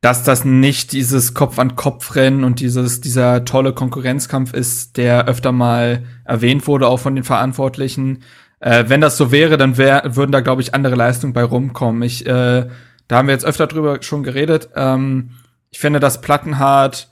dass 0.00 0.24
das 0.24 0.46
nicht 0.46 0.92
dieses 0.92 1.34
Kopf-an-Kopf-Rennen 1.34 2.42
und 2.42 2.60
dieses, 2.60 3.02
dieser 3.02 3.44
tolle 3.44 3.74
Konkurrenzkampf 3.74 4.54
ist, 4.54 4.96
der 4.96 5.26
öfter 5.28 5.52
mal 5.52 6.04
erwähnt 6.24 6.66
wurde, 6.66 6.88
auch 6.88 6.98
von 6.98 7.14
den 7.14 7.24
Verantwortlichen. 7.24 8.22
Äh, 8.60 8.84
wenn 8.88 9.02
das 9.02 9.18
so 9.18 9.30
wäre, 9.30 9.58
dann 9.58 9.76
wär, 9.76 10.16
würden 10.16 10.32
da, 10.32 10.40
glaube 10.40 10.62
ich, 10.62 10.74
andere 10.74 10.94
Leistungen 10.94 11.34
bei 11.34 11.44
rumkommen. 11.44 12.02
Ich, 12.02 12.24
äh, 12.26 12.66
da 13.08 13.16
haben 13.16 13.28
wir 13.28 13.34
jetzt 13.34 13.44
öfter 13.44 13.66
drüber 13.66 13.98
schon 14.02 14.22
geredet. 14.22 14.70
Ähm, 14.74 15.32
ich 15.70 15.80
finde, 15.80 16.00
dass 16.00 16.22
Plattenhardt 16.22 17.10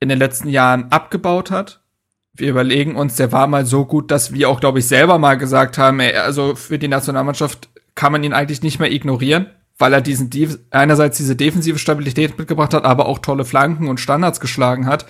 in 0.00 0.08
den 0.08 0.18
letzten 0.18 0.48
Jahren 0.48 0.90
abgebaut 0.90 1.50
hat 1.50 1.79
wir 2.40 2.50
überlegen 2.50 2.96
uns, 2.96 3.16
der 3.16 3.32
war 3.32 3.46
mal 3.46 3.66
so 3.66 3.84
gut, 3.84 4.10
dass 4.10 4.32
wir 4.32 4.48
auch, 4.48 4.60
glaube 4.60 4.80
ich, 4.80 4.86
selber 4.86 5.18
mal 5.18 5.36
gesagt 5.36 5.78
haben, 5.78 6.00
ey, 6.00 6.16
also 6.16 6.54
für 6.54 6.78
die 6.78 6.88
Nationalmannschaft 6.88 7.68
kann 7.94 8.12
man 8.12 8.24
ihn 8.24 8.32
eigentlich 8.32 8.62
nicht 8.62 8.80
mehr 8.80 8.90
ignorieren, 8.90 9.46
weil 9.78 9.92
er 9.92 10.00
diesen 10.00 10.30
einerseits 10.70 11.18
diese 11.18 11.36
defensive 11.36 11.78
Stabilität 11.78 12.38
mitgebracht 12.38 12.74
hat, 12.74 12.84
aber 12.84 13.06
auch 13.06 13.18
tolle 13.18 13.44
Flanken 13.44 13.88
und 13.88 14.00
Standards 14.00 14.40
geschlagen 14.40 14.86
hat. 14.86 15.06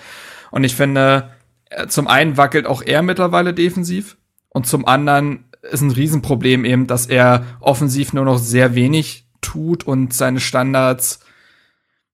Und 0.51 0.63
ich 0.63 0.75
finde, 0.75 1.29
äh, 1.69 1.87
zum 1.87 2.07
einen 2.07 2.37
wackelt 2.37 2.67
auch 2.67 2.81
er 2.81 3.01
mittlerweile 3.01 3.53
defensiv 3.53 4.17
und 4.49 4.67
zum 4.67 4.85
anderen 4.85 5.45
ist 5.61 5.81
ein 5.81 5.91
Riesenproblem 5.91 6.65
eben, 6.65 6.87
dass 6.87 7.05
er 7.05 7.45
offensiv 7.59 8.13
nur 8.13 8.25
noch 8.25 8.39
sehr 8.39 8.75
wenig 8.75 9.25
tut 9.41 9.85
und 9.85 10.13
seine 10.13 10.39
Standards 10.39 11.21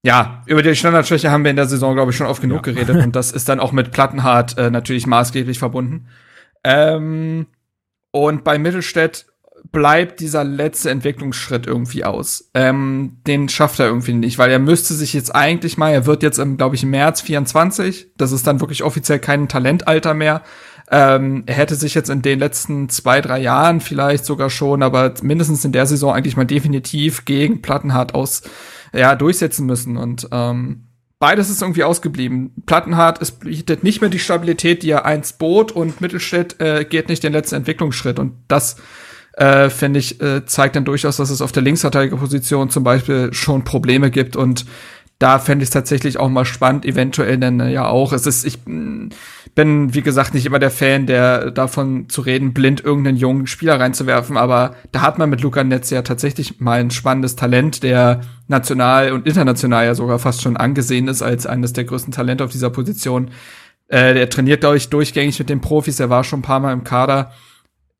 ja, 0.07 0.41
über 0.45 0.63
die 0.63 0.73
Standardschwäche 0.73 1.31
haben 1.31 1.43
wir 1.43 1.49
in 1.49 1.57
der 1.57 1.65
Saison, 1.65 1.93
glaube 1.93 2.11
ich, 2.11 2.17
schon 2.17 2.27
oft 2.27 2.41
genug 2.41 2.65
ja. 2.65 2.71
geredet. 2.71 3.03
Und 3.03 3.13
das 3.13 3.33
ist 3.33 3.49
dann 3.49 3.59
auch 3.59 3.73
mit 3.73 3.91
Plattenhardt 3.91 4.57
äh, 4.57 4.71
natürlich 4.71 5.05
maßgeblich 5.05 5.59
verbunden. 5.59 6.07
Ähm, 6.63 7.47
und 8.11 8.45
bei 8.45 8.57
Mittelstädt 8.57 9.25
bleibt 9.73 10.21
dieser 10.21 10.45
letzte 10.45 10.91
Entwicklungsschritt 10.91 11.67
irgendwie 11.67 12.05
aus. 12.05 12.49
Ähm, 12.53 13.17
den 13.27 13.49
schafft 13.49 13.81
er 13.81 13.87
irgendwie 13.87 14.13
nicht, 14.13 14.37
weil 14.37 14.49
er 14.49 14.59
müsste 14.59 14.93
sich 14.93 15.11
jetzt 15.11 15.35
eigentlich 15.35 15.77
mal, 15.77 15.91
er 15.91 16.05
wird 16.05 16.23
jetzt 16.23 16.39
im, 16.39 16.55
glaube 16.55 16.77
ich, 16.77 16.83
im 16.83 16.91
März 16.91 17.19
24, 17.19 18.13
das 18.15 18.31
ist 18.31 18.47
dann 18.47 18.61
wirklich 18.61 18.83
offiziell 18.83 19.19
kein 19.19 19.49
Talentalter 19.49 20.13
mehr. 20.13 20.41
Ähm, 20.89 21.43
er 21.45 21.55
hätte 21.55 21.75
sich 21.75 21.93
jetzt 21.93 22.09
in 22.09 22.21
den 22.21 22.39
letzten 22.39 22.87
zwei, 22.87 23.19
drei 23.19 23.39
Jahren 23.39 23.81
vielleicht 23.81 24.25
sogar 24.25 24.49
schon, 24.49 24.81
aber 24.83 25.13
mindestens 25.21 25.65
in 25.65 25.73
der 25.73 25.85
Saison 25.85 26.13
eigentlich 26.13 26.37
mal 26.37 26.45
definitiv 26.45 27.25
gegen 27.25 27.61
Plattenhardt 27.61 28.15
aus 28.15 28.43
ja, 28.93 29.15
durchsetzen 29.15 29.65
müssen. 29.65 29.97
Und 29.97 30.29
ähm, 30.31 30.87
beides 31.19 31.49
ist 31.49 31.61
irgendwie 31.61 31.83
ausgeblieben. 31.83 32.53
Plattenhardt 32.65 33.21
es 33.21 33.31
bietet 33.31 33.83
nicht 33.83 33.99
mehr 33.99 34.09
die 34.09 34.19
Stabilität, 34.19 34.83
die 34.83 34.91
er 34.91 35.05
einst 35.05 35.39
bot, 35.39 35.73
und 35.73 35.99
Mittelstädt 35.99 36.61
äh, 36.61 36.85
geht 36.85 37.09
nicht 37.09 37.23
den 37.23 37.33
letzten 37.33 37.55
Entwicklungsschritt. 37.55 38.17
Und 38.17 38.33
das 38.47 38.77
äh, 39.33 39.69
finde 39.69 39.99
ich, 39.99 40.21
äh, 40.21 40.45
zeigt 40.45 40.77
dann 40.77 40.85
durchaus, 40.85 41.17
dass 41.17 41.29
es 41.29 41.41
auf 41.41 41.51
der 41.51 41.63
Linksverteidigerposition 41.63 42.69
zum 42.69 42.85
Beispiel 42.85 43.33
schon 43.33 43.65
Probleme 43.65 44.09
gibt 44.09 44.37
und 44.37 44.65
da 45.19 45.39
fände 45.39 45.63
ich 45.63 45.67
es 45.67 45.73
tatsächlich 45.73 46.19
auch 46.19 46.29
mal 46.29 46.45
spannend, 46.45 46.85
eventuell 46.85 47.37
dann 47.37 47.59
äh, 47.59 47.71
ja 47.71 47.87
auch. 47.87 48.13
Es 48.13 48.27
ist, 48.27 48.45
ich 48.45 48.59
mm, 48.65 49.09
bin, 49.57 49.95
wie 49.95 50.03
gesagt, 50.03 50.35
nicht 50.35 50.45
immer 50.45 50.59
der 50.59 50.69
Fan, 50.69 51.07
der 51.07 51.49
davon 51.49 52.09
zu 52.09 52.21
reden, 52.21 52.53
blind 52.53 52.85
irgendeinen 52.85 53.17
jungen 53.17 53.47
Spieler 53.47 53.79
reinzuwerfen, 53.79 54.37
aber 54.37 54.75
da 54.91 55.01
hat 55.01 55.17
man 55.17 55.31
mit 55.31 55.41
Luca 55.41 55.63
Netz 55.63 55.89
ja 55.89 56.03
tatsächlich 56.03 56.59
mal 56.59 56.79
ein 56.79 56.91
spannendes 56.91 57.35
Talent, 57.35 57.81
der 57.81 58.21
national 58.47 59.11
und 59.13 59.25
international 59.25 59.85
ja 59.87 59.95
sogar 59.95 60.19
fast 60.19 60.43
schon 60.43 60.57
angesehen 60.57 61.07
ist 61.07 61.23
als 61.23 61.47
eines 61.47 61.73
der 61.73 61.85
größten 61.85 62.13
Talente 62.13 62.43
auf 62.43 62.51
dieser 62.51 62.69
Position. 62.69 63.31
Äh, 63.87 64.13
der 64.13 64.29
trainiert, 64.29 64.59
glaube 64.59 64.77
ich, 64.77 64.89
durchgängig 64.89 65.39
mit 65.39 65.49
den 65.49 65.59
Profis, 65.59 65.99
er 65.99 66.11
war 66.11 66.23
schon 66.23 66.39
ein 66.39 66.43
paar 66.43 66.59
Mal 66.59 66.73
im 66.73 66.83
Kader 66.83 67.31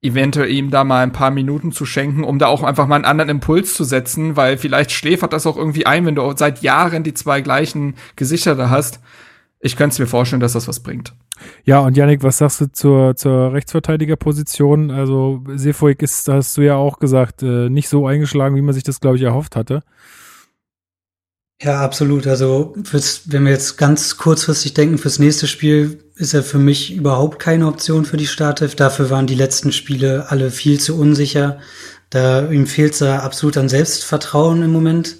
eventuell 0.03 0.51
ihm 0.51 0.69
da 0.69 0.83
mal 0.83 1.01
ein 1.01 1.11
paar 1.11 1.31
Minuten 1.31 1.71
zu 1.71 1.87
schenken, 1.87 2.23
um 2.23 2.37
da 2.37 2.45
auch 2.45 2.61
einfach 2.61 2.85
mal 2.85 2.97
einen 2.97 3.05
anderen 3.05 3.29
Impuls 3.29 3.73
zu 3.73 3.83
setzen, 3.83 4.35
weil 4.35 4.59
vielleicht 4.59 4.91
schläfert 4.91 5.33
das 5.33 5.47
auch 5.47 5.57
irgendwie 5.57 5.87
ein, 5.87 6.05
wenn 6.05 6.13
du 6.13 6.33
seit 6.37 6.61
Jahren 6.61 7.01
die 7.01 7.15
zwei 7.15 7.41
gleichen 7.41 7.95
Gesichter 8.15 8.53
da 8.53 8.69
hast. 8.69 8.99
Ich 9.59 9.75
könnte 9.75 9.93
es 9.93 9.99
mir 9.99 10.05
vorstellen, 10.05 10.39
dass 10.39 10.53
das 10.53 10.67
was 10.67 10.81
bringt. 10.81 11.15
Ja, 11.63 11.79
und 11.79 11.97
Yannick, 11.97 12.23
was 12.23 12.37
sagst 12.37 12.61
du 12.61 12.71
zur, 12.71 13.15
zur 13.15 13.53
Rechtsverteidigerposition? 13.53 14.91
Also 14.91 15.43
Sefoik 15.55 16.01
ist, 16.01 16.27
hast 16.27 16.57
du 16.57 16.61
ja 16.61 16.75
auch 16.75 16.99
gesagt, 16.99 17.43
äh, 17.43 17.69
nicht 17.69 17.89
so 17.89 18.07
eingeschlagen, 18.07 18.55
wie 18.55 18.61
man 18.61 18.73
sich 18.73 18.83
das, 18.83 18.99
glaube 18.99 19.17
ich, 19.17 19.23
erhofft 19.23 19.55
hatte. 19.55 19.83
Ja, 21.59 21.81
absolut. 21.81 22.27
Also 22.27 22.75
wenn 23.25 23.45
wir 23.45 23.51
jetzt 23.51 23.77
ganz 23.77 24.17
kurzfristig 24.17 24.75
denken, 24.75 24.99
fürs 24.99 25.17
nächste 25.17 25.47
Spiel 25.47 26.03
ist 26.15 26.35
er 26.35 26.43
für 26.43 26.59
mich 26.59 26.93
überhaupt 26.95 27.39
keine 27.39 27.67
Option 27.67 28.05
für 28.05 28.17
die 28.17 28.27
Startelf. 28.27 28.75
Dafür 28.75 29.09
waren 29.09 29.25
die 29.25 29.35
letzten 29.35 29.71
Spiele 29.71 30.29
alle 30.29 30.51
viel 30.51 30.79
zu 30.79 30.99
unsicher. 30.99 31.59
Da 32.11 32.49
ihm 32.51 32.67
fehlt 32.67 32.99
da 33.01 33.19
absolut 33.19 33.57
an 33.57 33.69
Selbstvertrauen 33.69 34.61
im 34.61 34.71
Moment. 34.71 35.17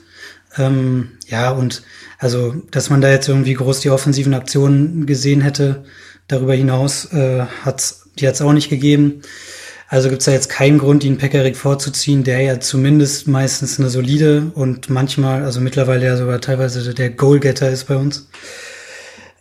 Ähm, 0.58 1.14
ja, 1.28 1.52
und 1.52 1.82
also, 2.20 2.54
dass 2.72 2.90
man 2.90 3.02
da 3.02 3.10
jetzt 3.10 3.28
irgendwie 3.28 3.54
groß 3.54 3.80
die 3.82 3.90
offensiven 3.90 4.34
Aktionen 4.34 5.06
gesehen 5.06 5.42
hätte, 5.42 5.86
darüber 6.28 6.54
hinaus 6.54 7.06
äh, 7.14 7.46
hat's 7.64 8.10
die 8.20 8.28
hat's 8.28 8.42
auch 8.42 8.54
nicht 8.54 8.70
gegeben. 8.70 9.22
Also 9.90 10.10
gibt's 10.10 10.26
da 10.26 10.32
jetzt 10.32 10.50
keinen 10.50 10.80
Grund, 10.80 11.06
ihn 11.06 11.18
Pekarik 11.18 11.56
vorzuziehen, 11.56 12.26
der 12.26 12.42
ja 12.42 12.60
zumindest 12.60 13.28
meistens 13.28 13.80
eine 13.80 13.90
solide 13.90 14.52
und 14.54 14.90
manchmal, 14.90 15.44
also 15.44 15.62
mittlerweile 15.62 16.06
ja 16.06 16.18
sogar 16.18 16.42
teilweise 16.42 16.94
der 16.94 17.10
Goalgetter 17.10 17.70
ist 17.70 17.86
bei 17.86 17.96
uns. 17.96 18.28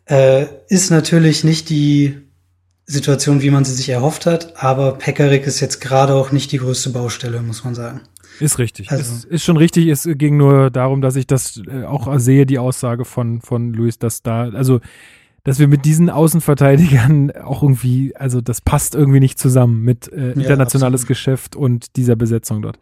Äh, 0.05 0.47
ist 0.69 0.91
natürlich 0.91 1.43
nicht 1.43 1.69
die 1.69 2.19
Situation, 2.85 3.43
wie 3.43 3.51
man 3.51 3.65
sie 3.65 3.75
sich 3.75 3.89
erhofft 3.89 4.27
hat, 4.27 4.63
aber 4.63 4.93
Pekarik 4.93 5.49
ist 5.49 5.59
jetzt 5.59 5.81
gerade 5.81 6.15
auch 6.15 6.31
nicht 6.31 6.53
die 6.53 6.59
größte 6.59 6.91
Baustelle, 6.91 7.43
muss 7.43 7.65
man 7.65 7.75
sagen. 7.75 8.03
Ist 8.39 8.61
richtig. 8.61 8.93
Also. 8.93 9.15
Ist, 9.15 9.25
ist 9.25 9.45
schon 9.45 9.57
richtig. 9.57 9.89
Es 9.89 10.09
ging 10.09 10.37
nur 10.37 10.71
darum, 10.71 11.01
dass 11.01 11.17
ich 11.17 11.27
das 11.27 11.61
äh, 11.69 11.83
auch 11.83 12.21
sehe, 12.21 12.47
die 12.47 12.61
Aussage 12.61 13.05
von, 13.05 13.41
von 13.41 13.73
Luis, 13.73 13.99
dass 13.99 14.23
da, 14.23 14.51
also 14.51 14.81
dass 15.47 15.61
wir 15.61 15.69
mit 15.69 15.85
diesen 15.85 16.11
Außenverteidigern 16.11 17.31
auch 17.31 17.63
irgendwie, 17.63 18.15
also 18.17 18.41
das 18.41 18.61
passt 18.61 18.97
irgendwie 18.97 19.21
nicht 19.21 19.39
zusammen 19.39 19.83
mit 19.83 20.13
äh, 20.13 20.33
internationales 20.33 21.03
ja, 21.03 21.09
Geschäft 21.09 21.55
und 21.55 21.97
dieser 21.97 22.17
Besetzung 22.17 22.63
dort. 22.63 22.81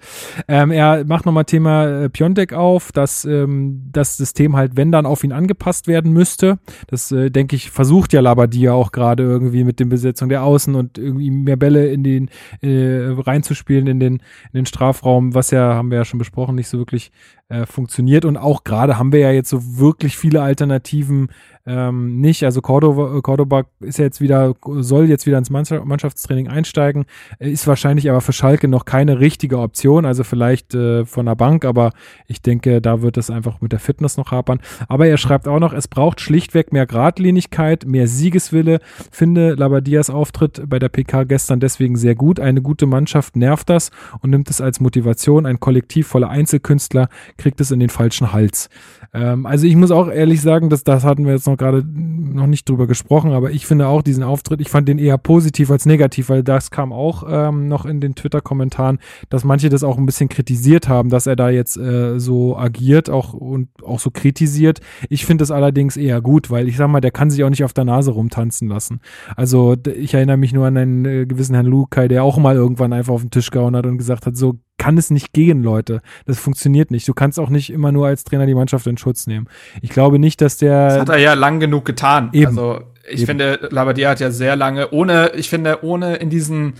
Ähm, 0.48 0.70
er 0.70 1.04
macht 1.04 1.26
nochmal 1.26 1.44
Thema 1.44 2.04
äh, 2.04 2.08
Piontek 2.08 2.54
auf, 2.54 2.90
dass 2.90 3.26
ähm, 3.26 3.90
das 3.92 4.16
System 4.16 4.56
halt, 4.56 4.76
wenn 4.76 4.90
dann 4.90 5.04
auf 5.04 5.24
ihn 5.24 5.32
angepasst 5.32 5.88
werden 5.88 6.12
müsste. 6.12 6.58
Das, 6.86 7.12
äh, 7.12 7.30
denke 7.30 7.54
ich, 7.54 7.70
versucht 7.70 8.14
ja 8.14 8.20
Labadia 8.20 8.72
auch 8.72 8.92
gerade 8.92 9.24
irgendwie 9.24 9.62
mit 9.62 9.78
der 9.78 9.84
Besetzung 9.84 10.30
der 10.30 10.42
Außen 10.42 10.74
und 10.74 10.96
irgendwie 10.96 11.30
mehr 11.30 11.56
Bälle 11.56 11.88
in 11.88 12.02
den 12.02 12.30
äh, 12.62 13.08
reinzuspielen 13.10 13.86
in 13.86 14.00
den, 14.00 14.14
in 14.14 14.54
den 14.54 14.66
Strafraum, 14.66 15.34
was 15.34 15.50
ja, 15.50 15.74
haben 15.74 15.90
wir 15.90 15.98
ja 15.98 16.04
schon 16.06 16.18
besprochen, 16.18 16.54
nicht 16.54 16.68
so 16.68 16.78
wirklich 16.78 17.12
äh, 17.48 17.66
funktioniert. 17.66 18.24
Und 18.24 18.36
auch 18.36 18.64
gerade 18.64 18.98
haben 18.98 19.12
wir 19.12 19.20
ja 19.20 19.30
jetzt 19.30 19.50
so 19.50 19.78
wirklich 19.78 20.16
viele 20.16 20.42
Alternativen 20.42 21.28
ähm, 21.66 22.20
nicht. 22.20 22.44
Also 22.44 22.60
Cordoba, 22.60 23.20
Cordoba 23.22 23.64
ist 23.80 23.98
ja 23.98 24.04
jetzt 24.04 24.20
wieder, 24.20 24.54
soll 24.80 25.08
jetzt 25.08 25.26
wieder 25.26 25.38
ins 25.38 25.50
Mannschaftstraining 25.50 26.48
einsteigen, 26.48 27.06
ist 27.38 27.66
wahrscheinlich 27.66 28.10
aber 28.10 28.20
für 28.20 28.32
Schalke 28.32 28.68
noch 28.68 28.84
keine 28.84 29.20
richtige 29.20 29.58
Option, 29.58 30.04
also 30.04 30.24
vielleicht 30.24 30.74
äh, 30.74 31.06
von 31.06 31.26
der 31.26 31.36
Bank, 31.36 31.64
aber 31.64 31.92
ich 32.26 32.42
denke, 32.42 32.80
da 32.80 33.02
wird 33.02 33.16
es 33.16 33.30
einfach 33.30 33.60
mit 33.60 33.72
der 33.72 33.78
Fitness 33.78 34.16
noch 34.16 34.30
hapern. 34.30 34.60
Aber 34.88 35.06
er 35.06 35.16
schreibt 35.16 35.48
auch 35.48 35.58
noch, 35.58 35.72
es 35.72 35.88
braucht 35.88 36.20
schlichtweg 36.20 36.72
mehr 36.72 36.86
Gradlinigkeit, 36.86 37.86
mehr 37.86 38.08
Siegeswille. 38.08 38.80
Finde 39.10 39.54
Labadias 39.54 40.10
Auftritt 40.10 40.62
bei 40.68 40.78
der 40.78 40.88
PK 40.88 41.24
gestern 41.24 41.60
deswegen 41.60 41.96
sehr 41.96 42.14
gut. 42.14 42.40
Eine 42.40 42.60
gute 42.60 42.86
Mannschaft 42.86 43.36
nervt 43.36 43.70
das 43.70 43.90
und 44.20 44.30
nimmt 44.30 44.50
es 44.50 44.60
als 44.60 44.80
Motivation. 44.80 45.46
Ein 45.46 45.60
Kollektiv 45.60 46.08
voller 46.08 46.28
Einzelkünstler 46.28 47.08
kriegt 47.36 47.60
es 47.60 47.70
in 47.70 47.80
den 47.80 47.88
falschen 47.88 48.32
Hals. 48.32 48.68
Ähm, 49.12 49.46
also 49.46 49.66
ich 49.66 49.76
muss 49.76 49.90
auch 49.90 50.08
ehrlich 50.08 50.40
sagen, 50.40 50.70
dass 50.70 50.84
das 50.84 51.04
hatten 51.04 51.24
wir 51.24 51.32
jetzt 51.32 51.46
noch 51.46 51.56
gerade 51.56 51.84
noch 51.86 52.46
nicht 52.46 52.68
drüber 52.68 52.86
gesprochen, 52.86 53.32
aber 53.32 53.50
ich 53.52 53.66
finde 53.66 53.86
auch 53.86 54.02
diesen 54.02 54.22
Auftritt, 54.22 54.60
ich 54.60 54.68
fand 54.68 54.88
den 54.88 54.98
eher 54.98 55.18
positiv 55.18 55.70
als 55.70 55.86
negativ, 55.86 56.28
weil 56.28 56.42
das 56.42 56.70
kam 56.70 56.92
auch 56.92 57.24
ähm, 57.28 57.68
noch 57.68 57.84
in 57.86 58.00
den 58.00 58.14
Twitter-Kommentaren, 58.14 58.98
dass 59.30 59.44
manche 59.44 59.68
das 59.68 59.84
auch 59.84 59.98
ein 59.98 60.06
bisschen 60.06 60.28
kritisiert 60.28 60.88
haben, 60.88 61.10
dass 61.10 61.26
er 61.26 61.36
da 61.36 61.50
jetzt 61.50 61.76
äh, 61.76 62.18
so 62.18 62.56
agiert 62.56 63.08
auch 63.10 63.34
und 63.34 63.68
auch 63.84 64.00
so 64.00 64.10
kritisiert. 64.10 64.80
Ich 65.08 65.26
finde 65.26 65.42
das 65.42 65.50
allerdings 65.50 65.96
eher 65.96 66.20
gut, 66.20 66.50
weil 66.50 66.68
ich 66.68 66.76
sag 66.76 66.88
mal, 66.88 67.00
der 67.00 67.12
kann 67.12 67.30
sich 67.30 67.44
auch 67.44 67.50
nicht 67.50 67.64
auf 67.64 67.72
der 67.72 67.84
Nase 67.84 68.10
rumtanzen 68.10 68.68
lassen. 68.68 69.00
Also 69.36 69.76
ich 69.94 70.14
erinnere 70.14 70.36
mich 70.36 70.52
nur 70.52 70.66
an 70.66 70.76
einen 70.76 71.04
äh, 71.04 71.26
gewissen 71.26 71.54
Herrn 71.54 71.66
Lukai, 71.66 72.08
der 72.08 72.24
auch 72.24 72.38
mal 72.38 72.56
irgendwann 72.56 72.92
einfach 72.92 73.14
auf 73.14 73.22
den 73.22 73.30
Tisch 73.30 73.50
gehauen 73.50 73.76
hat 73.76 73.86
und 73.86 73.98
gesagt 73.98 74.26
hat, 74.26 74.36
so 74.36 74.58
kann 74.78 74.98
es 74.98 75.10
nicht 75.10 75.32
gehen, 75.32 75.62
Leute. 75.62 76.00
Das 76.26 76.38
funktioniert 76.38 76.90
nicht. 76.90 77.06
Du 77.08 77.14
kannst 77.14 77.38
auch 77.38 77.48
nicht 77.48 77.70
immer 77.70 77.92
nur 77.92 78.06
als 78.06 78.24
Trainer 78.24 78.46
die 78.46 78.54
Mannschaft 78.54 78.86
in 78.86 78.98
Schutz 78.98 79.26
nehmen. 79.26 79.48
Ich 79.82 79.90
glaube 79.90 80.18
nicht, 80.18 80.40
dass 80.40 80.56
der. 80.56 80.88
Das 80.88 81.00
hat 81.00 81.08
er 81.10 81.18
ja 81.18 81.34
lang 81.34 81.60
genug 81.60 81.84
getan. 81.84 82.30
Eben. 82.32 82.46
Also 82.46 82.80
ich 83.06 83.20
Eben. 83.20 83.26
finde, 83.26 83.68
Labadia 83.70 84.10
hat 84.10 84.20
ja 84.20 84.30
sehr 84.30 84.56
lange, 84.56 84.90
ohne, 84.90 85.32
ich 85.34 85.48
finde, 85.48 85.84
ohne 85.84 86.16
in 86.16 86.30
diesen, 86.30 86.74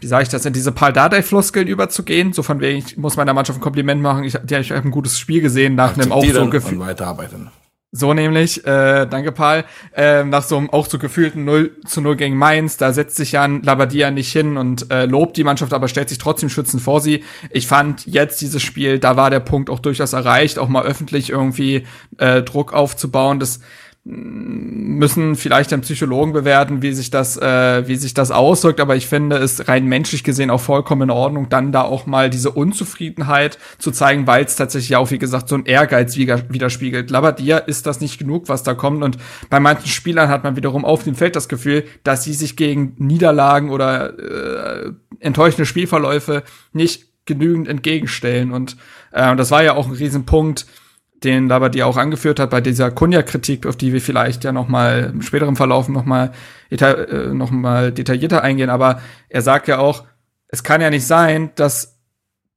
wie 0.00 0.06
sage 0.06 0.24
ich 0.24 0.28
das, 0.28 0.44
in 0.44 0.52
diese 0.52 0.72
Paul 0.72 0.92
Dardai-Floskeln 0.92 1.68
überzugehen, 1.68 2.32
so 2.32 2.42
von 2.42 2.60
wegen, 2.60 2.78
ich 2.78 2.96
muss 2.96 3.16
meiner 3.16 3.32
Mannschaft 3.34 3.58
ein 3.58 3.62
Kompliment 3.62 4.02
machen, 4.02 4.24
ich, 4.24 4.36
die, 4.42 4.54
ich 4.56 4.70
habe 4.72 4.86
ein 4.86 4.90
gutes 4.90 5.18
Spiel 5.18 5.40
gesehen 5.40 5.74
nach 5.74 5.94
einem 5.94 6.08
so 6.08 6.14
Akzeptieren 6.14 6.50
gefühl. 6.50 6.78
und 6.78 6.86
weiterarbeiten. 6.86 7.50
So 7.96 8.12
nämlich, 8.12 8.66
äh, 8.66 9.06
danke 9.06 9.30
Paul, 9.30 9.62
äh, 9.94 10.24
nach 10.24 10.42
so 10.42 10.56
einem 10.56 10.68
auch 10.68 10.86
so 10.86 10.98
gefühlten 10.98 11.44
0 11.44 11.76
zu 11.86 12.00
0 12.00 12.16
gegen 12.16 12.36
Mainz, 12.36 12.76
da 12.76 12.92
setzt 12.92 13.14
sich 13.14 13.30
Jan 13.30 13.62
Labadia 13.62 14.10
nicht 14.10 14.32
hin 14.32 14.56
und 14.56 14.90
äh, 14.90 15.06
lobt 15.06 15.36
die 15.36 15.44
Mannschaft, 15.44 15.72
aber 15.72 15.86
stellt 15.86 16.08
sich 16.08 16.18
trotzdem 16.18 16.48
schützend 16.48 16.82
vor 16.82 17.00
sie. 17.00 17.22
Ich 17.50 17.68
fand 17.68 18.04
jetzt 18.04 18.40
dieses 18.40 18.62
Spiel, 18.62 18.98
da 18.98 19.16
war 19.16 19.30
der 19.30 19.38
Punkt 19.38 19.70
auch 19.70 19.78
durchaus 19.78 20.12
erreicht, 20.12 20.58
auch 20.58 20.68
mal 20.68 20.82
öffentlich 20.82 21.30
irgendwie 21.30 21.86
äh, 22.18 22.42
Druck 22.42 22.72
aufzubauen. 22.72 23.38
Das 23.38 23.60
müssen 24.06 25.34
vielleicht 25.34 25.72
dann 25.72 25.80
Psychologen 25.80 26.34
bewerten, 26.34 26.82
wie 26.82 26.92
sich 26.92 27.08
das, 27.08 27.38
äh, 27.38 27.88
wie 27.88 27.96
sich 27.96 28.12
das 28.12 28.30
auswirkt, 28.30 28.78
aber 28.80 28.96
ich 28.96 29.06
finde 29.06 29.36
es 29.36 29.66
rein 29.66 29.86
menschlich 29.86 30.22
gesehen 30.22 30.50
auch 30.50 30.60
vollkommen 30.60 31.02
in 31.02 31.10
Ordnung, 31.10 31.48
dann 31.48 31.72
da 31.72 31.82
auch 31.82 32.04
mal 32.04 32.28
diese 32.28 32.50
Unzufriedenheit 32.50 33.58
zu 33.78 33.90
zeigen, 33.92 34.26
weil 34.26 34.44
es 34.44 34.56
tatsächlich 34.56 34.96
auch, 34.96 35.10
wie 35.10 35.18
gesagt, 35.18 35.48
so 35.48 35.54
ein 35.54 35.64
Ehrgeiz 35.64 36.16
wider- 36.16 36.52
widerspiegelt. 36.52 37.10
Labadia 37.10 37.56
ist 37.56 37.86
das 37.86 38.02
nicht 38.02 38.18
genug, 38.18 38.50
was 38.50 38.62
da 38.62 38.74
kommt 38.74 39.02
und 39.02 39.16
bei 39.48 39.58
manchen 39.58 39.88
Spielern 39.88 40.28
hat 40.28 40.44
man 40.44 40.54
wiederum 40.54 40.84
auf 40.84 41.02
dem 41.04 41.14
Feld 41.14 41.34
das 41.34 41.48
Gefühl, 41.48 41.84
dass 42.02 42.24
sie 42.24 42.34
sich 42.34 42.56
gegen 42.56 42.94
Niederlagen 42.98 43.70
oder 43.70 44.18
äh, 44.18 44.92
enttäuschende 45.20 45.64
Spielverläufe 45.64 46.42
nicht 46.74 47.06
genügend 47.24 47.68
entgegenstellen 47.68 48.52
und 48.52 48.76
äh, 49.12 49.34
das 49.34 49.50
war 49.50 49.62
ja 49.62 49.72
auch 49.76 49.86
ein 49.86 49.94
Riesenpunkt, 49.94 50.66
den 51.24 51.48
Labadia 51.48 51.86
auch 51.86 51.96
angeführt 51.96 52.38
hat 52.38 52.50
bei 52.50 52.60
dieser 52.60 52.90
Kunja-Kritik, 52.90 53.66
auf 53.66 53.76
die 53.76 53.92
wir 53.92 54.00
vielleicht 54.00 54.44
ja 54.44 54.52
noch 54.52 54.68
mal 54.68 55.10
im 55.12 55.22
späteren 55.22 55.56
Verlauf 55.56 55.88
noch 55.88 56.04
mal, 56.04 56.32
deta 56.70 56.92
äh, 56.92 57.34
noch 57.34 57.50
detaillierter 57.90 58.42
eingehen. 58.42 58.70
Aber 58.70 59.00
er 59.28 59.42
sagt 59.42 59.68
ja 59.68 59.78
auch, 59.78 60.04
es 60.48 60.62
kann 60.62 60.80
ja 60.80 60.90
nicht 60.90 61.06
sein, 61.06 61.50
dass 61.56 61.98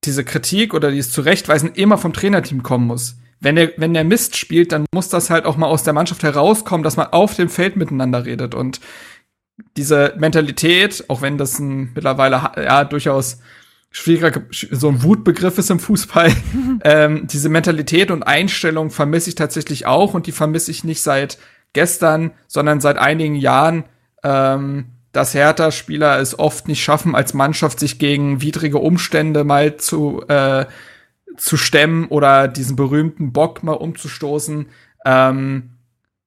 diese 0.03 0.24
Kritik 0.24 0.74
oder 0.74 0.91
dieses 0.91 1.11
Zurechtweisen 1.11 1.74
immer 1.74 1.97
vom 1.97 2.13
Trainerteam 2.13 2.63
kommen 2.63 2.88
muss. 2.88 3.18
Wenn 3.39 3.55
der, 3.55 3.72
wenn 3.78 3.93
der 3.93 4.03
Mist 4.03 4.36
spielt, 4.36 4.72
dann 4.72 4.86
muss 4.93 5.09
das 5.09 5.30
halt 5.30 5.45
auch 5.45 5.57
mal 5.57 5.68
aus 5.68 5.84
der 5.84 5.93
Mannschaft 5.93 6.24
herauskommen, 6.24 6.84
dass 6.84 6.97
man 6.97 7.07
auf 7.07 7.36
dem 7.36 7.49
Feld 7.49 7.76
miteinander 7.76 8.26
redet. 8.26 8.55
Und 8.55 8.80
diese 9.76 10.13
Mentalität, 10.18 11.05
auch 11.07 11.22
wenn 11.22 11.38
das 11.38 11.59
ein 11.59 11.91
mittlerweile 11.93 12.51
ja 12.55 12.84
durchaus 12.84 13.39
schwieriger, 13.97 14.43
so 14.51 14.89
ein 14.89 15.01
Wutbegriff 15.01 15.57
ist 15.57 15.71
im 15.71 15.79
Fußball. 15.79 16.31
ähm, 16.83 17.27
diese 17.27 17.49
Mentalität 17.49 18.11
und 18.11 18.23
Einstellung 18.23 18.91
vermisse 18.91 19.29
ich 19.29 19.35
tatsächlich 19.35 19.87
auch 19.87 20.13
und 20.13 20.27
die 20.27 20.31
vermisse 20.31 20.69
ich 20.69 20.83
nicht 20.83 21.01
seit 21.01 21.39
gestern, 21.73 22.31
sondern 22.47 22.79
seit 22.79 22.97
einigen 22.97 23.35
Jahren, 23.35 23.85
ähm, 24.23 24.85
dass 25.13 25.33
Hertha-Spieler 25.33 26.19
es 26.19 26.37
oft 26.37 26.67
nicht 26.67 26.83
schaffen, 26.83 27.15
als 27.15 27.33
Mannschaft 27.33 27.79
sich 27.79 27.97
gegen 27.97 28.41
widrige 28.41 28.77
Umstände 28.77 29.43
mal 29.43 29.77
zu, 29.77 30.23
äh, 30.27 30.65
zu 31.35 31.57
stemmen 31.57 32.05
oder 32.05 32.47
diesen 32.47 32.75
berühmten 32.75 33.33
Bock 33.33 33.63
mal 33.63 33.73
umzustoßen. 33.73 34.67
Ähm, 35.05 35.71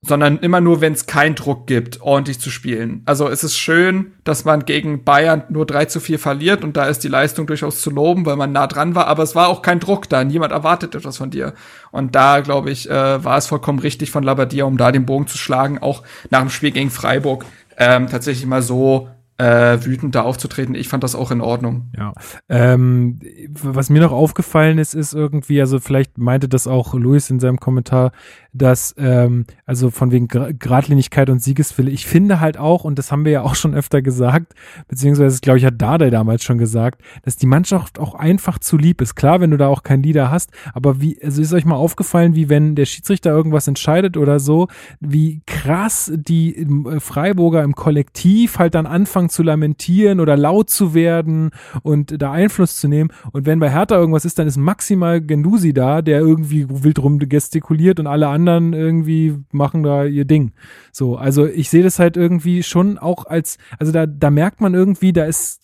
sondern 0.02 0.38
immer 0.38 0.62
nur, 0.62 0.80
wenn 0.80 0.94
es 0.94 1.04
keinen 1.04 1.34
Druck 1.34 1.66
gibt, 1.66 2.00
ordentlich 2.00 2.40
zu 2.40 2.50
spielen. 2.50 3.02
Also 3.04 3.28
es 3.28 3.44
ist 3.44 3.58
schön, 3.58 4.12
dass 4.24 4.46
man 4.46 4.64
gegen 4.64 5.04
Bayern 5.04 5.44
nur 5.50 5.66
3 5.66 5.84
zu 5.86 6.00
4 6.00 6.18
verliert 6.18 6.64
und 6.64 6.76
da 6.76 6.86
ist 6.86 7.04
die 7.04 7.08
Leistung 7.08 7.46
durchaus 7.46 7.82
zu 7.82 7.90
loben, 7.90 8.24
weil 8.24 8.36
man 8.36 8.52
nah 8.52 8.66
dran 8.66 8.94
war, 8.94 9.08
aber 9.08 9.22
es 9.22 9.34
war 9.34 9.48
auch 9.48 9.60
kein 9.60 9.78
Druck 9.78 10.08
da, 10.08 10.24
niemand 10.24 10.52
erwartet 10.52 10.94
etwas 10.94 11.18
von 11.18 11.30
dir. 11.30 11.52
Und 11.90 12.14
da, 12.14 12.40
glaube 12.40 12.70
ich, 12.70 12.88
äh, 12.88 13.24
war 13.24 13.36
es 13.36 13.46
vollkommen 13.46 13.78
richtig 13.78 14.10
von 14.10 14.22
Labadia, 14.22 14.64
um 14.64 14.78
da 14.78 14.90
den 14.90 15.04
Bogen 15.04 15.26
zu 15.26 15.36
schlagen, 15.36 15.78
auch 15.78 16.02
nach 16.30 16.40
dem 16.40 16.50
Spiel 16.50 16.70
gegen 16.70 16.90
Freiburg 16.90 17.44
ähm, 17.76 18.06
tatsächlich 18.08 18.46
mal 18.46 18.62
so 18.62 19.08
äh, 19.40 19.82
wütend 19.84 20.14
da 20.14 20.22
aufzutreten. 20.22 20.74
Ich 20.74 20.88
fand 20.88 21.02
das 21.02 21.14
auch 21.14 21.30
in 21.30 21.40
Ordnung. 21.40 21.90
Ja. 21.96 22.12
Ähm, 22.50 23.20
was 23.54 23.88
mir 23.88 24.02
noch 24.02 24.12
aufgefallen 24.12 24.76
ist, 24.76 24.94
ist 24.94 25.14
irgendwie, 25.14 25.60
also 25.60 25.80
vielleicht 25.80 26.18
meinte 26.18 26.46
das 26.46 26.66
auch 26.66 26.92
Luis 26.92 27.30
in 27.30 27.40
seinem 27.40 27.58
Kommentar, 27.58 28.12
dass, 28.52 28.94
ähm, 28.98 29.44
also 29.66 29.90
von 29.90 30.10
wegen 30.10 30.26
Gra- 30.26 30.52
Gradlinigkeit 30.52 31.30
und 31.30 31.42
Siegeswille, 31.42 31.90
ich 31.90 32.06
finde 32.06 32.40
halt 32.40 32.58
auch, 32.58 32.84
und 32.84 32.98
das 32.98 33.12
haben 33.12 33.24
wir 33.24 33.32
ja 33.32 33.42
auch 33.42 33.54
schon 33.54 33.74
öfter 33.74 34.02
gesagt, 34.02 34.54
beziehungsweise, 34.88 35.40
glaube 35.40 35.58
ich, 35.58 35.64
hat 35.64 35.80
Dardai 35.80 36.10
damals 36.10 36.42
schon 36.42 36.58
gesagt, 36.58 37.00
dass 37.22 37.36
die 37.36 37.46
Mannschaft 37.46 37.98
auch 37.98 38.14
einfach 38.14 38.58
zu 38.58 38.76
lieb 38.76 39.00
ist. 39.00 39.14
Klar, 39.14 39.40
wenn 39.40 39.50
du 39.50 39.56
da 39.56 39.68
auch 39.68 39.82
keinen 39.82 40.02
Leader 40.02 40.30
hast, 40.30 40.50
aber 40.74 41.00
wie, 41.00 41.22
also 41.22 41.40
ist 41.40 41.52
euch 41.52 41.64
mal 41.64 41.76
aufgefallen, 41.76 42.34
wie 42.34 42.48
wenn 42.48 42.74
der 42.74 42.86
Schiedsrichter 42.86 43.30
irgendwas 43.30 43.68
entscheidet 43.68 44.16
oder 44.16 44.40
so, 44.40 44.68
wie 44.98 45.42
krass 45.46 46.12
die 46.14 46.56
äh, 46.56 47.00
Freiburger 47.00 47.62
im 47.62 47.74
Kollektiv 47.74 48.58
halt 48.58 48.74
dann 48.74 48.86
anfangen 48.86 49.28
zu 49.28 49.42
lamentieren 49.42 50.18
oder 50.18 50.36
laut 50.36 50.70
zu 50.70 50.94
werden 50.94 51.50
und 51.82 52.20
da 52.20 52.32
Einfluss 52.32 52.76
zu 52.76 52.88
nehmen. 52.88 53.10
Und 53.30 53.46
wenn 53.46 53.60
bei 53.60 53.70
Hertha 53.70 53.96
irgendwas 53.96 54.24
ist, 54.24 54.38
dann 54.38 54.48
ist 54.48 54.56
maximal 54.56 55.20
Gendusi 55.20 55.72
da, 55.72 56.02
der 56.02 56.18
irgendwie 56.20 56.66
wild 56.68 56.98
rum 56.98 57.18
gestikuliert 57.20 58.00
und 58.00 58.06
alle 58.06 58.26
anderen 58.26 58.39
irgendwie 58.46 59.36
machen 59.52 59.82
da 59.82 60.04
ihr 60.04 60.24
Ding. 60.24 60.52
So, 60.92 61.16
also 61.16 61.46
ich 61.46 61.70
sehe 61.70 61.82
das 61.82 61.98
halt 61.98 62.16
irgendwie 62.16 62.62
schon 62.62 62.98
auch 62.98 63.26
als, 63.26 63.58
also 63.78 63.92
da, 63.92 64.06
da 64.06 64.30
merkt 64.30 64.60
man 64.60 64.74
irgendwie, 64.74 65.12
da 65.12 65.24
ist 65.24 65.60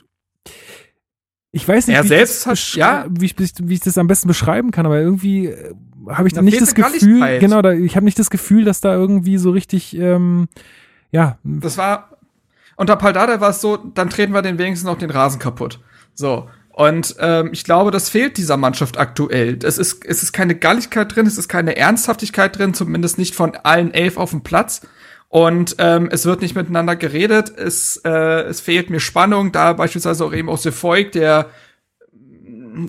ich 1.53 1.67
weiß 1.67 1.87
nicht, 1.87 1.97
Er 1.97 2.05
wie, 2.05 2.09
selbst 2.09 2.39
ich 2.41 2.45
das 2.45 2.73
hat- 2.73 2.77
ja. 2.77 3.07
wie, 3.09 3.25
ich, 3.27 3.35
wie 3.63 3.75
ich 3.75 3.81
das 3.81 3.97
am 3.99 4.07
besten 4.07 4.29
beschreiben 4.29 4.71
kann, 4.73 4.85
aber 4.85 5.01
irgendwie 5.01 5.47
äh, 5.47 5.75
habe 6.09 6.29
ich 6.29 6.35
Da 6.35 6.39
dann 6.39 6.45
nicht 6.45 6.61
das 6.61 6.75
Gefühl, 6.75 7.39
genau, 7.39 7.63
da, 7.63 7.73
ich 7.73 7.97
habe 7.97 8.05
nicht 8.05 8.19
das 8.19 8.29
Gefühl, 8.31 8.65
dass 8.65 8.81
da 8.81 8.95
irgendwie 8.95 9.39
so 9.39 9.51
richtig, 9.51 9.97
ähm, 9.97 10.49
ja, 11.13 11.39
Das 11.45 11.79
war 11.79 12.11
unter 12.77 12.97
Paldada 12.97 13.41
war 13.41 13.51
es 13.51 13.61
so, 13.63 13.77
dann 13.79 14.11
treten 14.11 14.35
wir 14.35 14.43
den 14.43 14.59
wenigstens 14.59 14.87
noch 14.87 14.99
den 14.99 15.09
Rasen 15.11 15.39
kaputt. 15.41 15.81
So. 16.15 16.49
Und 16.77 17.17
ähm, 17.21 17.49
ich 17.53 17.65
glaube, 17.65 17.91
das 17.91 18.11
fehlt 18.11 18.37
dieser 18.37 18.59
Mannschaft 18.59 18.99
aktuell. 18.99 19.59
Es 19.63 19.79
ist, 19.79 20.05
es 20.05 20.23
ist 20.23 20.35
keine 20.35 20.55
Galligkeit 20.55 21.17
drin, 21.17 21.27
es 21.27 21.39
ist 21.39 21.49
keine 21.49 21.75
Ernsthaftigkeit 21.75 22.59
drin, 22.59 22.75
zumindest 22.75 23.17
nicht 23.17 23.35
von 23.35 23.57
allen 23.57 23.95
elf 23.95 24.19
auf 24.19 24.29
dem 24.29 24.43
Platz. 24.43 24.83
Und 25.29 25.77
ähm, 25.79 26.11
es 26.13 26.27
wird 26.27 26.43
nicht 26.43 26.55
miteinander 26.55 26.95
geredet. 26.95 27.51
Es, 27.57 27.97
äh, 28.05 28.43
es 28.43 28.61
fehlt 28.61 28.91
mir 28.91 29.01
Spannung. 29.01 29.53
Da 29.53 29.73
beispielsweise 29.73 30.23
auch 30.27 30.35
eben 30.35 30.51
aus 30.51 30.65
Sefolk, 30.65 31.13
der 31.13 31.49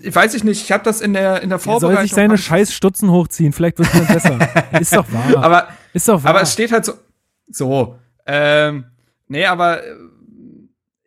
ich 0.02 0.14
weiß 0.14 0.34
ich 0.34 0.44
nicht, 0.44 0.62
ich 0.62 0.74
habe 0.74 0.84
das 0.84 1.00
in 1.00 1.14
der 1.14 1.42
in 1.42 1.48
der 1.48 1.56
er 1.56 1.62
soll 1.62 1.80
Vorbereitung 1.80 2.04
sich 2.04 2.12
seine 2.14 2.38
scheiß 2.38 2.74
Stutzen 2.74 3.10
hochziehen, 3.10 3.54
vielleicht 3.54 3.80
wird 3.80 3.88
es 3.94 4.08
besser. 4.08 4.38
ist 4.82 4.94
doch 4.94 5.06
wahr. 5.14 5.42
aber 5.42 5.68
ist 5.94 6.10
doch 6.10 6.22
wahr. 6.22 6.32
aber 6.32 6.42
es 6.42 6.52
steht 6.52 6.74
halt 6.74 6.84
so 6.84 6.96
so 7.50 7.96
ähm, 8.26 8.84
nee, 9.30 9.46
aber 9.46 9.82
äh, 9.82 9.96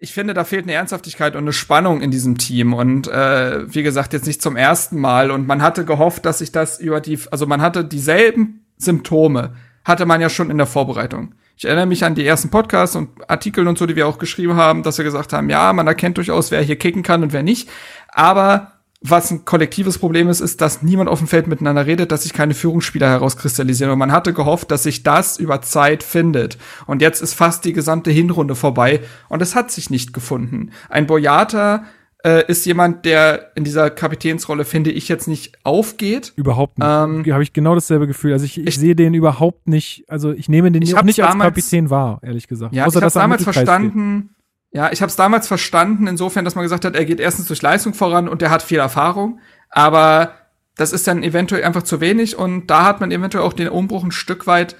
ich 0.03 0.15
finde, 0.15 0.33
da 0.33 0.45
fehlt 0.45 0.65
eine 0.65 0.73
Ernsthaftigkeit 0.73 1.37
und 1.37 1.43
eine 1.43 1.53
Spannung 1.53 2.01
in 2.01 2.11
diesem 2.11 2.39
Team 2.39 2.73
und 2.73 3.07
äh, 3.07 3.73
wie 3.73 3.83
gesagt 3.83 4.15
jetzt 4.15 4.27
nicht 4.27 4.41
zum 4.41 4.57
ersten 4.57 4.99
Mal 4.99 5.31
und 5.31 5.47
man 5.47 5.61
hatte 5.61 5.85
gehofft, 5.85 6.25
dass 6.25 6.39
sich 6.39 6.51
das 6.51 6.81
über 6.81 7.01
die 7.01 7.19
also 7.31 7.47
man 7.47 7.61
hatte 7.61 7.85
dieselben 7.85 8.65
Symptome 8.79 9.55
hatte 9.85 10.07
man 10.07 10.21
ja 10.23 10.31
schon 10.31 10.51
in 10.51 10.57
der 10.57 10.67
Vorbereitung. 10.67 11.35
Ich 11.57 11.67
erinnere 11.67 11.85
mich 11.85 12.05
an 12.05 12.15
die 12.15 12.25
ersten 12.25 12.49
Podcasts 12.49 12.97
und 12.97 13.11
Artikel 13.29 13.69
und 13.69 13.77
so, 13.77 13.85
die 13.85 13.97
wir 13.97 14.09
auch 14.09 14.19
geschrieben 14.19 14.57
haben, 14.57 14.83
dass 14.83 14.97
wir 14.97 15.05
gesagt 15.05 15.35
haben, 15.35 15.51
ja, 15.51 15.75
man 15.75 15.87
erkennt 15.87 16.17
durchaus, 16.17 16.51
wer 16.51 16.63
hier 16.63 16.77
kicken 16.77 17.03
kann 17.03 17.23
und 17.23 17.35
wer 17.35 17.43
nicht. 17.43 17.69
Aber 18.09 18.80
was 19.03 19.31
ein 19.31 19.47
kollektives 19.47 19.99
Problem 19.99 20.29
ist, 20.29 20.41
ist, 20.41 20.61
dass 20.61 20.83
niemand 20.83 21.09
auf 21.09 21.21
dem 21.21 21.29
Feld 21.29 21.47
miteinander 21.47 21.87
redet, 21.87 22.13
dass 22.13 22.25
sich 22.25 22.35
keine 22.35 22.53
Führungsspieler 22.53 23.09
herauskristallisieren. 23.09 23.93
Und 23.93 23.99
man 23.99 24.13
hatte 24.13 24.35
gehofft, 24.35 24.71
dass 24.71 24.83
sich 24.83 25.03
das 25.03 25.39
über 25.39 25.63
Zeit 25.63 26.03
findet. 26.03 26.59
Und 26.87 27.01
jetzt 27.01 27.23
ist 27.23 27.33
fast 27.33 27.65
die 27.65 27.73
gesamte 27.73 28.11
Hinrunde 28.11 28.55
vorbei 28.55 29.01
und 29.29 29.41
es 29.41 29.55
hat 29.55 29.71
sich 29.71 29.89
nicht 29.89 30.13
gefunden. 30.13 30.71
Ein 30.91 31.07
Boyata 31.07 31.85
äh, 32.25 32.45
ist 32.47 32.67
jemand, 32.67 33.07
der 33.07 33.53
in 33.55 33.65
dieser 33.65 33.89
Kapitänsrolle, 33.89 34.67
finde 34.67 34.91
ich, 34.91 35.09
jetzt 35.09 35.29
nicht 35.29 35.59
aufgeht. 35.65 36.35
Überhaupt 36.37 36.79
nicht. 36.79 36.87
Ähm, 36.87 37.25
habe 37.33 37.43
ich 37.43 37.55
genau 37.55 37.75
dasselbe 37.75 38.07
Gefühl. 38.07 38.35
Also 38.35 38.45
ich, 38.45 38.59
ich, 38.59 38.79
sehe 38.79 38.95
den 38.95 39.15
überhaupt 39.15 39.67
nicht, 39.67 40.05
also 40.09 40.33
ich 40.33 40.51
nehme 40.51 40.71
den 40.71 40.83
Ich 40.83 41.01
nicht 41.03 41.25
als 41.25 41.39
Kapitän 41.39 41.89
wahr, 41.89 42.21
ehrlich 42.23 42.49
gesagt. 42.49 42.75
Ja, 42.75 42.85
Außer, 42.85 42.99
ich 42.99 43.05
habe 43.05 43.15
damals 43.15 43.45
verstanden. 43.45 44.35
Ja, 44.73 44.93
ich 44.93 45.03
habe 45.03 45.11
es 45.11 45.17
damals 45.17 45.49
verstanden, 45.49 46.07
insofern, 46.07 46.45
dass 46.45 46.55
man 46.55 46.63
gesagt 46.63 46.85
hat, 46.85 46.95
er 46.95 47.05
geht 47.05 47.19
erstens 47.19 47.49
durch 47.49 47.61
Leistung 47.61 47.93
voran 47.93 48.29
und 48.29 48.41
er 48.41 48.51
hat 48.51 48.63
viel 48.63 48.79
Erfahrung, 48.79 49.41
aber 49.69 50.35
das 50.77 50.93
ist 50.93 51.07
dann 51.09 51.23
eventuell 51.23 51.65
einfach 51.65 51.83
zu 51.83 52.01
wenig 52.01 52.37
und 52.37 52.69
da 52.69 52.85
hat 52.85 53.01
man 53.01 53.11
eventuell 53.11 53.45
auch 53.45 53.53
den 53.53 53.69
Umbruch 53.69 54.05
ein 54.05 54.13
Stück 54.13 54.47
weit 54.47 54.77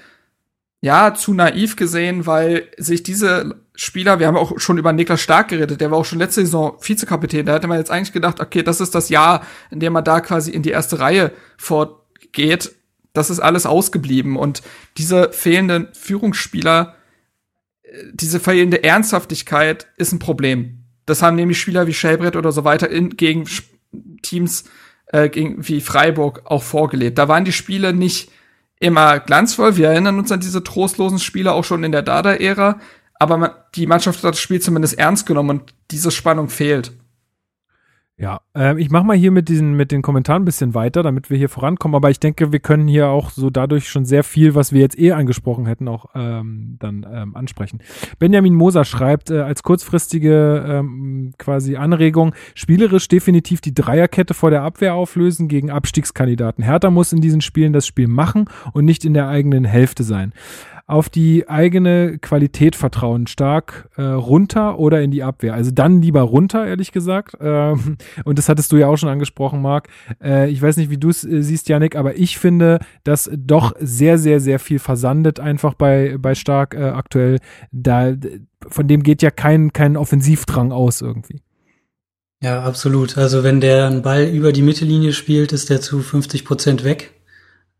ja 0.79 1.13
zu 1.13 1.33
naiv 1.33 1.75
gesehen, 1.75 2.25
weil 2.25 2.69
sich 2.77 3.03
diese 3.03 3.63
Spieler, 3.75 4.19
wir 4.19 4.27
haben 4.27 4.37
auch 4.37 4.59
schon 4.59 4.77
über 4.77 4.93
Niklas 4.93 5.21
Stark 5.21 5.49
geredet, 5.49 5.81
der 5.81 5.91
war 5.91 5.97
auch 5.97 6.05
schon 6.05 6.19
letzte 6.19 6.41
Saison 6.41 6.77
Vizekapitän, 6.81 7.45
da 7.45 7.53
hätte 7.53 7.67
man 7.67 7.77
jetzt 7.77 7.91
eigentlich 7.91 8.13
gedacht, 8.13 8.39
okay, 8.39 8.63
das 8.63 8.81
ist 8.81 8.95
das 8.95 9.09
Jahr, 9.09 9.45
in 9.69 9.79
dem 9.79 9.93
man 9.93 10.03
da 10.03 10.21
quasi 10.21 10.51
in 10.51 10.63
die 10.63 10.71
erste 10.71 10.99
Reihe 10.99 11.31
fortgeht. 11.57 12.75
Das 13.13 13.29
ist 13.29 13.41
alles 13.41 13.65
ausgeblieben 13.65 14.37
und 14.37 14.61
diese 14.97 15.33
fehlenden 15.33 15.89
Führungsspieler 15.93 16.95
diese 18.13 18.39
fehlende 18.39 18.83
Ernsthaftigkeit 18.83 19.87
ist 19.97 20.11
ein 20.11 20.19
Problem. 20.19 20.85
Das 21.05 21.21
haben 21.21 21.35
nämlich 21.35 21.59
Spieler 21.59 21.87
wie 21.87 21.93
Schellbrett 21.93 22.35
oder 22.35 22.51
so 22.51 22.63
weiter 22.63 22.89
in, 22.89 23.17
gegen 23.17 23.45
Teams 24.21 24.65
äh, 25.07 25.29
gegen, 25.29 25.67
wie 25.67 25.81
Freiburg 25.81 26.43
auch 26.45 26.63
vorgelebt. 26.63 27.17
Da 27.17 27.27
waren 27.27 27.45
die 27.45 27.51
Spiele 27.51 27.93
nicht 27.93 28.31
immer 28.79 29.19
glanzvoll. 29.19 29.77
Wir 29.77 29.89
erinnern 29.89 30.17
uns 30.17 30.31
an 30.31 30.39
diese 30.39 30.63
trostlosen 30.63 31.19
Spiele 31.19 31.51
auch 31.51 31.63
schon 31.63 31.83
in 31.83 31.91
der 31.91 32.01
Dada-Ära. 32.01 32.79
Aber 33.15 33.37
man, 33.37 33.51
die 33.75 33.87
Mannschaft 33.87 34.23
hat 34.23 34.33
das 34.33 34.39
Spiel 34.39 34.61
zumindest 34.61 34.97
ernst 34.97 35.25
genommen 35.25 35.49
und 35.49 35.73
diese 35.91 36.11
Spannung 36.11 36.49
fehlt. 36.49 36.91
Ja, 38.21 38.41
äh, 38.55 38.79
ich 38.79 38.91
mache 38.91 39.03
mal 39.03 39.17
hier 39.17 39.31
mit 39.31 39.49
diesen 39.49 39.73
mit 39.73 39.91
den 39.91 40.03
Kommentaren 40.03 40.43
ein 40.43 40.45
bisschen 40.45 40.75
weiter, 40.75 41.01
damit 41.01 41.31
wir 41.31 41.39
hier 41.39 41.49
vorankommen. 41.49 41.95
Aber 41.95 42.11
ich 42.11 42.19
denke, 42.19 42.51
wir 42.51 42.59
können 42.59 42.87
hier 42.87 43.07
auch 43.07 43.31
so 43.31 43.49
dadurch 43.49 43.89
schon 43.89 44.05
sehr 44.05 44.23
viel, 44.23 44.53
was 44.53 44.71
wir 44.71 44.79
jetzt 44.79 44.99
eh 44.99 45.13
angesprochen 45.13 45.65
hätten, 45.65 45.87
auch 45.87 46.05
ähm, 46.13 46.77
dann 46.79 47.03
ähm, 47.11 47.35
ansprechen. 47.35 47.79
Benjamin 48.19 48.53
Moser 48.53 48.85
schreibt 48.85 49.31
äh, 49.31 49.39
als 49.39 49.63
kurzfristige 49.63 50.63
ähm, 50.67 51.33
quasi 51.39 51.77
Anregung: 51.77 52.35
Spielerisch 52.53 53.07
definitiv 53.07 53.59
die 53.59 53.73
Dreierkette 53.73 54.35
vor 54.35 54.51
der 54.51 54.61
Abwehr 54.61 54.93
auflösen 54.93 55.47
gegen 55.47 55.71
Abstiegskandidaten. 55.71 56.63
Hertha 56.63 56.91
muss 56.91 57.13
in 57.13 57.21
diesen 57.21 57.41
Spielen 57.41 57.73
das 57.73 57.87
Spiel 57.87 58.07
machen 58.07 58.45
und 58.73 58.85
nicht 58.85 59.03
in 59.03 59.15
der 59.15 59.29
eigenen 59.29 59.65
Hälfte 59.65 60.03
sein 60.03 60.31
auf 60.91 61.07
die 61.07 61.47
eigene 61.47 62.17
Qualität 62.19 62.75
vertrauen, 62.75 63.25
stark 63.25 63.89
äh, 63.95 64.01
runter 64.01 64.77
oder 64.77 65.01
in 65.01 65.09
die 65.09 65.23
Abwehr. 65.23 65.53
Also 65.53 65.71
dann 65.71 66.01
lieber 66.01 66.21
runter, 66.21 66.67
ehrlich 66.67 66.91
gesagt. 66.91 67.37
Ähm, 67.39 67.97
und 68.25 68.37
das 68.37 68.49
hattest 68.49 68.73
du 68.73 68.77
ja 68.77 68.87
auch 68.87 68.97
schon 68.97 69.07
angesprochen, 69.07 69.61
Marc. 69.61 69.87
Äh, 70.21 70.49
ich 70.49 70.61
weiß 70.61 70.75
nicht, 70.75 70.89
wie 70.89 70.97
du 70.97 71.09
es 71.09 71.23
äh, 71.23 71.41
siehst, 71.41 71.69
Janik, 71.69 71.95
aber 71.95 72.17
ich 72.17 72.37
finde, 72.37 72.79
dass 73.05 73.31
doch 73.33 73.73
sehr, 73.79 74.17
sehr, 74.17 74.41
sehr 74.41 74.59
viel 74.59 74.79
versandet 74.79 75.39
einfach 75.39 75.75
bei, 75.75 76.17
bei 76.19 76.35
Stark 76.35 76.75
äh, 76.75 76.83
aktuell. 76.83 77.39
Da, 77.71 78.13
von 78.67 78.87
dem 78.87 79.01
geht 79.01 79.21
ja 79.21 79.31
kein, 79.31 79.71
kein 79.71 79.95
Offensivdrang 79.95 80.73
aus 80.73 80.99
irgendwie. 80.99 81.41
Ja, 82.43 82.63
absolut. 82.63 83.17
Also 83.17 83.43
wenn 83.43 83.61
der 83.61 83.85
einen 83.85 84.01
Ball 84.01 84.25
über 84.25 84.51
die 84.51 84.63
Mittellinie 84.63 85.13
spielt, 85.13 85.53
ist 85.53 85.69
der 85.69 85.79
zu 85.79 86.01
50 86.01 86.43
Prozent 86.43 86.83
weg. 86.83 87.13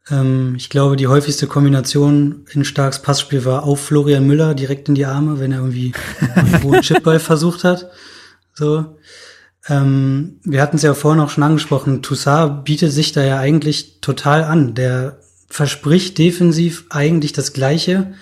Ähm, 0.10 0.56
ich 0.58 0.70
glaube, 0.70 0.96
die 0.96 1.08
häufigste 1.08 1.48
Kombination 1.48 2.46
in 2.52 2.66
Starks 2.66 3.02
Passspiel 3.02 3.46
war 3.46 3.64
auf 3.64 3.86
Florian 3.86 4.26
Müller 4.26 4.56
direkt 4.56 4.90
in 4.90 4.96
die 4.96 5.06
Arme, 5.06 5.40
wenn 5.40 5.52
er 5.52 5.60
irgendwie 5.60 5.94
einen 6.36 6.82
Chipball 6.82 7.20
versucht 7.20 7.64
hat. 7.64 7.92
So. 8.54 8.98
Ähm, 9.68 10.40
wir 10.44 10.62
hatten 10.62 10.78
es 10.78 10.82
ja 10.82 10.94
vorhin 10.94 11.22
auch 11.22 11.30
schon 11.30 11.44
angesprochen. 11.44 12.02
Toussaint 12.02 12.64
bietet 12.64 12.92
sich 12.92 13.12
da 13.12 13.24
ja 13.24 13.40
eigentlich 13.40 14.02
total 14.02 14.44
an. 14.44 14.74
Der 14.74 15.20
verspricht 15.48 16.18
defensiv 16.18 16.86
eigentlich 16.90 17.34
das 17.34 17.54
Gleiche 17.54 18.14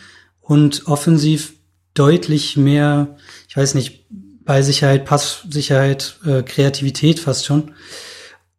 und 0.41 0.87
offensiv 0.87 1.53
deutlich 1.93 2.57
mehr, 2.57 3.15
ich 3.47 3.55
weiß 3.55 3.75
nicht, 3.75 4.05
Ballsicherheit, 4.43 5.05
Passsicherheit, 5.05 6.17
äh, 6.25 6.41
Kreativität 6.41 7.19
fast 7.19 7.45
schon. 7.45 7.71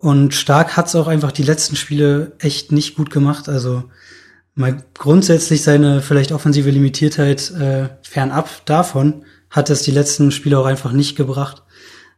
Und 0.00 0.34
Stark 0.34 0.76
hat's 0.78 0.96
auch 0.96 1.08
einfach 1.08 1.30
die 1.30 1.42
letzten 1.42 1.76
Spiele 1.76 2.32
echt 2.38 2.72
nicht 2.72 2.96
gut 2.96 3.10
gemacht. 3.10 3.48
Also 3.50 3.84
mal 4.54 4.82
grundsätzlich 4.94 5.62
seine 5.62 6.00
vielleicht 6.00 6.32
offensive 6.32 6.70
Limitiertheit 6.70 7.50
äh, 7.52 7.90
fernab 8.02 8.64
davon 8.64 9.24
hat 9.50 9.68
es 9.68 9.82
die 9.82 9.90
letzten 9.90 10.30
Spiele 10.30 10.58
auch 10.58 10.64
einfach 10.64 10.92
nicht 10.92 11.16
gebracht. 11.16 11.64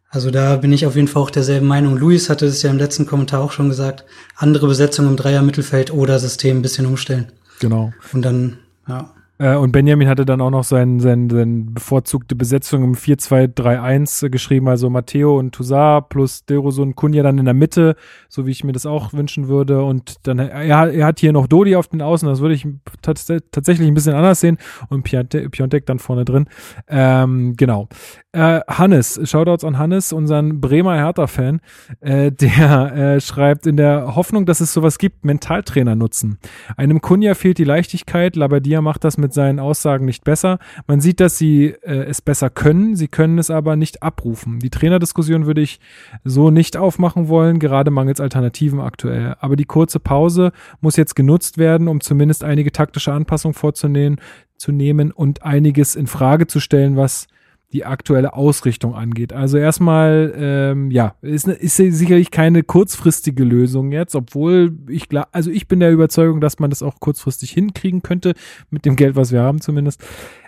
Also 0.08 0.30
da 0.30 0.56
bin 0.56 0.72
ich 0.72 0.86
auf 0.86 0.94
jeden 0.94 1.08
Fall 1.08 1.22
auch 1.22 1.30
derselben 1.30 1.66
Meinung. 1.66 1.96
Luis 1.96 2.28
hatte 2.28 2.46
es 2.46 2.62
ja 2.62 2.70
im 2.70 2.78
letzten 2.78 3.06
Kommentar 3.06 3.40
auch 3.40 3.50
schon 3.50 3.70
gesagt. 3.70 4.04
Andere 4.36 4.68
Besetzung 4.68 5.06
im 5.06 5.16
Dreier-Mittelfeld 5.16 5.92
oder 5.92 6.18
System 6.18 6.58
ein 6.58 6.62
bisschen 6.62 6.86
umstellen. 6.86 7.32
Genau. 7.60 7.92
Und 8.12 8.22
dann, 8.22 8.58
ja. 8.86 9.12
Äh, 9.42 9.56
und 9.56 9.72
Benjamin 9.72 10.08
hatte 10.08 10.24
dann 10.24 10.40
auch 10.40 10.50
noch 10.50 10.62
sein, 10.62 11.00
sein, 11.00 11.28
sein 11.28 11.74
bevorzugte 11.74 12.36
Besetzung 12.36 12.84
im 12.84 12.94
4-2-3-1 12.94 14.30
geschrieben, 14.30 14.68
also 14.68 14.88
Matteo 14.88 15.36
und 15.36 15.52
Toussaint 15.52 16.08
plus 16.10 16.44
Deroso 16.44 16.82
und 16.82 16.94
Kunja 16.94 17.24
dann 17.24 17.38
in 17.38 17.46
der 17.46 17.54
Mitte, 17.54 17.96
so 18.28 18.46
wie 18.46 18.52
ich 18.52 18.62
mir 18.62 18.72
das 18.72 18.86
auch 18.86 19.12
wünschen 19.12 19.48
würde. 19.48 19.82
Und 19.82 20.26
dann, 20.28 20.38
er, 20.38 20.92
er 20.92 21.06
hat 21.06 21.18
hier 21.18 21.32
noch 21.32 21.48
Dodi 21.48 21.74
auf 21.74 21.88
den 21.88 22.02
Außen, 22.02 22.28
das 22.28 22.40
würde 22.40 22.54
ich 22.54 22.66
tatsächlich 23.02 23.88
ein 23.88 23.94
bisschen 23.94 24.14
anders 24.14 24.38
sehen. 24.38 24.58
Und 24.88 25.02
Piontek 25.02 25.86
dann 25.86 25.98
vorne 25.98 26.24
drin. 26.24 26.46
Ähm, 26.86 27.54
genau. 27.56 27.88
Äh, 28.34 28.60
Hannes, 28.66 29.20
Shoutouts 29.24 29.62
an 29.62 29.76
Hannes, 29.76 30.10
unseren 30.10 30.58
Bremer 30.58 30.96
Hertha-Fan, 30.96 31.60
äh, 32.00 32.32
der 32.32 32.94
äh, 32.94 33.20
schreibt 33.20 33.66
in 33.66 33.76
der 33.76 34.16
Hoffnung, 34.16 34.46
dass 34.46 34.60
es 34.60 34.72
sowas 34.72 34.96
gibt, 34.96 35.22
Mentaltrainer 35.26 35.96
nutzen. 35.96 36.38
Einem 36.78 37.02
Kunja 37.02 37.34
fehlt 37.34 37.58
die 37.58 37.64
Leichtigkeit, 37.64 38.34
Labadia 38.34 38.80
macht 38.80 39.04
das 39.04 39.18
mit 39.18 39.34
seinen 39.34 39.60
Aussagen 39.60 40.06
nicht 40.06 40.24
besser. 40.24 40.58
Man 40.86 41.02
sieht, 41.02 41.20
dass 41.20 41.36
sie 41.36 41.74
äh, 41.82 42.04
es 42.04 42.22
besser 42.22 42.48
können, 42.48 42.96
sie 42.96 43.08
können 43.08 43.36
es 43.36 43.50
aber 43.50 43.76
nicht 43.76 44.02
abrufen. 44.02 44.60
Die 44.60 44.70
Trainerdiskussion 44.70 45.44
würde 45.44 45.60
ich 45.60 45.78
so 46.24 46.50
nicht 46.50 46.78
aufmachen 46.78 47.28
wollen, 47.28 47.58
gerade 47.58 47.90
mangels 47.90 48.18
Alternativen 48.18 48.80
aktuell. 48.80 49.36
Aber 49.40 49.56
die 49.56 49.66
kurze 49.66 50.00
Pause 50.00 50.52
muss 50.80 50.96
jetzt 50.96 51.16
genutzt 51.16 51.58
werden, 51.58 51.86
um 51.86 52.00
zumindest 52.00 52.44
einige 52.44 52.72
taktische 52.72 53.12
Anpassungen 53.12 53.54
vorzunehmen 53.54 54.16
zu 54.56 54.72
nehmen 54.72 55.10
und 55.10 55.42
einiges 55.42 55.96
in 55.96 56.06
Frage 56.06 56.46
zu 56.46 56.60
stellen, 56.60 56.96
was 56.96 57.26
die 57.72 57.84
aktuelle 57.84 58.34
Ausrichtung 58.34 58.94
angeht. 58.94 59.32
Also 59.32 59.56
erstmal, 59.56 60.32
ähm, 60.36 60.90
ja, 60.90 61.14
ist, 61.22 61.48
ist 61.48 61.76
sicherlich 61.76 62.30
keine 62.30 62.62
kurzfristige 62.62 63.44
Lösung 63.44 63.92
jetzt, 63.92 64.14
obwohl 64.14 64.76
ich 64.88 65.08
glaube, 65.08 65.28
also 65.32 65.50
ich 65.50 65.68
bin 65.68 65.80
der 65.80 65.90
Überzeugung, 65.90 66.40
dass 66.40 66.58
man 66.58 66.70
das 66.70 66.82
auch 66.82 67.00
kurzfristig 67.00 67.50
hinkriegen 67.50 68.02
könnte, 68.02 68.34
mit 68.70 68.84
dem 68.84 68.96
Geld, 68.96 69.16
was 69.16 69.32
wir 69.32 69.42
haben 69.42 69.60
zumindest. 69.60 70.04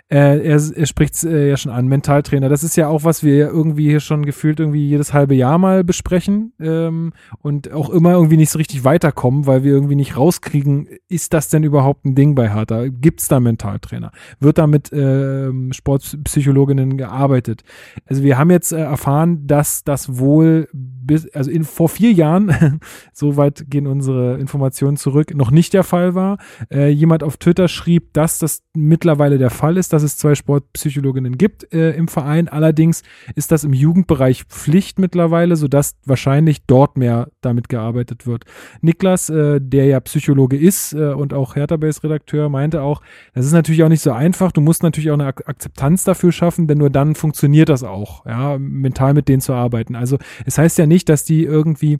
Äh, 0.07 0.47
er, 0.47 0.61
er 0.75 0.85
spricht 0.85 1.23
äh, 1.23 1.49
ja 1.49 1.57
schon 1.57 1.71
an, 1.71 1.87
Mentaltrainer. 1.87 2.47
Das 2.47 2.63
ist 2.63 2.75
ja 2.77 2.87
auch, 2.87 3.03
was 3.03 3.23
wir 3.23 3.47
irgendwie 3.47 3.89
hier 3.89 3.99
schon 3.99 4.23
gefühlt 4.23 4.59
irgendwie 4.59 4.87
jedes 4.87 5.13
halbe 5.13 5.33
Jahr 5.33 5.57
mal 5.57 5.83
besprechen 5.83 6.53
ähm, 6.59 7.13
und 7.39 7.71
auch 7.71 7.89
immer 7.89 8.11
irgendwie 8.11 8.37
nicht 8.37 8.51
so 8.51 8.59
richtig 8.59 8.83
weiterkommen, 8.83 9.47
weil 9.47 9.63
wir 9.63 9.71
irgendwie 9.71 9.95
nicht 9.95 10.15
rauskriegen, 10.15 10.87
ist 11.09 11.33
das 11.33 11.49
denn 11.49 11.63
überhaupt 11.63 12.05
ein 12.05 12.13
Ding 12.13 12.35
bei 12.35 12.53
Hertha? 12.53 12.87
Gibt's 12.87 13.27
da 13.27 13.39
Mentaltrainer? 13.39 14.11
Wird 14.39 14.59
da 14.59 14.67
mit 14.67 14.91
ähm, 14.93 15.73
Sportpsychologinnen 15.73 16.97
gearbeitet? 16.97 17.63
Also 18.05 18.21
wir 18.21 18.37
haben 18.37 18.51
jetzt 18.51 18.73
äh, 18.73 18.81
erfahren, 18.81 19.47
dass 19.47 19.83
das 19.83 20.19
wohl 20.19 20.67
bis, 21.05 21.27
also 21.33 21.51
in, 21.51 21.63
vor 21.63 21.89
vier 21.89 22.11
Jahren, 22.11 22.79
soweit 23.13 23.65
gehen 23.69 23.87
unsere 23.87 24.37
Informationen 24.37 24.97
zurück, 24.97 25.35
noch 25.35 25.51
nicht 25.51 25.73
der 25.73 25.83
Fall 25.83 26.15
war. 26.15 26.37
Äh, 26.71 26.89
jemand 26.89 27.23
auf 27.23 27.37
Twitter 27.37 27.67
schrieb, 27.67 28.13
dass 28.13 28.39
das 28.39 28.63
mittlerweile 28.73 29.37
der 29.37 29.49
Fall 29.49 29.77
ist, 29.77 29.93
dass 29.93 30.03
es 30.03 30.17
zwei 30.17 30.35
Sportpsychologinnen 30.35 31.37
gibt 31.37 31.71
äh, 31.73 31.91
im 31.91 32.07
Verein. 32.07 32.47
Allerdings 32.47 33.03
ist 33.35 33.51
das 33.51 33.63
im 33.63 33.73
Jugendbereich 33.73 34.43
Pflicht 34.45 34.99
mittlerweile, 34.99 35.55
sodass 35.55 35.95
wahrscheinlich 36.05 36.65
dort 36.65 36.97
mehr 36.97 37.29
damit 37.41 37.69
gearbeitet 37.69 38.27
wird. 38.27 38.45
Niklas, 38.81 39.29
äh, 39.29 39.59
der 39.61 39.85
ja 39.85 39.99
Psychologe 39.99 40.57
ist 40.57 40.93
äh, 40.93 41.13
und 41.13 41.33
auch 41.33 41.55
Hertha-Base-Redakteur, 41.55 42.49
meinte 42.49 42.81
auch, 42.81 43.01
das 43.33 43.45
ist 43.45 43.53
natürlich 43.53 43.83
auch 43.83 43.89
nicht 43.89 44.01
so 44.01 44.11
einfach. 44.11 44.51
Du 44.51 44.61
musst 44.61 44.83
natürlich 44.83 45.11
auch 45.11 45.15
eine 45.15 45.27
Ak 45.27 45.43
Akzeptanz 45.47 46.03
dafür 46.03 46.31
schaffen, 46.31 46.67
denn 46.67 46.77
nur 46.77 46.89
dann 46.89 47.15
funktioniert 47.15 47.69
das 47.69 47.83
auch, 47.83 48.25
ja, 48.25 48.57
mental 48.57 49.13
mit 49.13 49.27
denen 49.27 49.41
zu 49.41 49.53
arbeiten. 49.53 49.95
Also 49.95 50.17
es 50.45 50.57
heißt 50.57 50.77
ja 50.77 50.85
nicht, 50.85 50.94
dass 51.03 51.25
die 51.25 51.43
irgendwie 51.43 51.97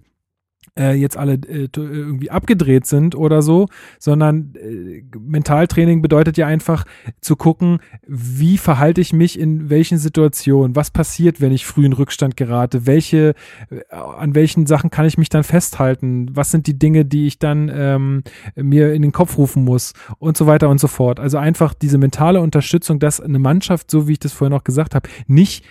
äh, 0.77 0.93
jetzt 0.93 1.17
alle 1.17 1.33
äh, 1.33 1.69
irgendwie 1.75 2.31
abgedreht 2.31 2.85
sind 2.85 3.15
oder 3.15 3.41
so, 3.41 3.67
sondern 3.99 4.53
äh, 4.55 5.03
Mentaltraining 5.17 6.01
bedeutet 6.01 6.37
ja 6.37 6.47
einfach 6.47 6.85
zu 7.21 7.35
gucken, 7.35 7.79
wie 8.07 8.57
verhalte 8.57 9.01
ich 9.01 9.13
mich 9.13 9.39
in 9.39 9.69
welchen 9.69 9.97
Situationen, 9.97 10.75
was 10.75 10.91
passiert, 10.91 11.39
wenn 11.41 11.51
ich 11.51 11.65
früh 11.65 11.85
in 11.85 11.93
Rückstand 11.93 12.35
gerate, 12.35 12.85
welche, 12.85 13.35
äh, 13.69 13.95
an 13.95 14.35
welchen 14.35 14.65
Sachen 14.65 14.89
kann 14.89 15.05
ich 15.05 15.17
mich 15.17 15.29
dann 15.29 15.43
festhalten, 15.43 16.35
was 16.35 16.51
sind 16.51 16.67
die 16.67 16.77
Dinge, 16.77 17.05
die 17.05 17.27
ich 17.27 17.39
dann 17.39 17.71
ähm, 17.73 18.23
mir 18.55 18.93
in 18.93 19.01
den 19.01 19.11
Kopf 19.11 19.37
rufen 19.37 19.63
muss 19.63 19.93
und 20.19 20.35
so 20.35 20.45
weiter 20.47 20.69
und 20.69 20.79
so 20.79 20.87
fort. 20.87 21.19
Also 21.19 21.37
einfach 21.37 21.73
diese 21.73 21.97
mentale 21.97 22.41
Unterstützung, 22.41 22.99
dass 22.99 23.21
eine 23.21 23.39
Mannschaft, 23.39 23.89
so 23.89 24.07
wie 24.07 24.13
ich 24.13 24.19
das 24.19 24.33
vorhin 24.33 24.53
auch 24.53 24.63
gesagt 24.63 24.95
habe, 24.95 25.07
nicht 25.27 25.63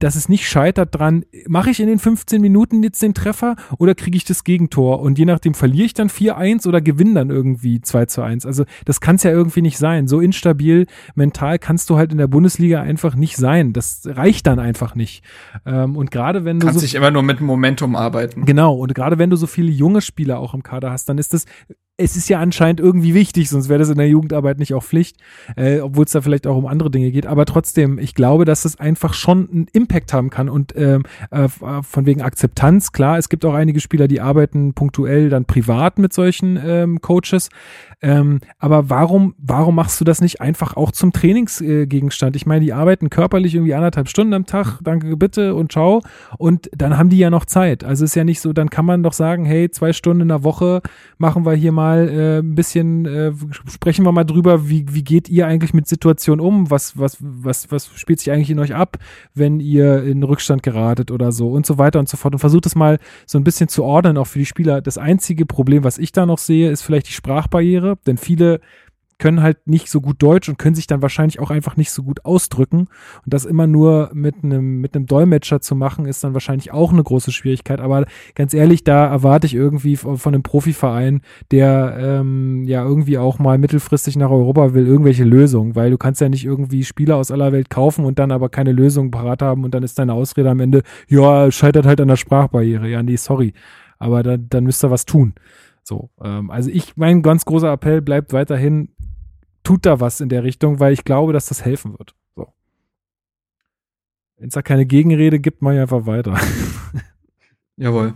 dass 0.00 0.16
es 0.16 0.28
nicht 0.28 0.48
scheitert 0.48 0.94
dran, 0.94 1.24
mache 1.46 1.70
ich 1.70 1.78
in 1.78 1.86
den 1.86 1.98
15 1.98 2.40
Minuten 2.40 2.82
jetzt 2.82 3.00
den 3.02 3.14
Treffer 3.14 3.54
oder 3.78 3.94
kriege 3.94 4.16
ich 4.16 4.24
das 4.24 4.44
Gegentor? 4.44 5.00
Und 5.00 5.18
je 5.18 5.26
nachdem 5.26 5.54
verliere 5.54 5.86
ich 5.86 5.94
dann 5.94 6.08
4-1 6.08 6.66
oder 6.66 6.80
gewinne 6.80 7.14
dann 7.14 7.30
irgendwie 7.30 7.80
2 7.80 8.06
zu 8.06 8.22
1. 8.22 8.46
Also 8.46 8.64
das 8.84 9.00
kann 9.00 9.16
es 9.16 9.22
ja 9.22 9.30
irgendwie 9.30 9.62
nicht 9.62 9.78
sein. 9.78 10.08
So 10.08 10.20
instabil 10.20 10.86
mental 11.14 11.58
kannst 11.58 11.90
du 11.90 11.96
halt 11.96 12.12
in 12.12 12.18
der 12.18 12.26
Bundesliga 12.26 12.80
einfach 12.80 13.14
nicht 13.14 13.36
sein. 13.36 13.72
Das 13.72 14.02
reicht 14.06 14.46
dann 14.46 14.58
einfach 14.58 14.94
nicht. 14.94 15.22
Ähm, 15.64 15.96
und 15.96 16.10
gerade 16.10 16.44
wenn 16.44 16.58
du. 16.58 16.66
Kannst 16.66 16.80
so 16.80 16.84
dich 16.84 16.94
immer 16.94 17.10
nur 17.10 17.22
mit 17.22 17.40
Momentum 17.40 17.94
arbeiten. 17.94 18.44
Genau. 18.46 18.74
Und 18.74 18.94
gerade 18.94 19.18
wenn 19.18 19.30
du 19.30 19.36
so 19.36 19.46
viele 19.46 19.70
junge 19.70 20.00
Spieler 20.00 20.40
auch 20.40 20.54
im 20.54 20.62
Kader 20.62 20.90
hast, 20.90 21.08
dann 21.08 21.18
ist 21.18 21.34
das 21.34 21.44
es 22.00 22.16
ist 22.16 22.28
ja 22.30 22.40
anscheinend 22.40 22.80
irgendwie 22.80 23.12
wichtig, 23.12 23.50
sonst 23.50 23.68
wäre 23.68 23.78
das 23.78 23.90
in 23.90 23.98
der 23.98 24.08
Jugendarbeit 24.08 24.58
nicht 24.58 24.72
auch 24.72 24.82
Pflicht, 24.82 25.18
äh, 25.56 25.80
obwohl 25.80 26.06
es 26.06 26.12
da 26.12 26.22
vielleicht 26.22 26.46
auch 26.46 26.56
um 26.56 26.66
andere 26.66 26.90
Dinge 26.90 27.10
geht. 27.10 27.26
Aber 27.26 27.44
trotzdem, 27.44 27.98
ich 27.98 28.14
glaube, 28.14 28.46
dass 28.46 28.64
es 28.64 28.80
einfach 28.80 29.12
schon 29.12 29.50
einen 29.50 29.66
Impact 29.72 29.89
haben 30.12 30.30
kann 30.30 30.48
und 30.48 30.74
ähm, 30.76 31.04
äh, 31.30 31.48
von 31.48 32.06
wegen 32.06 32.22
Akzeptanz. 32.22 32.92
Klar, 32.92 33.18
es 33.18 33.28
gibt 33.28 33.44
auch 33.44 33.54
einige 33.54 33.80
Spieler, 33.80 34.08
die 34.08 34.20
arbeiten 34.20 34.74
punktuell 34.74 35.28
dann 35.28 35.44
privat 35.44 35.98
mit 35.98 36.12
solchen 36.12 36.58
ähm, 36.64 37.00
Coaches. 37.00 37.50
Ähm, 38.02 38.40
aber 38.58 38.88
warum, 38.88 39.34
warum 39.38 39.74
machst 39.74 40.00
du 40.00 40.04
das 40.04 40.20
nicht 40.20 40.40
einfach 40.40 40.76
auch 40.76 40.90
zum 40.90 41.12
Trainingsgegenstand? 41.12 42.36
ich 42.36 42.46
meine, 42.46 42.64
die 42.64 42.72
arbeiten 42.72 43.10
körperlich 43.10 43.54
irgendwie 43.54 43.74
anderthalb 43.74 44.08
Stunden 44.08 44.32
am 44.34 44.46
Tag, 44.46 44.78
danke 44.82 45.16
bitte 45.16 45.54
und 45.54 45.72
ciao. 45.72 46.02
Und 46.38 46.70
dann 46.74 46.96
haben 46.96 47.10
die 47.10 47.18
ja 47.18 47.30
noch 47.30 47.44
Zeit. 47.44 47.84
Also 47.84 48.04
ist 48.04 48.14
ja 48.14 48.24
nicht 48.24 48.40
so, 48.40 48.52
dann 48.52 48.70
kann 48.70 48.86
man 48.86 49.02
doch 49.02 49.12
sagen, 49.12 49.44
hey, 49.44 49.70
zwei 49.70 49.92
Stunden 49.92 50.22
in 50.22 50.28
der 50.28 50.42
Woche 50.42 50.80
machen 51.18 51.44
wir 51.44 51.52
hier 51.52 51.72
mal 51.72 52.08
äh, 52.08 52.38
ein 52.38 52.54
bisschen, 52.54 53.04
äh, 53.06 53.32
sprechen 53.68 54.04
wir 54.04 54.12
mal 54.12 54.24
drüber, 54.24 54.68
wie, 54.68 54.86
wie 54.90 55.04
geht 55.04 55.28
ihr 55.28 55.46
eigentlich 55.46 55.74
mit 55.74 55.86
Situationen 55.86 56.44
um? 56.44 56.70
Was, 56.70 56.98
was, 56.98 57.18
was, 57.20 57.70
was 57.70 57.90
spielt 57.94 58.20
sich 58.20 58.30
eigentlich 58.30 58.50
in 58.50 58.58
euch 58.58 58.74
ab, 58.74 58.96
wenn 59.34 59.60
ihr 59.60 59.79
in 59.80 60.22
Rückstand 60.22 60.62
geratet 60.62 61.10
oder 61.10 61.32
so 61.32 61.50
und 61.50 61.66
so 61.66 61.78
weiter 61.78 61.98
und 61.98 62.08
so 62.08 62.16
fort. 62.16 62.34
Und 62.34 62.40
versucht 62.40 62.66
es 62.66 62.74
mal 62.74 62.98
so 63.26 63.38
ein 63.38 63.44
bisschen 63.44 63.68
zu 63.68 63.84
ordnen, 63.84 64.16
auch 64.18 64.26
für 64.26 64.38
die 64.38 64.46
Spieler. 64.46 64.80
Das 64.80 64.98
einzige 64.98 65.46
Problem, 65.46 65.84
was 65.84 65.98
ich 65.98 66.12
da 66.12 66.26
noch 66.26 66.38
sehe, 66.38 66.70
ist 66.70 66.82
vielleicht 66.82 67.08
die 67.08 67.12
Sprachbarriere 67.12 67.98
denn 68.06 68.16
viele 68.16 68.60
können 69.20 69.42
halt 69.42 69.68
nicht 69.68 69.88
so 69.88 70.00
gut 70.00 70.20
Deutsch 70.20 70.48
und 70.48 70.58
können 70.58 70.74
sich 70.74 70.88
dann 70.88 71.02
wahrscheinlich 71.02 71.38
auch 71.38 71.50
einfach 71.50 71.76
nicht 71.76 71.92
so 71.92 72.02
gut 72.02 72.24
ausdrücken. 72.24 72.88
Und 73.24 73.34
das 73.34 73.44
immer 73.44 73.68
nur 73.68 74.10
mit 74.12 74.42
einem, 74.42 74.80
mit 74.80 74.96
einem 74.96 75.06
Dolmetscher 75.06 75.60
zu 75.60 75.76
machen, 75.76 76.06
ist 76.06 76.24
dann 76.24 76.34
wahrscheinlich 76.34 76.72
auch 76.72 76.92
eine 76.92 77.04
große 77.04 77.30
Schwierigkeit. 77.30 77.80
Aber 77.80 78.06
ganz 78.34 78.54
ehrlich, 78.54 78.82
da 78.82 79.06
erwarte 79.06 79.46
ich 79.46 79.54
irgendwie 79.54 79.96
von 79.96 80.18
einem 80.26 80.42
Profiverein, 80.42 81.20
der 81.50 81.96
ähm, 82.00 82.64
ja 82.64 82.82
irgendwie 82.82 83.18
auch 83.18 83.38
mal 83.38 83.58
mittelfristig 83.58 84.16
nach 84.16 84.30
Europa 84.30 84.74
will, 84.74 84.86
irgendwelche 84.86 85.24
Lösungen, 85.24 85.76
weil 85.76 85.90
du 85.90 85.98
kannst 85.98 86.20
ja 86.20 86.28
nicht 86.28 86.44
irgendwie 86.44 86.82
Spieler 86.82 87.16
aus 87.16 87.30
aller 87.30 87.52
Welt 87.52 87.70
kaufen 87.70 88.06
und 88.06 88.18
dann 88.18 88.32
aber 88.32 88.48
keine 88.48 88.72
Lösung 88.72 89.10
parat 89.10 89.42
haben 89.42 89.64
und 89.64 89.74
dann 89.74 89.82
ist 89.82 89.98
deine 89.98 90.14
Ausrede 90.14 90.50
am 90.50 90.60
Ende, 90.60 90.82
ja, 91.08 91.50
scheitert 91.52 91.84
halt 91.84 92.00
an 92.00 92.08
der 92.08 92.16
Sprachbarriere. 92.16 92.88
Ja, 92.88 93.02
nee, 93.02 93.16
sorry. 93.16 93.52
Aber 93.98 94.22
da, 94.22 94.38
dann 94.38 94.64
müsst 94.64 94.82
ihr 94.82 94.90
was 94.90 95.04
tun. 95.04 95.34
So, 95.82 96.10
ähm, 96.22 96.50
also 96.50 96.70
ich, 96.70 96.96
mein 96.96 97.22
ganz 97.22 97.44
großer 97.44 97.72
Appell 97.72 98.00
bleibt 98.00 98.32
weiterhin, 98.32 98.90
tut 99.62 99.86
da 99.86 100.00
was 100.00 100.20
in 100.20 100.28
der 100.28 100.44
Richtung, 100.44 100.80
weil 100.80 100.92
ich 100.92 101.04
glaube, 101.04 101.32
dass 101.32 101.46
das 101.46 101.64
helfen 101.64 101.98
wird. 101.98 102.14
So. 102.34 102.52
Wenn 104.36 104.48
es 104.48 104.54
da 104.54 104.62
keine 104.62 104.86
Gegenrede 104.86 105.40
gibt, 105.40 105.62
mach 105.62 105.72
ich 105.72 105.80
einfach 105.80 106.06
weiter. 106.06 106.38
Jawohl. 107.76 108.14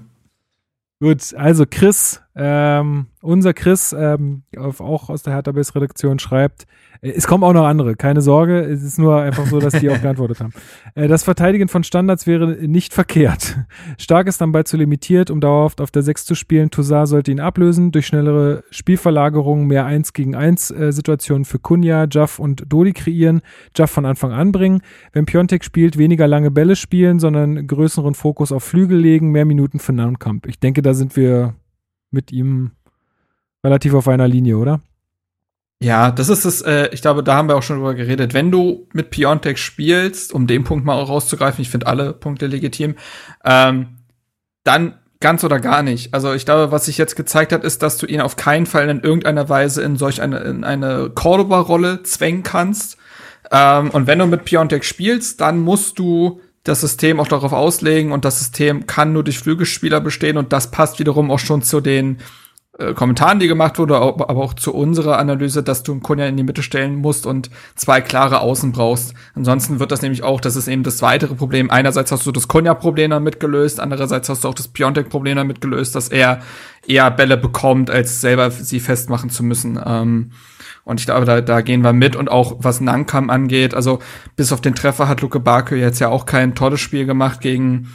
Gut, 1.01 1.35
also 1.35 1.65
Chris, 1.69 2.23
ähm, 2.37 3.07
unser 3.23 3.55
Chris, 3.55 3.95
ähm, 3.97 4.43
auch 4.57 5.09
aus 5.09 5.23
der 5.23 5.35
Hertha 5.35 5.53
Base 5.53 5.75
Redaktion 5.75 6.19
schreibt, 6.19 6.67
äh, 7.01 7.13
es 7.13 7.27
kommen 7.27 7.45
auch 7.45 7.53
noch 7.53 7.67
andere, 7.67 7.95
keine 7.95 8.23
Sorge. 8.23 8.61
Es 8.61 8.83
ist 8.83 8.99
nur 8.99 9.21
einfach 9.21 9.47
so, 9.47 9.61
dass 9.61 9.75
die 9.75 9.91
auch 9.91 10.01
geantwortet 10.01 10.41
haben. 10.41 10.53
Äh, 10.97 11.09
das 11.09 11.25
Verteidigen 11.25 11.69
von 11.69 11.83
Standards 11.83 12.27
wäre 12.27 12.53
nicht 12.69 12.95
verkehrt. 12.95 13.59
Stark 13.99 14.29
ist 14.29 14.41
dann 14.41 14.53
bald 14.53 14.69
zu 14.69 14.77
limitiert, 14.77 15.31
um 15.31 15.41
dauerhaft 15.41 15.81
auf 15.81 15.91
der 15.91 16.03
6 16.03 16.25
zu 16.25 16.35
spielen. 16.35 16.71
Toussaint 16.71 17.09
sollte 17.09 17.33
ihn 17.33 17.41
ablösen 17.41 17.91
durch 17.91 18.07
schnellere 18.07 18.63
Spielverlagerungen, 18.71 19.67
mehr 19.67 19.87
1 19.87 20.13
gegen 20.13 20.37
1 20.37 20.71
äh, 20.71 20.93
Situationen 20.93 21.45
für 21.45 21.59
Kunja, 21.59 22.07
Jaff 22.09 22.39
und 22.39 22.65
Dodi 22.69 22.93
kreieren, 22.93 23.41
Jaff 23.75 23.91
von 23.91 24.05
Anfang 24.05 24.33
an 24.33 24.53
bringen. 24.53 24.83
Wenn 25.13 25.27
Piontek 25.27 25.65
spielt, 25.65 25.99
weniger 25.99 26.29
lange 26.29 26.51
Bälle 26.51 26.77
spielen, 26.77 27.19
sondern 27.19 27.67
größeren 27.67 28.15
Fokus 28.15 28.53
auf 28.53 28.63
Flügel 28.63 28.99
legen, 28.99 29.31
mehr 29.31 29.47
Minuten 29.47 29.81
für 29.81 29.93
Nahnkamp. 29.93 30.47
Ich 30.47 30.61
denke, 30.61 30.83
da 30.83 30.95
sind 30.95 31.17
wir 31.17 31.55
mit 32.15 32.33
ihm 32.33 32.71
relativ 33.63 33.93
auf 33.93 34.09
einer 34.09 34.29
Linie, 34.29 34.57
oder? 34.57 34.81
Ja, 35.83 36.11
das 36.11 36.31
ist 36.31 36.47
es, 36.47 36.63
äh, 36.63 36.89
ich 36.93 37.03
glaube, 37.03 37.23
da 37.23 37.35
haben 37.35 37.49
wir 37.49 37.57
auch 37.57 37.63
schon 37.63 37.77
drüber 37.77 37.95
geredet. 37.95 38.33
Wenn 38.33 38.51
du 38.51 38.89
mit 38.95 39.11
Piontek 39.11 39.59
spielst, 39.59 40.33
um 40.33 40.47
den 40.47 40.65
Punkt 40.65 40.87
mal 40.87 41.03
rauszugreifen, 41.03 41.61
ich 41.61 41.69
finde 41.69 41.87
alle 41.87 42.15
Punkte 42.15 42.47
legitim, 42.47 42.95
ähm, 43.45 43.99
dann 44.63 44.99
ganz 45.21 45.45
oder 45.45 45.61
gar 45.61 45.83
nicht. 45.83 46.15
Also 46.15 46.33
ich 46.33 46.45
glaube, 46.45 46.73
was 46.73 46.87
sich 46.87 46.97
jetzt 46.97 47.17
gezeigt 47.17 47.53
hat, 47.53 47.65
ist, 47.65 47.83
dass 47.83 47.99
du 47.99 48.07
ihn 48.07 48.21
auf 48.21 48.37
keinen 48.37 48.67
Fall 48.67 48.89
in 48.89 49.01
irgendeiner 49.01 49.49
Weise 49.49 49.83
in 49.83 49.97
solch 49.97 50.23
eine, 50.23 50.39
in 50.39 50.65
eine 50.65 51.11
Cordoba-Rolle 51.15 52.03
zwängen 52.03 52.43
kannst. 52.43 52.97
Ähm, 53.51 53.91
und 53.91 54.07
wenn 54.07 54.19
du 54.19 54.27
mit 54.27 54.45
Piontek 54.45 54.85
spielst, 54.85 55.41
dann 55.41 55.59
musst 55.59 55.99
du 55.99 56.41
das 56.65 56.81
System 56.81 57.21
auch 57.21 57.29
darauf 57.29 57.53
auslegen 57.53 58.11
und 58.11 58.25
das 58.25 58.39
System 58.39 58.87
kann 58.87 59.13
nur 59.13 59.23
durch 59.23 59.39
Flügelspieler 59.39 60.01
bestehen 60.01 60.39
und 60.39 60.53
das 60.53 60.71
passt 60.71 60.99
wiederum 60.99 61.31
auch 61.31 61.39
schon 61.39 61.63
zu 61.63 61.81
den 61.81 62.19
äh, 62.79 62.93
Kommentaren, 62.93 63.39
die 63.39 63.47
gemacht 63.47 63.79
wurde, 63.79 63.97
aber 63.97 64.31
auch 64.31 64.55
zu 64.55 64.75
unserer 64.75 65.19
Analyse, 65.19 65.63
dass 65.63 65.85
du 65.85 65.99
Kunja 66.01 66.27
in 66.27 66.37
die 66.37 66.43
Mitte 66.43 66.63
stellen 66.63 66.97
musst 66.97 67.25
und 67.25 67.51
zwei 67.77 68.01
klare 68.01 68.41
Außen 68.41 68.73
brauchst. 68.73 69.15
Ansonsten 69.35 69.79
wird 69.79 69.93
das 69.93 70.03
nämlich 70.03 70.25
auch, 70.25 70.41
das 70.41 70.57
ist 70.57 70.67
eben 70.67 70.83
das 70.83 71.01
weitere 71.01 71.35
Problem. 71.35 71.71
Einerseits 71.71 72.11
hast 72.11 72.27
du 72.27 72.33
das 72.33 72.49
Kunja-Problem 72.49 73.11
damit 73.11 73.39
gelöst, 73.39 73.79
andererseits 73.79 74.29
hast 74.29 74.43
du 74.43 74.49
auch 74.49 74.55
das 74.55 74.69
Piontek-Problem 74.69 75.37
damit 75.37 75.61
gelöst, 75.61 75.95
dass 75.95 76.09
er 76.09 76.41
eher 76.87 77.11
Bälle 77.13 77.37
bekommt, 77.37 77.91
als 77.91 78.21
selber 78.21 78.51
sie 78.51 78.81
festmachen 78.81 79.31
zu 79.31 79.45
müssen. 79.45 79.79
Ähm, 79.85 80.33
und 80.85 81.01
ich 81.01 81.07
glaube, 81.07 81.27
da, 81.27 81.41
da 81.41 81.61
gehen 81.61 81.83
wir 81.83 81.93
mit. 81.93 82.17
Und 82.17 82.31
auch 82.31 82.57
was 82.59 82.81
Nankam 82.81 83.31
angeht, 83.31 83.75
also 83.75 84.01
bis 84.37 84.53
auf 84.53 84.61
den 84.61 84.75
Treffer 84.75 85.09
hat 85.09 85.23
Luke 85.23 85.41
Barke 85.41 85.77
jetzt 85.77 86.01
ja 86.01 86.09
auch 86.09 86.27
kein 86.27 86.55
tolles 86.55 86.81
Spiel 86.81 87.07
gemacht 87.07 87.41
gegen 87.41 87.89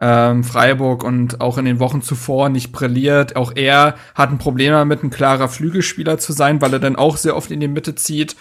ähm, 0.00 0.44
Freiburg 0.44 1.04
und 1.04 1.40
auch 1.40 1.58
in 1.58 1.64
den 1.64 1.78
Wochen 1.78 2.02
zuvor 2.02 2.48
nicht 2.48 2.72
brilliert. 2.72 3.36
Auch 3.36 3.52
er 3.54 3.94
hat 4.14 4.30
ein 4.30 4.38
Problem 4.38 4.72
damit, 4.72 5.02
ein 5.02 5.10
klarer 5.10 5.48
Flügelspieler 5.48 6.18
zu 6.18 6.32
sein, 6.32 6.60
weil 6.60 6.72
er 6.72 6.80
dann 6.80 6.96
auch 6.96 7.16
sehr 7.16 7.36
oft 7.36 7.50
in 7.50 7.60
die 7.60 7.68
Mitte 7.68 7.94
zieht. 7.94 8.36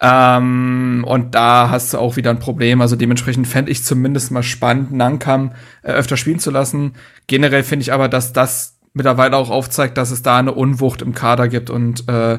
Ähm, 0.00 1.04
und 1.06 1.34
da 1.34 1.70
hast 1.70 1.92
du 1.92 1.98
auch 1.98 2.16
wieder 2.16 2.30
ein 2.30 2.38
Problem. 2.38 2.80
Also 2.80 2.94
dementsprechend 2.94 3.48
fände 3.48 3.72
ich 3.72 3.84
zumindest 3.84 4.30
mal 4.30 4.42
spannend, 4.42 4.92
Nankam 4.92 5.52
äh, 5.82 5.92
öfter 5.92 6.16
spielen 6.16 6.38
zu 6.38 6.50
lassen. 6.50 6.92
Generell 7.26 7.64
finde 7.64 7.82
ich 7.82 7.92
aber, 7.92 8.08
dass 8.08 8.32
das 8.32 8.78
mittlerweile 8.92 9.36
auch 9.36 9.50
aufzeigt, 9.50 9.98
dass 9.98 10.10
es 10.10 10.22
da 10.22 10.38
eine 10.38 10.52
Unwucht 10.52 11.02
im 11.02 11.14
Kader 11.14 11.48
gibt 11.48 11.70
und 11.70 12.08
äh, 12.08 12.38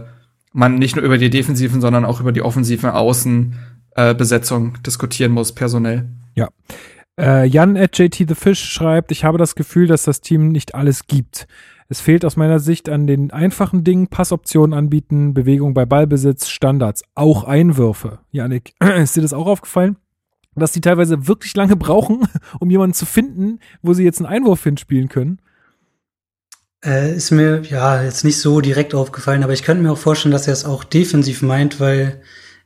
man 0.54 0.76
nicht 0.76 0.96
nur 0.96 1.06
über 1.06 1.18
die 1.18 1.30
defensiven, 1.30 1.82
sondern 1.82 2.06
auch 2.06 2.22
über 2.22 2.32
die 2.32 2.42
offensiven 2.42 2.90
Außenbesetzung 2.90 4.76
äh, 4.76 4.80
diskutieren 4.86 5.32
muss, 5.32 5.54
personell. 5.54 6.10
Ja. 6.36 6.50
Äh, 7.20 7.46
Jan 7.48 7.76
at 7.76 7.98
JT 7.98 8.30
The 8.30 8.36
Fish 8.36 8.64
schreibt, 8.64 9.12
ich 9.12 9.26
habe 9.26 9.38
das 9.38 9.56
Gefühl, 9.56 9.88
dass 9.88 10.04
das 10.04 10.22
Team 10.22 10.50
nicht 10.50 10.74
alles 10.74 11.06
gibt. 11.06 11.48
Es 11.90 12.00
fehlt 12.00 12.24
aus 12.24 12.38
meiner 12.38 12.60
Sicht 12.60 12.88
an 12.88 13.08
den 13.08 13.32
einfachen 13.32 13.84
Dingen, 13.84 14.08
Passoptionen 14.08 14.78
anbieten, 14.78 15.34
Bewegung 15.34 15.74
bei 15.74 15.86
Ballbesitz, 15.86 16.48
Standards, 16.48 17.04
auch 17.16 17.44
Einwürfe. 17.44 18.20
Janik, 18.32 18.74
ist 18.98 19.18
dir 19.18 19.22
das 19.22 19.34
auch 19.34 19.48
aufgefallen? 19.48 19.98
Dass 20.56 20.72
die 20.72 20.82
teilweise 20.82 21.28
wirklich 21.28 21.54
lange 21.56 21.76
brauchen, 21.76 22.26
um 22.60 22.70
jemanden 22.70 22.94
zu 22.94 23.06
finden, 23.06 23.60
wo 23.82 23.94
sie 23.94 24.04
jetzt 24.04 24.20
einen 24.20 24.28
Einwurf 24.28 24.64
hinspielen 24.64 25.10
können? 25.10 25.42
Äh, 26.86 27.14
ist 27.14 27.32
mir 27.32 27.64
ja 27.64 28.02
jetzt 28.02 28.24
nicht 28.24 28.40
so 28.40 28.62
direkt 28.62 28.94
aufgefallen, 28.94 29.44
aber 29.44 29.52
ich 29.52 29.64
könnte 29.64 29.84
mir 29.84 29.92
auch 29.92 29.98
vorstellen, 29.98 30.32
dass 30.32 30.48
er 30.48 30.54
es 30.54 30.64
auch 30.64 30.86
defensiv 30.86 31.42
meint, 31.42 31.82
weil 31.82 32.22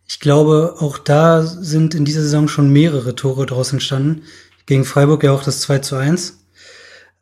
ich 0.08 0.20
glaube, 0.20 0.76
auch 0.80 0.98
da 0.98 1.44
sind 1.44 1.96
in 1.96 2.06
dieser 2.06 2.22
Saison 2.22 2.48
schon 2.48 2.72
mehrere 2.72 3.16
Tore 3.16 3.46
draus 3.46 3.74
entstanden. 3.74 4.24
Gegen 4.66 4.86
Freiburg 4.86 5.24
ja 5.24 5.32
auch 5.32 5.44
das 5.44 5.62
2 5.62 5.80
zu 5.80 5.96
1. 5.96 6.46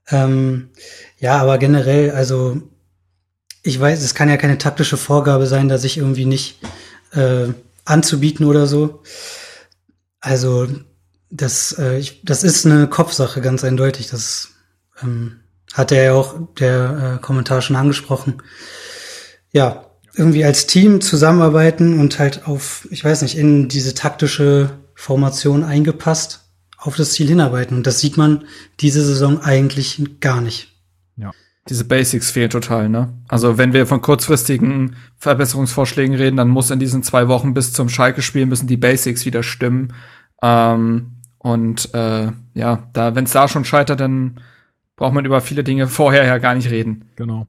Ähm, 0.10 0.70
ja, 1.20 1.38
aber 1.38 1.58
generell, 1.58 2.12
also 2.12 2.62
ich 3.64 3.80
weiß, 3.80 4.02
es 4.04 4.16
kann 4.16 4.30
ja 4.30 4.38
keine 4.38 4.58
taktische 4.58 4.98
Vorgabe 4.98 5.46
sein, 5.48 5.70
da 5.70 5.78
sich 5.78 5.98
irgendwie 5.98 6.26
nicht 6.26 6.60
äh, 7.14 7.48
anzubieten 7.86 8.46
oder 8.46 8.68
so. 8.68 9.02
Also 10.20 10.68
das, 11.30 11.78
äh, 11.78 11.98
ich, 11.98 12.22
das 12.24 12.44
ist 12.44 12.66
eine 12.66 12.88
Kopfsache, 12.88 13.42
ganz 13.42 13.64
eindeutig. 13.64 14.10
Das 14.10 14.50
ähm, 15.02 15.40
hat 15.74 15.91
er 15.91 16.03
ja 16.03 16.14
auch 16.14 16.36
der 16.60 17.15
äh, 17.18 17.22
Kommentar 17.22 17.61
schon 17.61 17.76
angesprochen. 17.76 18.41
Ja, 19.52 19.86
irgendwie 20.14 20.44
als 20.44 20.68
Team 20.68 20.99
zusammenarbeiten 20.99 21.99
und 21.99 22.20
halt 22.20 22.48
auf, 22.48 22.88
ich 22.91 23.03
weiß 23.03 23.22
nicht, 23.22 23.38
in 23.38 23.70
diese 23.70 23.94
taktische 23.94 24.72
Formation 24.94 25.64
eingepasst 25.64 26.41
auf 26.82 26.95
das 26.95 27.14
Ziel 27.14 27.28
hinarbeiten. 27.28 27.78
Und 27.78 27.88
das 27.88 27.99
sieht 27.99 28.18
man 28.18 28.44
diese 28.80 29.06
Saison 29.06 29.40
eigentlich 29.41 30.02
gar 30.20 30.41
nicht. 30.41 30.74
Ja. 31.16 31.32
Diese 31.70 31.86
Basics 31.86 32.32
fehlen 32.32 32.49
total, 32.49 32.90
ne? 32.90 33.14
Also 33.28 33.58
wenn 33.60 33.72
wir 33.72 33.86
von 33.86 34.02
kurzfristigen 34.02 34.95
Verbesserungsvorschlägen 35.18 36.16
reden, 36.16 36.38
dann 36.38 36.49
muss 36.49 36.72
in 36.72 36.80
diesen 36.80 37.03
zwei 37.03 37.28
Wochen 37.28 37.53
bis 37.53 37.72
zum 37.72 37.88
Schalke-Spiel 37.88 38.48
müssen 38.48 38.68
die 38.68 38.78
Basics 38.78 39.26
wieder 39.26 39.44
stimmen. 39.44 39.94
Ähm, 40.41 41.18
und 41.38 41.94
äh, 41.94 42.32
ja, 42.56 42.90
da, 42.94 43.16
wenn 43.16 43.26
es 43.26 43.32
da 43.32 43.48
schon 43.48 43.64
scheitert, 43.64 43.99
dann 43.99 44.41
braucht 44.95 45.14
man 45.14 45.26
über 45.26 45.41
viele 45.41 45.64
Dinge 45.64 45.88
vorher 45.88 46.26
ja 46.26 46.40
gar 46.40 46.56
nicht 46.56 46.72
reden. 46.72 47.10
Genau. 47.16 47.48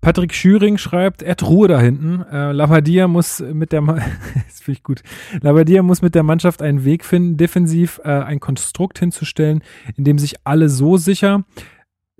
Patrick 0.00 0.34
Schüring 0.34 0.78
schreibt, 0.78 1.22
er 1.22 1.36
Ruhe 1.42 1.68
da 1.68 1.80
hinten. 1.80 2.22
Äh, 2.30 2.52
Labadia 2.52 3.08
muss 3.08 3.40
mit 3.40 3.72
der, 3.72 3.82
das 3.82 4.60
finde 4.60 4.78
ich 4.78 4.82
gut. 4.82 5.02
Labadia 5.40 5.82
muss 5.82 6.02
mit 6.02 6.14
der 6.14 6.22
Mannschaft 6.22 6.62
einen 6.62 6.84
Weg 6.84 7.04
finden, 7.04 7.36
defensiv 7.36 8.00
äh, 8.04 8.08
ein 8.08 8.40
Konstrukt 8.40 8.98
hinzustellen, 8.98 9.62
in 9.96 10.04
dem 10.04 10.18
sich 10.18 10.36
alle 10.44 10.68
so 10.68 10.96
sicher 10.96 11.44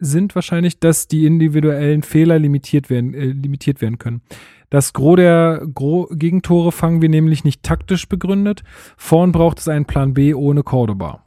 sind 0.00 0.34
wahrscheinlich, 0.34 0.78
dass 0.78 1.08
die 1.08 1.26
individuellen 1.26 2.02
Fehler 2.02 2.38
limitiert 2.38 2.90
werden, 2.90 3.14
äh, 3.14 3.26
limitiert 3.26 3.80
werden 3.80 3.98
können. 3.98 4.22
Das 4.70 4.92
Gros 4.92 5.16
der 5.16 5.66
Gros 5.74 6.08
Gegentore 6.12 6.72
fangen 6.72 7.00
wir 7.02 7.08
nämlich 7.08 7.44
nicht 7.44 7.62
taktisch 7.62 8.08
begründet. 8.08 8.62
Vorn 8.96 9.32
braucht 9.32 9.58
es 9.58 9.68
einen 9.68 9.86
Plan 9.86 10.14
B 10.14 10.34
ohne 10.34 10.62
Cordoba. 10.62 11.24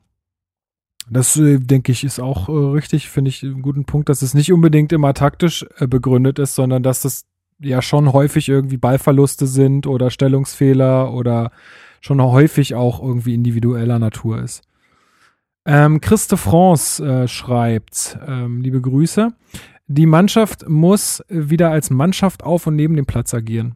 Das 1.11 1.35
äh, 1.35 1.59
denke 1.59 1.91
ich 1.91 2.05
ist 2.05 2.21
auch 2.21 2.47
äh, 2.47 2.51
richtig, 2.51 3.09
finde 3.09 3.29
ich 3.29 3.43
einen 3.43 3.61
guten 3.61 3.83
Punkt, 3.83 4.07
dass 4.07 4.21
es 4.21 4.33
nicht 4.33 4.53
unbedingt 4.53 4.93
immer 4.93 5.13
taktisch 5.13 5.65
äh, 5.77 5.85
begründet 5.85 6.39
ist, 6.39 6.55
sondern 6.55 6.83
dass 6.83 7.01
das 7.01 7.25
ja 7.59 7.81
schon 7.81 8.13
häufig 8.13 8.47
irgendwie 8.47 8.77
Ballverluste 8.77 9.45
sind 9.45 9.87
oder 9.87 10.09
Stellungsfehler 10.09 11.13
oder 11.13 11.51
schon 11.99 12.21
häufig 12.21 12.75
auch 12.75 13.03
irgendwie 13.03 13.33
individueller 13.33 13.99
Natur 13.99 14.41
ist. 14.41 14.61
Ähm, 15.65 15.99
Christe 15.99 16.37
France 16.37 17.05
äh, 17.05 17.27
schreibt, 17.27 18.17
ähm, 18.25 18.61
liebe 18.61 18.79
Grüße, 18.79 19.33
die 19.87 20.05
Mannschaft 20.05 20.67
muss 20.69 21.23
wieder 21.27 21.71
als 21.71 21.89
Mannschaft 21.89 22.41
auf 22.41 22.67
und 22.67 22.77
neben 22.77 22.95
dem 22.95 23.05
Platz 23.05 23.33
agieren. 23.33 23.75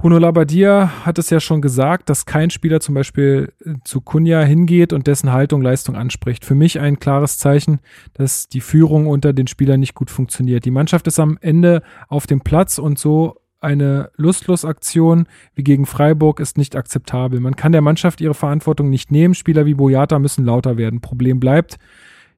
Bruno 0.00 0.16
Labbadia 0.16 1.04
hat 1.04 1.18
es 1.18 1.28
ja 1.28 1.40
schon 1.40 1.60
gesagt, 1.60 2.08
dass 2.08 2.24
kein 2.24 2.48
Spieler 2.48 2.80
zum 2.80 2.94
Beispiel 2.94 3.52
äh, 3.62 3.74
zu 3.84 4.00
Kunja 4.00 4.40
hingeht 4.40 4.94
und 4.94 5.06
dessen 5.06 5.30
Haltung 5.30 5.60
Leistung 5.60 5.94
anspricht. 5.94 6.46
Für 6.46 6.54
mich 6.54 6.80
ein 6.80 6.98
klares 6.98 7.36
Zeichen, 7.36 7.80
dass 8.14 8.48
die 8.48 8.62
Führung 8.62 9.06
unter 9.06 9.34
den 9.34 9.46
Spielern 9.46 9.78
nicht 9.78 9.94
gut 9.94 10.10
funktioniert. 10.10 10.64
Die 10.64 10.70
Mannschaft 10.70 11.06
ist 11.06 11.20
am 11.20 11.36
Ende 11.42 11.82
auf 12.08 12.26
dem 12.26 12.40
Platz 12.40 12.78
und 12.78 12.98
so 12.98 13.42
eine 13.60 14.10
Lustlos-Aktion 14.16 15.26
wie 15.54 15.64
gegen 15.64 15.84
Freiburg 15.84 16.40
ist 16.40 16.56
nicht 16.56 16.76
akzeptabel. 16.76 17.38
Man 17.38 17.56
kann 17.56 17.72
der 17.72 17.82
Mannschaft 17.82 18.22
ihre 18.22 18.32
Verantwortung 18.32 18.88
nicht 18.88 19.12
nehmen. 19.12 19.34
Spieler 19.34 19.66
wie 19.66 19.74
Boyata 19.74 20.18
müssen 20.18 20.46
lauter 20.46 20.78
werden. 20.78 21.02
Problem 21.02 21.40
bleibt, 21.40 21.76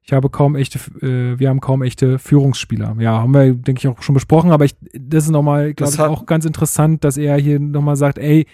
ich 0.05 0.11
habe 0.11 0.29
kaum 0.29 0.55
echte, 0.55 0.79
äh, 1.01 1.39
wir 1.39 1.49
haben 1.49 1.61
kaum 1.61 1.81
echte 1.81 2.19
Führungsspieler. 2.19 2.95
Ja, 2.99 3.21
haben 3.21 3.33
wir, 3.33 3.53
denke 3.53 3.79
ich, 3.79 3.87
auch 3.87 4.01
schon 4.01 4.13
besprochen, 4.13 4.51
aber 4.51 4.65
ich, 4.65 4.75
das 4.93 5.25
ist 5.25 5.31
nochmal, 5.31 5.73
glaube 5.73 5.93
ich, 5.93 5.99
auch 5.99 6.25
ganz 6.25 6.45
interessant, 6.45 7.03
dass 7.03 7.17
er 7.17 7.37
hier 7.37 7.59
nochmal 7.59 7.95
sagt, 7.95 8.17
ey, 8.17 8.45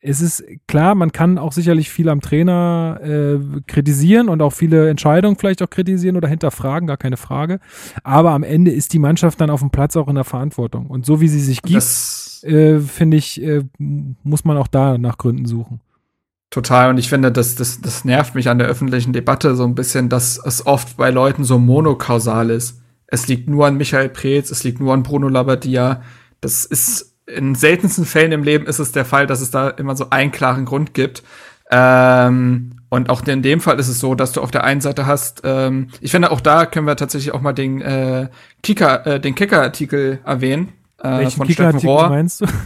es 0.00 0.20
ist 0.20 0.44
klar, 0.68 0.94
man 0.94 1.10
kann 1.10 1.38
auch 1.38 1.52
sicherlich 1.52 1.90
viel 1.90 2.08
am 2.08 2.20
Trainer 2.20 3.00
äh, 3.02 3.60
kritisieren 3.66 4.28
und 4.28 4.42
auch 4.42 4.52
viele 4.52 4.88
Entscheidungen 4.88 5.36
vielleicht 5.36 5.60
auch 5.60 5.70
kritisieren 5.70 6.16
oder 6.16 6.28
hinterfragen, 6.28 6.86
gar 6.86 6.96
keine 6.96 7.16
Frage. 7.16 7.58
Aber 8.04 8.30
am 8.30 8.44
Ende 8.44 8.70
ist 8.70 8.92
die 8.92 9.00
Mannschaft 9.00 9.40
dann 9.40 9.50
auf 9.50 9.60
dem 9.60 9.70
Platz 9.70 9.96
auch 9.96 10.06
in 10.06 10.14
der 10.14 10.24
Verantwortung. 10.24 10.86
Und 10.86 11.04
so 11.04 11.20
wie 11.20 11.28
sie 11.28 11.40
sich 11.40 11.62
gibt, 11.62 12.44
äh, 12.44 12.78
finde 12.78 13.16
ich, 13.16 13.42
äh, 13.42 13.64
muss 13.78 14.44
man 14.44 14.56
auch 14.56 14.68
da 14.68 14.98
nach 14.98 15.18
Gründen 15.18 15.46
suchen. 15.46 15.80
Total. 16.50 16.90
Und 16.90 16.98
ich 16.98 17.08
finde, 17.08 17.30
das, 17.30 17.54
das, 17.56 17.80
das 17.80 18.04
nervt 18.04 18.34
mich 18.34 18.48
an 18.48 18.58
der 18.58 18.68
öffentlichen 18.68 19.12
Debatte 19.12 19.54
so 19.54 19.64
ein 19.64 19.74
bisschen, 19.74 20.08
dass 20.08 20.38
es 20.42 20.66
oft 20.66 20.96
bei 20.96 21.10
Leuten 21.10 21.44
so 21.44 21.58
monokausal 21.58 22.50
ist. 22.50 22.80
Es 23.06 23.26
liegt 23.26 23.48
nur 23.48 23.66
an 23.66 23.76
Michael 23.76 24.08
Preetz, 24.08 24.50
es 24.50 24.64
liegt 24.64 24.80
nur 24.80 24.94
an 24.94 25.02
Bruno 25.02 25.28
Labbadia. 25.28 26.02
Das 26.40 26.64
ist 26.64 27.14
in 27.26 27.54
seltensten 27.54 28.06
Fällen 28.06 28.32
im 28.32 28.42
Leben 28.42 28.66
ist 28.66 28.78
es 28.78 28.92
der 28.92 29.04
Fall, 29.04 29.26
dass 29.26 29.40
es 29.40 29.50
da 29.50 29.68
immer 29.68 29.96
so 29.96 30.08
einen 30.10 30.32
klaren 30.32 30.64
Grund 30.64 30.94
gibt. 30.94 31.22
Ähm, 31.70 32.76
und 32.88 33.10
auch 33.10 33.26
in 33.26 33.42
dem 33.42 33.60
Fall 33.60 33.78
ist 33.78 33.88
es 33.88 34.00
so, 34.00 34.14
dass 34.14 34.32
du 34.32 34.40
auf 34.40 34.50
der 34.50 34.64
einen 34.64 34.80
Seite 34.80 35.04
hast, 35.04 35.42
ähm, 35.44 35.88
ich 36.00 36.10
finde 36.10 36.30
auch 36.30 36.40
da 36.40 36.64
können 36.64 36.86
wir 36.86 36.96
tatsächlich 36.96 37.34
auch 37.34 37.42
mal 37.42 37.52
den 37.52 37.82
äh, 37.82 38.28
Kicker, 38.62 39.06
äh, 39.06 39.20
den 39.20 39.34
Kicker-Artikel 39.34 40.20
erwähnen. 40.24 40.72
Äh, 41.02 41.18
Welchen 41.18 41.44
Kicker-Artikel 41.44 42.08
meinst 42.08 42.40
du? 42.40 42.46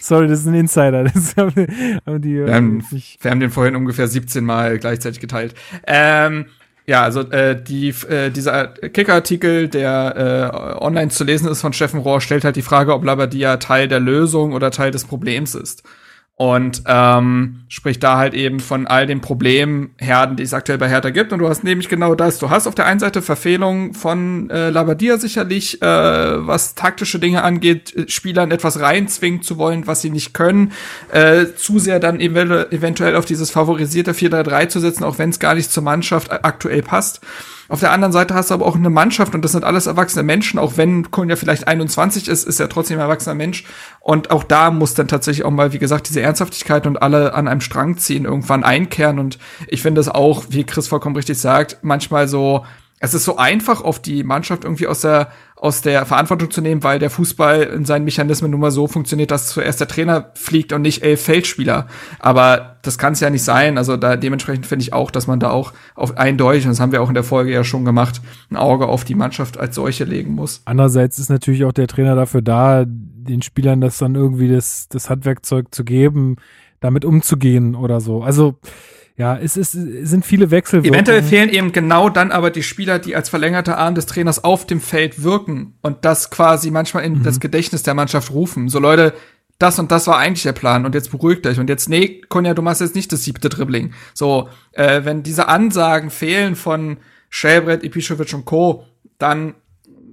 Sorry, 0.00 0.28
das 0.28 0.40
ist 0.40 0.46
ein 0.46 0.54
Insider. 0.54 1.04
Das 1.04 1.36
haben 1.36 1.54
die, 1.54 1.98
haben 2.06 2.22
die, 2.22 2.46
wir, 2.46 2.54
haben, 2.54 2.84
wir 3.20 3.30
haben 3.30 3.40
den 3.40 3.50
vorhin 3.50 3.76
ungefähr 3.76 4.08
17 4.08 4.44
Mal 4.44 4.78
gleichzeitig 4.78 5.20
geteilt. 5.20 5.54
Ähm, 5.86 6.46
ja, 6.86 7.02
also 7.02 7.20
äh, 7.30 7.60
die, 7.60 7.88
äh, 7.88 8.30
dieser 8.30 8.68
Kicker-Artikel, 8.68 9.68
der 9.68 10.52
äh, 10.78 10.84
online 10.84 11.08
zu 11.08 11.24
lesen 11.24 11.48
ist 11.48 11.62
von 11.62 11.72
Steffen 11.72 12.00
Rohr, 12.00 12.20
stellt 12.20 12.44
halt 12.44 12.56
die 12.56 12.62
Frage, 12.62 12.92
ob 12.92 13.04
Labadia 13.04 13.56
Teil 13.56 13.88
der 13.88 14.00
Lösung 14.00 14.52
oder 14.52 14.70
Teil 14.70 14.90
des 14.90 15.04
Problems 15.04 15.54
ist. 15.54 15.82
Und 16.36 16.82
ähm, 16.86 17.64
spricht 17.68 18.02
da 18.02 18.16
halt 18.16 18.34
eben 18.34 18.58
von 18.58 18.88
all 18.88 19.06
den 19.06 19.20
Problemherden, 19.20 20.36
die 20.36 20.42
es 20.42 20.52
aktuell 20.52 20.78
bei 20.78 20.88
Hertha 20.88 21.10
gibt. 21.10 21.32
Und 21.32 21.38
du 21.38 21.48
hast 21.48 21.62
nämlich 21.62 21.88
genau 21.88 22.16
das. 22.16 22.40
Du 22.40 22.50
hast 22.50 22.66
auf 22.66 22.74
der 22.74 22.86
einen 22.86 22.98
Seite 22.98 23.22
Verfehlungen 23.22 23.94
von 23.94 24.50
äh, 24.50 24.70
Labadia 24.70 25.16
sicherlich, 25.18 25.80
äh, 25.80 25.86
was 25.86 26.74
taktische 26.74 27.20
Dinge 27.20 27.44
angeht, 27.44 27.94
äh, 27.94 28.08
Spielern 28.08 28.50
etwas 28.50 28.80
reinzwingen 28.80 29.42
zu 29.42 29.58
wollen, 29.58 29.86
was 29.86 30.02
sie 30.02 30.10
nicht 30.10 30.34
können. 30.34 30.72
Äh, 31.12 31.46
zu 31.54 31.78
sehr 31.78 32.00
dann 32.00 32.18
ev 32.18 32.34
eventuell 32.72 33.14
auf 33.14 33.26
dieses 33.26 33.52
favorisierte 33.52 34.12
4-3-3 34.12 34.68
zu 34.68 34.80
setzen, 34.80 35.04
auch 35.04 35.18
wenn 35.18 35.30
es 35.30 35.38
gar 35.38 35.54
nicht 35.54 35.70
zur 35.70 35.84
Mannschaft 35.84 36.32
aktuell 36.32 36.82
passt. 36.82 37.20
Auf 37.68 37.80
der 37.80 37.92
anderen 37.92 38.12
Seite 38.12 38.34
hast 38.34 38.50
du 38.50 38.54
aber 38.54 38.66
auch 38.66 38.76
eine 38.76 38.90
Mannschaft 38.90 39.34
und 39.34 39.42
das 39.42 39.52
sind 39.52 39.64
alles 39.64 39.86
erwachsene 39.86 40.22
Menschen, 40.22 40.58
auch 40.58 40.76
wenn 40.76 41.10
Kunja 41.10 41.36
vielleicht 41.36 41.66
21 41.66 42.28
ist, 42.28 42.44
ist 42.44 42.60
er 42.60 42.68
trotzdem 42.68 42.98
ein 42.98 43.02
erwachsener 43.02 43.34
Mensch. 43.34 43.64
Und 44.00 44.30
auch 44.30 44.44
da 44.44 44.70
muss 44.70 44.94
dann 44.94 45.08
tatsächlich 45.08 45.44
auch 45.44 45.50
mal, 45.50 45.72
wie 45.72 45.78
gesagt, 45.78 46.08
diese 46.08 46.20
Ernsthaftigkeit 46.20 46.86
und 46.86 47.00
alle 47.00 47.34
an 47.34 47.48
einem 47.48 47.62
Strang 47.62 47.96
ziehen, 47.96 48.26
irgendwann 48.26 48.64
einkehren. 48.64 49.18
Und 49.18 49.38
ich 49.68 49.80
finde 49.82 50.00
es 50.00 50.08
auch, 50.08 50.44
wie 50.50 50.64
Chris 50.64 50.88
vollkommen 50.88 51.16
richtig 51.16 51.38
sagt, 51.38 51.78
manchmal 51.82 52.28
so, 52.28 52.64
es 53.00 53.14
ist 53.14 53.24
so 53.24 53.36
einfach, 53.36 53.82
auf 53.82 53.98
die 53.98 54.24
Mannschaft 54.24 54.64
irgendwie 54.64 54.86
aus 54.86 55.00
der, 55.00 55.30
aus 55.64 55.80
der 55.80 56.04
Verantwortung 56.04 56.50
zu 56.50 56.60
nehmen, 56.60 56.82
weil 56.82 56.98
der 56.98 57.08
Fußball 57.08 57.62
in 57.62 57.86
seinen 57.86 58.04
Mechanismen 58.04 58.50
nun 58.50 58.60
mal 58.60 58.70
so 58.70 58.86
funktioniert, 58.86 59.30
dass 59.30 59.48
zuerst 59.48 59.80
der 59.80 59.88
Trainer 59.88 60.30
fliegt 60.34 60.74
und 60.74 60.82
nicht 60.82 61.02
elf 61.02 61.22
Feldspieler. 61.22 61.86
Aber 62.18 62.76
das 62.82 62.98
kann 62.98 63.14
es 63.14 63.20
ja 63.20 63.30
nicht 63.30 63.44
sein. 63.44 63.78
Also 63.78 63.96
da 63.96 64.16
dementsprechend 64.16 64.66
finde 64.66 64.82
ich 64.82 64.92
auch, 64.92 65.10
dass 65.10 65.26
man 65.26 65.40
da 65.40 65.48
auch 65.48 65.72
auf 65.94 66.18
eindeutig, 66.18 66.64
und 66.66 66.72
das 66.72 66.80
haben 66.80 66.92
wir 66.92 67.00
auch 67.00 67.08
in 67.08 67.14
der 67.14 67.24
Folge 67.24 67.50
ja 67.50 67.64
schon 67.64 67.86
gemacht, 67.86 68.20
ein 68.50 68.56
Auge 68.56 68.88
auf 68.88 69.04
die 69.04 69.14
Mannschaft 69.14 69.56
als 69.56 69.74
solche 69.74 70.04
legen 70.04 70.34
muss. 70.34 70.60
Andererseits 70.66 71.18
ist 71.18 71.30
natürlich 71.30 71.64
auch 71.64 71.72
der 71.72 71.86
Trainer 71.86 72.14
dafür 72.14 72.42
da, 72.42 72.84
den 72.86 73.40
Spielern 73.40 73.80
das 73.80 73.96
dann 73.96 74.16
irgendwie 74.16 74.50
das, 74.50 74.88
das 74.90 75.08
Handwerkzeug 75.08 75.74
zu 75.74 75.82
geben, 75.82 76.36
damit 76.80 77.06
umzugehen 77.06 77.74
oder 77.74 78.02
so. 78.02 78.22
Also 78.22 78.58
ja, 79.16 79.36
es, 79.36 79.56
ist, 79.56 79.74
es 79.74 80.10
sind 80.10 80.26
viele 80.26 80.50
Wechsel. 80.50 80.84
Eventuell 80.84 81.22
fehlen 81.22 81.48
eben 81.48 81.70
genau 81.70 82.08
dann 82.08 82.32
aber 82.32 82.50
die 82.50 82.64
Spieler, 82.64 82.98
die 82.98 83.14
als 83.14 83.28
verlängerter 83.28 83.78
Arm 83.78 83.94
des 83.94 84.06
Trainers 84.06 84.42
auf 84.42 84.66
dem 84.66 84.80
Feld 84.80 85.22
wirken 85.22 85.74
und 85.82 86.04
das 86.04 86.30
quasi 86.30 86.72
manchmal 86.72 87.04
in 87.04 87.20
mhm. 87.20 87.22
das 87.22 87.38
Gedächtnis 87.38 87.84
der 87.84 87.94
Mannschaft 87.94 88.32
rufen. 88.32 88.68
So 88.68 88.80
Leute, 88.80 89.14
das 89.60 89.78
und 89.78 89.92
das 89.92 90.08
war 90.08 90.18
eigentlich 90.18 90.42
der 90.42 90.52
Plan 90.52 90.84
und 90.84 90.96
jetzt 90.96 91.12
beruhigt 91.12 91.46
euch 91.46 91.60
und 91.60 91.68
jetzt 91.68 91.88
nee, 91.88 92.22
Konja, 92.28 92.54
du 92.54 92.62
machst 92.62 92.80
jetzt 92.80 92.96
nicht 92.96 93.12
das 93.12 93.22
siebte 93.22 93.48
Dribbling. 93.48 93.92
So, 94.14 94.48
äh, 94.72 95.04
wenn 95.04 95.22
diese 95.22 95.46
Ansagen 95.46 96.10
fehlen 96.10 96.56
von 96.56 96.96
Schellbrett, 97.30 97.84
Epischewitsch 97.84 98.34
und 98.34 98.44
Co., 98.44 98.84
dann 99.18 99.54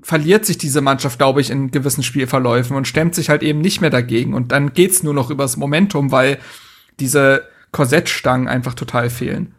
verliert 0.04 0.46
sich 0.46 0.60
diese 0.60 0.82
Mannschaft, 0.82 1.18
glaube 1.18 1.42
ich, 1.42 1.50
in 1.50 1.72
gewissen 1.72 2.04
Spielverläufen 2.04 2.76
und 2.76 2.88
stemmt 2.88 3.16
sich 3.16 3.30
halt 3.30 3.42
eben 3.42 3.62
nicht 3.62 3.82
mehr 3.82 3.90
dagegen 3.90 4.36
und 4.36 4.52
dann 4.52 4.74
geht's 4.74 5.02
nur 5.02 5.16
noch 5.16 5.32
übers 5.32 5.58
Momentum, 5.58 6.12
weil 6.12 6.38
diese 7.00 7.51
Korsettstangen 7.72 8.48
einfach 8.48 8.74
total 8.74 9.10
fehlen. 9.10 9.56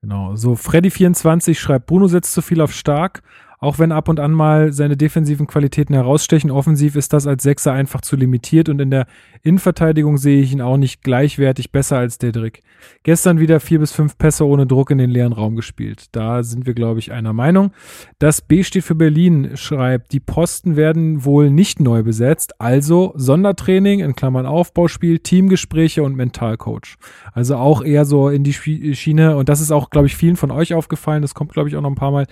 Genau. 0.00 0.34
So, 0.36 0.54
Freddy24 0.54 1.54
schreibt, 1.54 1.86
Bruno 1.86 2.06
setzt 2.06 2.32
zu 2.32 2.40
viel 2.40 2.60
auf 2.60 2.72
stark. 2.72 3.22
Auch 3.62 3.78
wenn 3.78 3.92
ab 3.92 4.08
und 4.08 4.20
an 4.20 4.32
mal 4.32 4.72
seine 4.72 4.96
defensiven 4.96 5.46
Qualitäten 5.46 5.92
herausstechen, 5.92 6.50
offensiv 6.50 6.96
ist 6.96 7.12
das 7.12 7.26
als 7.26 7.42
Sechser 7.42 7.72
einfach 7.72 8.00
zu 8.00 8.16
limitiert 8.16 8.70
und 8.70 8.80
in 8.80 8.90
der 8.90 9.06
Innenverteidigung 9.42 10.16
sehe 10.16 10.40
ich 10.40 10.52
ihn 10.52 10.62
auch 10.62 10.78
nicht 10.78 11.02
gleichwertig 11.02 11.70
besser 11.70 11.98
als 11.98 12.16
Dedrick. 12.16 12.62
Gestern 13.02 13.38
wieder 13.38 13.60
vier 13.60 13.78
bis 13.78 13.92
fünf 13.92 14.16
Pässe 14.16 14.46
ohne 14.46 14.66
Druck 14.66 14.90
in 14.90 14.96
den 14.96 15.10
leeren 15.10 15.34
Raum 15.34 15.56
gespielt. 15.56 16.06
Da 16.12 16.42
sind 16.42 16.64
wir, 16.64 16.72
glaube 16.72 17.00
ich, 17.00 17.12
einer 17.12 17.34
Meinung. 17.34 17.72
Das 18.18 18.40
B 18.40 18.62
steht 18.62 18.84
für 18.84 18.94
Berlin, 18.94 19.50
schreibt, 19.56 20.12
die 20.12 20.20
Posten 20.20 20.76
werden 20.76 21.26
wohl 21.26 21.50
nicht 21.50 21.80
neu 21.80 22.02
besetzt, 22.02 22.58
also 22.62 23.12
Sondertraining 23.16 24.00
in 24.00 24.16
Klammern 24.16 24.46
Aufbauspiel, 24.46 25.18
Teamgespräche 25.18 26.02
und 26.02 26.16
Mentalcoach. 26.16 26.96
Also 27.34 27.56
auch 27.56 27.82
eher 27.82 28.06
so 28.06 28.30
in 28.30 28.42
die 28.42 28.54
Schiene 28.54 29.36
und 29.36 29.50
das 29.50 29.60
ist 29.60 29.70
auch, 29.70 29.90
glaube 29.90 30.06
ich, 30.06 30.16
vielen 30.16 30.36
von 30.36 30.50
euch 30.50 30.72
aufgefallen, 30.72 31.20
das 31.20 31.34
kommt, 31.34 31.52
glaube 31.52 31.68
ich, 31.68 31.76
auch 31.76 31.82
noch 31.82 31.90
ein 31.90 31.94
paar 31.94 32.10
Mal, 32.10 32.26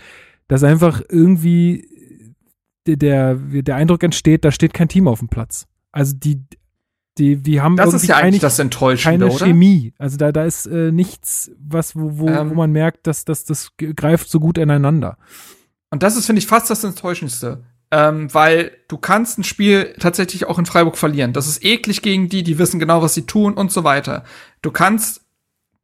dass 0.49 0.65
einfach 0.65 1.03
irgendwie 1.09 2.35
der, 2.87 3.35
der 3.35 3.77
Eindruck 3.77 4.03
entsteht, 4.03 4.45
da 4.45 4.51
steht 4.51 4.75
kein 4.75 4.89
Team 4.89 5.07
auf 5.09 5.19
dem 5.19 5.29
Platz. 5.29 5.67
Also 5.93 6.15
die, 6.17 6.43
die, 7.19 7.37
die 7.37 7.61
haben 7.61 7.77
das 7.77 7.95
ist 7.95 8.07
ja 8.07 8.17
eigentlich 8.17 8.41
das 8.41 8.59
Enttäuschende, 8.59 9.27
keine 9.27 9.35
oder? 9.35 9.47
Chemie. 9.47 9.93
Also 9.99 10.17
da, 10.17 10.33
da 10.33 10.45
ist 10.45 10.67
äh, 10.67 10.91
nichts, 10.91 11.51
was, 11.59 11.97
wo, 11.97 12.19
wo, 12.19 12.29
ähm, 12.29 12.51
wo 12.51 12.55
man 12.55 12.73
merkt, 12.73 13.07
dass, 13.07 13.25
dass 13.25 13.45
das 13.45 13.73
greift 13.77 14.31
so 14.31 14.41
gut 14.41 14.59
ineinander. 14.59 15.19
Und 15.91 16.03
das 16.03 16.17
ist, 16.17 16.27
finde 16.27 16.41
ich, 16.41 16.47
fast 16.47 16.71
das 16.71 16.85
Enttäuschendste. 16.85 17.65
Ähm, 17.91 18.33
weil 18.35 18.73
du 18.89 18.99
kannst 18.99 19.39
ein 19.39 19.45
Spiel 19.45 19.95
tatsächlich 19.99 20.47
auch 20.47 20.59
in 20.59 20.67
Freiburg 20.67 20.99
verlieren. 20.99 21.33
Das 21.33 21.49
ist 21.49 21.65
eklig 21.65 22.03
gegen 22.03 22.29
die, 22.29 22.43
die 22.43 22.59
wissen 22.59 22.79
genau, 22.79 23.01
was 23.01 23.15
sie 23.15 23.25
tun 23.25 23.55
und 23.55 23.73
so 23.73 23.83
weiter. 23.83 24.25
Du 24.61 24.71
kannst 24.71 25.23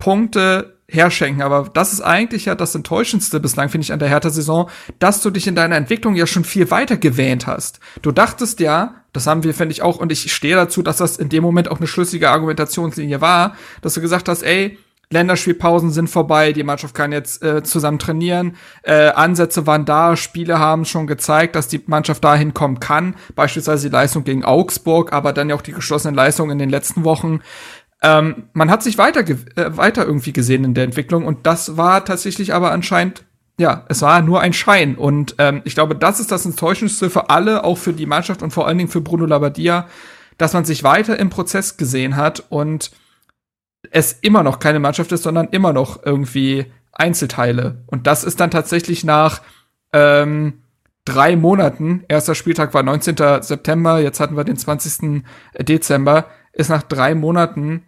Punkte 0.05 0.77
herschenken. 0.87 1.41
Aber 1.41 1.71
das 1.73 1.95
ist 1.95 2.03
eigentlich 2.03 2.45
ja 2.45 2.55
das 2.55 2.75
Enttäuschendste 2.75 3.41
bislang, 3.41 3.71
finde 3.71 3.87
ich, 3.87 3.93
an 3.95 3.99
der 3.99 4.11
Hertha-Saison, 4.11 4.69
dass 4.99 5.23
du 5.23 5.31
dich 5.31 5.47
in 5.47 5.55
deiner 5.55 5.77
Entwicklung 5.77 6.15
ja 6.15 6.27
schon 6.27 6.45
viel 6.45 6.71
weiter 6.71 6.99
gewähnt 6.99 7.47
hast. 7.47 7.81
Du 8.03 8.13
dachtest 8.13 8.61
ja, 8.61 8.97
das 9.15 9.27
haben 9.27 9.45
wir, 9.45 9.55
finde 9.55 9.73
ich, 9.73 9.81
auch, 9.81 9.97
und 9.97 10.13
ich 10.13 10.31
stehe 10.31 10.57
dazu, 10.57 10.83
dass 10.83 10.99
das 10.99 11.17
in 11.17 11.31
dem 11.31 11.43
Moment 11.43 11.71
auch 11.71 11.79
eine 11.79 11.87
schlüssige 11.87 12.29
Argumentationslinie 12.29 13.23
war, 13.23 13.57
dass 13.81 13.95
du 13.95 14.03
gesagt 14.03 14.29
hast, 14.29 14.43
ey, 14.43 14.77
Länderspielpausen 15.11 15.91
sind 15.91 16.09
vorbei, 16.09 16.53
die 16.53 16.65
Mannschaft 16.65 16.95
kann 16.95 17.13
jetzt 17.13 17.43
äh, 17.43 17.63
zusammen 17.63 17.99
trainieren. 17.99 18.57
Äh, 18.83 19.11
Ansätze 19.11 19.67
waren 19.67 19.87
da, 19.87 20.17
Spiele 20.17 20.59
haben 20.59 20.85
schon 20.85 21.07
gezeigt, 21.07 21.57
dass 21.57 21.69
die 21.69 21.83
Mannschaft 21.87 22.25
dahin 22.25 22.53
kommen 22.53 22.81
kann. 22.81 23.15
Beispielsweise 23.35 23.89
die 23.89 23.93
Leistung 23.93 24.25
gegen 24.25 24.45
Augsburg, 24.45 25.13
aber 25.13 25.33
dann 25.33 25.49
ja 25.49 25.55
auch 25.55 25.63
die 25.63 25.73
geschlossenen 25.73 26.15
Leistungen 26.15 26.53
in 26.53 26.59
den 26.59 26.71
letzten 26.71 27.05
Wochen. 27.05 27.41
Ähm, 28.05 28.45
man 28.53 28.71
hat 28.71 28.83
sich 28.83 28.99
weiter, 28.99 29.21
äh, 29.21 29.77
weiter 29.77 30.05
irgendwie 30.05 30.33
gesehen 30.33 30.63
in 30.63 30.75
der 30.75 30.85
Entwicklung 30.85 31.25
und 31.25 31.47
das 31.47 31.79
war 31.79 32.05
tatsächlich 32.05 32.53
aber 32.53 32.71
anscheinend 32.71 33.25
ja, 33.57 33.85
es 33.89 34.03
war 34.03 34.21
nur 34.21 34.41
ein 34.41 34.53
Schein. 34.53 34.97
Und 34.97 35.37
ähm, 35.39 35.63
ich 35.65 35.75
glaube, 35.75 35.95
das 35.95 36.21
ist 36.21 36.33
das 36.33 36.45
Enttäuschendste 36.45 37.09
für 37.09 37.31
alle, 37.31 37.65
auch 37.65 37.79
für 37.79 37.93
die 37.93 38.07
Mannschaft 38.07 38.43
und 38.43 38.51
vor 38.51 38.67
allen 38.67 38.79
Dingen 38.79 38.91
für 38.91 39.01
Bruno 39.01 39.27
Labbadia, 39.27 39.87
dass 40.39 40.53
man 40.53 40.65
sich 40.65 40.83
weiter 40.83 41.19
im 41.19 41.31
Prozess 41.31 41.77
gesehen 41.77 42.17
hat 42.17 42.43
und 42.49 42.91
es 43.91 44.13
immer 44.13 44.43
noch 44.43 44.59
keine 44.59 44.81
Mannschaft 44.81 45.13
ist, 45.13 45.23
sondern 45.23 45.49
immer 45.49 45.73
noch 45.73 46.05
irgendwie 46.05 46.67
Einzelteile. 46.93 47.85
Und 47.87 48.07
das 48.07 48.25
ist 48.25 48.41
dann 48.41 48.51
tatsächlich 48.51 49.05
nach 49.05 49.43
ähm, 49.93 50.65
drei 51.05 51.37
Monaten, 51.37 52.05
erster 52.09 52.35
Spieltag 52.35 52.75
war 52.75 52.83
19. 52.83 53.17
September, 53.41 54.01
jetzt 54.01 54.19
hatten 54.19 54.37
wir 54.37 54.45
den 54.45 54.57
20. 54.57 55.23
Dezember, 55.61 56.27
ist 56.53 56.71
nach 56.71 56.83
drei 56.83 57.15
Monaten 57.15 57.85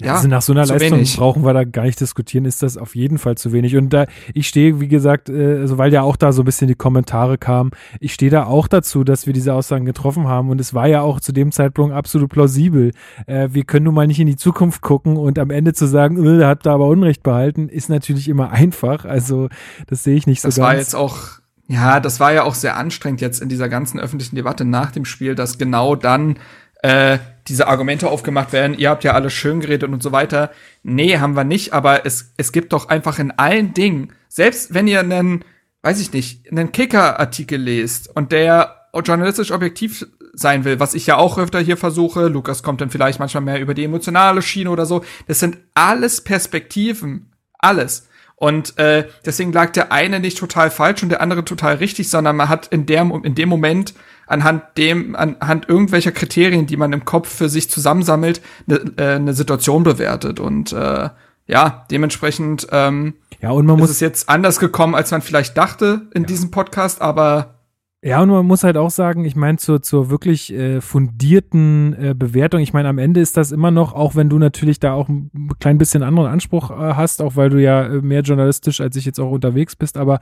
ja, 0.00 0.14
also 0.14 0.28
nach 0.28 0.42
so 0.42 0.52
einer 0.52 0.66
Leistung 0.66 0.98
wenig. 0.98 1.16
brauchen 1.16 1.44
wir 1.44 1.52
da 1.52 1.64
gar 1.64 1.84
nicht 1.84 2.00
diskutieren, 2.00 2.44
ist 2.44 2.62
das 2.62 2.76
auf 2.76 2.94
jeden 2.94 3.18
Fall 3.18 3.36
zu 3.36 3.52
wenig. 3.52 3.76
Und 3.76 3.90
da, 3.90 4.06
ich 4.34 4.48
stehe, 4.48 4.80
wie 4.80 4.88
gesagt, 4.88 5.28
äh, 5.28 5.58
also 5.58 5.78
weil 5.78 5.92
ja 5.92 6.02
auch 6.02 6.16
da 6.16 6.32
so 6.32 6.42
ein 6.42 6.44
bisschen 6.44 6.68
die 6.68 6.74
Kommentare 6.74 7.38
kamen, 7.38 7.70
ich 8.00 8.14
stehe 8.14 8.30
da 8.30 8.44
auch 8.44 8.68
dazu, 8.68 9.04
dass 9.04 9.26
wir 9.26 9.32
diese 9.32 9.54
Aussagen 9.54 9.84
getroffen 9.84 10.28
haben. 10.28 10.50
Und 10.50 10.60
es 10.60 10.74
war 10.74 10.86
ja 10.86 11.02
auch 11.02 11.20
zu 11.20 11.32
dem 11.32 11.52
Zeitpunkt 11.52 11.94
absolut 11.94 12.30
plausibel. 12.30 12.92
Äh, 13.26 13.48
wir 13.52 13.64
können 13.64 13.84
nun 13.84 13.94
mal 13.94 14.06
nicht 14.06 14.20
in 14.20 14.26
die 14.26 14.36
Zukunft 14.36 14.80
gucken 14.80 15.16
und 15.16 15.38
am 15.38 15.50
Ende 15.50 15.72
zu 15.72 15.86
sagen, 15.86 16.24
äh, 16.24 16.38
der 16.38 16.48
hat 16.48 16.66
da 16.66 16.74
aber 16.74 16.86
Unrecht 16.86 17.22
behalten, 17.22 17.68
ist 17.68 17.88
natürlich 17.88 18.28
immer 18.28 18.50
einfach. 18.50 19.04
Also 19.04 19.48
das 19.86 20.04
sehe 20.04 20.16
ich 20.16 20.26
nicht 20.26 20.44
das 20.44 20.54
so 20.54 20.62
ganz. 20.62 20.68
Das 20.68 20.74
war 20.74 20.78
jetzt 20.78 20.94
auch 20.94 21.40
ja, 21.70 22.00
das 22.00 22.18
war 22.18 22.32
ja 22.32 22.42
auch 22.42 22.56
sehr 22.56 22.76
anstrengend 22.76 23.20
jetzt 23.20 23.40
in 23.40 23.48
dieser 23.48 23.68
ganzen 23.68 24.00
öffentlichen 24.00 24.34
Debatte 24.34 24.64
nach 24.64 24.90
dem 24.90 25.04
Spiel, 25.04 25.36
dass 25.36 25.56
genau 25.56 25.94
dann 25.94 26.36
äh, 26.82 27.18
diese 27.48 27.66
Argumente 27.66 28.08
aufgemacht 28.08 28.52
werden, 28.52 28.78
ihr 28.78 28.90
habt 28.90 29.04
ja 29.04 29.12
alles 29.12 29.32
schön 29.32 29.60
geredet 29.60 29.90
und 29.90 30.02
so 30.02 30.12
weiter. 30.12 30.50
Nee, 30.82 31.18
haben 31.18 31.36
wir 31.36 31.44
nicht, 31.44 31.72
aber 31.72 32.06
es, 32.06 32.32
es 32.36 32.52
gibt 32.52 32.72
doch 32.72 32.88
einfach 32.88 33.18
in 33.18 33.32
allen 33.32 33.74
Dingen, 33.74 34.12
selbst 34.28 34.72
wenn 34.72 34.86
ihr 34.86 35.00
einen, 35.00 35.44
weiß 35.82 36.00
ich 36.00 36.12
nicht, 36.12 36.50
einen 36.50 36.72
Kicker-Artikel 36.72 37.60
lest 37.60 38.14
und 38.14 38.32
der 38.32 38.88
journalistisch 39.04 39.50
objektiv 39.50 40.06
sein 40.32 40.64
will, 40.64 40.80
was 40.80 40.94
ich 40.94 41.06
ja 41.06 41.16
auch 41.16 41.38
öfter 41.38 41.60
hier 41.60 41.76
versuche, 41.76 42.28
Lukas 42.28 42.62
kommt 42.62 42.80
dann 42.80 42.90
vielleicht 42.90 43.18
manchmal 43.18 43.42
mehr 43.42 43.60
über 43.60 43.74
die 43.74 43.84
emotionale 43.84 44.42
Schiene 44.42 44.70
oder 44.70 44.86
so, 44.86 45.04
das 45.26 45.40
sind 45.40 45.58
alles 45.74 46.22
Perspektiven, 46.22 47.32
alles. 47.58 48.06
Und 48.36 48.78
äh, 48.78 49.06
deswegen 49.26 49.52
lag 49.52 49.70
der 49.72 49.92
eine 49.92 50.18
nicht 50.18 50.38
total 50.38 50.70
falsch 50.70 51.02
und 51.02 51.10
der 51.10 51.20
andere 51.20 51.44
total 51.44 51.74
richtig, 51.74 52.08
sondern 52.08 52.36
man 52.36 52.48
hat 52.48 52.68
in, 52.68 52.86
der, 52.86 53.02
in 53.22 53.34
dem 53.34 53.50
Moment 53.50 53.92
anhand 54.30 54.62
dem, 54.78 55.16
anhand 55.16 55.68
irgendwelcher 55.68 56.12
Kriterien, 56.12 56.66
die 56.66 56.76
man 56.76 56.92
im 56.92 57.04
Kopf 57.04 57.28
für 57.28 57.48
sich 57.48 57.68
zusammensammelt, 57.68 58.40
eine 58.68 58.78
äh, 58.96 59.18
ne 59.18 59.34
Situation 59.34 59.82
bewertet. 59.82 60.38
Und 60.40 60.72
äh, 60.72 61.10
ja, 61.46 61.86
dementsprechend 61.90 62.68
ähm, 62.70 63.14
ja, 63.40 63.50
und 63.50 63.66
man 63.66 63.76
ist 63.76 63.80
muss 63.80 63.90
es 63.90 64.00
jetzt 64.00 64.28
anders 64.28 64.60
gekommen, 64.60 64.94
als 64.94 65.10
man 65.10 65.22
vielleicht 65.22 65.56
dachte 65.56 66.02
in 66.14 66.22
ja. 66.22 66.28
diesem 66.28 66.50
Podcast, 66.50 67.00
aber 67.00 67.59
ja, 68.02 68.22
und 68.22 68.30
man 68.30 68.46
muss 68.46 68.64
halt 68.64 68.78
auch 68.78 68.88
sagen, 68.88 69.26
ich 69.26 69.36
meine, 69.36 69.58
zur, 69.58 69.82
zur 69.82 70.08
wirklich 70.08 70.54
äh, 70.54 70.80
fundierten 70.80 71.92
äh, 71.92 72.14
Bewertung, 72.14 72.60
ich 72.60 72.72
meine, 72.72 72.88
am 72.88 72.96
Ende 72.96 73.20
ist 73.20 73.36
das 73.36 73.52
immer 73.52 73.70
noch, 73.70 73.92
auch 73.92 74.14
wenn 74.14 74.30
du 74.30 74.38
natürlich 74.38 74.80
da 74.80 74.94
auch 74.94 75.10
ein 75.10 75.30
klein 75.60 75.76
bisschen 75.76 76.02
anderen 76.02 76.30
Anspruch 76.30 76.70
äh, 76.70 76.94
hast, 76.94 77.20
auch 77.20 77.36
weil 77.36 77.50
du 77.50 77.60
ja 77.60 77.82
äh, 77.82 78.00
mehr 78.00 78.22
journalistisch 78.22 78.80
als 78.80 78.96
ich 78.96 79.04
jetzt 79.04 79.20
auch 79.20 79.30
unterwegs 79.30 79.76
bist, 79.76 79.98
aber 79.98 80.20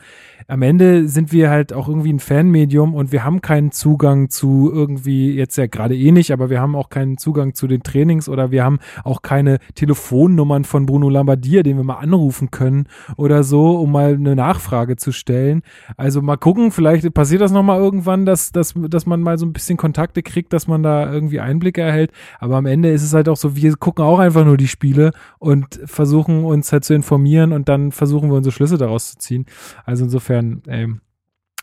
am 0.49 0.63
Ende 0.63 1.07
sind 1.07 1.31
wir 1.31 1.51
halt 1.51 1.73
auch 1.73 1.87
irgendwie 1.87 2.13
ein 2.13 2.19
Fanmedium 2.19 2.95
und 2.95 3.13
wir 3.13 3.23
haben 3.23 3.43
keinen 3.43 3.71
Zugang 3.71 4.29
zu 4.29 4.73
irgendwie, 4.75 5.33
jetzt 5.37 5.57
ja 5.57 5.69
gerade 5.69 5.97
eh 5.97 6.11
nicht, 6.11 6.33
aber 6.33 6.51
wir 6.51 6.61
haben 6.61 6.75
auch 6.75 6.89
keinen 6.89 7.17
Zugang 7.17 7.55
zu 7.55 7.69
den 7.69 7.85
Trainings 7.85 8.29
oder 8.29 8.51
wir 8.51 8.65
haben 8.65 8.81
auch 9.05 9.23
keine 9.23 9.61
Telefonnummern 9.77 10.65
von 10.65 10.85
Bruno 10.85 11.09
Lambadia, 11.11 11.63
den 11.63 11.77
wir 11.77 11.85
mal 11.85 11.99
anrufen 11.99 12.51
können 12.51 12.89
oder 13.17 13.45
so, 13.45 13.77
um 13.77 13.93
mal 13.93 14.15
eine 14.15 14.35
Nachfrage 14.35 14.97
zu 14.97 15.13
stellen. 15.13 15.63
Also 15.97 16.23
mal 16.23 16.39
gucken, 16.39 16.73
vielleicht 16.73 17.15
passiert 17.15 17.41
das 17.41 17.53
noch 17.53 17.68
mal 17.69 17.79
irgendwann, 17.79 18.27
dass, 18.27 18.51
dass, 18.51 18.75
dass 18.77 19.07
man 19.07 19.21
mal 19.21 19.39
so 19.39 19.47
ein 19.47 19.53
bisschen 19.53 19.77
Kontakte 19.77 20.23
kriegt, 20.23 20.53
dass 20.53 20.67
man 20.67 20.83
da 20.83 21.11
irgendwie 21.13 21.39
Einblicke 21.39 21.81
erhält. 21.81 22.11
Aber 22.41 22.57
am 22.57 22.67
Ende 22.67 22.91
ist 22.91 23.05
es 23.05 23.15
halt 23.15 23.29
auch 23.29 23.37
so, 23.37 23.55
wir 23.55 23.77
gucken 23.77 24.05
auch 24.05 24.19
einfach 24.19 24.45
nur 24.45 24.57
die 24.57 24.69
Spiele 24.69 25.13
und 25.39 25.81
versuchen 25.85 26.45
uns 26.45 26.73
halt 26.73 26.85
zu 26.85 26.95
informieren 26.95 27.53
und 27.53 27.69
dann 27.69 27.93
versuchen 27.93 28.31
wir 28.31 28.37
unsere 28.37 28.53
Schlüsse 28.53 28.79
daraus 28.79 29.13
zu 29.13 29.19
ziehen. 29.19 29.47
Also 29.85 30.05
insofern, 30.05 30.63
ey, 30.67 30.89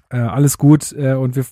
äh, 0.10 0.18
alles 0.18 0.58
gut 0.58 0.94
äh, 0.94 1.14
und 1.14 1.36
wir 1.36 1.46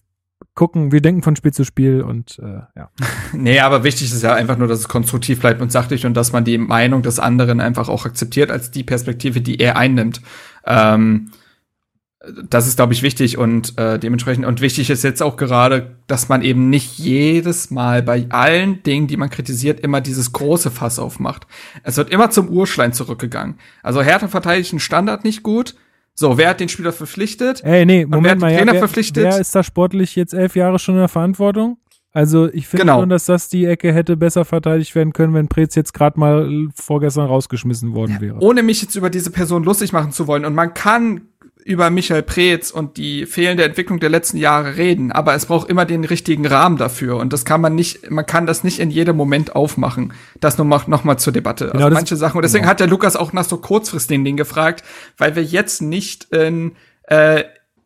gucken, 0.56 0.92
wir 0.92 1.02
denken 1.02 1.24
von 1.24 1.36
Spiel 1.36 1.54
zu 1.54 1.64
Spiel 1.64 2.02
und 2.02 2.40
äh, 2.40 2.62
ja. 2.76 2.90
nee, 3.34 3.60
aber 3.60 3.84
wichtig 3.84 4.12
ist 4.12 4.24
ja 4.24 4.34
einfach 4.34 4.58
nur, 4.58 4.68
dass 4.68 4.80
es 4.80 4.88
konstruktiv 4.88 5.40
bleibt 5.40 5.62
und 5.62 5.72
sachlich 5.72 6.06
und 6.06 6.16
dass 6.16 6.32
man 6.32 6.44
die 6.44 6.58
Meinung 6.58 7.02
des 7.02 7.20
anderen 7.20 7.60
einfach 7.60 7.90
auch 7.90 8.06
akzeptiert 8.06 8.52
als 8.52 8.72
die 8.72 8.84
Perspektive, 8.84 9.42
die 9.42 9.60
er 9.60 9.78
einnimmt. 9.78 10.22
Ähm, 10.66 11.32
das 12.50 12.68
ist, 12.68 12.78
glaube 12.78 12.94
ich, 12.94 13.04
wichtig 13.04 13.38
und 13.38 13.78
äh, 13.78 14.00
dementsprechend 14.00 14.46
und 14.46 14.62
wichtig 14.62 14.90
ist 14.90 15.04
jetzt 15.04 15.22
auch 15.22 15.36
gerade, 15.36 15.98
dass 16.08 16.30
man 16.30 16.42
eben 16.42 16.70
nicht 16.70 16.98
jedes 16.98 17.70
Mal 17.70 18.02
bei 18.02 18.28
allen 18.30 18.82
Dingen, 18.84 19.08
die 19.08 19.18
man 19.18 19.30
kritisiert, 19.30 19.82
immer 19.82 20.00
dieses 20.00 20.32
große 20.32 20.72
Fass 20.72 21.00
aufmacht. 21.00 21.48
Es 21.84 21.98
wird 21.98 22.10
immer 22.12 22.30
zum 22.30 22.48
Urschlein 22.50 22.94
zurückgegangen. 22.94 23.56
Also 23.82 24.02
Hertha 24.02 24.30
verteidigt 24.30 24.72
einen 24.72 24.80
Standard 24.80 25.26
nicht 25.26 25.44
gut. 25.44 25.76
So, 26.16 26.38
wer 26.38 26.50
hat 26.50 26.60
den 26.60 26.70
Spieler 26.70 26.94
verpflichtet? 26.94 27.62
Ey, 27.64 27.86
nee, 27.86 28.06
Moment 28.06 28.26
wer 28.26 28.50
mal, 28.50 28.56
Trainer 28.56 28.68
ja, 28.68 28.74
wer, 28.74 28.80
verpflichtet? 28.80 29.24
wer 29.24 29.40
ist 29.40 29.54
da 29.56 29.64
sportlich 29.64 30.16
jetzt 30.16 30.34
elf 30.34 30.56
Jahre 30.56 30.80
schon 30.80 30.96
in 30.96 31.02
der 31.02 31.10
Verantwortung? 31.10 31.78
Also 32.16 32.48
ich 32.54 32.68
finde 32.68 32.86
Genau. 32.86 33.00
schon, 33.00 33.10
dass 33.10 33.26
das 33.26 33.50
die 33.50 33.66
Ecke 33.66 33.92
hätte 33.92 34.16
besser 34.16 34.46
verteidigt 34.46 34.94
werden 34.94 35.14
können, 35.14 35.34
wenn 35.34 35.48
Preetz 35.48 35.74
jetzt 35.74 35.96
gerade 35.96 36.20
mal 36.20 36.68
vorgestern 36.76 37.26
rausgeschmissen 37.26 37.96
worden 37.96 38.18
wäre. 38.22 38.38
Ohne 38.40 38.62
mich 38.62 38.84
jetzt 38.84 38.96
über 38.96 39.10
diese 39.10 39.32
Person 39.32 39.64
lustig 39.64 39.92
machen 39.94 40.12
zu 40.12 40.28
wollen. 40.28 40.46
Und 40.46 40.54
man 40.54 40.76
kann 40.76 41.22
über 41.66 41.90
Michael 41.90 42.24
Preetz 42.24 42.72
und 42.72 42.98
die 42.98 43.26
fehlende 43.26 43.64
Entwicklung 43.64 44.00
der 44.00 44.10
letzten 44.10 44.38
Jahre 44.38 44.78
reden, 44.78 45.12
aber 45.12 45.34
es 45.34 45.46
braucht 45.46 45.70
immer 45.70 45.86
den 45.86 46.04
richtigen 46.04 46.46
Rahmen 46.46 46.78
dafür 46.78 47.18
und 47.18 47.34
das 47.34 47.46
kann 47.46 47.62
man 47.62 47.76
nicht, 47.76 48.12
man 48.12 48.26
kann 48.26 48.46
das 48.46 48.64
nicht 48.64 48.80
in 48.80 48.92
jedem 48.92 49.16
Moment 49.16 49.56
aufmachen. 49.56 50.14
Das 50.40 50.58
nur 50.58 50.68
noch, 50.68 50.88
noch 50.88 51.04
mal 51.04 51.18
zur 51.18 51.34
Debatte. 51.34 51.70
Genau, 51.72 51.86
also 51.86 51.96
manche 51.96 52.16
Sachen 52.16 52.38
und 52.38 52.44
deswegen 52.44 52.64
genau. 52.64 52.72
hat 52.72 52.80
der 52.80 52.88
Lukas 52.88 53.16
auch 53.16 53.34
nach 53.34 53.46
so 53.46 53.58
kurzfristigen 53.58 54.24
Dingen 54.24 54.38
gefragt, 54.38 54.84
weil 55.18 55.36
wir 55.36 55.44
jetzt 55.44 55.82
nicht 55.82 56.26
in 56.34 56.76
äh, 57.04 57.44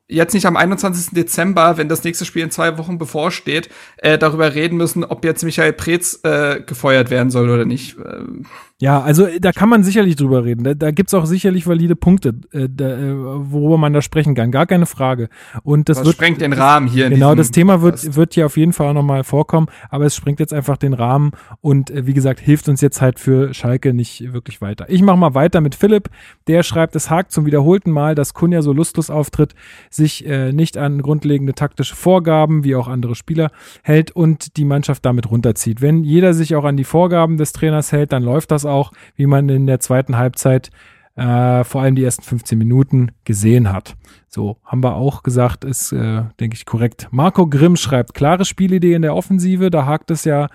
jetzt 0.07 0.33
nicht 0.33 0.45
am 0.45 0.55
21. 0.55 1.09
Dezember, 1.11 1.77
wenn 1.77 1.89
das 1.89 2.03
nächste 2.03 2.25
Spiel 2.25 2.43
in 2.43 2.51
zwei 2.51 2.77
Wochen 2.77 2.97
bevorsteht, 2.97 3.69
äh, 3.97 4.17
darüber 4.17 4.55
reden 4.55 4.77
müssen, 4.77 5.03
ob 5.03 5.25
jetzt 5.25 5.43
Michael 5.43 5.73
Preetz 5.73 6.21
äh, 6.23 6.61
gefeuert 6.61 7.09
werden 7.09 7.29
soll 7.29 7.49
oder 7.49 7.65
nicht. 7.65 7.97
Ähm, 7.97 8.45
Ja, 8.79 9.01
also 9.01 9.27
da 9.41 9.51
kann 9.53 9.69
man 9.69 9.83
sicherlich 9.83 10.17
drüber 10.17 10.45
reden. 10.45 10.63
Da, 10.63 10.75
da 10.75 10.91
gibt's 10.91 11.15
auch 11.15 11.25
sicherlich 11.25 11.65
valide 11.65 11.95
Punkte, 11.95 12.35
äh, 12.51 12.67
da, 12.71 12.89
äh, 12.89 13.11
worüber 13.51 13.79
man 13.79 13.91
da 13.91 14.03
sprechen 14.03 14.35
kann. 14.35 14.51
Gar 14.51 14.67
keine 14.67 14.85
Frage. 14.85 15.29
Und 15.63 15.89
das, 15.89 15.97
Das 15.97 16.05
wird 16.05 16.15
sprengt 16.15 16.41
den 16.41 16.53
Rahmen 16.53 16.87
hier 16.87 17.07
in 17.07 17.13
Genau, 17.13 17.33
das 17.33 17.49
Thema 17.49 17.81
wird 17.81 17.95
Podcast. 17.95 18.15
wird 18.15 18.33
hier 18.35 18.45
auf 18.45 18.55
jeden 18.55 18.73
Fall 18.73 18.89
auch 18.89 18.93
nochmal 18.93 19.23
vorkommen. 19.23 19.65
Aber 19.89 20.05
es 20.05 20.15
sprengt 20.15 20.39
jetzt 20.39 20.53
einfach 20.53 20.77
den 20.77 20.93
Rahmen 20.93 21.31
und 21.61 21.89
äh, 21.89 22.05
wie 22.05 22.13
gesagt 22.13 22.39
hilft 22.39 22.69
uns 22.69 22.79
jetzt 22.81 23.01
halt 23.01 23.19
für 23.19 23.51
Schalke 23.55 23.95
nicht 23.95 24.31
wirklich 24.31 24.61
weiter. 24.61 24.85
Ich 24.89 25.01
mache 25.01 25.17
mal 25.17 25.33
weiter 25.33 25.59
mit 25.59 25.73
Philipp. 25.73 26.09
Der 26.45 26.61
schreibt, 26.61 26.95
es 26.95 27.09
hakt 27.09 27.31
zum 27.31 27.47
wiederholten 27.47 27.89
Mal, 27.89 28.13
dass 28.13 28.35
Kunja 28.35 28.61
so 28.61 28.73
lustlos 28.73 29.09
auftritt, 29.09 29.55
sich 29.89 30.27
äh, 30.27 30.51
nicht 30.53 30.77
an 30.77 31.01
grundlegende 31.01 31.53
taktische 31.55 31.95
Vorgaben 31.95 32.63
wie 32.63 32.75
auch 32.75 32.87
andere 32.87 33.15
Spieler 33.15 33.49
hält 33.81 34.11
und 34.11 34.55
die 34.55 34.65
Mannschaft 34.65 35.03
damit 35.03 35.31
runterzieht. 35.31 35.81
Wenn 35.81 36.03
jeder 36.03 36.35
sich 36.35 36.55
auch 36.55 36.63
an 36.63 36.77
die 36.77 36.83
Vorgaben 36.83 37.37
des 37.37 37.53
Trainers 37.53 37.91
hält, 37.91 38.11
dann 38.11 38.21
läuft 38.21 38.51
das 38.51 38.66
auch, 38.67 38.91
wie 39.15 39.25
man 39.25 39.49
in 39.49 39.67
der 39.67 39.79
zweiten 39.79 40.17
Halbzeit 40.17 40.69
äh, 41.15 41.63
vor 41.63 41.81
allem 41.81 41.95
die 41.95 42.03
ersten 42.03 42.23
15 42.23 42.57
Minuten 42.57 43.11
gesehen 43.25 43.71
hat. 43.71 43.95
So, 44.27 44.57
haben 44.63 44.83
wir 44.83 44.95
auch 44.95 45.23
gesagt, 45.23 45.65
ist, 45.65 45.91
äh, 45.91 46.23
denke 46.39 46.55
ich, 46.55 46.65
korrekt. 46.65 47.07
Marco 47.11 47.47
Grimm 47.47 47.75
schreibt, 47.75 48.13
klare 48.13 48.45
Spielidee 48.45 48.93
in 48.93 49.01
der 49.01 49.15
Offensive, 49.15 49.71
da 49.71 49.85
hakt 49.85 50.11
es 50.11 50.25
ja 50.25 50.47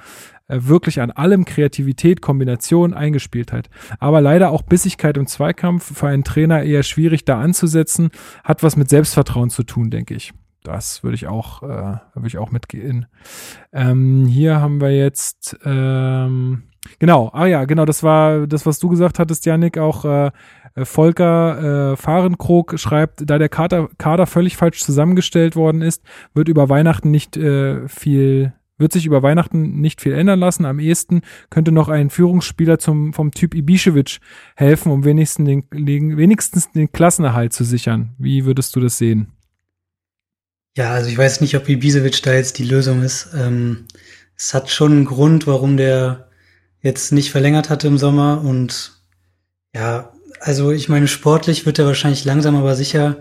äh, 0.46 0.58
wirklich 0.60 1.00
an 1.00 1.10
allem 1.10 1.44
Kreativität, 1.44 2.20
Kombination, 2.20 2.94
Eingespieltheit. 2.94 3.70
Aber 3.98 4.20
leider 4.20 4.50
auch 4.50 4.62
Bissigkeit 4.62 5.16
im 5.16 5.26
Zweikampf, 5.26 5.98
für 5.98 6.06
einen 6.06 6.24
Trainer 6.24 6.62
eher 6.62 6.84
schwierig 6.84 7.24
da 7.24 7.40
anzusetzen, 7.40 8.10
hat 8.44 8.62
was 8.62 8.76
mit 8.76 8.88
Selbstvertrauen 8.88 9.50
zu 9.50 9.64
tun, 9.64 9.90
denke 9.90 10.14
ich. 10.14 10.32
Das 10.62 11.02
würde 11.02 11.16
ich 11.16 11.26
auch, 11.26 11.62
äh, 11.62 11.96
würde 12.14 12.28
ich 12.28 12.38
auch 12.38 12.52
mitgehen. 12.52 13.06
Ähm, 13.72 14.26
hier 14.26 14.60
haben 14.60 14.80
wir 14.80 14.96
jetzt, 14.96 15.58
ähm, 15.64 16.64
genau, 16.98 17.30
ah 17.32 17.46
ja, 17.46 17.64
genau, 17.64 17.84
das 17.84 18.02
war 18.02 18.46
das, 18.46 18.66
was 18.66 18.78
du 18.78 18.88
gesagt 18.88 19.18
hattest, 19.18 19.46
Janik, 19.46 19.78
auch 19.78 20.04
äh, 20.04 20.30
äh, 20.74 20.84
Volker 20.84 21.92
äh, 21.92 21.96
Fahrenkrog 21.96 22.78
schreibt, 22.78 23.28
da 23.28 23.38
der 23.38 23.48
Kader, 23.48 23.88
Kader 23.98 24.26
völlig 24.26 24.56
falsch 24.56 24.82
zusammengestellt 24.82 25.56
worden 25.56 25.82
ist, 25.82 26.02
wird 26.34 26.48
über 26.48 26.68
Weihnachten 26.68 27.10
nicht 27.10 27.36
äh, 27.36 27.88
viel 27.88 28.52
wird 28.78 28.92
sich 28.92 29.06
über 29.06 29.22
Weihnachten 29.22 29.80
nicht 29.80 30.00
viel 30.00 30.12
ändern 30.12 30.40
lassen. 30.40 30.64
Am 30.64 30.80
ehesten 30.80 31.20
könnte 31.50 31.70
noch 31.70 31.88
ein 31.88 32.10
Führungsspieler 32.10 32.80
zum, 32.80 33.12
vom 33.12 33.30
Typ 33.30 33.54
Ibišević 33.54 34.18
helfen, 34.56 34.90
um 34.90 35.04
wenigstens 35.04 35.46
den, 35.70 36.16
wenigstens 36.16 36.72
den 36.72 36.90
Klassenerhalt 36.90 37.52
zu 37.52 37.62
sichern. 37.62 38.16
Wie 38.18 38.44
würdest 38.44 38.74
du 38.74 38.80
das 38.80 38.98
sehen? 38.98 39.28
Ja, 40.76 40.90
also 40.90 41.08
ich 41.08 41.16
weiß 41.16 41.42
nicht, 41.42 41.54
ob 41.54 41.68
Ibisevic 41.68 42.22
da 42.22 42.32
jetzt 42.32 42.58
die 42.58 42.64
Lösung 42.64 43.02
ist. 43.02 43.30
Ähm, 43.36 43.84
es 44.36 44.52
hat 44.52 44.68
schon 44.68 44.92
einen 44.92 45.04
Grund, 45.04 45.46
warum 45.46 45.76
der 45.76 46.28
jetzt 46.82 47.12
nicht 47.12 47.30
verlängert 47.30 47.70
hatte 47.70 47.86
im 47.86 47.98
Sommer 47.98 48.42
und 48.44 48.92
ja, 49.74 50.12
also 50.40 50.72
ich 50.72 50.88
meine, 50.88 51.08
sportlich 51.08 51.64
wird 51.64 51.78
er 51.78 51.86
wahrscheinlich 51.86 52.24
langsam 52.24 52.56
aber 52.56 52.74
sicher 52.74 53.18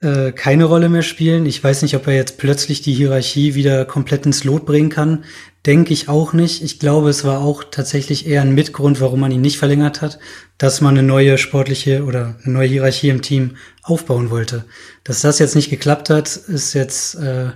äh, 0.00 0.30
keine 0.30 0.64
Rolle 0.64 0.88
mehr 0.88 1.02
spielen. 1.02 1.44
Ich 1.46 1.62
weiß 1.62 1.82
nicht, 1.82 1.96
ob 1.96 2.06
er 2.06 2.14
jetzt 2.14 2.38
plötzlich 2.38 2.82
die 2.82 2.94
Hierarchie 2.94 3.54
wieder 3.56 3.84
komplett 3.84 4.26
ins 4.26 4.44
Lot 4.44 4.64
bringen 4.64 4.90
kann. 4.90 5.24
Denke 5.66 5.92
ich 5.92 6.08
auch 6.08 6.32
nicht. 6.32 6.62
Ich 6.62 6.78
glaube, 6.78 7.10
es 7.10 7.24
war 7.24 7.40
auch 7.40 7.64
tatsächlich 7.64 8.26
eher 8.26 8.42
ein 8.42 8.54
Mitgrund, 8.54 9.00
warum 9.00 9.20
man 9.20 9.32
ihn 9.32 9.40
nicht 9.40 9.58
verlängert 9.58 10.00
hat, 10.00 10.20
dass 10.56 10.80
man 10.80 10.96
eine 10.96 11.06
neue 11.06 11.36
sportliche 11.36 12.04
oder 12.04 12.36
eine 12.44 12.54
neue 12.54 12.68
Hierarchie 12.68 13.08
im 13.08 13.22
Team 13.22 13.56
aufbauen 13.82 14.30
wollte. 14.30 14.64
Dass 15.02 15.22
das 15.22 15.40
jetzt 15.40 15.56
nicht 15.56 15.70
geklappt 15.70 16.10
hat, 16.10 16.36
ist 16.36 16.74
jetzt 16.74 17.16
äh, 17.16 17.50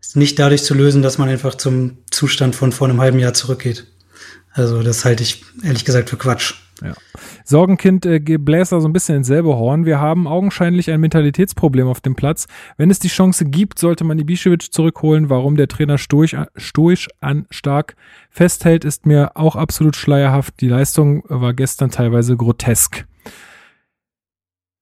ist 0.00 0.16
nicht 0.16 0.38
dadurch 0.38 0.62
zu 0.62 0.74
lösen, 0.74 1.02
dass 1.02 1.18
man 1.18 1.28
einfach 1.28 1.56
zum 1.56 1.98
Zustand 2.10 2.54
von 2.54 2.70
vor 2.70 2.88
einem 2.88 3.00
halben 3.00 3.18
Jahr 3.18 3.34
zurückgeht. 3.34 3.86
Also 4.58 4.82
das 4.82 5.04
halte 5.04 5.22
ich 5.22 5.44
ehrlich 5.62 5.84
gesagt 5.84 6.10
für 6.10 6.16
Quatsch. 6.16 6.54
Ja. 6.82 6.94
Sorgenkind 7.44 8.06
äh, 8.06 8.18
bläst 8.18 8.72
da 8.72 8.80
so 8.80 8.88
ein 8.88 8.92
bisschen 8.92 9.16
ins 9.16 9.26
selbe 9.26 9.56
Horn. 9.56 9.84
Wir 9.84 10.00
haben 10.00 10.28
augenscheinlich 10.28 10.90
ein 10.90 11.00
Mentalitätsproblem 11.00 11.88
auf 11.88 12.00
dem 12.00 12.14
Platz. 12.14 12.46
Wenn 12.76 12.90
es 12.90 12.98
die 12.98 13.08
Chance 13.08 13.46
gibt, 13.46 13.78
sollte 13.78 14.04
man 14.04 14.18
Ibišević 14.18 14.70
zurückholen. 14.70 15.28
Warum 15.28 15.56
der 15.56 15.68
Trainer 15.68 15.98
stoisch, 15.98 16.36
stoisch 16.56 17.08
an 17.20 17.46
stark 17.50 17.96
festhält, 18.30 18.84
ist 18.84 19.06
mir 19.06 19.32
auch 19.36 19.56
absolut 19.56 19.96
schleierhaft. 19.96 20.60
Die 20.60 20.68
Leistung 20.68 21.24
war 21.28 21.52
gestern 21.52 21.90
teilweise 21.90 22.36
grotesk. 22.36 23.06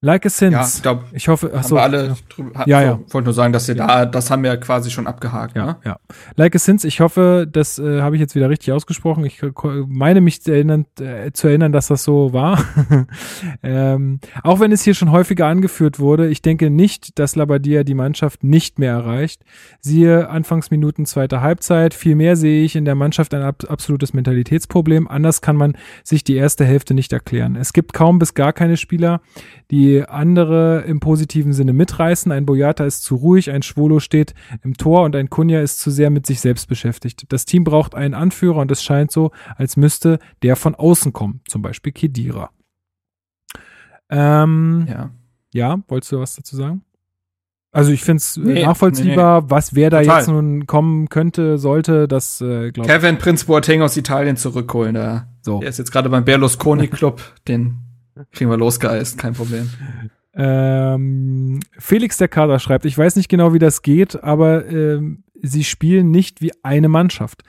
Like 0.02 0.26
a 0.26 0.28
Sins. 0.28 0.52
Ja, 0.52 0.66
ich 0.66 0.82
glaube, 0.82 1.04
ich 1.12 1.28
hoffe, 1.28 1.50
ach 1.54 1.64
so, 1.64 1.78
alle 1.78 2.08
ja. 2.08 2.16
drüber, 2.28 2.64
ja, 2.66 2.82
ja. 2.82 3.00
wollte 3.08 3.24
nur 3.24 3.32
sagen, 3.32 3.54
dass 3.54 3.66
wir 3.66 3.74
da, 3.74 4.04
das 4.04 4.30
haben 4.30 4.42
wir 4.42 4.54
quasi 4.58 4.90
schon 4.90 5.06
abgehakt. 5.06 5.56
Ja, 5.56 5.66
ne? 5.66 5.76
ja. 5.86 5.96
Like 6.34 6.54
a 6.54 6.58
Sins, 6.58 6.84
ich 6.84 7.00
hoffe, 7.00 7.48
das 7.50 7.78
äh, 7.78 8.02
habe 8.02 8.14
ich 8.14 8.20
jetzt 8.20 8.34
wieder 8.34 8.50
richtig 8.50 8.72
ausgesprochen. 8.72 9.24
Ich 9.24 9.42
äh, 9.42 9.50
meine 9.88 10.20
mich 10.20 10.42
zu 10.42 10.52
erinnern, 10.52 10.84
äh, 11.00 11.32
zu 11.32 11.48
erinnern 11.48 11.72
dass 11.72 11.86
das 11.86 12.04
so 12.04 12.34
war. 12.34 12.62
ähm, 13.62 14.20
auch 14.42 14.60
wenn 14.60 14.70
es 14.70 14.82
hier 14.82 14.94
schon 14.94 15.12
häufiger 15.12 15.46
angeführt 15.46 15.98
wurde, 15.98 16.28
ich 16.28 16.42
denke 16.42 16.68
nicht, 16.68 17.18
dass 17.18 17.34
Labadia 17.34 17.82
die 17.82 17.94
Mannschaft 17.94 18.44
nicht 18.44 18.78
mehr 18.78 18.92
erreicht. 18.92 19.44
Siehe 19.80 20.28
Anfangsminuten 20.28 21.06
zweiter 21.06 21.40
Halbzeit. 21.40 21.94
Vielmehr 21.94 22.36
sehe 22.36 22.64
ich 22.64 22.76
in 22.76 22.84
der 22.84 22.96
Mannschaft 22.96 23.32
ein 23.32 23.42
ab 23.42 23.64
absolutes 23.66 24.12
Mentalitätsproblem. 24.12 25.08
Anders 25.08 25.40
kann 25.40 25.56
man 25.56 25.78
sich 26.04 26.22
die 26.22 26.36
erste 26.36 26.66
Hälfte 26.66 26.92
nicht 26.92 27.14
erklären. 27.14 27.56
Es 27.56 27.72
gibt 27.72 27.94
kaum 27.94 28.18
bis 28.18 28.34
gar 28.34 28.52
keine 28.52 28.76
Spieler, 28.76 29.22
die 29.70 29.85
andere 30.08 30.84
im 30.86 31.00
positiven 31.00 31.52
Sinne 31.52 31.72
mitreißen. 31.72 32.32
Ein 32.32 32.46
Boyata 32.46 32.84
ist 32.84 33.02
zu 33.02 33.16
ruhig, 33.16 33.50
ein 33.50 33.62
Schwolo 33.62 34.00
steht 34.00 34.34
im 34.62 34.76
Tor 34.76 35.04
und 35.04 35.16
ein 35.16 35.30
Kunja 35.30 35.60
ist 35.60 35.80
zu 35.80 35.90
sehr 35.90 36.10
mit 36.10 36.26
sich 36.26 36.40
selbst 36.40 36.68
beschäftigt. 36.68 37.24
Das 37.28 37.44
Team 37.44 37.64
braucht 37.64 37.94
einen 37.94 38.14
Anführer 38.14 38.58
und 38.58 38.70
es 38.70 38.82
scheint 38.82 39.10
so, 39.10 39.30
als 39.56 39.76
müsste 39.76 40.18
der 40.42 40.56
von 40.56 40.74
außen 40.74 41.12
kommen, 41.12 41.40
zum 41.46 41.62
Beispiel 41.62 41.92
Kedira. 41.92 42.50
Ähm, 44.08 44.86
ja. 44.88 45.10
ja, 45.52 45.78
wolltest 45.88 46.12
du 46.12 46.20
was 46.20 46.36
dazu 46.36 46.56
sagen? 46.56 46.82
Also 47.72 47.90
ich 47.90 48.02
finde 48.02 48.18
es 48.18 48.38
nee, 48.38 48.64
nachvollziehbar, 48.64 49.40
nee, 49.40 49.44
nee. 49.44 49.50
was 49.50 49.74
wer 49.74 49.90
da 49.90 50.00
Total. 50.00 50.18
jetzt 50.18 50.28
nun 50.28 50.66
kommen 50.66 51.10
könnte, 51.10 51.58
sollte, 51.58 52.08
das 52.08 52.40
äh, 52.40 52.70
glaube 52.70 52.88
Kevin 52.88 53.18
Prinz 53.18 53.44
Boateng 53.44 53.82
aus 53.82 53.98
Italien 53.98 54.36
zurückholen. 54.36 54.94
Da. 54.94 55.28
So. 55.42 55.60
Der 55.60 55.68
ist 55.68 55.78
jetzt 55.78 55.92
gerade 55.92 56.08
beim 56.08 56.24
Berlusconi 56.24 56.88
Club, 56.88 57.20
den 57.48 57.85
Kriegen 58.32 58.50
wir 58.50 58.56
losgeeist, 58.56 59.18
kein 59.18 59.34
Problem. 59.34 59.70
Ähm, 60.34 61.60
Felix 61.78 62.18
der 62.18 62.28
Kader 62.28 62.58
schreibt, 62.58 62.84
ich 62.84 62.96
weiß 62.96 63.16
nicht 63.16 63.28
genau, 63.28 63.54
wie 63.54 63.58
das 63.58 63.82
geht, 63.82 64.22
aber 64.22 64.66
ähm, 64.68 65.24
sie 65.42 65.64
spielen 65.64 66.10
nicht 66.10 66.42
wie 66.42 66.52
eine 66.62 66.88
Mannschaft. 66.88 67.42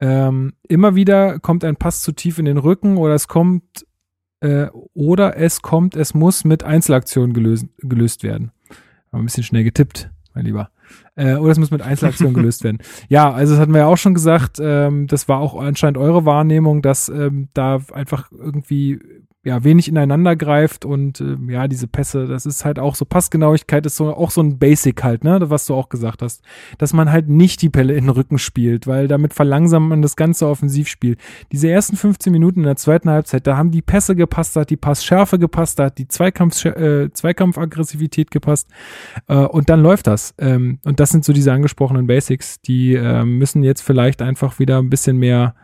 Ähm, 0.00 0.54
immer 0.68 0.94
wieder 0.94 1.38
kommt 1.38 1.64
ein 1.64 1.76
Pass 1.76 2.02
zu 2.02 2.12
tief 2.12 2.38
in 2.38 2.44
den 2.44 2.58
Rücken 2.58 2.96
oder 2.96 3.14
es 3.14 3.28
kommt 3.28 3.86
äh, 4.40 4.66
oder 4.94 5.36
es 5.36 5.62
kommt, 5.62 5.96
es 5.96 6.12
muss 6.12 6.44
mit 6.44 6.64
Einzelaktionen 6.64 7.32
gelöst, 7.32 7.66
gelöst 7.78 8.22
werden. 8.22 8.52
Aber 9.10 9.22
ein 9.22 9.26
bisschen 9.26 9.44
schnell 9.44 9.64
getippt, 9.64 10.10
mein 10.34 10.44
Lieber. 10.44 10.70
Äh, 11.14 11.36
oder 11.36 11.52
es 11.52 11.58
muss 11.58 11.70
mit 11.70 11.82
Einzelaktionen 11.82 12.34
gelöst 12.34 12.62
werden. 12.64 12.78
Ja, 13.08 13.32
also 13.32 13.54
das 13.54 13.60
hatten 13.60 13.72
wir 13.72 13.80
ja 13.80 13.86
auch 13.86 13.96
schon 13.96 14.14
gesagt, 14.14 14.58
ähm, 14.60 15.06
das 15.06 15.28
war 15.28 15.40
auch 15.40 15.58
anscheinend 15.58 15.98
eure 15.98 16.24
Wahrnehmung, 16.24 16.82
dass 16.82 17.08
ähm, 17.08 17.48
da 17.54 17.80
einfach 17.92 18.30
irgendwie 18.32 19.00
ja, 19.46 19.62
wenig 19.62 19.86
ineinander 19.86 20.34
greift 20.34 20.84
und 20.84 21.20
äh, 21.20 21.36
ja, 21.48 21.68
diese 21.68 21.86
Pässe, 21.86 22.26
das 22.26 22.46
ist 22.46 22.64
halt 22.64 22.80
auch 22.80 22.96
so, 22.96 23.04
Passgenauigkeit 23.04 23.86
ist 23.86 23.94
so 23.94 24.12
auch 24.12 24.32
so 24.32 24.40
ein 24.40 24.58
Basic 24.58 25.04
halt, 25.04 25.22
ne, 25.22 25.38
was 25.48 25.66
du 25.66 25.74
auch 25.74 25.88
gesagt 25.88 26.20
hast, 26.20 26.42
dass 26.78 26.92
man 26.92 27.12
halt 27.12 27.28
nicht 27.28 27.62
die 27.62 27.68
Pelle 27.68 27.94
in 27.94 28.06
den 28.06 28.10
Rücken 28.10 28.38
spielt, 28.38 28.88
weil 28.88 29.06
damit 29.06 29.34
verlangsamt 29.34 29.88
man 29.88 30.02
das 30.02 30.16
ganze 30.16 30.48
Offensivspiel. 30.48 31.16
Diese 31.52 31.70
ersten 31.70 31.96
15 31.96 32.32
Minuten 32.32 32.60
in 32.60 32.66
der 32.66 32.74
zweiten 32.74 33.08
Halbzeit, 33.08 33.46
da 33.46 33.56
haben 33.56 33.70
die 33.70 33.82
Pässe 33.82 34.16
gepasst, 34.16 34.56
da 34.56 34.62
hat 34.62 34.70
die 34.70 34.76
Passschärfe 34.76 35.38
gepasst, 35.38 35.78
da 35.78 35.84
hat 35.84 35.98
die 35.98 36.08
Zweikampf, 36.08 36.64
äh, 36.64 37.12
Zweikampfaggressivität 37.12 38.32
gepasst 38.32 38.68
äh, 39.28 39.36
und 39.36 39.70
dann 39.70 39.80
läuft 39.80 40.08
das. 40.08 40.34
Ähm, 40.38 40.80
und 40.84 40.98
das 40.98 41.10
sind 41.10 41.24
so 41.24 41.32
diese 41.32 41.52
angesprochenen 41.52 42.08
Basics, 42.08 42.60
die 42.62 42.94
äh, 42.94 43.24
müssen 43.24 43.62
jetzt 43.62 43.82
vielleicht 43.82 44.22
einfach 44.22 44.58
wieder 44.58 44.78
ein 44.78 44.90
bisschen 44.90 45.18
mehr 45.18 45.54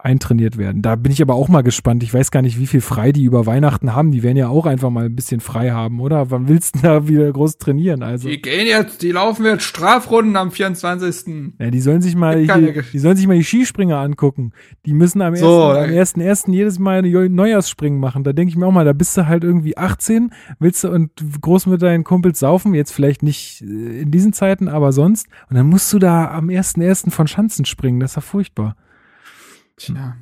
eintrainiert 0.00 0.56
werden. 0.56 0.80
Da 0.80 0.94
bin 0.94 1.10
ich 1.10 1.20
aber 1.20 1.34
auch 1.34 1.48
mal 1.48 1.62
gespannt. 1.62 2.04
Ich 2.04 2.14
weiß 2.14 2.30
gar 2.30 2.40
nicht, 2.40 2.60
wie 2.60 2.68
viel 2.68 2.80
frei 2.80 3.10
die 3.10 3.24
über 3.24 3.46
Weihnachten 3.46 3.96
haben. 3.96 4.12
Die 4.12 4.22
werden 4.22 4.36
ja 4.36 4.48
auch 4.48 4.64
einfach 4.64 4.90
mal 4.90 5.06
ein 5.06 5.16
bisschen 5.16 5.40
frei 5.40 5.72
haben, 5.72 6.00
oder? 6.00 6.30
Wann 6.30 6.46
willst 6.46 6.76
du 6.76 6.78
da 6.82 7.08
wieder 7.08 7.32
groß 7.32 7.58
trainieren? 7.58 8.04
Also. 8.04 8.28
Die 8.28 8.40
gehen 8.40 8.68
jetzt, 8.68 9.02
die 9.02 9.10
laufen 9.10 9.44
jetzt 9.44 9.64
Strafrunden 9.64 10.36
am 10.36 10.52
24. 10.52 11.52
Ja, 11.58 11.70
die 11.70 11.80
sollen 11.80 12.00
sich 12.00 12.14
mal, 12.14 12.46
die, 12.46 12.82
die 12.92 12.98
sollen 13.00 13.16
sich 13.16 13.26
mal 13.26 13.36
die 13.36 13.44
Skispringer 13.44 13.98
angucken. 13.98 14.52
Die 14.86 14.92
müssen 14.92 15.20
am 15.20 15.34
so, 15.34 15.72
ersten, 15.72 16.20
am 16.20 16.26
ersten, 16.26 16.52
jedes 16.52 16.78
Mal 16.78 17.02
Neujahrsspringen 17.02 17.98
machen. 17.98 18.22
Da 18.22 18.32
denke 18.32 18.50
ich 18.50 18.56
mir 18.56 18.66
auch 18.66 18.72
mal, 18.72 18.84
da 18.84 18.92
bist 18.92 19.16
du 19.16 19.26
halt 19.26 19.42
irgendwie 19.42 19.76
18, 19.76 20.30
willst 20.60 20.84
du 20.84 20.90
und 20.90 21.10
groß 21.40 21.66
mit 21.66 21.82
deinen 21.82 22.04
Kumpels 22.04 22.38
saufen, 22.38 22.72
jetzt 22.72 22.92
vielleicht 22.92 23.24
nicht 23.24 23.62
äh, 23.62 24.02
in 24.02 24.12
diesen 24.12 24.32
Zeiten, 24.32 24.68
aber 24.68 24.92
sonst. 24.92 25.26
Und 25.50 25.56
dann 25.56 25.66
musst 25.66 25.92
du 25.92 25.98
da 25.98 26.30
am 26.30 26.50
ersten 26.50 26.80
ersten 26.82 27.10
von 27.10 27.26
Schanzen 27.26 27.64
springen. 27.64 27.98
Das 27.98 28.12
ist 28.12 28.16
ja 28.16 28.22
furchtbar. 28.22 28.76
Tja. 29.78 30.16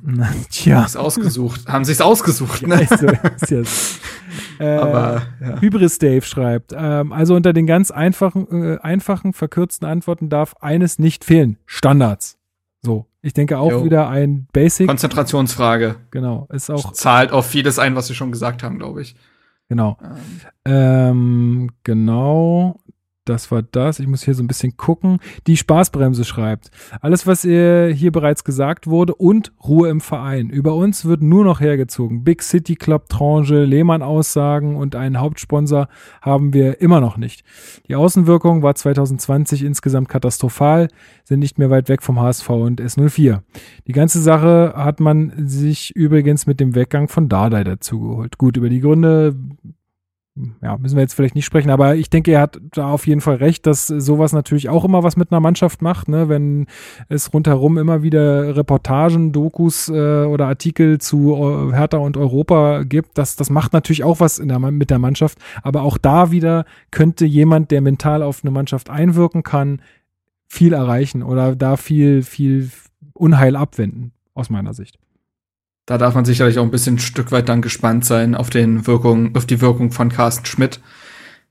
Tja. 0.49 0.83
Haben 0.83 0.95
ausgesucht. 0.95 1.67
Haben 1.67 1.83
sich's 1.83 2.01
ausgesucht, 2.01 2.65
ne? 2.65 2.87
Ja, 2.89 2.97
so, 2.97 3.07
ist 3.07 3.51
ja 3.51 3.63
so. 3.63 3.99
äh, 4.63 4.77
Aber, 4.77 5.23
ja. 5.41 5.59
Hybris 5.59 5.97
Dave 5.99 6.21
schreibt, 6.21 6.73
ähm, 6.75 7.11
also 7.11 7.35
unter 7.35 7.53
den 7.53 7.65
ganz 7.65 7.91
einfachen, 7.91 8.47
äh, 8.51 8.77
einfachen, 8.79 9.33
verkürzten 9.33 9.87
Antworten 9.87 10.29
darf 10.29 10.55
eines 10.59 10.99
nicht 10.99 11.25
fehlen. 11.25 11.57
Standards. 11.65 12.37
So. 12.81 13.07
Ich 13.21 13.33
denke 13.33 13.57
auch 13.57 13.71
jo. 13.71 13.83
wieder 13.83 14.07
ein 14.07 14.47
Basic. 14.53 14.87
Konzentrationsfrage. 14.87 15.95
Genau. 16.11 16.47
Ist 16.51 16.69
auch. 16.69 16.93
Zahlt 16.93 17.31
auf 17.31 17.47
vieles 17.47 17.79
ein, 17.79 17.95
was 17.95 18.07
wir 18.07 18.15
schon 18.15 18.31
gesagt 18.31 18.63
haben, 18.63 18.77
glaube 18.77 19.01
ich. 19.01 19.15
Genau. 19.67 19.97
Ähm. 20.65 20.71
ähm, 20.73 21.71
genau 21.83 22.79
das 23.27 23.51
war 23.51 23.61
das. 23.61 23.99
Ich 23.99 24.07
muss 24.07 24.23
hier 24.23 24.33
so 24.33 24.43
ein 24.43 24.47
bisschen 24.47 24.77
gucken. 24.77 25.19
Die 25.47 25.57
Spaßbremse 25.57 26.23
schreibt. 26.23 26.71
Alles, 27.01 27.27
was 27.27 27.41
hier 27.41 28.11
bereits 28.11 28.43
gesagt 28.43 28.87
wurde 28.87 29.15
und 29.15 29.51
Ruhe 29.63 29.89
im 29.89 30.01
Verein. 30.01 30.49
Über 30.49 30.75
uns 30.75 31.05
wird 31.05 31.21
nur 31.21 31.43
noch 31.43 31.59
hergezogen. 31.59 32.23
Big 32.23 32.41
City 32.41 32.75
Club 32.75 33.09
Tranche, 33.09 33.63
Lehmann-Aussagen 33.63 34.75
und 34.75 34.95
einen 34.95 35.19
Hauptsponsor 35.19 35.87
haben 36.21 36.53
wir 36.53 36.81
immer 36.81 37.01
noch 37.01 37.17
nicht. 37.17 37.43
Die 37.87 37.95
Außenwirkung 37.95 38.63
war 38.63 38.75
2020 38.75 39.63
insgesamt 39.63 40.09
katastrophal, 40.09 40.87
sind 41.23 41.39
nicht 41.39 41.57
mehr 41.57 41.69
weit 41.69 41.89
weg 41.89 42.01
vom 42.01 42.19
HSV 42.19 42.49
und 42.49 42.81
S04. 42.81 43.41
Die 43.87 43.93
ganze 43.93 44.21
Sache 44.21 44.73
hat 44.75 44.99
man 44.99 45.33
sich 45.47 45.95
übrigens 45.95 46.47
mit 46.47 46.59
dem 46.59 46.75
Weggang 46.75 47.07
von 47.07 47.29
Dardai 47.29 47.63
dazugeholt. 47.63 48.37
Gut, 48.37 48.57
über 48.57 48.69
die 48.69 48.79
Gründe 48.79 49.35
ja, 50.61 50.77
müssen 50.77 50.95
wir 50.95 51.01
jetzt 51.01 51.13
vielleicht 51.13 51.35
nicht 51.35 51.45
sprechen, 51.45 51.69
aber 51.69 51.95
ich 51.95 52.09
denke, 52.09 52.31
er 52.31 52.41
hat 52.41 52.59
da 52.71 52.91
auf 52.91 53.07
jeden 53.07 53.21
Fall 53.21 53.35
recht, 53.35 53.65
dass 53.65 53.87
sowas 53.87 54.33
natürlich 54.33 54.69
auch 54.69 54.85
immer 54.85 55.03
was 55.03 55.17
mit 55.17 55.31
einer 55.31 55.39
Mannschaft 55.39 55.81
macht, 55.81 56.07
ne? 56.07 56.29
wenn 56.29 56.67
es 57.09 57.33
rundherum 57.33 57.77
immer 57.77 58.03
wieder 58.03 58.55
Reportagen, 58.55 59.31
Dokus 59.31 59.89
äh, 59.89 60.25
oder 60.25 60.47
Artikel 60.47 60.99
zu 60.99 61.71
Hertha 61.73 61.97
und 61.97 62.17
Europa 62.17 62.83
gibt. 62.83 63.17
Das, 63.17 63.35
das 63.35 63.49
macht 63.49 63.73
natürlich 63.73 64.03
auch 64.03 64.19
was 64.19 64.37
der, 64.37 64.59
mit 64.59 64.89
der 64.89 64.99
Mannschaft, 64.99 65.39
aber 65.63 65.81
auch 65.81 65.97
da 65.97 66.31
wieder 66.31 66.65
könnte 66.91 67.25
jemand, 67.25 67.71
der 67.71 67.81
mental 67.81 68.23
auf 68.23 68.43
eine 68.43 68.51
Mannschaft 68.51 68.89
einwirken 68.89 69.43
kann, 69.43 69.81
viel 70.47 70.73
erreichen 70.73 71.23
oder 71.23 71.55
da 71.55 71.77
viel, 71.77 72.23
viel 72.23 72.69
Unheil 73.13 73.55
abwenden, 73.55 74.11
aus 74.33 74.49
meiner 74.49 74.73
Sicht 74.73 74.99
da 75.87 75.97
darf 75.97 76.13
man 76.13 76.25
sicherlich 76.25 76.59
auch 76.59 76.63
ein 76.63 76.69
bisschen 76.69 76.95
ein 76.95 76.99
Stück 76.99 77.31
weit 77.31 77.49
dann 77.49 77.63
gespannt 77.63 78.05
sein 78.05 78.35
auf 78.35 78.51
den 78.51 78.85
Wirkung, 78.85 79.35
auf 79.35 79.47
die 79.47 79.61
Wirkung 79.61 79.91
von 79.91 80.09
Carsten 80.09 80.45
Schmidt. 80.45 80.79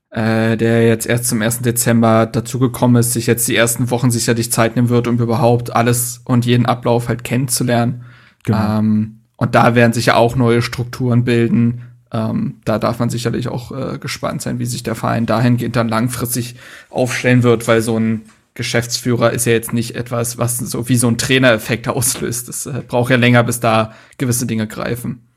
äh, 0.09 0.55
der 0.55 0.87
jetzt 0.87 1.05
erst 1.05 1.25
zum 1.25 1.41
1. 1.41 1.59
Dezember 1.59 2.25
dazugekommen 2.27 2.99
ist, 2.99 3.11
sich 3.13 3.27
jetzt 3.27 3.47
die 3.47 3.55
ersten 3.55 3.91
Wochen 3.91 4.09
sicherlich 4.09 4.51
Zeit 4.51 4.75
nehmen 4.75 4.89
wird, 4.89 5.07
um 5.07 5.19
überhaupt 5.19 5.75
alles 5.75 6.21
und 6.23 6.45
jeden 6.45 6.65
Ablauf 6.65 7.09
halt 7.09 7.25
kennenzulernen. 7.25 8.05
Genau. 8.45 8.79
Ähm, 8.79 9.19
und 9.35 9.53
da 9.53 9.75
werden 9.75 9.91
sich 9.93 10.07
ja 10.07 10.15
auch 10.15 10.35
neue 10.35 10.61
Strukturen 10.61 11.25
bilden. 11.25 11.81
Ähm, 12.11 12.61
da 12.63 12.79
darf 12.79 12.99
man 12.99 13.09
sicherlich 13.09 13.49
auch 13.49 13.71
äh, 13.71 13.97
gespannt 13.97 14.41
sein, 14.41 14.59
wie 14.59 14.65
sich 14.65 14.81
der 14.81 14.95
Verein 14.95 15.25
dahingehend 15.25 15.75
dann 15.75 15.89
langfristig 15.89 16.55
aufstellen 16.89 17.43
wird, 17.43 17.67
weil 17.67 17.81
so 17.81 17.99
ein 17.99 18.21
Geschäftsführer 18.57 19.33
ist 19.33 19.45
ja 19.45 19.53
jetzt 19.53 19.71
nicht 19.71 19.95
etwas, 19.95 20.39
was 20.39 20.57
so 20.57 20.89
wie 20.89 20.97
so 20.97 21.07
ein 21.07 21.19
Trainereffekt 21.19 21.87
auslöst. 21.87 22.49
Das 22.49 22.65
äh, 22.65 22.81
braucht 22.87 23.11
ja 23.11 23.15
länger, 23.15 23.43
bis 23.43 23.59
da 23.59 23.93
gewisse 24.17 24.47
Dinge 24.47 24.67
greifen. 24.67 25.27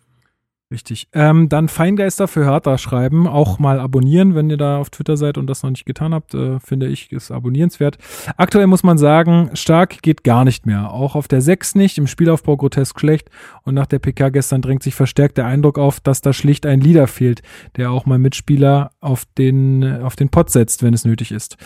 Richtig. 0.72 1.08
Ähm, 1.12 1.48
dann 1.48 1.68
Feingeister 1.68 2.28
für 2.28 2.44
Hertha 2.44 2.78
schreiben, 2.78 3.26
auch 3.26 3.58
mal 3.58 3.80
abonnieren, 3.80 4.36
wenn 4.36 4.48
ihr 4.48 4.56
da 4.56 4.78
auf 4.78 4.88
Twitter 4.88 5.16
seid 5.16 5.36
und 5.36 5.48
das 5.48 5.64
noch 5.64 5.70
nicht 5.70 5.84
getan 5.84 6.14
habt, 6.14 6.32
äh, 6.32 6.60
finde 6.60 6.86
ich, 6.86 7.10
ist 7.10 7.32
abonnierenswert. 7.32 7.98
Aktuell 8.36 8.68
muss 8.68 8.84
man 8.84 8.96
sagen, 8.96 9.50
stark 9.54 10.00
geht 10.00 10.22
gar 10.22 10.44
nicht 10.44 10.66
mehr. 10.66 10.92
Auch 10.92 11.16
auf 11.16 11.26
der 11.26 11.40
6 11.40 11.74
nicht, 11.74 11.98
im 11.98 12.06
Spielaufbau 12.06 12.56
grotesk 12.56 13.00
schlecht 13.00 13.30
und 13.70 13.74
nach 13.74 13.86
der 13.86 13.98
PK 13.98 14.28
gestern 14.28 14.62
drängt 14.62 14.82
sich 14.82 14.94
verstärkt 14.94 15.38
der 15.38 15.46
Eindruck 15.46 15.78
auf, 15.78 15.98
dass 15.98 16.20
da 16.20 16.32
schlicht 16.32 16.66
ein 16.66 16.80
Leader 16.80 17.06
fehlt, 17.08 17.42
der 17.76 17.90
auch 17.90 18.06
mal 18.06 18.18
Mitspieler 18.18 18.92
auf 19.00 19.24
den, 19.36 20.02
auf 20.02 20.14
den 20.14 20.28
Pott 20.28 20.50
setzt, 20.50 20.82
wenn 20.82 20.94
es 20.94 21.04
nötig 21.04 21.32
ist. 21.32 21.56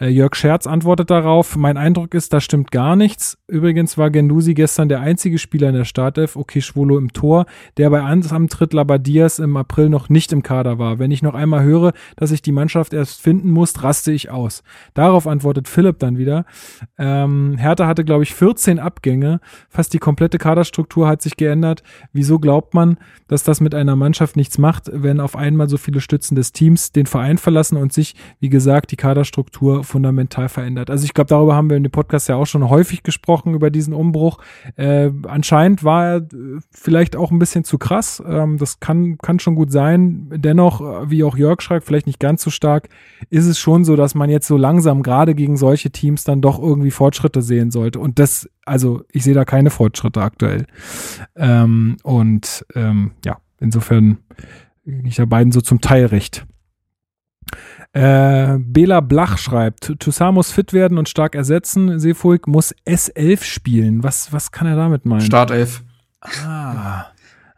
Äh, 0.00 0.08
Jörg 0.08 0.34
Scherz 0.34 0.66
antwortet 0.66 1.10
darauf, 1.10 1.56
mein 1.56 1.76
Eindruck 1.76 2.14
ist, 2.14 2.32
da 2.32 2.40
stimmt 2.40 2.70
gar 2.70 2.96
nichts. 2.96 3.38
Übrigens 3.46 3.96
war 3.96 4.10
Gendusi 4.10 4.54
gestern 4.54 4.88
der 4.88 5.00
einzige 5.00 5.38
Spieler 5.38 5.68
in 5.68 5.76
der 5.76 5.84
Startelf, 5.84 6.36
okay, 6.36 6.60
Schwolo 6.60 6.98
im 6.98 7.12
Tor, 7.12 7.46
der 7.76 7.88
bei 7.90 8.02
Ansamt 8.02 8.40
Antritt 8.50 8.72
Labadias 8.72 9.38
im 9.38 9.56
April 9.56 9.90
noch 9.90 10.08
nicht 10.08 10.32
im 10.32 10.42
Kader 10.42 10.78
war. 10.78 10.98
Wenn 10.98 11.12
ich 11.12 11.22
noch 11.22 11.34
einmal 11.34 11.62
höre, 11.62 11.92
dass 12.16 12.32
ich 12.32 12.42
die 12.42 12.50
Mannschaft 12.50 12.92
erst 12.92 13.20
finden 13.20 13.50
muss, 13.50 13.82
raste 13.82 14.10
ich 14.10 14.30
aus. 14.30 14.64
Darauf 14.94 15.28
antwortet 15.28 15.68
Philipp 15.68 16.00
dann 16.00 16.18
wieder. 16.18 16.46
Ähm, 16.98 17.56
Hertha 17.58 17.86
hatte, 17.86 18.04
glaube 18.04 18.24
ich, 18.24 18.34
14 18.34 18.80
Abgänge. 18.80 19.40
Fast 19.68 19.92
die 19.92 19.98
komplette 20.00 20.38
Kaderstruktur 20.38 21.06
hat 21.06 21.22
sich 21.22 21.36
geändert. 21.36 21.49
Wieso 22.12 22.40
glaubt 22.40 22.74
man, 22.74 22.98
dass 23.28 23.44
das 23.44 23.60
mit 23.60 23.74
einer 23.74 23.94
Mannschaft 23.94 24.36
nichts 24.36 24.58
macht, 24.58 24.90
wenn 24.92 25.20
auf 25.20 25.36
einmal 25.36 25.68
so 25.68 25.76
viele 25.76 26.00
Stützen 26.00 26.34
des 26.34 26.52
Teams 26.52 26.90
den 26.90 27.06
Verein 27.06 27.38
verlassen 27.38 27.76
und 27.76 27.92
sich, 27.92 28.16
wie 28.40 28.48
gesagt, 28.48 28.90
die 28.90 28.96
Kaderstruktur 28.96 29.84
fundamental 29.84 30.48
verändert? 30.48 30.90
Also 30.90 31.04
ich 31.04 31.14
glaube, 31.14 31.28
darüber 31.28 31.54
haben 31.54 31.70
wir 31.70 31.76
in 31.76 31.84
dem 31.84 31.92
Podcast 31.92 32.28
ja 32.28 32.34
auch 32.34 32.46
schon 32.46 32.68
häufig 32.68 33.04
gesprochen, 33.04 33.54
über 33.54 33.70
diesen 33.70 33.94
Umbruch. 33.94 34.38
Äh, 34.76 35.10
anscheinend 35.28 35.84
war 35.84 36.06
er 36.06 36.16
äh, 36.16 36.60
vielleicht 36.72 37.14
auch 37.14 37.30
ein 37.30 37.38
bisschen 37.38 37.62
zu 37.64 37.78
krass. 37.78 38.20
Äh, 38.26 38.40
ähm, 38.40 38.58
das 38.58 38.80
kann, 38.80 39.18
kann 39.18 39.38
schon 39.38 39.54
gut 39.54 39.70
sein. 39.70 40.30
Dennoch, 40.34 40.80
äh, 40.80 41.10
wie 41.10 41.24
auch 41.24 41.36
Jörg 41.36 41.60
schreibt, 41.60 41.86
vielleicht 41.86 42.06
nicht 42.06 42.20
ganz 42.20 42.42
so 42.42 42.50
stark, 42.50 42.88
ist 43.28 43.46
es 43.46 43.58
schon 43.58 43.84
so, 43.84 43.96
dass 43.96 44.14
man 44.14 44.30
jetzt 44.30 44.46
so 44.46 44.56
langsam 44.56 45.02
gerade 45.02 45.34
gegen 45.34 45.56
solche 45.56 45.90
Teams 45.90 46.24
dann 46.24 46.40
doch 46.40 46.60
irgendwie 46.60 46.90
Fortschritte 46.90 47.42
sehen 47.42 47.70
sollte. 47.70 47.98
Und 48.00 48.18
das, 48.18 48.48
also 48.64 49.02
ich 49.10 49.24
sehe 49.24 49.34
da 49.34 49.44
keine 49.44 49.70
Fortschritte 49.70 50.22
aktuell. 50.22 50.66
Ähm, 51.36 51.96
und 52.02 52.64
ähm, 52.74 53.12
ja, 53.24 53.38
insofern 53.58 54.18
ich 55.04 55.16
da 55.16 55.24
beiden 55.24 55.52
so 55.52 55.60
zum 55.60 55.80
Teil 55.80 56.06
recht. 56.06 56.46
Äh, 57.92 58.58
Bela 58.60 59.00
Blach 59.00 59.38
schreibt, 59.38 59.98
Toussaint 59.98 60.34
muss 60.34 60.52
fit 60.52 60.72
werden 60.72 60.98
und 60.98 61.08
stark 61.08 61.34
ersetzen. 61.34 61.98
Seefuig 61.98 62.46
muss 62.46 62.74
S11 62.86 63.42
spielen. 63.42 64.02
Was, 64.04 64.32
was 64.32 64.52
kann 64.52 64.66
er 64.68 64.76
damit 64.76 65.06
meinen? 65.06 65.22
Startelf. 65.22 65.82
Ah. 66.20 67.06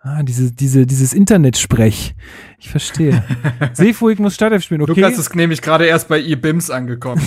Ah, 0.04 0.24
diese, 0.24 0.50
diese, 0.50 0.84
dieses 0.84 1.12
Internetsprech. 1.12 2.16
Ich 2.58 2.68
verstehe. 2.68 3.22
Seefuig 3.72 4.18
muss 4.18 4.34
Startelf 4.34 4.64
spielen, 4.64 4.82
okay. 4.82 5.00
Lukas 5.00 5.16
ist 5.16 5.36
nämlich 5.36 5.62
gerade 5.62 5.86
erst 5.86 6.08
bei 6.08 6.20
eBims 6.20 6.70
angekommen. 6.70 7.22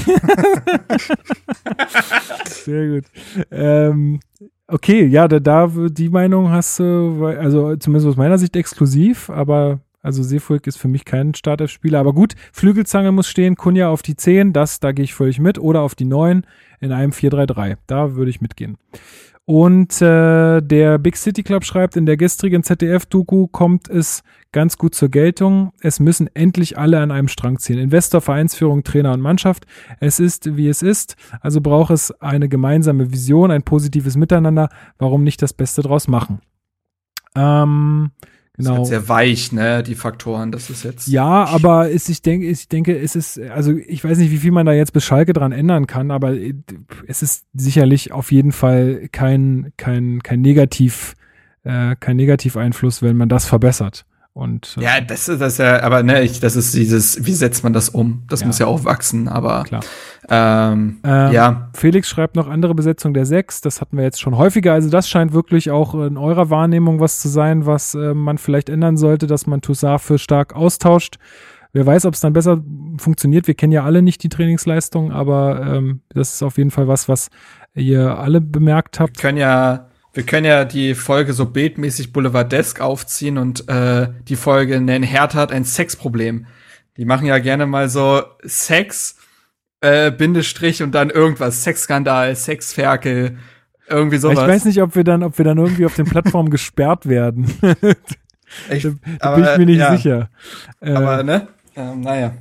Sehr 2.45 2.89
gut. 2.89 3.05
Ähm, 3.49 4.19
okay, 4.67 5.05
ja, 5.05 5.29
da, 5.29 5.39
da, 5.39 5.67
die 5.67 6.09
Meinung 6.09 6.51
hast 6.51 6.79
du, 6.79 7.25
also 7.25 7.77
zumindest 7.77 8.09
aus 8.09 8.17
meiner 8.17 8.37
Sicht 8.37 8.57
exklusiv, 8.57 9.29
aber 9.29 9.79
also 10.01 10.21
Seefuig 10.21 10.67
ist 10.67 10.77
für 10.77 10.89
mich 10.89 11.05
kein 11.05 11.33
Startelf-Spieler. 11.33 11.99
Aber 11.99 12.11
gut, 12.11 12.33
Flügelzange 12.51 13.13
muss 13.13 13.29
stehen, 13.29 13.55
Kunja 13.55 13.87
auf 13.87 14.01
die 14.01 14.17
10, 14.17 14.51
das, 14.51 14.81
da 14.81 14.91
gehe 14.91 15.05
ich 15.05 15.13
völlig 15.13 15.39
mit. 15.39 15.59
Oder 15.59 15.81
auf 15.81 15.95
die 15.95 16.05
9 16.05 16.45
in 16.81 16.91
einem 16.91 17.11
4-3-3. 17.11 17.77
Da 17.87 18.15
würde 18.15 18.29
ich 18.29 18.41
mitgehen. 18.41 18.77
Und 19.45 20.01
äh, 20.01 20.61
der 20.61 20.97
Big 20.97 21.17
City 21.17 21.43
Club 21.43 21.65
schreibt, 21.65 21.95
in 21.95 22.07
der 22.07 22.17
gestrigen 22.17 22.63
ZDF-Doku 22.63 23.45
kommt 23.47 23.87
es 23.89 24.23
ganz 24.51 24.77
gut 24.77 24.95
zur 24.95 25.09
Geltung. 25.09 25.71
Es 25.81 25.99
müssen 25.99 26.27
endlich 26.33 26.79
alle 26.79 26.99
an 26.99 27.11
einem 27.11 27.27
Strang 27.27 27.59
ziehen. 27.59 27.77
Investor, 27.77 28.21
Vereinsführung, 28.21 28.83
Trainer 28.83 29.13
und 29.13 29.21
Mannschaft. 29.21 29.67
Es 29.99 30.19
ist, 30.19 30.57
wie 30.57 30.67
es 30.67 30.81
ist. 30.81 31.15
Also 31.41 31.61
braucht 31.61 31.91
es 31.91 32.09
eine 32.21 32.49
gemeinsame 32.49 33.11
Vision, 33.11 33.51
ein 33.51 33.61
positives 33.61 34.15
Miteinander. 34.17 34.69
Warum 34.97 35.23
nicht 35.23 35.43
das 35.43 35.53
Beste 35.53 35.83
draus 35.83 36.07
machen? 36.07 36.41
Ähm, 37.35 38.11
Genau. 38.57 38.71
Ist 38.71 38.77
halt 38.77 38.87
sehr 38.87 39.09
weich, 39.09 39.51
ne, 39.51 39.83
die 39.83 39.95
Faktoren, 39.95 40.51
das 40.51 40.69
ist 40.69 40.83
jetzt. 40.83 41.07
Ja, 41.07 41.45
aber 41.45 41.89
ist, 41.89 42.09
ich 42.09 42.21
denke, 42.21 42.47
ich 42.47 42.67
denke, 42.69 42.97
es 42.97 43.15
ist, 43.15 43.39
also 43.39 43.73
ich 43.73 44.03
weiß 44.03 44.17
nicht, 44.17 44.31
wie 44.31 44.37
viel 44.37 44.51
man 44.51 44.65
da 44.65 44.71
jetzt 44.71 44.93
bis 44.93 45.03
Schalke 45.03 45.33
dran 45.33 45.51
ändern 45.51 45.87
kann, 45.87 46.11
aber 46.11 46.35
es 47.07 47.21
ist 47.21 47.45
sicherlich 47.53 48.11
auf 48.11 48.31
jeden 48.31 48.51
Fall 48.51 49.09
kein, 49.11 49.73
kein, 49.77 50.21
kein 50.23 50.41
Negativ, 50.41 51.15
äh, 51.63 51.95
kein 51.99 52.15
Negativeinfluss, 52.15 53.01
wenn 53.01 53.17
man 53.17 53.29
das 53.29 53.45
verbessert. 53.45 54.05
Und, 54.35 54.75
äh, 54.77 54.83
ja, 54.83 54.99
das 54.99 55.29
ist 55.29 55.39
das 55.39 55.59
ja, 55.59 55.81
aber 55.81 56.03
ne, 56.03 56.21
ich, 56.21 56.41
das 56.41 56.57
ist 56.57 56.75
dieses, 56.75 57.25
wie 57.25 57.31
setzt 57.31 57.63
man 57.63 57.71
das 57.71 57.87
um? 57.87 58.23
Das 58.27 58.41
ja. 58.41 58.47
muss 58.47 58.59
ja 58.59 58.65
auch 58.65 58.83
wachsen, 58.83 59.29
aber 59.29 59.63
Klar. 59.63 59.81
Ähm, 60.27 60.97
ähm, 61.05 61.31
ja. 61.31 61.69
Felix 61.73 62.09
schreibt 62.09 62.35
noch 62.35 62.49
andere 62.49 62.75
Besetzung 62.75 63.13
der 63.13 63.25
Sechs, 63.25 63.61
das 63.61 63.79
hatten 63.79 63.95
wir 63.95 64.03
jetzt 64.03 64.19
schon 64.19 64.37
häufiger. 64.37 64.73
Also 64.73 64.89
das 64.89 65.07
scheint 65.07 65.31
wirklich 65.31 65.71
auch 65.71 65.95
in 65.95 66.17
eurer 66.17 66.49
Wahrnehmung 66.49 66.99
was 66.99 67.21
zu 67.21 67.29
sein, 67.29 67.65
was 67.65 67.95
äh, 67.95 68.13
man 68.13 68.37
vielleicht 68.37 68.67
ändern 68.67 68.97
sollte, 68.97 69.25
dass 69.25 69.47
man 69.47 69.61
Toussaint 69.61 70.01
für 70.01 70.19
stark 70.19 70.53
austauscht. 70.53 71.15
Wer 71.71 71.85
weiß, 71.85 72.05
ob 72.05 72.13
es 72.13 72.19
dann 72.19 72.33
besser 72.33 72.61
funktioniert. 72.97 73.47
Wir 73.47 73.53
kennen 73.53 73.71
ja 73.71 73.85
alle 73.85 74.01
nicht 74.01 74.21
die 74.21 74.29
Trainingsleistung, 74.29 75.13
aber 75.13 75.61
ähm, 75.65 76.01
das 76.09 76.33
ist 76.33 76.43
auf 76.43 76.57
jeden 76.57 76.71
Fall 76.71 76.89
was, 76.89 77.07
was 77.07 77.29
ihr 77.73 78.17
alle 78.17 78.41
bemerkt 78.41 78.99
habt. 78.99 79.15
Wir 79.17 79.21
können 79.21 79.37
ja 79.37 79.87
wir 80.15 80.23
können 80.23 80.45
ja 80.45 80.63
die 80.63 80.95
Folge 80.95 81.33
so 81.33 81.45
bildmäßig 81.45 82.13
Boulevardesk 82.13 82.79
aufziehen 82.79 83.37
und 83.37 83.67
äh, 83.67 84.07
die 84.29 84.37
Folge 84.37 84.79
nennen 84.79 85.03
Hertha 85.03 85.39
hat 85.39 85.51
ein 85.51 85.65
Sexproblem. 85.65 86.47
Die 86.95 87.03
machen 87.03 87.27
ja 87.27 87.37
gerne 87.39 87.65
mal 87.65 87.89
so 87.89 88.23
Sex, 88.41 89.17
äh, 89.81 90.11
Bindestrich 90.11 90.81
und 90.81 90.95
dann 90.95 91.09
irgendwas. 91.09 91.63
Sexskandal, 91.63 92.33
Sexferkel, 92.33 93.37
irgendwie 93.89 94.15
sowas. 94.15 94.39
Ich 94.39 94.47
weiß 94.47 94.65
nicht, 94.65 94.81
ob 94.81 94.95
wir 94.95 95.03
dann, 95.03 95.21
ob 95.21 95.37
wir 95.37 95.43
dann 95.43 95.57
irgendwie 95.57 95.85
auf 95.85 95.95
den 95.95 96.05
Plattformen 96.05 96.49
gesperrt 96.49 97.09
werden. 97.09 97.53
ich, 98.71 98.83
da, 98.83 98.91
da 99.19 99.29
aber, 99.33 99.35
bin 99.35 99.45
ich 99.45 99.57
mir 99.57 99.65
nicht 99.65 99.79
ja. 99.79 99.97
sicher. 99.97 100.29
Aber, 100.79 101.19
äh, 101.19 101.23
ne? 101.23 101.47
Ähm, 101.75 101.99
naja. 101.99 102.31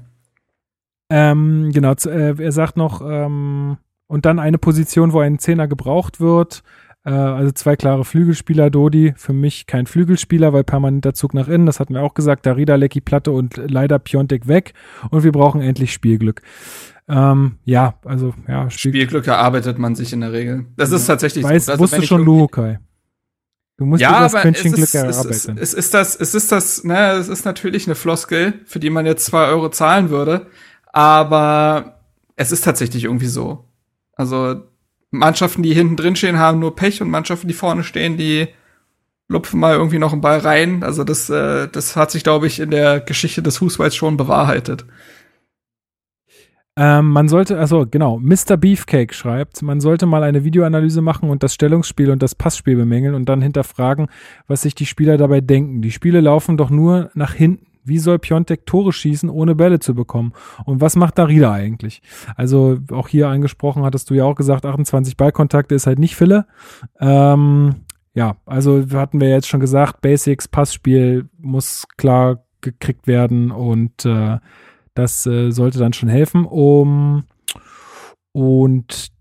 Ähm, 1.11 1.73
genau, 1.73 1.93
äh, 2.07 2.41
er 2.41 2.53
sagt 2.53 2.77
noch, 2.77 3.01
ähm, 3.01 3.79
und 4.07 4.27
dann 4.27 4.39
eine 4.39 4.59
Position, 4.59 5.13
wo 5.13 5.19
ein 5.19 5.41
Zehner 5.41 5.67
gebraucht 5.67 6.21
wird. 6.21 6.63
Äh, 7.05 7.11
also 7.11 7.53
zwei 7.53 7.77
klare 7.77 8.05
Flügelspieler, 8.05 8.71
Dodi, 8.71 9.15
für 9.17 9.33
mich 9.33 9.67
kein 9.67 9.87
Flügelspieler, 9.87 10.53
weil 10.53 10.65
permanenter 10.65 11.15
Zug 11.15 11.35
nach 11.35 11.49
innen, 11.49 11.67
das 11.67 11.81
hatten 11.81 11.95
wir 11.95 12.03
auch 12.03 12.15
gesagt, 12.15 12.47
Darida, 12.47 12.77
Lecky, 12.77 13.01
Platte 13.01 13.31
und 13.31 13.57
leider 13.57 13.99
Piontek 13.99 14.49
weg 14.49 14.73
und 15.11 15.25
wir 15.25 15.33
brauchen 15.33 15.61
endlich 15.61 15.93
Spielglück. 15.93 16.43
Ähm, 17.07 17.59
ja, 17.65 17.95
also 18.05 18.33
ja. 18.49 18.71
Spiel 18.71 18.93
Spielglück 18.93 19.27
erarbeitet 19.27 19.79
man 19.79 19.95
sich 19.95 20.13
in 20.15 20.23
der 20.23 20.33
Regel. 20.33 20.67
Das 20.77 20.91
ist 20.91 21.07
tatsächlich 21.07 21.45
Weiß, 21.45 21.67
so. 21.67 21.73
Also, 21.73 21.83
wusste 21.83 22.03
schon 22.03 22.25
Luhukai. 22.25 22.79
Du 23.77 23.85
musst 23.85 24.01
ja, 24.01 24.21
das 24.21 24.35
Quäntchen 24.35 24.73
Glück 24.73 24.85
ist, 24.85 24.95
erarbeiten. 24.95 25.29
Es 25.29 25.39
ist, 25.39 25.59
es 25.59 25.75
ist 25.75 25.95
das, 25.95 26.17
es 26.17 26.35
ist 26.35 26.53
das, 26.53 26.85
ne, 26.85 27.11
es 27.13 27.29
ist 27.29 27.45
natürlich 27.45 27.87
eine 27.87 27.97
Floskel, 27.97 28.61
für 28.65 28.79
die 28.79 28.89
man 28.89 29.05
jetzt 29.05 29.27
zwei 29.27 29.47
Euro 29.49 29.69
zahlen 29.69 30.11
würde, 30.11 30.47
aber 30.93 32.01
es 32.37 32.53
ist 32.53 32.65
tatsächlich 32.65 33.05
irgendwie 33.05 33.27
so. 33.27 33.69
Also 34.15 34.63
Mannschaften, 35.19 35.63
die 35.63 35.75
hinten 35.75 35.97
drin 35.97 36.17
stehen, 36.17 36.39
haben 36.39 36.59
nur 36.59 36.75
Pech 36.75 37.01
und 37.03 37.11
Mannschaften, 37.11 37.49
die 37.49 37.55
vorne 37.55 37.85
stehen, 37.85 38.17
die 38.17 38.49
lupfen 39.29 39.59
mal 39.61 39.75
irgendwie 39.75 39.99
noch 39.99 40.13
einen 40.13 40.21
Ball 40.21 40.39
rein. 40.39 40.83
Also 40.83 41.05
das, 41.05 41.31
äh, 41.31 41.69
das 41.69 41.97
hat 41.97 42.11
sich, 42.11 42.25
glaube 42.25 42.47
ich, 42.47 42.61
in 42.61 42.71
der 42.71 43.01
Geschichte 43.01 43.43
des 43.43 43.59
Fußballs 43.59 43.97
schon 43.97 44.17
bewahrheitet. 44.17 44.85
Ähm, 46.77 47.11
man 47.11 47.29
sollte, 47.29 47.59
also 47.59 47.87
genau, 47.89 48.19
Mr. 48.19 48.57
Beefcake 48.57 49.15
schreibt, 49.15 49.63
man 49.63 49.81
sollte 49.81 50.07
mal 50.07 50.25
eine 50.25 50.43
Videoanalyse 50.43 51.03
machen 51.03 51.31
und 51.31 51.45
das 51.45 51.55
Stellungsspiel 51.55 52.11
und 52.11 52.21
das 52.21 52.35
Passspiel 52.35 52.75
bemängeln 52.75 53.15
und 53.15 53.29
dann 53.29 53.41
hinterfragen, 53.41 54.09
was 54.49 54.63
sich 54.63 54.75
die 54.75 54.87
Spieler 54.87 55.17
dabei 55.17 55.41
denken. 55.41 55.83
Die 55.83 55.93
Spiele 55.93 56.21
laufen 56.21 56.57
doch 56.57 56.71
nur 56.71 57.11
nach 57.15 57.33
hinten. 57.33 57.74
Wie 57.85 57.99
soll 57.99 58.19
Piontek 58.19 58.67
Tore 58.67 58.93
schießen, 58.93 59.29
ohne 59.29 59.55
Bälle 59.55 59.79
zu 59.79 59.95
bekommen? 59.95 60.33
Und 60.65 60.81
was 60.81 60.97
macht 60.97 61.19
Darida 61.19 61.53
eigentlich? 61.53 62.03
Also 62.37 62.79
auch 62.91 63.09
hier 63.09 63.29
angesprochen, 63.29 63.85
hattest 63.85 64.11
du 64.11 64.15
ja 64.15 64.25
auch 64.25 64.35
gesagt, 64.35 64.67
28 64.67 65.17
Ballkontakte 65.17 65.75
ist 65.75 65.87
halt 65.87 65.99
nicht 65.99 66.17
Fille. 66.17 66.47
Ähm, 66.99 67.77
ja, 68.15 68.37
also 68.47 68.85
hatten 68.93 69.21
wir 69.21 69.29
jetzt 69.29 69.49
schon 69.49 69.61
gesagt, 69.61 70.01
Basics, 70.01 70.49
Passspiel 70.49 71.29
muss 71.39 71.87
klar 71.97 72.45
gekriegt 72.61 73.07
werden 73.07 73.51
und 73.51 74.05
äh, 74.05 74.39
Das 74.95 75.27
äh, 75.27 75.51
sollte 75.51 75.79
dann 75.79 75.93
schon 75.93 76.09
helfen. 76.09 76.47
Um, 76.47 77.25
und 78.33 79.13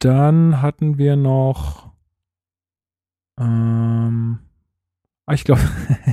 dann 0.00 0.60
hatten 0.60 0.98
wir 0.98 1.16
noch, 1.16 1.92
ähm, 3.38 4.40
ah, 5.26 5.32
ich 5.32 5.44
glaube, 5.44 5.60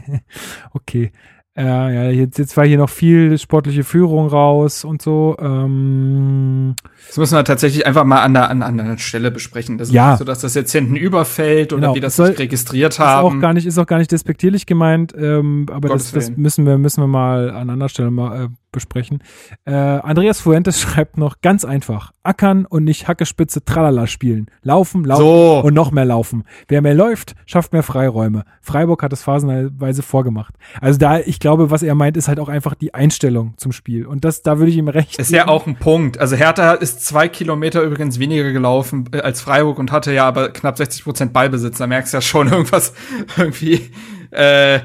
okay, 0.72 1.12
äh, 1.58 1.64
ja, 1.64 2.10
jetzt, 2.12 2.38
jetzt 2.38 2.56
war 2.56 2.66
hier 2.68 2.78
noch 2.78 2.90
viel 2.90 3.38
sportliche 3.40 3.84
Führung 3.84 4.28
raus 4.28 4.84
und 4.86 5.02
so. 5.02 5.36
Ähm, 5.40 6.76
das 7.08 7.18
müssen 7.18 7.36
wir 7.36 7.44
tatsächlich 7.44 7.86
einfach 7.88 8.04
mal 8.04 8.22
an 8.22 8.34
der, 8.34 8.50
an, 8.50 8.62
an 8.62 8.80
einer 8.80 8.98
Stelle 9.00 9.32
besprechen. 9.32 9.78
Das 9.78 9.92
ja. 9.92 10.06
ist 10.06 10.12
nicht 10.12 10.18
so, 10.20 10.26
dass 10.26 10.40
das 10.42 10.54
jetzt 10.54 10.72
hinten 10.72 10.96
überfällt 10.96 11.74
oder 11.74 11.82
Genau. 11.82 11.96
wir 11.96 12.02
das 12.02 12.16
Soll- 12.16 12.30
nicht 12.30 12.40
registriert 12.40 12.94
ist 12.94 13.00
haben. 13.00 13.26
auch 13.38 13.42
gar 13.42 13.54
nicht, 13.54 13.66
ist 13.66 13.78
auch 13.80 13.86
gar 13.88 13.98
nicht 13.98 14.12
despektierlich 14.12 14.66
gemeint, 14.66 15.14
ähm, 15.18 15.66
aber 15.72 15.90
das, 15.90 16.12
das 16.12 16.28
Willen. 16.30 16.42
müssen 16.42 16.66
wir, 16.66 16.78
müssen 16.78 17.02
wir 17.02 17.08
mal 17.08 17.50
an 17.50 17.70
anderer 17.70 17.90
Stelle 17.90 18.12
mal 18.12 18.46
äh, 18.46 18.48
besprechen. 18.78 19.22
Äh, 19.66 19.74
Andreas 19.74 20.40
Fuentes 20.40 20.80
schreibt 20.82 21.18
noch 21.18 21.42
ganz 21.42 21.66
einfach: 21.66 22.12
Ackern 22.24 22.66
und 22.66 22.84
nicht 22.84 23.08
Hackespitze 23.08 23.66
Tralala 23.66 24.08
spielen. 24.08 24.48
Laufen, 24.62 25.04
laufen 25.04 25.22
So. 25.22 25.62
und 25.64 25.74
noch 25.74 25.92
mehr 25.92 26.06
laufen. 26.06 26.44
Wer 26.68 26.82
mehr 26.82 26.94
läuft, 26.94 27.36
schafft 27.46 27.74
mehr 27.74 27.84
Freiräume. 27.84 28.44
Freiburg 28.62 29.04
hat 29.04 29.14
es 29.14 29.24
phasenweise 29.24 30.04
vorgemacht. 30.04 30.56
Also 30.82 31.00
da, 31.00 31.20
ich 31.20 31.40
glaube, 31.40 31.72
was 31.72 31.84
er 31.84 31.96
meint, 31.96 32.18
ist 32.18 32.28
halt 32.28 32.40
auch 32.40 32.50
einfach 32.50 32.76
die 32.76 32.94
Einstellung 32.94 33.54
zum 33.58 33.72
Spiel. 33.72 34.06
Und 34.06 34.26
das, 34.26 34.42
da 34.42 34.58
würde 34.60 34.72
ich 34.72 34.78
ihm 34.78 34.88
recht 34.88 35.18
Ist 35.20 35.32
ja 35.32 35.48
auch 35.48 35.68
ein 35.68 35.76
Punkt. 35.76 36.18
Also 36.20 36.36
Hertha 36.36 36.74
ist 36.74 37.06
zwei 37.06 37.28
Kilometer 37.28 37.82
übrigens 37.82 38.20
weniger 38.20 38.52
gelaufen 38.52 39.10
äh, 39.12 39.20
als 39.22 39.42
Freiburg 39.42 39.80
und 39.80 39.92
hatte 39.92 40.14
ja 40.14 40.28
aber 40.28 40.50
knapp 40.50 40.78
60 40.78 41.04
Prozent 41.04 41.34
Ballbesitz. 41.34 41.78
Da 41.78 41.88
merkst 41.88 42.14
du 42.14 42.18
ja 42.18 42.22
schon 42.22 42.48
irgendwas 42.52 42.94
irgendwie. 43.38 43.90
Äh, 44.32 44.80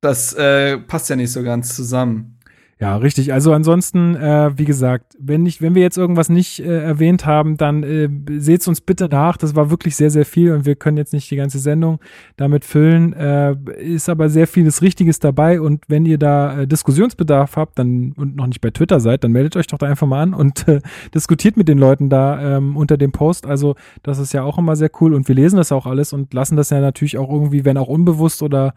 das 0.00 0.32
äh, 0.34 0.78
passt 0.78 1.08
ja 1.10 1.16
nicht 1.16 1.30
so 1.32 1.42
ganz 1.42 1.74
zusammen. 1.76 2.38
Ja, 2.82 2.96
richtig. 2.96 3.32
Also 3.32 3.52
ansonsten, 3.52 4.16
äh, 4.16 4.58
wie 4.58 4.64
gesagt, 4.64 5.14
wenn 5.16 5.44
nicht, 5.44 5.62
wenn 5.62 5.76
wir 5.76 5.82
jetzt 5.82 5.96
irgendwas 5.96 6.28
nicht 6.28 6.58
äh, 6.58 6.82
erwähnt 6.82 7.26
haben, 7.26 7.56
dann 7.56 7.84
äh, 7.84 8.08
seht's 8.40 8.66
uns 8.66 8.80
bitte 8.80 9.08
nach. 9.08 9.36
Das 9.36 9.54
war 9.54 9.70
wirklich 9.70 9.94
sehr, 9.94 10.10
sehr 10.10 10.24
viel 10.24 10.50
und 10.50 10.66
wir 10.66 10.74
können 10.74 10.96
jetzt 10.96 11.12
nicht 11.12 11.30
die 11.30 11.36
ganze 11.36 11.60
Sendung 11.60 12.00
damit 12.36 12.64
füllen. 12.64 13.12
Äh, 13.12 13.54
ist 13.78 14.08
aber 14.08 14.28
sehr 14.28 14.48
vieles 14.48 14.82
Richtiges 14.82 15.20
dabei 15.20 15.60
und 15.60 15.84
wenn 15.86 16.04
ihr 16.06 16.18
da 16.18 16.62
äh, 16.62 16.66
Diskussionsbedarf 16.66 17.54
habt, 17.54 17.78
dann 17.78 18.14
und 18.16 18.34
noch 18.34 18.48
nicht 18.48 18.60
bei 18.60 18.70
Twitter 18.70 18.98
seid, 18.98 19.22
dann 19.22 19.30
meldet 19.30 19.56
euch 19.56 19.68
doch 19.68 19.78
da 19.78 19.86
einfach 19.86 20.08
mal 20.08 20.20
an 20.20 20.34
und 20.34 20.66
äh, 20.66 20.80
diskutiert 21.14 21.56
mit 21.56 21.68
den 21.68 21.78
Leuten 21.78 22.10
da 22.10 22.56
ähm, 22.56 22.76
unter 22.76 22.96
dem 22.96 23.12
Post. 23.12 23.46
Also 23.46 23.76
das 24.02 24.18
ist 24.18 24.34
ja 24.34 24.42
auch 24.42 24.58
immer 24.58 24.74
sehr 24.74 24.90
cool 25.00 25.14
und 25.14 25.28
wir 25.28 25.36
lesen 25.36 25.56
das 25.56 25.70
auch 25.70 25.86
alles 25.86 26.12
und 26.12 26.34
lassen 26.34 26.56
das 26.56 26.70
ja 26.70 26.80
natürlich 26.80 27.16
auch 27.16 27.30
irgendwie, 27.30 27.64
wenn 27.64 27.78
auch 27.78 27.86
unbewusst 27.86 28.42
oder 28.42 28.74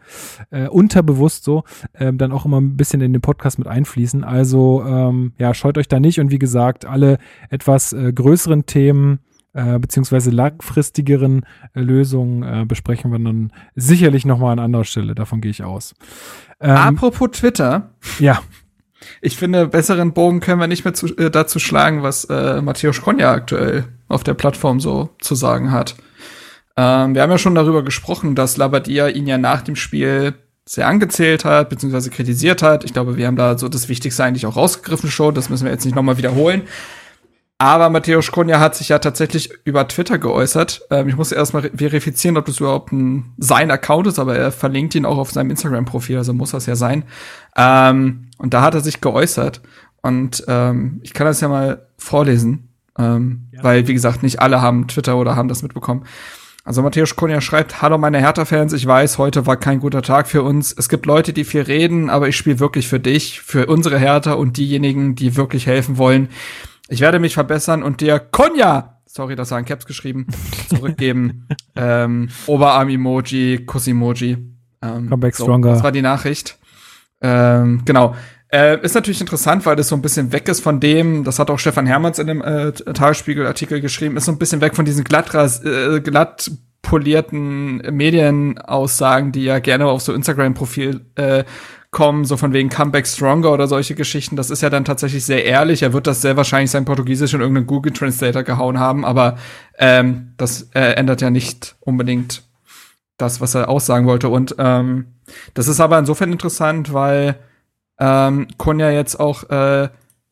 äh, 0.52 0.68
unterbewusst 0.68 1.44
so, 1.44 1.64
ähm, 1.96 2.20
dann 2.20 2.32
auch 2.32 2.46
immer 2.46 2.62
ein 2.62 2.78
bisschen 2.78 3.02
in 3.02 3.12
den 3.12 3.24
Podcast 3.24 3.58
mit 3.58 3.68
einfließen. 3.68 3.95
Also 4.24 4.84
ähm, 4.86 5.34
ja, 5.38 5.54
scheut 5.54 5.78
euch 5.78 5.88
da 5.88 6.00
nicht 6.00 6.20
und 6.20 6.32
wie 6.32 6.40
gesagt, 6.40 6.86
alle 6.86 7.18
etwas 7.50 7.94
äh, 7.94 8.12
größeren 8.14 8.66
Themen 8.66 9.20
äh, 9.56 9.80
beziehungsweise 9.80 10.32
langfristigeren 10.32 11.46
äh, 11.74 11.80
Lösungen 11.80 12.44
äh, 12.44 12.66
besprechen 12.66 13.12
wir 13.12 13.20
dann 13.20 13.54
sicherlich 13.76 14.26
nochmal 14.26 14.52
an 14.52 14.60
anderer 14.60 14.84
Stelle. 14.84 15.16
Davon 15.16 15.40
gehe 15.40 15.52
ich 15.52 15.64
aus. 15.64 15.94
Ähm, 16.60 16.76
Apropos 16.76 17.32
Twitter. 17.32 17.92
Ja. 18.20 18.42
Ich 19.22 19.38
finde, 19.38 19.68
besseren 19.68 20.14
Bogen 20.14 20.40
können 20.40 20.60
wir 20.60 20.68
nicht 20.68 20.84
mehr 20.84 20.94
zu, 20.94 21.08
äh, 21.16 21.32
dazu 21.32 21.60
schlagen, 21.60 22.04
was 22.04 22.26
äh, 22.26 22.62
Matthäus 22.62 23.02
Konja 23.02 23.32
aktuell 23.32 23.86
auf 24.08 24.24
der 24.24 24.34
Plattform 24.34 24.80
so 24.80 25.10
zu 25.20 25.36
sagen 25.36 25.72
hat. 25.72 25.96
Ähm, 26.78 27.16
wir 27.16 27.22
haben 27.22 27.32
ja 27.32 27.38
schon 27.38 27.56
darüber 27.56 27.84
gesprochen, 27.84 28.36
dass 28.36 28.58
Labadia 28.58 29.08
ihn 29.08 29.28
ja 29.28 29.38
nach 29.38 29.62
dem 29.62 29.76
Spiel 29.76 30.34
sehr 30.68 30.88
angezählt 30.88 31.46
hat, 31.46 31.70
beziehungsweise 31.70 32.10
kritisiert 32.10 32.62
hat. 32.62 32.84
Ich 32.84 32.94
glaube, 32.94 33.18
wir 33.18 33.28
haben 33.28 33.36
da 33.36 33.58
so 33.58 33.70
das 33.70 33.88
Wichtigste 33.88 34.24
eigentlich 34.24 34.46
auch 34.46 34.56
rausgegriffen 34.56 35.12
schon. 35.12 35.36
Das 35.36 35.50
müssen 35.50 35.66
wir 35.66 35.72
jetzt 35.72 35.86
nicht 35.86 35.96
nochmal 35.96 36.18
wiederholen. 36.18 36.64
Aber 37.58 37.90
Matthäus 37.90 38.32
Kunja 38.32 38.60
hat 38.60 38.76
sich 38.76 38.90
ja 38.90 39.00
tatsächlich 39.00 39.50
über 39.64 39.88
Twitter 39.88 40.18
geäußert. 40.18 40.82
Ähm, 40.90 41.08
ich 41.08 41.16
muss 41.16 41.32
erstmal 41.32 41.70
verifizieren, 41.74 42.36
ob 42.36 42.46
das 42.46 42.60
überhaupt 42.60 42.92
ein 42.92 43.34
sein 43.38 43.72
Account 43.72 44.08
ist, 44.08 44.20
aber 44.20 44.36
er 44.36 44.52
verlinkt 44.52 44.94
ihn 44.96 45.06
auch 45.06 45.18
auf 45.18 45.32
seinem 45.32 45.52
Instagram-Profil, 45.52 46.18
also 46.18 46.34
muss 46.34 46.52
das 46.52 46.66
ja 46.66 46.76
sein. 46.76 47.06
Ähm, 47.56 48.28
und 48.38 48.54
da 48.54 48.62
hat 48.62 48.74
er 48.74 48.82
sich 48.82 49.00
geäußert. 49.00 49.62
Und 50.02 50.44
ähm, 50.48 51.00
ich 51.02 51.14
kann 51.14 51.28
das 51.28 51.40
ja 51.40 51.48
mal 51.48 51.88
vorlesen, 51.98 52.70
ähm, 53.00 53.48
weil, 53.62 53.88
wie 53.88 53.94
gesagt, 53.94 54.22
nicht 54.22 54.42
alle 54.42 54.62
haben 54.62 54.88
Twitter 54.88 55.16
oder 55.16 55.38
haben 55.38 55.48
das 55.48 55.64
mitbekommen. 55.64 56.06
Also 56.68 56.82
Matthäus 56.82 57.16
Kunja 57.16 57.42
schreibt, 57.42 57.84
Hallo 57.84 58.00
meine 58.00 58.18
Hertha-Fans, 58.18 58.74
ich 58.74 58.88
weiß, 58.88 59.20
heute 59.20 59.46
war 59.46 59.56
kein 59.56 59.80
guter 59.80 60.02
Tag 60.02 60.28
für 60.28 60.42
uns. 60.42 60.74
Es 60.76 60.90
gibt 60.90 61.06
Leute, 61.06 61.32
die 61.32 61.44
viel 61.44 61.62
reden, 61.62 62.10
aber 62.10 62.28
ich 62.28 62.36
spiele 62.36 62.60
wirklich 62.60 62.88
für 62.88 63.00
dich, 63.00 63.42
für 63.42 63.68
unsere 63.68 64.00
Hertha 64.00 64.34
und 64.34 64.58
diejenigen, 64.58 65.14
die 65.14 65.36
wirklich 65.36 65.68
helfen 65.68 66.00
wollen. 66.00 66.30
Ich 66.90 67.02
werde 67.02 67.20
mich 67.20 67.36
verbessern 67.36 67.84
und 67.84 68.02
dir 68.02 68.18
Konja, 68.18 69.00
sorry, 69.06 69.36
das 69.36 69.52
war 69.52 69.60
in 69.60 69.66
Caps 69.66 69.86
geschrieben, 69.86 70.26
zurückgeben. 70.68 71.48
ähm, 71.76 72.30
Oberarm-Emoji, 72.48 73.66
Kuss-Emoji. 73.68 74.38
Ähm, 74.82 75.10
Come 75.10 75.18
back 75.18 75.36
so, 75.36 75.44
stronger. 75.44 75.70
Das 75.70 75.84
war 75.84 75.92
die 75.92 76.02
Nachricht. 76.02 76.58
Ähm, 77.22 77.84
genau. 77.86 78.16
Äh, 78.56 78.80
ist 78.84 78.96
natürlich 78.96 79.20
interessant, 79.20 79.66
weil 79.66 79.76
das 79.76 79.90
so 79.90 79.96
ein 79.96 80.02
bisschen 80.02 80.32
weg 80.32 80.48
ist 80.48 80.62
von 80.62 80.80
dem, 80.80 81.26
das 81.26 81.40
hat 81.40 81.50
auch 81.50 81.60
Stefan 81.60 81.86
Hermanns 81.86 82.20
in 82.20 82.28
dem 82.28 82.42
äh, 82.42 82.72
Tagesspiegel-Artikel 82.72 83.82
geschrieben, 83.82 84.16
ist 84.16 84.24
so 84.24 84.32
ein 84.32 84.38
bisschen 84.38 84.62
weg 84.62 84.78
von 84.78 84.86
diesen 84.86 85.04
glatt, 85.04 85.34
äh, 85.66 86.00
glatt 86.00 86.52
polierten 86.82 87.78
Medienaussagen, 87.94 89.34
die 89.34 89.44
ja 89.44 89.60
gerne 89.60 89.88
auf 89.88 90.04
so 90.04 90.14
Instagram-Profil 90.14 91.02
äh, 91.16 91.44
kommen, 91.92 92.24
so 92.24 92.38
von 92.38 92.54
wegen 92.54 92.70
Comeback 92.70 93.08
Stronger 93.08 93.52
oder 93.52 93.68
solche 93.68 93.94
Geschichten. 93.94 94.38
Das 94.38 94.50
ist 94.50 94.62
ja 94.62 94.70
dann 94.70 94.86
tatsächlich 94.86 95.26
sehr 95.26 95.44
ehrlich. 95.44 95.82
Er 95.82 95.92
wird 95.92 96.08
das 96.08 96.22
sehr 96.22 96.38
wahrscheinlich 96.38 96.72
sein 96.72 96.86
Portugiesisch 96.86 97.34
in 97.34 97.42
irgendeinen 97.42 97.68
Google 97.68 97.92
Translator 97.92 98.44
gehauen 98.44 98.80
haben, 98.80 99.04
aber 99.04 99.36
ähm, 99.78 100.32
das 100.38 100.70
äh, 100.74 100.94
ändert 100.94 101.20
ja 101.20 101.30
nicht 101.30 101.76
unbedingt 101.82 102.44
das, 103.18 103.42
was 103.42 103.54
er 103.54 103.68
aussagen 103.68 104.08
wollte. 104.08 104.30
Und 104.30 104.56
ähm, 104.60 105.08
das 105.54 105.68
ist 105.68 105.82
aber 105.82 106.00
insofern 106.00 106.32
interessant, 106.32 106.94
weil 106.94 107.38
ähm, 108.00 108.48
Konja 108.58 108.92
jetzt 108.92 109.20
auch 109.20 109.50
äh, 109.50 109.90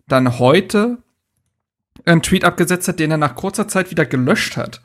dann 0.07 0.40
heute 0.40 0.98
einen 2.06 2.22
Tweet 2.22 2.44
abgesetzt 2.44 2.88
hat, 2.88 2.99
den 2.99 3.11
er 3.11 3.18
nach 3.18 3.35
kurzer 3.35 3.68
Zeit 3.68 3.91
wieder 3.91 4.06
gelöscht 4.06 4.57
hat. 4.57 4.81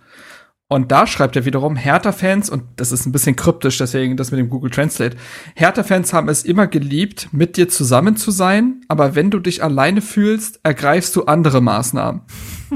Und 0.71 0.93
da 0.93 1.07
schreibt 1.07 1.35
er 1.35 1.47
wiederum, 1.47 1.77
Hertha-Fans, 1.77 2.51
und 2.51 2.63
das 2.77 2.93
ist 2.93 3.07
ein 3.07 3.13
bisschen 3.13 3.37
kryptisch, 3.37 3.79
deswegen 3.79 4.19
das 4.19 4.31
mit 4.33 4.39
dem 4.39 4.51
Google 4.51 4.71
Translate, 4.71 5.17
Hertha-Fans 5.55 6.13
haben 6.13 6.29
es 6.29 6.45
immer 6.45 6.67
geliebt, 6.67 7.29
mit 7.33 7.57
dir 7.57 7.71
zusammen 7.71 8.17
zu 8.17 8.31
sein, 8.31 8.83
aber 8.87 9.15
wenn 9.15 9.31
du 9.31 9.39
dich 9.39 9.63
alleine 9.65 10.03
fühlst, 10.03 10.61
ergreifst 10.65 11.17
du 11.17 11.25
andere 11.25 11.63
Maßnahmen. 11.63 12.21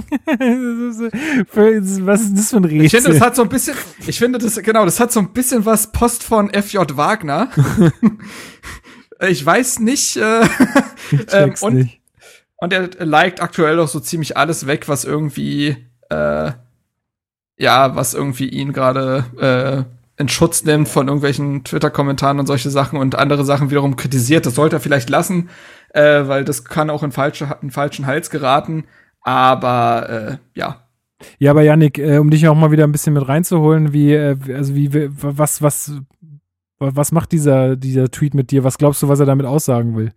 Was 2.02 2.22
ist 2.22 2.38
das 2.38 2.48
für 2.48 2.56
ein 2.56 2.64
Rätsel? 2.64 2.86
Ich 2.86 2.92
finde, 2.92 3.10
das 3.10 3.20
hat 3.20 3.36
so 3.36 3.42
ein 3.42 3.50
bisschen, 3.50 3.76
ich 4.06 4.18
finde 4.18 4.38
das, 4.38 4.56
genau, 4.62 4.86
das 4.86 4.98
hat 4.98 5.12
so 5.12 5.20
ein 5.20 5.34
bisschen 5.34 5.66
was 5.66 5.92
Post 5.92 6.22
von 6.22 6.48
FJ 6.48 6.78
Wagner. 6.94 7.50
ich 9.28 9.44
weiß 9.44 9.80
nicht, 9.80 10.16
äh, 10.16 10.42
ähm, 11.32 11.54
und, 11.60 11.74
nicht. 11.74 12.00
und 12.56 12.72
er 12.72 12.88
liked 13.04 13.40
aktuell 13.42 13.78
auch 13.80 13.88
so 13.88 14.00
ziemlich 14.00 14.36
alles 14.36 14.66
weg, 14.66 14.88
was 14.88 15.04
irgendwie, 15.04 15.76
äh, 16.10 16.52
ja, 17.58 17.94
was 17.96 18.14
irgendwie 18.14 18.48
ihn 18.48 18.72
gerade 18.72 19.86
äh, 20.18 20.20
in 20.20 20.28
Schutz 20.28 20.64
nimmt 20.64 20.88
von 20.88 21.08
irgendwelchen 21.08 21.64
Twitter-Kommentaren 21.64 22.38
und 22.38 22.46
solche 22.46 22.70
Sachen 22.70 22.98
und 22.98 23.14
andere 23.14 23.44
Sachen 23.44 23.70
wiederum 23.70 23.96
kritisiert. 23.96 24.46
Das 24.46 24.54
sollte 24.54 24.76
er 24.76 24.80
vielleicht 24.80 25.10
lassen, 25.10 25.48
äh, 25.94 26.26
weil 26.26 26.44
das 26.44 26.64
kann 26.64 26.90
auch 26.90 27.02
in 27.02 27.12
falsche, 27.12 27.56
in 27.62 27.70
falschen 27.70 28.06
Hals 28.06 28.30
geraten. 28.30 28.84
Aber 29.22 30.08
äh, 30.54 30.58
ja, 30.58 30.88
Ja, 31.38 31.52
aber 31.52 31.62
Yannick, 31.62 31.98
äh, 31.98 32.18
um 32.18 32.30
dich 32.30 32.46
auch 32.48 32.54
mal 32.56 32.72
wieder 32.72 32.84
ein 32.84 32.92
bisschen 32.92 33.14
mit 33.14 33.26
reinzuholen, 33.26 33.92
wie, 33.92 34.12
äh, 34.12 34.36
also 34.54 34.74
wie- 34.74 35.08
was, 35.12 35.62
was, 35.62 35.92
was 36.90 37.12
macht 37.12 37.32
dieser, 37.32 37.76
dieser 37.76 38.10
Tweet 38.10 38.34
mit 38.34 38.50
dir? 38.50 38.64
Was 38.64 38.78
glaubst 38.78 39.02
du, 39.02 39.08
was 39.08 39.20
er 39.20 39.26
damit 39.26 39.46
aussagen 39.46 39.96
will? 39.96 40.12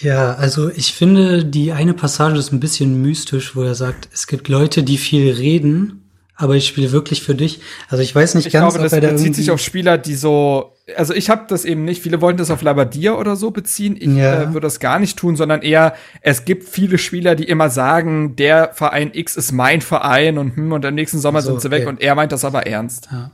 Ja, 0.00 0.34
also 0.34 0.70
ich 0.70 0.94
finde, 0.94 1.44
die 1.44 1.72
eine 1.72 1.92
Passage 1.94 2.38
ist 2.38 2.52
ein 2.52 2.60
bisschen 2.60 3.02
mystisch, 3.02 3.54
wo 3.54 3.62
er 3.62 3.74
sagt, 3.74 4.08
es 4.12 4.26
gibt 4.26 4.48
Leute, 4.48 4.82
die 4.84 4.96
viel 4.96 5.30
reden, 5.32 6.10
aber 6.34 6.56
ich 6.56 6.66
spiele 6.66 6.92
wirklich 6.92 7.22
für 7.22 7.34
dich. 7.34 7.60
Also 7.88 8.02
ich 8.02 8.14
weiß 8.14 8.34
nicht 8.34 8.46
ich 8.46 8.52
ganz, 8.54 8.72
glaube, 8.72 8.82
das 8.82 8.92
ob 8.94 8.96
er 8.96 9.00
da 9.02 9.12
bezieht 9.12 9.26
irgendwie 9.26 9.40
sich 9.42 9.50
auf 9.50 9.60
Spieler, 9.60 9.98
die 9.98 10.14
so, 10.14 10.72
also 10.96 11.12
ich 11.12 11.28
habe 11.28 11.44
das 11.46 11.66
eben 11.66 11.84
nicht, 11.84 12.02
viele 12.02 12.22
wollten 12.22 12.38
das 12.38 12.50
auf 12.50 12.62
Labadia 12.62 13.12
oder 13.12 13.36
so 13.36 13.50
beziehen, 13.50 13.94
ich 13.96 14.08
Ja. 14.08 14.44
äh, 14.44 14.46
würde 14.48 14.60
das 14.66 14.80
gar 14.80 14.98
nicht 14.98 15.18
tun, 15.18 15.36
sondern 15.36 15.60
eher, 15.60 15.94
es 16.22 16.46
gibt 16.46 16.64
viele 16.64 16.96
Spieler, 16.96 17.34
die 17.34 17.44
immer 17.44 17.68
sagen, 17.68 18.34
der 18.36 18.72
Verein 18.72 19.10
X 19.12 19.36
ist 19.36 19.52
mein 19.52 19.82
Verein 19.82 20.38
und 20.38 20.56
hm, 20.56 20.72
und 20.72 20.84
im 20.86 20.94
nächsten 20.94 21.18
Sommer 21.18 21.42
So, 21.42 21.50
sind 21.50 21.60
sie 21.60 21.70
weg 21.70 21.82
okay. 21.82 21.90
und 21.90 22.00
er 22.00 22.14
meint 22.14 22.32
das 22.32 22.46
aber 22.46 22.66
ernst. 22.66 23.08
Ja. 23.12 23.30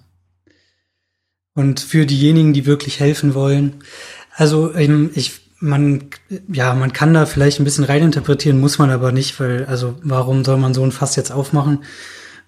Und 1.59 1.81
für 1.81 2.07
diejenigen, 2.07 2.53
die 2.53 2.67
wirklich 2.67 3.01
helfen 3.01 3.35
wollen. 3.35 3.83
Also 4.33 4.73
ähm, 4.77 5.11
ich, 5.15 5.41
man, 5.59 6.05
ja, 6.53 6.73
man 6.73 6.93
kann 6.93 7.13
da 7.13 7.27
vielleicht 7.27 7.59
ein 7.59 7.65
bisschen 7.65 7.83
reininterpretieren, 7.83 8.61
muss 8.61 8.79
man 8.79 8.91
aber 8.91 9.11
nicht, 9.11 9.41
weil, 9.41 9.65
also 9.65 9.97
warum 10.05 10.45
soll 10.45 10.57
man 10.57 10.73
so 10.73 10.85
ein 10.85 10.93
Fass 10.93 11.17
jetzt 11.17 11.33
aufmachen? 11.33 11.83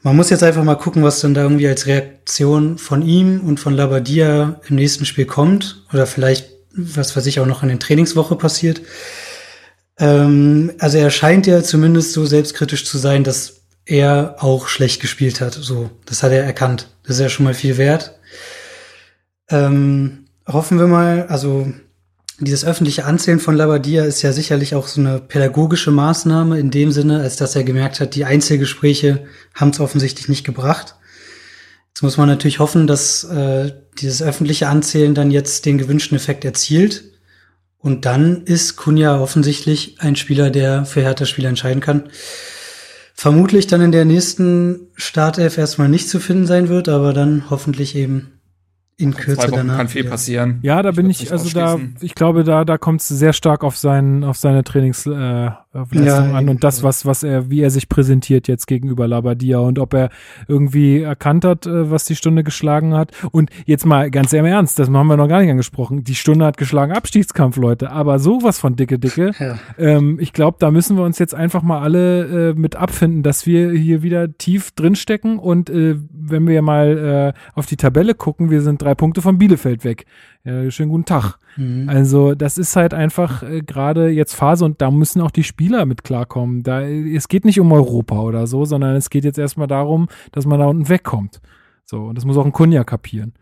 Man 0.02 0.14
muss 0.14 0.30
jetzt 0.30 0.44
einfach 0.44 0.62
mal 0.62 0.76
gucken, 0.76 1.02
was 1.02 1.18
dann 1.18 1.34
da 1.34 1.42
irgendwie 1.42 1.66
als 1.66 1.86
Reaktion 1.86 2.78
von 2.78 3.02
ihm 3.02 3.40
und 3.40 3.58
von 3.58 3.74
Labadia 3.74 4.60
im 4.68 4.76
nächsten 4.76 5.04
Spiel 5.04 5.24
kommt. 5.24 5.82
Oder 5.92 6.06
vielleicht 6.06 6.50
was 6.72 7.16
weiß 7.16 7.26
ich 7.26 7.40
auch 7.40 7.46
noch 7.46 7.64
in 7.64 7.68
den 7.68 7.80
Trainingswoche 7.80 8.36
passiert. 8.36 8.80
Ähm, 9.98 10.70
also 10.78 10.98
er 10.98 11.10
scheint 11.10 11.48
ja 11.48 11.64
zumindest 11.64 12.12
so 12.12 12.26
selbstkritisch 12.26 12.84
zu 12.84 12.96
sein, 12.96 13.24
dass 13.24 13.62
er 13.86 14.36
auch 14.38 14.68
schlecht 14.68 15.00
gespielt 15.00 15.40
hat. 15.40 15.54
So, 15.54 15.90
das 16.06 16.22
hat 16.22 16.30
er 16.30 16.44
erkannt. 16.44 16.86
Das 17.02 17.16
ist 17.16 17.22
ja 17.22 17.28
schon 17.28 17.42
mal 17.42 17.54
viel 17.54 17.76
wert. 17.76 18.19
Ähm, 19.50 20.26
hoffen 20.46 20.78
wir 20.78 20.86
mal, 20.86 21.26
also 21.26 21.72
dieses 22.38 22.64
öffentliche 22.64 23.04
Anzählen 23.04 23.38
von 23.38 23.54
Labadia 23.54 24.04
ist 24.04 24.22
ja 24.22 24.32
sicherlich 24.32 24.74
auch 24.74 24.86
so 24.86 25.00
eine 25.00 25.18
pädagogische 25.18 25.90
Maßnahme 25.90 26.58
in 26.58 26.70
dem 26.70 26.90
Sinne, 26.90 27.20
als 27.20 27.36
dass 27.36 27.54
er 27.54 27.64
gemerkt 27.64 28.00
hat, 28.00 28.14
die 28.14 28.24
Einzelgespräche 28.24 29.26
haben 29.54 29.70
es 29.70 29.80
offensichtlich 29.80 30.28
nicht 30.28 30.44
gebracht. 30.44 30.94
Jetzt 31.88 32.02
muss 32.02 32.16
man 32.16 32.28
natürlich 32.28 32.60
hoffen, 32.60 32.86
dass 32.86 33.24
äh, 33.24 33.72
dieses 33.98 34.22
öffentliche 34.22 34.68
Anzählen 34.68 35.14
dann 35.14 35.30
jetzt 35.30 35.66
den 35.66 35.76
gewünschten 35.76 36.16
Effekt 36.16 36.44
erzielt. 36.44 37.04
Und 37.78 38.06
dann 38.06 38.44
ist 38.44 38.76
Kunja 38.76 39.20
offensichtlich 39.20 39.96
ein 40.00 40.16
Spieler, 40.16 40.50
der 40.50 40.84
für 40.84 41.02
Hertha-Spieler 41.02 41.48
entscheiden 41.48 41.82
kann. 41.82 42.04
Vermutlich 43.14 43.66
dann 43.66 43.82
in 43.82 43.92
der 43.92 44.04
nächsten 44.06 44.88
Startelf 44.94 45.58
erstmal 45.58 45.88
nicht 45.88 46.08
zu 46.08 46.20
finden 46.20 46.46
sein 46.46 46.68
wird, 46.68 46.88
aber 46.88 47.12
dann 47.12 47.50
hoffentlich 47.50 47.96
eben 47.96 48.39
in 49.00 49.14
Kürze 49.14 49.40
Zwei 49.40 49.50
Wochen 49.50 49.56
danach. 49.56 49.76
kann 49.78 49.88
viel 49.88 50.02
wieder. 50.02 50.10
passieren. 50.10 50.58
Ja, 50.62 50.82
da 50.82 50.90
bin 50.90 51.06
würd's 51.06 51.22
ich, 51.22 51.32
also 51.32 51.48
da, 51.50 51.78
ich 52.00 52.14
glaube, 52.14 52.44
da, 52.44 52.64
da 52.64 52.78
kommt 52.78 53.00
es 53.00 53.08
sehr 53.08 53.32
stark 53.32 53.64
auf 53.64 53.76
seinen, 53.76 54.24
auf 54.24 54.36
seine 54.36 54.62
Trainingsleistung 54.64 56.02
äh, 56.02 56.04
Ja, 56.04 56.18
an 56.32 56.48
und 56.48 56.64
das, 56.64 56.82
was, 56.82 57.06
was 57.06 57.22
er, 57.22 57.50
wie 57.50 57.60
er 57.60 57.70
sich 57.70 57.88
präsentiert 57.88 58.48
jetzt 58.48 58.66
gegenüber 58.66 59.08
Labadia 59.08 59.58
und 59.58 59.78
ob 59.78 59.94
er 59.94 60.10
irgendwie 60.48 61.00
erkannt 61.00 61.44
hat, 61.44 61.66
äh, 61.66 61.90
was 61.90 62.04
die 62.04 62.16
Stunde 62.16 62.44
geschlagen 62.44 62.94
hat. 62.94 63.12
Und 63.32 63.50
jetzt 63.66 63.86
mal 63.86 64.10
ganz 64.10 64.32
im 64.32 64.44
Ernst, 64.44 64.78
das 64.78 64.90
haben 64.90 65.06
wir 65.06 65.16
noch 65.16 65.28
gar 65.28 65.40
nicht 65.40 65.50
angesprochen. 65.50 66.04
Die 66.04 66.14
Stunde 66.14 66.44
hat 66.44 66.56
geschlagen 66.56 66.92
Abstiegskampf, 66.92 67.56
Leute, 67.56 67.90
aber 67.90 68.18
sowas 68.18 68.58
von 68.58 68.76
dicke, 68.76 68.98
dicke. 68.98 69.32
Ja. 69.38 69.58
Ähm, 69.78 70.18
ich 70.20 70.32
glaube, 70.32 70.56
da 70.60 70.70
müssen 70.70 70.96
wir 70.96 71.04
uns 71.04 71.18
jetzt 71.18 71.34
einfach 71.34 71.62
mal 71.62 71.80
alle 71.80 72.50
äh, 72.50 72.54
mit 72.54 72.76
abfinden, 72.76 73.22
dass 73.22 73.46
wir 73.46 73.70
hier 73.72 74.02
wieder 74.02 74.36
tief 74.36 74.72
drinstecken 74.72 75.38
und 75.38 75.70
äh, 75.70 75.96
wenn 76.12 76.46
wir 76.46 76.62
mal 76.62 77.34
äh, 77.34 77.40
auf 77.54 77.66
die 77.66 77.76
Tabelle 77.76 78.14
gucken, 78.14 78.50
wir 78.50 78.62
sind 78.62 78.82
drei 78.82 78.89
Punkte 78.94 79.22
von 79.22 79.38
Bielefeld 79.38 79.84
weg. 79.84 80.06
Ja, 80.44 80.70
schönen 80.70 80.90
guten 80.90 81.04
Tag. 81.04 81.38
Mhm. 81.56 81.88
Also 81.88 82.34
das 82.34 82.58
ist 82.58 82.76
halt 82.76 82.94
einfach 82.94 83.42
äh, 83.42 83.60
gerade 83.60 84.08
jetzt 84.08 84.34
Phase 84.34 84.64
und 84.64 84.80
da 84.80 84.90
müssen 84.90 85.20
auch 85.20 85.30
die 85.30 85.44
Spieler 85.44 85.86
mit 85.86 86.04
klarkommen. 86.04 86.62
Da, 86.62 86.82
es 86.82 87.28
geht 87.28 87.44
nicht 87.44 87.60
um 87.60 87.72
Europa 87.72 88.20
oder 88.20 88.46
so, 88.46 88.64
sondern 88.64 88.96
es 88.96 89.10
geht 89.10 89.24
jetzt 89.24 89.38
erstmal 89.38 89.66
darum, 89.66 90.08
dass 90.32 90.46
man 90.46 90.58
da 90.58 90.66
unten 90.66 90.88
wegkommt. 90.88 91.40
So, 91.84 92.04
und 92.04 92.16
das 92.16 92.24
muss 92.24 92.36
auch 92.36 92.46
ein 92.46 92.52
Kunja 92.52 92.84
kapieren. 92.84 93.34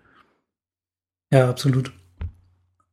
Ja, 1.30 1.50
absolut. 1.50 1.92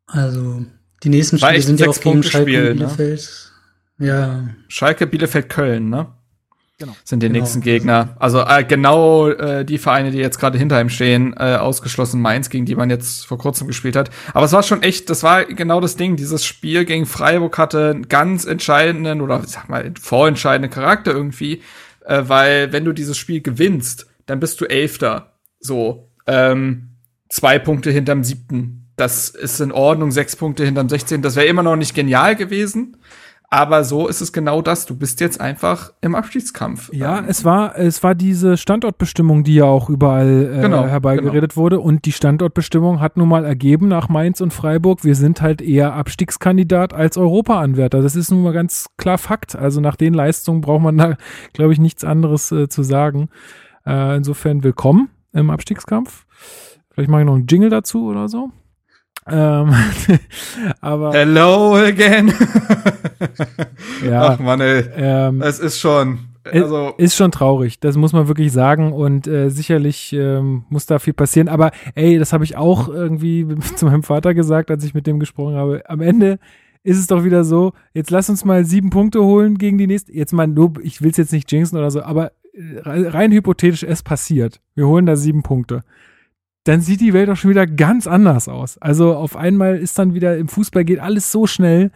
Also, 0.08 0.66
die 1.04 1.10
nächsten 1.10 1.38
Spiele 1.38 1.62
sind 1.62 1.80
ja 1.80 1.88
auch 1.88 2.00
gegen 2.00 2.24
Schalke 2.24 2.72
und 2.72 2.80
ne? 2.80 2.86
Bielefeld. 2.86 3.52
Ja, 3.98 4.50
Schalke, 4.68 5.08
Bielefeld, 5.08 5.50
Köln, 5.50 5.90
ne? 5.90 6.14
Genau. 6.78 6.94
Sind 7.06 7.24
die 7.24 7.28
Genau. 7.28 7.40
nächsten 7.40 7.62
Gegner. 7.62 8.18
Also 8.20 8.42
äh, 8.42 8.66
genau 8.66 9.30
äh, 9.30 9.64
die 9.64 9.78
Vereine, 9.78 10.12
die 10.12 10.18
jetzt 10.18 10.40
gerade 10.40 10.58
hinter 10.58 10.80
ihm 10.82 10.90
stehen, 10.90 11.34
äh, 11.38 11.56
ausgeschlossen 11.56 12.22
Mainz, 12.22 12.50
gegen 12.50 12.66
die 12.66 12.76
man 12.76 12.90
jetzt 12.90 13.26
vor 13.26 13.38
kurzem 13.38 13.68
gespielt 13.68 13.96
hat. 13.96 14.10
Aber 14.34 14.46
es 14.46 14.52
war 14.52 14.62
schon 14.62 14.84
echt, 14.84 15.10
das 15.10 15.24
war 15.24 15.46
genau 15.46 15.80
das 15.80 15.96
Ding. 15.96 16.18
Dieses 16.18 16.46
Spiel 16.46 16.84
gegen 16.84 17.06
Freiburg 17.06 17.58
hatte 17.58 17.92
einen 17.92 18.10
ganz 18.10 18.44
entscheidenden 18.46 19.22
oder 19.22 19.42
ich 19.42 19.52
sag 19.52 19.70
mal 19.70 19.90
vorentscheidenden 20.00 20.70
Charakter 20.70 21.12
irgendwie, 21.14 21.62
äh, 22.06 22.24
weil 22.26 22.74
wenn 22.74 22.84
du 22.84 22.92
dieses 22.92 23.18
Spiel 23.18 23.40
gewinnst, 23.42 24.08
dann 24.26 24.42
bist 24.42 24.60
du 24.60 24.66
Elfter. 24.66 25.32
So, 25.62 26.10
ähm, 26.28 26.90
zwei 27.30 27.58
Punkte 27.58 27.90
hinterm 27.92 28.26
siebten. 28.26 28.92
Das 28.98 29.30
ist 29.30 29.62
in 29.62 29.72
Ordnung, 29.72 30.12
sechs 30.12 30.36
Punkte 30.36 30.66
hinterm 30.66 30.90
16. 30.90 31.22
Das 31.22 31.36
wäre 31.36 31.48
immer 31.48 31.64
noch 31.64 31.76
nicht 31.76 31.96
genial 31.96 32.36
gewesen. 32.36 32.98
Aber 33.56 33.86
so 33.86 34.10
ist 34.10 34.20
es 34.20 34.34
genau 34.34 34.62
das. 34.62 34.86
Du 34.86 34.98
bist 34.98 35.22
jetzt 35.22 35.40
einfach 35.40 35.94
im 36.02 36.14
Abschiedskampf. 36.14 36.92
Ja, 36.92 37.20
Ähm, 37.20 37.26
es 37.30 37.46
war, 37.46 37.78
es 37.78 38.04
war 38.04 38.14
diese 38.14 38.58
Standortbestimmung, 38.58 39.46
die 39.46 39.56
ja 39.56 39.64
auch 39.64 39.90
überall 39.90 40.56
äh, 40.58 40.62
Genau, 40.62 40.86
herbeigeredet 40.86 41.56
wurde. 41.56 41.80
Und 41.80 42.04
die 42.04 42.12
Standortbestimmung 42.12 43.00
hat 43.00 43.16
nun 43.16 43.30
mal 43.30 43.46
ergeben 43.46 43.88
nach 43.88 44.10
Mainz 44.10 44.42
und 44.42 44.52
Freiburg, 44.52 45.06
wir 45.06 45.16
sind 45.16 45.42
halt 45.42 45.62
eher 45.62 45.94
Abstiegskandidat 45.94 46.94
als 46.94 47.18
Europaanwärter. 47.18 48.02
Das 48.02 48.18
ist 48.18 48.30
nun 48.30 48.44
mal 48.44 48.52
ganz 48.52 48.88
klar 48.98 49.18
Fakt. 49.18 49.56
Also 49.56 49.80
nach 49.80 49.96
den 49.96 50.14
Leistungen 50.14 50.60
braucht 50.60 50.82
man 50.82 50.98
da, 50.98 51.16
glaube 51.54 51.72
ich, 51.72 51.80
nichts 51.80 52.04
anderes 52.04 52.52
äh, 52.52 52.68
zu 52.68 52.84
sagen. 52.84 53.30
Äh, 53.86 54.18
insofern 54.18 54.66
willkommen 54.66 55.08
im 55.32 55.50
Abstiegskampf. 55.50 56.26
Vielleicht 56.92 57.10
mache 57.10 57.22
ich 57.22 57.26
noch 57.26 57.36
einen 57.36 57.48
Jingle 57.48 57.70
dazu 57.70 58.06
oder 58.08 58.28
so. 58.28 58.50
Ähm, 59.28 59.74
aber 60.82 61.12
Hello 61.14 61.76
again. 61.76 62.32
ja, 64.06 64.30
Ach 64.30 64.40
man, 64.40 64.62
ey. 64.62 64.86
ähm, 64.96 65.42
Es 65.42 65.60
ist 65.60 65.80
schon. 65.80 66.20
Also, 66.44 66.94
ist 66.98 67.16
schon 67.16 67.32
traurig, 67.32 67.80
das 67.80 67.98
muss 67.98 68.14
man 68.14 68.28
wirklich 68.28 68.52
sagen 68.52 68.94
und 68.94 69.26
äh, 69.26 69.50
sicherlich 69.50 70.14
ähm, 70.14 70.64
muss 70.70 70.86
da 70.86 71.00
viel 71.00 71.14
passieren. 71.14 71.50
Aber 71.50 71.72
ey, 71.96 72.20
das 72.20 72.34
habe 72.34 72.44
ich 72.44 72.56
auch 72.56 72.88
irgendwie 72.88 73.48
zu 73.76 73.86
meinem 73.88 74.04
Vater 74.04 74.36
gesagt, 74.36 74.70
als 74.70 74.84
ich 74.84 74.94
mit 74.94 75.08
dem 75.08 75.20
gesprochen 75.20 75.56
habe. 75.56 75.82
Am 75.90 76.02
Ende 76.02 76.38
ist 76.84 77.00
es 77.00 77.08
doch 77.08 77.24
wieder 77.24 77.44
so, 77.44 77.74
jetzt 77.96 78.12
lass 78.12 78.30
uns 78.30 78.46
mal 78.46 78.64
sieben 78.64 78.92
Punkte 78.92 79.24
holen 79.24 79.58
gegen 79.58 79.80
die 79.80 79.88
nächste. 79.88 80.14
Jetzt 80.14 80.34
mal 80.34 80.46
nur, 80.46 80.74
ich 80.84 81.02
will 81.02 81.10
es 81.10 81.18
jetzt 81.18 81.34
nicht 81.34 81.52
jinxen 81.52 81.80
oder 81.80 81.90
so, 81.90 82.04
aber 82.04 82.32
äh, 82.54 82.80
rein 82.84 83.32
hypothetisch, 83.32 83.82
es 83.82 84.04
passiert. 84.04 84.62
Wir 84.76 84.86
holen 84.86 85.08
da 85.08 85.16
sieben 85.16 85.42
Punkte. 85.42 85.84
Dann 86.66 86.82
sieht 86.82 87.00
die 87.00 87.14
Welt 87.14 87.30
doch 87.30 87.38
schon 87.38 87.52
wieder 87.52 87.68
ganz 87.68 88.08
anders 88.08 88.50
aus. 88.50 88.78
Also 88.80 89.16
auf 89.16 89.38
einmal 89.38 89.78
ist 89.78 89.98
dann 89.98 90.14
wieder 90.14 90.38
im 90.38 90.48
Fußball 90.48 90.84
geht 90.84 91.00
alles 91.00 91.32
so 91.32 91.48
schnell. 91.48 91.92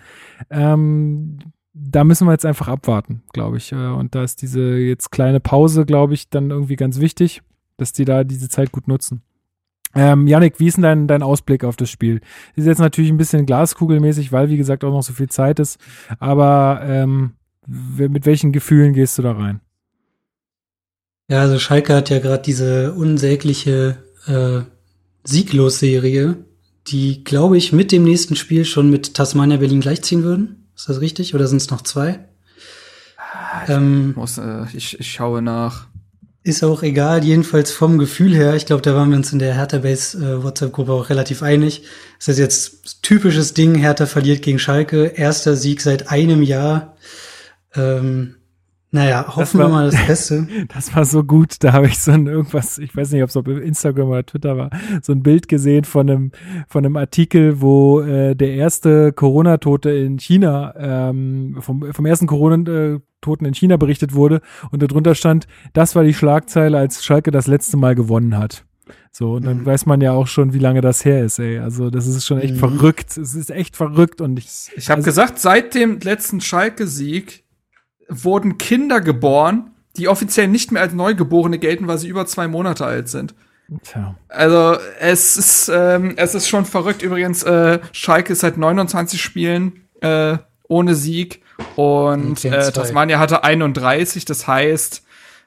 Ähm, 0.49 1.39
da 1.73 2.03
müssen 2.03 2.27
wir 2.27 2.33
jetzt 2.33 2.45
einfach 2.45 2.67
abwarten, 2.67 3.23
glaube 3.33 3.57
ich. 3.57 3.71
Äh, 3.71 3.75
Und 3.75 4.15
da 4.15 4.23
ist 4.23 4.41
diese 4.41 4.77
jetzt 4.77 5.11
kleine 5.11 5.39
Pause, 5.39 5.85
glaube 5.85 6.13
ich, 6.13 6.29
dann 6.29 6.51
irgendwie 6.51 6.75
ganz 6.75 6.99
wichtig, 6.99 7.41
dass 7.77 7.93
die 7.93 8.05
da 8.05 8.23
diese 8.23 8.47
Zeit 8.47 8.71
gut 8.71 8.87
nutzen. 8.87 9.21
Ähm, 9.95 10.27
Yannick, 10.27 10.59
wie 10.59 10.67
ist 10.67 10.75
denn 10.75 10.83
dein, 10.83 11.07
dein 11.07 11.23
Ausblick 11.23 11.63
auf 11.63 11.75
das 11.75 11.89
Spiel? 11.89 12.21
Ist 12.55 12.67
jetzt 12.67 12.79
natürlich 12.79 13.09
ein 13.09 13.17
bisschen 13.17 13.47
glaskugelmäßig, 13.47 14.31
weil, 14.31 14.49
wie 14.49 14.57
gesagt, 14.57 14.83
auch 14.83 14.91
noch 14.91 15.01
so 15.01 15.13
viel 15.13 15.29
Zeit 15.29 15.59
ist. 15.59 15.79
Aber 16.19 16.81
ähm, 16.83 17.31
mit 17.65 18.27
welchen 18.27 18.51
Gefühlen 18.51 18.93
gehst 18.93 19.17
du 19.17 19.23
da 19.23 19.31
rein? 19.31 19.61
Ja, 21.27 21.41
also 21.41 21.57
Schalke 21.59 21.95
hat 21.95 22.09
ja 22.09 22.19
gerade 22.19 22.41
diese 22.41 22.93
unsägliche 22.93 24.03
äh, 24.27 24.61
Sieglos-Serie, 25.23 26.37
die, 26.87 27.23
glaube 27.23 27.57
ich, 27.57 27.71
mit 27.71 27.91
dem 27.91 28.03
nächsten 28.03 28.35
Spiel 28.35 28.65
schon 28.65 28.89
mit 28.89 29.13
Tasmania 29.13 29.57
Berlin 29.57 29.81
gleichziehen 29.81 30.23
würden. 30.23 30.67
Ist 30.75 30.89
das 30.89 31.01
richtig? 31.01 31.35
Oder 31.35 31.47
sind 31.47 31.57
es 31.57 31.69
noch 31.69 31.81
zwei? 31.81 32.19
Ähm, 33.67 34.13
muss, 34.15 34.37
äh, 34.37 34.65
ich, 34.73 34.99
ich 34.99 35.11
schaue 35.11 35.41
nach. 35.41 35.87
ist 36.43 36.63
auch 36.63 36.83
egal, 36.83 37.23
jedenfalls 37.23 37.71
vom 37.71 37.97
Gefühl 37.97 38.33
her. 38.33 38.55
Ich 38.55 38.65
glaube, 38.65 38.81
da 38.81 38.95
waren 38.95 39.09
wir 39.09 39.17
uns 39.17 39.33
in 39.33 39.39
der 39.39 39.55
Hertha 39.55 39.79
Base 39.79 40.17
äh, 40.17 40.43
WhatsApp-Gruppe 40.43 40.93
auch 40.93 41.09
relativ 41.09 41.43
einig. 41.43 41.83
Es 42.19 42.27
ist 42.27 42.39
jetzt 42.39 43.03
typisches 43.03 43.53
Ding, 43.53 43.75
Hertha 43.75 44.05
verliert 44.05 44.41
gegen 44.41 44.59
Schalke. 44.59 45.05
Erster 45.05 45.55
Sieg 45.55 45.81
seit 45.81 46.09
einem 46.09 46.41
Jahr. 46.41 46.95
Ähm, 47.75 48.35
naja, 48.91 49.35
hoffen 49.35 49.59
war- 49.59 49.67
wir 49.67 49.71
mal 49.71 49.91
das 49.91 49.95
Beste. 50.07 50.47
Das 50.73 50.95
war 50.95 51.05
so 51.05 51.23
gut. 51.23 51.55
Da 51.63 51.73
habe 51.73 51.87
ich 51.87 51.99
so 51.99 52.11
ein 52.11 52.25
irgendwas, 52.27 52.77
ich 52.79 52.95
weiß 52.95 53.11
nicht, 53.11 53.21
ob 53.23 53.29
es 53.29 53.37
auf 53.37 53.47
Instagram 53.47 54.09
oder 54.09 54.25
Twitter 54.25 54.57
war, 54.57 54.69
so 55.01 55.13
ein 55.13 55.21
Bild 55.23 55.47
gesehen 55.47 55.83
von 55.83 56.09
einem, 56.09 56.31
von 56.67 56.85
einem 56.85 56.97
Artikel, 56.97 57.61
wo 57.61 58.01
äh, 58.01 58.35
der 58.35 58.53
erste 58.53 59.13
Corona-Tote 59.13 59.91
in 59.91 60.17
China, 60.17 60.73
ähm, 60.77 61.57
vom, 61.59 61.93
vom 61.93 62.05
ersten 62.05 62.25
Corona-Toten 62.27 63.45
in 63.45 63.53
China 63.53 63.77
berichtet 63.77 64.13
wurde 64.13 64.41
und 64.71 64.81
darunter 64.81 65.13
stand, 65.15 65.47
das 65.73 65.95
war 65.95 66.03
die 66.03 66.13
Schlagzeile, 66.13 66.77
als 66.77 67.03
Schalke 67.05 67.31
das 67.31 67.47
letzte 67.47 67.77
Mal 67.77 67.95
gewonnen 67.95 68.37
hat. 68.37 68.65
So, 69.11 69.33
und 69.33 69.45
dann 69.45 69.65
weiß 69.65 69.85
man 69.87 70.01
ja 70.01 70.13
auch 70.13 70.27
schon, 70.27 70.53
wie 70.53 70.59
lange 70.59 70.81
das 70.81 71.03
her 71.03 71.23
ist, 71.23 71.39
ey. 71.39 71.57
Also, 71.59 71.89
das 71.89 72.07
ist 72.07 72.25
schon 72.25 72.39
echt 72.39 72.53
Mhm. 72.55 72.59
verrückt. 72.59 73.17
Es 73.17 73.35
ist 73.35 73.49
echt 73.51 73.75
verrückt 73.75 74.21
und 74.21 74.37
ich, 74.39 74.71
Ich 74.75 74.89
habe 74.89 74.97
Also- 74.99 75.05
gesagt, 75.05 75.39
seit 75.39 75.73
dem 75.75 75.99
letzten 75.99 76.41
Schalke-Sieg 76.41 77.43
wurden 78.09 78.57
Kinder 78.57 79.01
geboren, 79.01 79.71
die 79.97 80.07
offiziell 80.07 80.47
nicht 80.47 80.71
mehr 80.71 80.81
als 80.81 80.93
Neugeborene 80.93 81.59
gelten, 81.59 81.87
weil 81.87 81.97
sie 81.97 82.07
über 82.07 82.25
zwei 82.25 82.47
Monate 82.47 82.85
alt 82.85 83.09
sind. 83.09 83.33
tja. 83.83 84.15
Also 84.27 84.77
es 84.99 85.37
ist, 85.37 85.69
ähm, 85.73 86.13
es 86.17 86.35
ist 86.35 86.47
schon 86.47 86.65
verrückt. 86.65 87.01
Übrigens, 87.01 87.43
äh, 87.43 87.79
Schalke 87.91 88.33
ist 88.33 88.39
seit 88.41 88.57
29 88.57 89.21
Spielen 89.21 89.83
äh, 90.01 90.37
ohne 90.67 90.95
Sieg 90.95 91.41
und 91.75 92.43
äh. 92.45 92.71
Tasmania 92.71 93.19
hatte 93.19 93.43
31. 93.43 94.25
Das 94.25 94.47
heißt, 94.47 95.03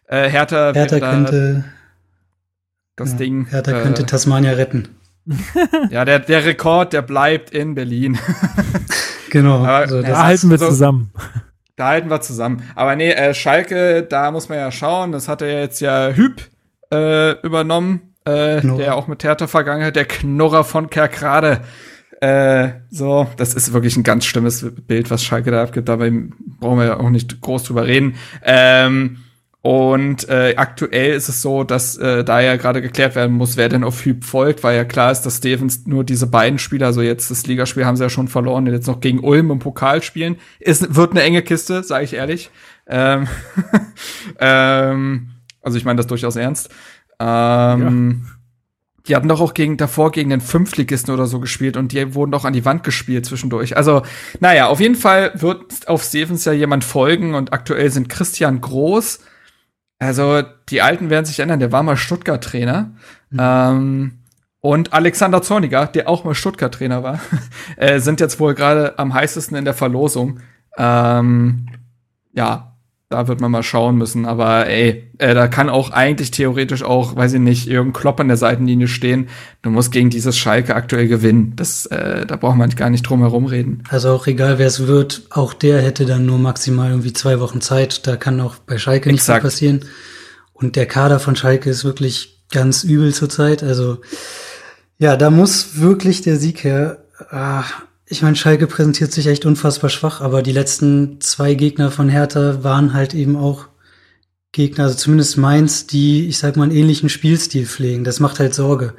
äh, 0.08 0.28
Hertha, 0.28 0.72
Hertha 0.72 0.74
wäre 0.74 1.00
da 1.00 1.10
könnte, 1.10 1.64
das 2.96 3.12
ja, 3.12 3.16
Ding. 3.18 3.46
Hertha 3.46 3.72
äh, 3.72 3.82
könnte 3.82 4.04
Tasmania 4.06 4.52
retten. 4.52 4.88
ja, 5.90 6.04
der, 6.04 6.18
der 6.18 6.44
Rekord, 6.44 6.92
der 6.92 7.02
bleibt 7.02 7.50
in 7.50 7.74
Berlin. 7.76 8.18
Genau. 9.30 9.58
Aber- 9.58 9.68
also 9.76 9.96
Ja, 9.96 10.02
das, 10.02 10.10
Da 10.10 10.24
halten 10.24 10.50
wir 10.50 10.58
so- 10.58 10.68
zusammen. 10.68 11.10
Da 11.76 11.88
halten 11.88 12.10
wir 12.10 12.20
zusammen. 12.20 12.68
Aber 12.74 12.96
nee, 12.96 13.10
äh, 13.10 13.34
Schalke, 13.34 14.02
da 14.02 14.30
muss 14.30 14.48
man 14.48 14.58
ja 14.58 14.70
schauen. 14.70 15.12
Das 15.12 15.28
hat 15.28 15.42
er 15.42 15.60
jetzt 15.60 15.80
ja 15.80 16.10
Hüb 16.10 16.42
äh, 16.92 17.32
übernommen, 17.40 18.14
äh, 18.24 18.60
der 18.60 18.94
auch 18.96 19.08
mit 19.08 19.24
Hertha 19.24 19.46
Vergangenheit, 19.46 19.96
der 19.96 20.04
Knorrer 20.04 20.64
von 20.64 20.90
Kerkrade. 20.90 21.62
Äh, 22.20 22.74
so, 22.90 23.26
das 23.36 23.54
ist 23.54 23.72
wirklich 23.72 23.96
ein 23.96 24.04
ganz 24.04 24.26
schlimmes 24.26 24.64
Bild, 24.86 25.10
was 25.10 25.24
Schalke 25.24 25.50
da 25.50 25.62
abgibt. 25.62 25.88
Dabei 25.88 26.12
brauchen 26.60 26.78
wir 26.78 26.84
ja 26.84 27.00
auch 27.00 27.10
nicht 27.10 27.40
groß 27.40 27.64
drüber 27.64 27.86
reden. 27.86 28.14
Ähm, 28.44 29.18
und 29.62 30.28
äh, 30.28 30.54
aktuell 30.56 31.14
ist 31.14 31.28
es 31.28 31.40
so, 31.40 31.62
dass 31.62 31.96
äh, 31.96 32.24
da 32.24 32.40
ja 32.40 32.56
gerade 32.56 32.82
geklärt 32.82 33.14
werden 33.14 33.36
muss, 33.36 33.56
wer 33.56 33.68
denn 33.68 33.84
auf 33.84 34.04
Hüb 34.04 34.24
folgt, 34.24 34.64
weil 34.64 34.76
ja 34.76 34.84
klar 34.84 35.12
ist, 35.12 35.22
dass 35.22 35.36
Stevens 35.36 35.86
nur 35.86 36.02
diese 36.02 36.26
beiden 36.26 36.58
Spieler, 36.58 36.86
also 36.86 37.00
jetzt 37.00 37.30
das 37.30 37.46
Ligaspiel 37.46 37.86
haben 37.86 37.96
sie 37.96 38.02
ja 38.02 38.10
schon 38.10 38.26
verloren, 38.26 38.66
jetzt 38.66 38.88
noch 38.88 38.98
gegen 38.98 39.20
Ulm 39.20 39.52
im 39.52 39.60
Pokal 39.60 40.02
spielen. 40.02 40.36
Es 40.58 40.96
wird 40.96 41.12
eine 41.12 41.22
enge 41.22 41.42
Kiste, 41.42 41.84
sage 41.84 42.04
ich 42.04 42.14
ehrlich. 42.14 42.50
Ähm, 42.88 43.28
ähm, 44.40 45.30
also 45.62 45.78
ich 45.78 45.84
meine 45.84 45.98
das 45.98 46.08
durchaus 46.08 46.34
ernst. 46.34 46.68
Ähm, 47.20 48.22
ja. 48.24 48.32
Die 49.06 49.14
hatten 49.14 49.28
doch 49.28 49.40
auch 49.40 49.54
gegen, 49.54 49.76
davor 49.76 50.10
gegen 50.10 50.30
den 50.30 50.40
Fünftligisten 50.40 51.14
oder 51.14 51.26
so 51.26 51.38
gespielt 51.38 51.76
und 51.76 51.92
die 51.92 52.16
wurden 52.16 52.32
doch 52.32 52.44
an 52.44 52.52
die 52.52 52.64
Wand 52.64 52.82
gespielt 52.82 53.26
zwischendurch. 53.26 53.76
Also, 53.76 54.02
naja, 54.40 54.66
auf 54.66 54.80
jeden 54.80 54.96
Fall 54.96 55.30
wird 55.34 55.86
auf 55.86 56.02
Stevens 56.02 56.44
ja 56.44 56.52
jemand 56.52 56.82
folgen 56.82 57.36
und 57.36 57.52
aktuell 57.52 57.90
sind 57.90 58.08
Christian 58.08 58.60
Groß, 58.60 59.20
also 60.02 60.42
die 60.68 60.82
Alten 60.82 61.10
werden 61.10 61.24
sich 61.24 61.38
ändern. 61.38 61.60
Der 61.60 61.72
war 61.72 61.82
mal 61.82 61.96
Stuttgart-Trainer. 61.96 62.90
Mhm. 63.30 63.38
Ähm, 63.38 64.18
und 64.60 64.92
Alexander 64.92 65.42
Zorniger, 65.42 65.86
der 65.86 66.08
auch 66.08 66.24
mal 66.24 66.34
Stuttgart-Trainer 66.34 67.02
war, 67.02 67.20
äh, 67.76 68.00
sind 68.00 68.20
jetzt 68.20 68.40
wohl 68.40 68.54
gerade 68.54 68.98
am 68.98 69.14
heißesten 69.14 69.56
in 69.56 69.64
der 69.64 69.74
Verlosung. 69.74 70.40
Ähm, 70.76 71.66
ja, 72.32 72.71
da 73.12 73.28
wird 73.28 73.40
man 73.40 73.50
mal 73.50 73.62
schauen 73.62 73.96
müssen. 73.96 74.26
Aber 74.26 74.66
ey, 74.66 75.10
äh, 75.18 75.34
da 75.34 75.48
kann 75.48 75.68
auch 75.68 75.90
eigentlich 75.90 76.30
theoretisch 76.30 76.82
auch, 76.82 77.14
weiß 77.14 77.34
ich 77.34 77.40
nicht, 77.40 77.68
irgendein 77.68 78.00
Klopp 78.00 78.20
an 78.20 78.28
der 78.28 78.36
Seitenlinie 78.36 78.88
stehen. 78.88 79.28
Du 79.62 79.70
musst 79.70 79.92
gegen 79.92 80.10
dieses 80.10 80.36
Schalke 80.36 80.74
aktuell 80.74 81.08
gewinnen. 81.08 81.52
Das, 81.56 81.86
äh, 81.86 82.26
da 82.26 82.36
braucht 82.36 82.56
man 82.56 82.70
gar 82.70 82.90
nicht 82.90 83.02
drum 83.02 83.20
herum 83.20 83.46
reden. 83.46 83.84
Also 83.88 84.10
auch 84.10 84.26
egal, 84.26 84.58
wer 84.58 84.66
es 84.66 84.86
wird, 84.86 85.22
auch 85.30 85.54
der 85.54 85.80
hätte 85.82 86.06
dann 86.06 86.26
nur 86.26 86.38
maximal 86.38 86.90
irgendwie 86.90 87.12
zwei 87.12 87.38
Wochen 87.40 87.60
Zeit. 87.60 88.06
Da 88.06 88.16
kann 88.16 88.40
auch 88.40 88.56
bei 88.56 88.78
Schalke 88.78 89.10
nichts 89.10 89.28
mehr 89.28 89.40
passieren. 89.40 89.84
Und 90.52 90.76
der 90.76 90.86
Kader 90.86 91.20
von 91.20 91.36
Schalke 91.36 91.70
ist 91.70 91.84
wirklich 91.84 92.42
ganz 92.50 92.84
übel 92.84 93.12
zurzeit. 93.12 93.62
Also 93.62 93.98
ja, 94.98 95.16
da 95.16 95.30
muss 95.30 95.80
wirklich 95.80 96.22
der 96.22 96.36
Sieg 96.36 96.64
her. 96.64 97.04
Ah, 97.30 97.64
ich 98.12 98.20
meine, 98.22 98.36
Schalke 98.36 98.66
präsentiert 98.66 99.10
sich 99.10 99.26
echt 99.26 99.46
unfassbar 99.46 99.88
schwach, 99.88 100.20
aber 100.20 100.42
die 100.42 100.52
letzten 100.52 101.18
zwei 101.22 101.54
Gegner 101.54 101.90
von 101.90 102.10
Hertha 102.10 102.62
waren 102.62 102.92
halt 102.92 103.14
eben 103.14 103.36
auch 103.36 103.68
Gegner, 104.52 104.84
also 104.84 104.96
zumindest 104.96 105.38
Mainz, 105.38 105.86
die, 105.86 106.28
ich 106.28 106.36
sag 106.36 106.56
mal, 106.56 106.64
einen 106.64 106.76
ähnlichen 106.76 107.08
Spielstil 107.08 107.64
pflegen. 107.64 108.04
Das 108.04 108.20
macht 108.20 108.38
halt 108.38 108.54
Sorge. 108.54 108.92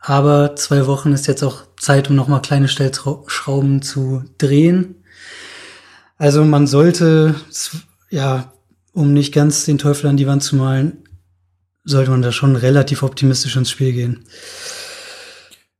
Aber 0.00 0.54
zwei 0.54 0.86
Wochen 0.86 1.12
ist 1.12 1.26
jetzt 1.26 1.42
auch 1.42 1.64
Zeit, 1.80 2.08
um 2.08 2.14
nochmal 2.14 2.42
kleine 2.42 2.68
Stellschrauben 2.68 3.82
zu 3.82 4.22
drehen. 4.38 5.02
Also 6.16 6.44
man 6.44 6.68
sollte, 6.68 7.34
ja, 8.08 8.52
um 8.92 9.12
nicht 9.12 9.34
ganz 9.34 9.64
den 9.64 9.78
Teufel 9.78 10.06
an 10.06 10.16
die 10.16 10.28
Wand 10.28 10.44
zu 10.44 10.54
malen, 10.54 11.08
sollte 11.82 12.12
man 12.12 12.22
da 12.22 12.30
schon 12.30 12.54
relativ 12.54 13.02
optimistisch 13.02 13.56
ins 13.56 13.70
Spiel 13.70 13.92
gehen. 13.92 14.24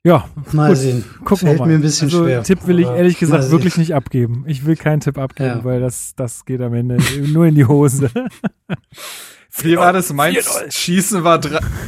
Ja, 0.03 0.25
mal 0.53 0.69
gut. 0.69 0.79
sehen. 0.79 1.05
Gucken 1.25 1.37
Fällt 1.37 1.59
wir 1.59 1.59
mal. 1.59 1.69
mir 1.69 1.75
ein 1.75 1.83
bisschen 1.83 2.07
also, 2.07 2.25
schwer. 2.25 2.43
Tipp 2.43 2.67
will 2.67 2.81
ich 2.81 2.87
ehrlich 2.87 3.19
gesagt 3.19 3.51
wirklich 3.51 3.77
nicht 3.77 3.95
abgeben. 3.95 4.45
Ich 4.47 4.65
will 4.65 4.77
keinen 4.77 5.01
Tipp 5.01 5.19
abgeben, 5.19 5.59
ja. 5.59 5.65
weil 5.65 5.81
das, 5.81 6.15
das 6.17 6.47
geht 6.47 6.63
am 6.63 6.73
Ende 6.73 6.97
nur 7.33 7.45
in 7.47 7.55
die 7.55 7.67
Hose. 7.67 8.11
Wie 9.59 9.77
war 9.77 9.93
das? 9.93 10.13
Mainz 10.13 10.49
Schießen 10.71 11.25
war, 11.25 11.41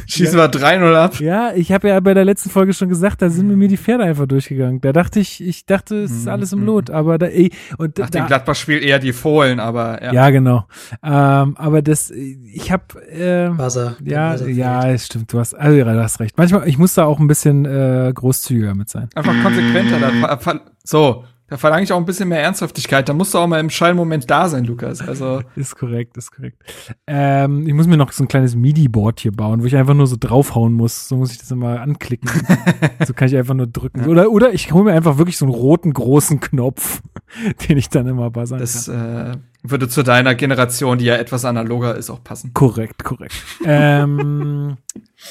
Schießen 0.07 0.37
war 0.37 0.47
3-0 0.47 0.95
ab. 0.95 1.19
Ja, 1.19 1.53
ich 1.53 1.71
habe 1.71 1.87
ja 1.87 1.99
bei 1.99 2.13
der 2.13 2.25
letzten 2.25 2.49
Folge 2.49 2.73
schon 2.73 2.89
gesagt, 2.89 3.21
da 3.21 3.29
sind 3.29 3.47
mir 3.55 3.67
die 3.67 3.77
Pferde 3.77 4.03
einfach 4.03 4.25
durchgegangen. 4.25 4.81
Da 4.81 4.91
dachte 4.91 5.19
ich, 5.19 5.41
ich 5.41 5.65
dachte, 5.65 6.03
es 6.03 6.11
ist 6.11 6.25
mhm, 6.25 6.31
alles 6.31 6.53
im 6.53 6.59
mhm. 6.59 6.65
Lot, 6.65 6.89
aber 6.89 7.17
da, 7.17 7.27
ey, 7.27 7.51
und 7.77 7.97
Nach 7.97 8.09
da, 8.09 8.19
dem 8.19 8.27
Gladbach-Spiel 8.27 8.83
eher 8.83 8.99
die 8.99 9.13
Fohlen, 9.13 9.59
aber 9.59 10.03
ja. 10.03 10.13
Ja, 10.13 10.29
genau. 10.29 10.65
Ähm, 11.01 11.55
aber 11.57 11.81
das, 11.81 12.11
ich 12.11 12.71
habe, 12.71 13.01
äh, 13.09 13.57
Wasser. 13.57 13.95
Ja, 14.03 14.33
Wasser 14.33 14.49
ja, 14.49 14.89
es 14.89 15.05
stimmt. 15.05 15.31
Du 15.31 15.39
hast, 15.39 15.53
also, 15.53 15.77
du 15.77 16.03
hast 16.03 16.19
recht. 16.19 16.37
Manchmal, 16.37 16.67
ich 16.67 16.77
muss 16.77 16.93
da 16.93 17.05
auch 17.05 17.19
ein 17.19 17.27
bisschen 17.27 17.65
äh, 17.65 18.11
großzügiger 18.13 18.75
mit 18.75 18.89
sein. 18.89 19.09
Einfach 19.15 19.33
konsequenter. 19.41 19.99
Da, 19.99 20.61
so, 20.83 21.23
da 21.53 21.57
verlange 21.57 21.83
ich 21.83 21.93
auch 21.93 21.97
ein 21.97 22.05
bisschen 22.05 22.29
mehr 22.29 22.41
Ernsthaftigkeit. 22.41 23.07
Da 23.07 23.13
musst 23.13 23.31
du 23.35 23.37
auch 23.37 23.45
mal 23.45 23.59
im 23.59 23.69
Schallmoment 23.69 24.27
da 24.27 24.49
sein, 24.49 24.65
Lukas. 24.65 25.07
Also 25.07 25.43
ist 25.55 25.75
korrekt, 25.75 26.17
ist 26.17 26.31
korrekt. 26.31 26.63
Ähm, 27.05 27.67
ich 27.67 27.75
muss 27.75 27.85
mir 27.85 27.95
noch 27.95 28.11
so 28.11 28.23
ein 28.23 28.27
kleines 28.27 28.55
MIDI-Board 28.55 29.19
hier 29.19 29.33
bauen, 29.33 29.61
wo 29.61 29.67
ich 29.67 29.75
einfach 29.75 29.93
nur 29.93 30.07
so 30.07 30.15
draufhauen 30.19 30.73
muss. 30.73 31.07
So 31.07 31.15
muss 31.15 31.31
ich 31.31 31.37
das 31.37 31.51
immer 31.51 31.79
anklicken. 31.79 32.27
so 33.05 33.13
kann 33.13 33.27
ich 33.27 33.37
einfach 33.37 33.53
nur 33.53 33.67
drücken. 33.67 34.07
Oder, 34.07 34.31
oder 34.31 34.51
ich 34.51 34.71
hole 34.71 34.85
mir 34.85 34.93
einfach 34.93 35.19
wirklich 35.19 35.37
so 35.37 35.45
einen 35.45 35.53
roten 35.53 35.93
großen 35.93 36.39
Knopf, 36.39 37.03
den 37.69 37.77
ich 37.77 37.87
dann 37.89 38.07
immer 38.07 38.31
buzzern 38.31 38.57
das, 38.57 38.87
kann. 38.87 38.95
Das 38.95 39.35
äh, 39.35 39.39
würde 39.61 39.87
zu 39.87 40.01
deiner 40.01 40.33
Generation, 40.33 40.97
die 40.97 41.05
ja 41.05 41.17
etwas 41.17 41.45
analoger 41.45 41.95
ist, 41.95 42.09
auch 42.09 42.23
passen. 42.23 42.55
Korrekt, 42.55 43.03
korrekt. 43.03 43.35
ähm, 43.63 44.77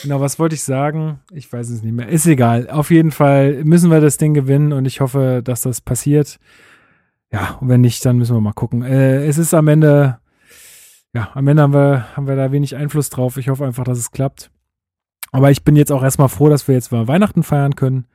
Genau, 0.00 0.20
was 0.20 0.38
wollte 0.38 0.54
ich 0.54 0.64
sagen? 0.64 1.20
Ich 1.32 1.52
weiß 1.52 1.68
es 1.68 1.82
nicht 1.82 1.92
mehr. 1.92 2.08
Ist 2.08 2.26
egal. 2.26 2.70
Auf 2.70 2.90
jeden 2.90 3.10
Fall 3.10 3.62
müssen 3.64 3.90
wir 3.90 4.00
das 4.00 4.16
Ding 4.16 4.34
gewinnen 4.34 4.72
und 4.72 4.86
ich 4.86 5.00
hoffe, 5.00 5.42
dass 5.44 5.62
das 5.62 5.80
passiert. 5.80 6.38
Ja, 7.32 7.58
und 7.60 7.68
wenn 7.68 7.80
nicht, 7.80 8.04
dann 8.04 8.18
müssen 8.18 8.34
wir 8.34 8.40
mal 8.40 8.52
gucken. 8.52 8.82
Äh, 8.82 9.24
es 9.26 9.38
ist 9.38 9.54
am 9.54 9.68
Ende, 9.68 10.18
ja, 11.14 11.30
am 11.34 11.46
Ende 11.46 11.62
haben 11.62 11.74
wir, 11.74 12.16
haben 12.16 12.26
wir 12.26 12.36
da 12.36 12.52
wenig 12.52 12.76
Einfluss 12.76 13.10
drauf. 13.10 13.36
Ich 13.36 13.48
hoffe 13.48 13.64
einfach, 13.64 13.84
dass 13.84 13.98
es 13.98 14.10
klappt. 14.10 14.50
Aber 15.30 15.50
ich 15.50 15.64
bin 15.64 15.76
jetzt 15.76 15.92
auch 15.92 16.02
erstmal 16.02 16.28
froh, 16.28 16.48
dass 16.48 16.68
wir 16.68 16.74
jetzt 16.74 16.92
mal 16.92 17.08
Weihnachten 17.08 17.42
feiern 17.42 17.76
können. 17.76 18.06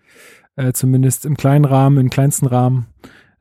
Äh, 0.56 0.74
zumindest 0.74 1.26
im 1.26 1.38
kleinen 1.38 1.66
Rahmen, 1.66 1.98
im 1.98 2.10
kleinsten 2.10 2.48
Rahmen 2.48 2.88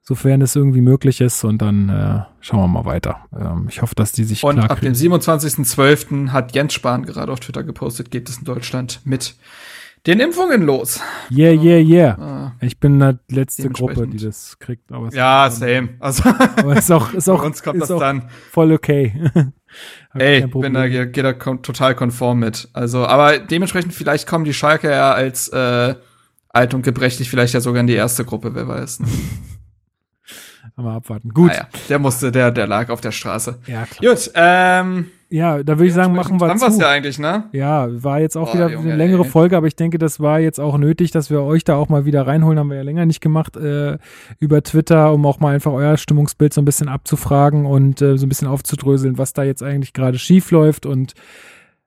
sofern 0.07 0.41
es 0.41 0.55
irgendwie 0.55 0.81
möglich 0.81 1.21
ist. 1.21 1.45
Und 1.45 1.61
dann 1.61 1.89
äh, 1.89 2.21
schauen 2.41 2.61
wir 2.61 2.69
mal 2.69 2.85
weiter. 2.85 3.27
Ähm, 3.37 3.67
ich 3.69 3.83
hoffe, 3.83 3.95
dass 3.95 4.13
die 4.13 4.25
sich 4.25 4.45
Und 4.45 4.59
ab 4.61 4.81
dem 4.81 4.93
27.12. 4.93 6.29
hat 6.29 6.55
Jens 6.55 6.75
Spahn 6.75 7.05
gerade 7.05 7.33
auf 7.33 7.41
Twitter 7.41 7.65
gepostet, 7.65 8.11
geht 8.11 8.29
es 8.29 8.39
in 8.39 8.45
Deutschland 8.45 9.01
mit 9.05 9.35
den 10.07 10.21
Impfungen 10.21 10.63
los. 10.63 11.01
Yeah, 11.33 11.51
yeah, 11.51 11.81
yeah. 11.81 12.19
Ah, 12.21 12.53
ich 12.61 12.79
bin 12.79 13.01
die 13.01 13.35
letzte 13.35 13.69
Gruppe, 13.71 14.07
die 14.07 14.19
das 14.19 14.57
kriegt. 14.61 14.93
Aber 14.93 15.13
ja, 15.13 15.51
same. 15.51 15.89
Also 15.99 16.23
aber 16.57 16.77
ist 16.77 16.93
auch, 16.93 17.13
ist 17.13 17.29
auch, 17.29 17.43
uns 17.43 17.63
kommt 17.65 17.83
das 17.83 17.89
dann 17.89 18.29
voll 18.53 18.73
okay. 18.73 19.13
Ey, 20.15 20.45
ich 20.45 20.51
bin 20.53 20.73
da, 20.73 20.87
geht 20.87 21.25
da 21.25 21.33
total 21.33 21.97
konform 21.97 22.39
mit. 22.39 22.69
Also, 22.73 23.05
aber 23.05 23.39
dementsprechend 23.39 23.93
vielleicht 23.93 24.27
kommen 24.29 24.45
die 24.45 24.55
Schalke 24.55 24.89
ja 24.89 25.13
als 25.13 25.49
äh, 25.49 25.97
alt 26.49 26.73
und 26.73 26.83
gebrechlich 26.83 27.29
vielleicht 27.29 27.53
ja 27.53 27.61
sogar 27.61 27.81
in 27.81 27.89
die 27.89 27.95
erste 27.95 28.25
Gruppe, 28.25 28.55
wer 28.55 28.69
weiß. 28.69 29.01
Ne? 29.01 29.09
Aber 30.77 30.93
abwarten. 30.93 31.31
Gut. 31.31 31.53
Ah, 31.53 31.55
ja. 31.55 31.69
Der 31.89 31.99
musste, 31.99 32.31
der, 32.31 32.51
der 32.51 32.67
lag 32.67 32.91
auf 32.91 33.01
der 33.01 33.13
Straße. 33.13 33.59
Ja, 33.67 33.87
klar. 33.87 34.13
Gut, 34.13 34.31
ähm, 34.35 35.07
ja, 35.29 35.63
da 35.63 35.79
würde 35.79 35.87
ich 35.87 35.95
sagen, 35.95 36.15
machen 36.15 36.39
wir 36.41 36.49
haben 36.49 36.59
zu. 36.59 36.81
ja 36.81 36.91
eigentlich, 36.91 37.19
ne? 37.19 37.45
Ja, 37.53 37.89
war 38.05 38.21
jetzt 38.21 38.37
auch 38.37 38.51
oh, 38.51 38.55
wieder 38.55 38.71
Junge, 38.71 38.93
eine 38.93 38.97
längere 38.97 39.25
ey. 39.25 39.29
Folge, 39.29 39.57
aber 39.57 39.67
ich 39.67 39.75
denke, 39.75 39.99
das 39.99 40.21
war 40.21 40.39
jetzt 40.39 40.61
auch 40.61 40.79
nötig, 40.79 41.11
dass 41.11 41.31
wir 41.31 41.43
euch 41.43 41.65
da 41.65 41.77
auch 41.77 41.89
mal 41.89 42.05
wieder 42.05 42.27
reinholen. 42.27 42.59
Haben 42.59 42.71
wir 42.71 42.77
ja 42.77 42.83
länger 42.83 43.07
nicht 43.07 43.21
gemacht 43.21 43.57
äh, 43.57 43.99
über 44.39 44.63
Twitter, 44.63 45.13
um 45.13 45.27
auch 45.27 45.41
mal 45.41 45.55
einfach 45.55 45.73
euer 45.73 45.97
Stimmungsbild 45.97 46.53
so 46.53 46.61
ein 46.61 46.67
bisschen 46.67 46.89
abzufragen 46.89 47.67
und 47.67 48.03
äh, 48.03 48.19
so 48.19 48.27
ein 48.27 48.29
bisschen 48.29 48.47
aufzudröseln, 48.47 49.19
was 49.19 49.33
da 49.33 49.43
jetzt 49.43 49.63
eigentlich 49.63 49.95
gerade 49.95 50.19
schief 50.19 50.53
läuft. 50.53 50.87
Und 50.87 51.15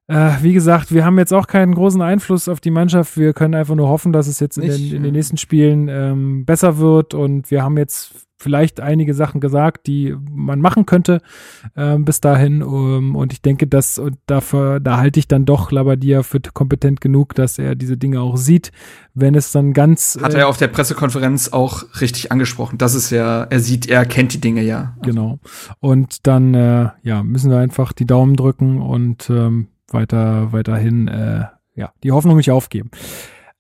äh, 0.08 0.32
wie 0.42 0.54
gesagt, 0.54 0.92
wir 0.92 1.06
haben 1.06 1.18
jetzt 1.18 1.34
auch 1.34 1.48
keinen 1.48 1.76
großen 1.76 2.02
Einfluss 2.02 2.50
auf 2.50 2.60
die 2.60 2.72
Mannschaft. 2.72 3.18
Wir 3.18 3.34
können 3.34 3.56
einfach 3.56 3.76
nur 3.76 3.88
hoffen, 3.88 4.12
dass 4.12 4.28
es 4.28 4.42
jetzt 4.42 4.58
in 4.58 4.68
den, 4.68 4.96
in 4.96 5.04
den, 5.04 5.14
nächsten 5.14 5.38
Spielen 5.38 5.88
ähm, 5.88 6.46
besser 6.46 6.78
wird. 6.78 7.14
Und 7.14 7.52
wir 7.52 7.64
haben 7.64 7.78
jetzt 7.78 8.29
vielleicht 8.40 8.80
einige 8.80 9.14
Sachen 9.14 9.42
gesagt, 9.42 9.86
die 9.88 10.16
man 10.32 10.62
machen 10.62 10.86
könnte 10.86 11.22
äh, 11.76 11.98
bis 11.98 12.22
dahin. 12.22 12.64
Um, 12.64 12.98
ähm, 12.98 13.16
und 13.16 13.34
ich 13.34 13.42
denke, 13.42 13.68
dass 13.68 14.00
und 14.00 14.18
dafür, 14.26 14.80
da 14.80 14.98
halte 14.98 15.20
ich 15.20 15.28
dann 15.28 15.46
doch 15.46 15.72
Labadia 15.72 16.24
für 16.24 16.40
kompetent 16.40 17.02
genug, 17.02 17.36
dass 17.36 17.60
er 17.60 17.76
diese 17.76 17.98
Dinge 17.98 18.22
auch 18.22 18.38
sieht, 18.38 18.72
wenn 19.14 19.36
es 19.36 19.52
dann 19.52 19.74
ganz. 19.74 20.18
Hat 20.22 20.34
er 20.34 20.42
äh, 20.42 20.44
auf 20.44 20.58
der 20.58 20.70
Pressekonferenz 20.70 21.50
auch 21.50 21.84
richtig 22.00 22.32
angesprochen. 22.32 22.78
Das 22.78 22.96
ist 22.96 23.10
ja, 23.10 23.44
er 23.44 23.60
sieht, 23.60 23.88
er 23.88 24.06
kennt 24.06 24.34
die 24.34 24.42
Dinge 24.42 24.64
ja. 24.64 24.96
Genau. 25.04 25.40
Und 25.80 26.26
dann 26.28 26.54
äh, 26.54 26.90
ja, 27.04 27.24
müssen 27.24 27.52
wir 27.52 27.60
einfach 27.60 27.92
die 27.94 28.06
Daumen 28.06 28.36
drücken 28.36 28.82
und 28.82 29.30
ähm, 29.30 29.68
weiter, 29.90 30.54
weiterhin 30.54 31.08
äh, 31.08 31.46
ja, 31.76 31.92
die 32.04 32.12
Hoffnung 32.12 32.38
nicht 32.38 32.52
aufgeben. 32.52 32.92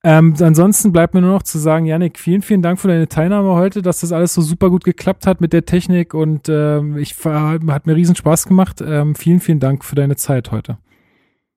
Ähm, 0.01 0.33
ansonsten 0.39 0.93
bleibt 0.93 1.13
mir 1.13 1.21
nur 1.21 1.33
noch 1.33 1.43
zu 1.43 1.57
sagen, 1.57 1.85
Janik, 1.85 2.17
vielen, 2.17 2.41
vielen 2.41 2.61
Dank 2.61 2.79
für 2.79 2.87
deine 2.87 3.09
Teilnahme 3.09 3.49
heute, 3.49 3.81
dass 3.81 3.99
das 3.99 4.13
alles 4.13 4.33
so 4.33 4.41
super 4.41 4.69
gut 4.69 4.85
geklappt 4.85 5.27
hat 5.27 5.41
mit 5.41 5.51
der 5.51 5.65
Technik 5.65 6.13
und 6.13 6.47
ähm, 6.47 6.97
ich 6.97 7.15
hat 7.25 7.85
mir 7.85 7.95
riesen 7.95 8.15
Spaß 8.15 8.45
gemacht. 8.45 8.81
Ähm, 8.81 9.15
vielen, 9.15 9.41
vielen 9.41 9.59
Dank 9.59 9.83
für 9.83 9.95
deine 9.95 10.15
Zeit 10.15 10.51
heute. 10.51 10.77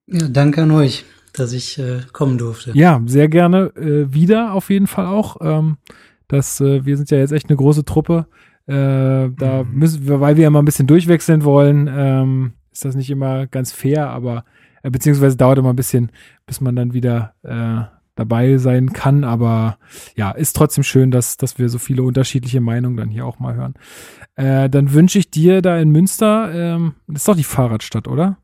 Ja, 0.08 0.26
danke 0.28 0.62
an 0.62 0.72
euch, 0.72 1.04
dass 1.32 1.52
ich 1.52 1.78
äh, 1.78 2.00
kommen 2.12 2.36
durfte. 2.36 2.72
Ja, 2.74 3.00
sehr 3.06 3.28
gerne 3.28 3.72
äh, 3.76 4.12
wieder 4.12 4.54
auf 4.54 4.70
jeden 4.70 4.88
Fall 4.88 5.06
auch. 5.06 5.36
Ähm, 5.40 5.76
das, 6.26 6.60
äh, 6.60 6.84
wir 6.84 6.96
sind 6.96 7.12
ja 7.12 7.18
jetzt 7.18 7.32
echt 7.32 7.48
eine 7.48 7.56
große 7.56 7.84
Truppe. 7.84 8.26
Äh, 8.66 8.74
da 8.74 9.62
mhm. 9.62 9.78
müssen 9.78 10.08
wir, 10.08 10.20
weil 10.20 10.36
wir 10.36 10.48
immer 10.48 10.60
ein 10.60 10.64
bisschen 10.64 10.88
durchwechseln 10.88 11.44
wollen, 11.44 11.88
ähm, 11.92 12.52
ist 12.72 12.84
das 12.84 12.96
nicht 12.96 13.10
immer 13.10 13.46
ganz 13.46 13.70
fair, 13.72 14.08
aber 14.08 14.44
äh, 14.82 14.90
beziehungsweise 14.90 15.36
dauert 15.36 15.58
immer 15.58 15.72
ein 15.72 15.76
bisschen, 15.76 16.10
bis 16.46 16.60
man 16.60 16.74
dann 16.74 16.92
wieder 16.92 17.34
äh, 17.42 17.82
dabei 18.14 18.58
sein 18.58 18.92
kann, 18.92 19.24
aber 19.24 19.78
ja, 20.16 20.30
ist 20.32 20.54
trotzdem 20.54 20.84
schön, 20.84 21.10
dass, 21.10 21.36
dass 21.36 21.58
wir 21.58 21.68
so 21.68 21.78
viele 21.78 22.02
unterschiedliche 22.02 22.60
Meinungen 22.60 22.96
dann 22.96 23.08
hier 23.08 23.24
auch 23.24 23.38
mal 23.38 23.54
hören. 23.54 23.74
Äh, 24.34 24.68
dann 24.68 24.92
wünsche 24.92 25.18
ich 25.18 25.30
dir 25.30 25.62
da 25.62 25.78
in 25.78 25.90
Münster, 25.90 26.50
ähm, 26.54 26.94
das 27.06 27.22
ist 27.22 27.28
doch 27.28 27.36
die 27.36 27.44
Fahrradstadt, 27.44 28.08
oder? 28.08 28.36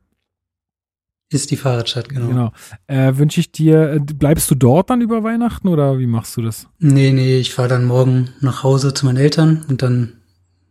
Ist 1.31 1.51
die 1.51 1.57
Fahrradstadt, 1.59 2.09
genau. 2.09 2.29
Genau. 2.29 2.53
Äh, 2.87 3.19
wünsche 3.19 3.41
ich 3.41 3.53
dir, 3.53 3.93
äh, 3.93 4.01
bleibst 4.01 4.51
du 4.51 4.55
dort 4.55 4.89
dann 4.89 5.03
über 5.03 5.23
Weihnachten 5.23 5.69
oder 5.69 5.99
wie 5.99 6.07
machst 6.07 6.37
du 6.39 6.43
das? 6.43 6.69
Nee, 6.79 7.13
nee, 7.13 7.37
ich 7.39 7.53
fahre 7.53 7.69
dann 7.69 7.85
morgen 7.85 8.31
nach 8.41 8.63
Hause 8.63 8.95
zu 8.95 9.05
meinen 9.05 9.19
Eltern 9.19 9.65
und 9.69 9.83
dann 9.83 10.15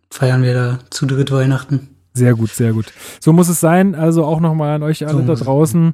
feiern 0.10 0.42
wir 0.42 0.56
da 0.56 0.80
zu 0.90 1.06
dritt 1.06 1.32
Weihnachten. 1.32 1.90
Sehr 2.18 2.34
gut, 2.34 2.50
sehr 2.50 2.74
gut. 2.74 2.92
So 3.20 3.32
muss 3.32 3.48
es 3.48 3.60
sein. 3.60 3.94
Also 3.94 4.26
auch 4.26 4.40
nochmal 4.40 4.76
an 4.76 4.82
euch 4.82 5.06
alle 5.06 5.20
so 5.20 5.28
da 5.28 5.36
draußen. 5.36 5.94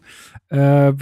Äh, 0.54 0.94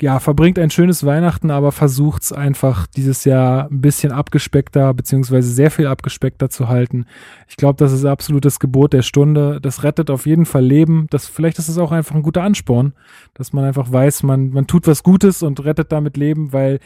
ja, 0.00 0.18
verbringt 0.18 0.58
ein 0.58 0.70
schönes 0.70 1.04
Weihnachten, 1.04 1.50
aber 1.50 1.72
versucht's 1.72 2.32
einfach 2.32 2.86
dieses 2.86 3.26
Jahr 3.26 3.68
ein 3.70 3.82
bisschen 3.82 4.12
abgespeckter, 4.12 4.94
beziehungsweise 4.94 5.52
sehr 5.52 5.70
viel 5.70 5.86
abgespeckter 5.86 6.48
zu 6.48 6.68
halten. 6.68 7.04
Ich 7.48 7.56
glaube, 7.56 7.76
das 7.76 7.92
ist 7.92 8.06
absolutes 8.06 8.60
Gebot 8.60 8.94
der 8.94 9.02
Stunde. 9.02 9.60
Das 9.60 9.82
rettet 9.82 10.08
auf 10.08 10.24
jeden 10.24 10.46
Fall 10.46 10.64
Leben. 10.64 11.06
Das, 11.10 11.26
vielleicht 11.26 11.58
ist 11.58 11.68
es 11.68 11.76
auch 11.76 11.92
einfach 11.92 12.14
ein 12.14 12.22
guter 12.22 12.44
Ansporn, 12.44 12.94
dass 13.34 13.52
man 13.52 13.66
einfach 13.66 13.92
weiß, 13.92 14.22
man, 14.22 14.48
man 14.48 14.66
tut 14.66 14.86
was 14.86 15.02
Gutes 15.02 15.42
und 15.42 15.62
rettet 15.62 15.92
damit 15.92 16.16
Leben, 16.16 16.54
weil 16.54 16.78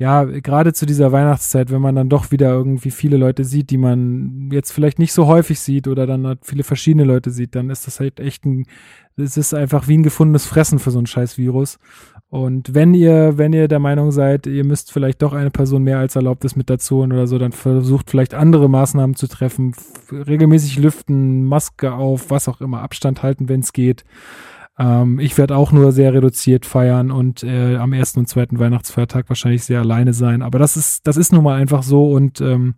ja, 0.00 0.24
gerade 0.24 0.72
zu 0.72 0.86
dieser 0.86 1.12
Weihnachtszeit, 1.12 1.70
wenn 1.70 1.82
man 1.82 1.94
dann 1.94 2.08
doch 2.08 2.30
wieder 2.30 2.48
irgendwie 2.48 2.90
viele 2.90 3.18
Leute 3.18 3.44
sieht, 3.44 3.68
die 3.68 3.76
man 3.76 4.48
jetzt 4.50 4.72
vielleicht 4.72 4.98
nicht 4.98 5.12
so 5.12 5.26
häufig 5.26 5.60
sieht 5.60 5.86
oder 5.88 6.06
dann 6.06 6.26
halt 6.26 6.38
viele 6.42 6.62
verschiedene 6.62 7.04
Leute 7.04 7.30
sieht, 7.30 7.54
dann 7.54 7.68
ist 7.68 7.86
das 7.86 8.00
halt 8.00 8.18
echt 8.18 8.46
ein, 8.46 8.64
es 9.18 9.36
ist 9.36 9.52
einfach 9.52 9.88
wie 9.88 9.98
ein 9.98 10.02
gefundenes 10.02 10.46
Fressen 10.46 10.78
für 10.78 10.90
so 10.90 10.98
ein 10.98 11.04
scheiß 11.04 11.36
Virus. 11.36 11.78
Und 12.30 12.72
wenn 12.72 12.94
ihr, 12.94 13.36
wenn 13.36 13.52
ihr 13.52 13.68
der 13.68 13.78
Meinung 13.78 14.10
seid, 14.10 14.46
ihr 14.46 14.64
müsst 14.64 14.90
vielleicht 14.90 15.20
doch 15.20 15.34
eine 15.34 15.50
Person 15.50 15.82
mehr 15.82 15.98
als 15.98 16.16
erlaubt 16.16 16.46
ist 16.46 16.56
mit 16.56 16.70
dazu 16.70 17.02
oder 17.02 17.26
so, 17.26 17.36
dann 17.36 17.52
versucht 17.52 18.08
vielleicht 18.08 18.32
andere 18.32 18.70
Maßnahmen 18.70 19.16
zu 19.16 19.26
treffen, 19.26 19.74
regelmäßig 20.10 20.78
lüften, 20.78 21.44
Maske 21.44 21.92
auf, 21.92 22.30
was 22.30 22.48
auch 22.48 22.62
immer, 22.62 22.80
Abstand 22.80 23.22
halten, 23.22 23.50
wenn 23.50 23.60
es 23.60 23.74
geht. 23.74 24.06
Ähm, 24.80 25.18
ich 25.18 25.36
werde 25.36 25.56
auch 25.56 25.72
nur 25.72 25.92
sehr 25.92 26.14
reduziert 26.14 26.64
feiern 26.64 27.10
und 27.10 27.44
äh, 27.44 27.76
am 27.76 27.92
ersten 27.92 28.20
und 28.20 28.26
zweiten 28.26 28.58
Weihnachtsfeiertag 28.58 29.28
wahrscheinlich 29.28 29.62
sehr 29.64 29.80
alleine 29.80 30.14
sein. 30.14 30.40
Aber 30.40 30.58
das 30.58 30.78
ist, 30.78 31.06
das 31.06 31.18
ist 31.18 31.32
nun 31.32 31.44
mal 31.44 31.60
einfach 31.60 31.82
so 31.82 32.10
und 32.10 32.40
ähm, 32.40 32.74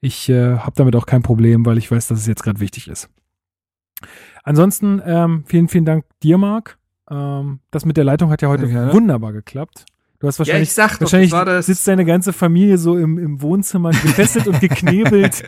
ich 0.00 0.28
äh, 0.28 0.58
habe 0.58 0.72
damit 0.76 0.94
auch 0.94 1.06
kein 1.06 1.22
Problem, 1.22 1.66
weil 1.66 1.76
ich 1.76 1.90
weiß, 1.90 2.06
dass 2.06 2.20
es 2.20 2.26
jetzt 2.28 2.44
gerade 2.44 2.60
wichtig 2.60 2.86
ist. 2.86 3.10
Ansonsten 4.44 5.02
ähm, 5.04 5.42
vielen, 5.46 5.68
vielen 5.68 5.84
Dank 5.84 6.04
dir, 6.22 6.38
Marc. 6.38 6.78
Ähm, 7.10 7.58
das 7.72 7.84
mit 7.84 7.96
der 7.96 8.04
Leitung 8.04 8.30
hat 8.30 8.40
ja 8.40 8.48
heute 8.48 8.66
ja, 8.66 8.92
wunderbar 8.92 9.32
geklappt. 9.32 9.86
Du 10.20 10.28
hast 10.28 10.38
wahrscheinlich, 10.38 10.68
ja, 10.76 10.84
ich 10.84 10.90
sag 10.90 11.00
wahrscheinlich 11.00 11.30
doch, 11.32 11.44
das 11.44 11.66
sitzt 11.66 11.86
deine 11.88 12.04
ganze 12.04 12.32
Familie 12.32 12.78
so 12.78 12.96
im, 12.96 13.18
im 13.18 13.42
Wohnzimmer 13.42 13.90
gefesselt 13.90 14.46
und 14.46 14.60
geknebelt. 14.60 15.42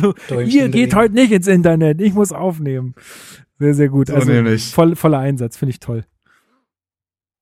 so, 0.00 0.40
ihr 0.40 0.68
geht 0.68 0.94
heute 0.94 1.14
nicht 1.14 1.32
ins 1.32 1.48
Internet, 1.48 2.00
ich 2.00 2.14
muss 2.14 2.30
aufnehmen. 2.30 2.94
Sehr, 3.58 3.74
sehr 3.74 3.88
gut. 3.88 4.08
So 4.08 4.14
also 4.14 4.30
nämlich. 4.30 4.72
voll, 4.72 4.96
voller 4.96 5.18
Einsatz, 5.18 5.56
finde 5.56 5.70
ich 5.70 5.80
toll. 5.80 6.04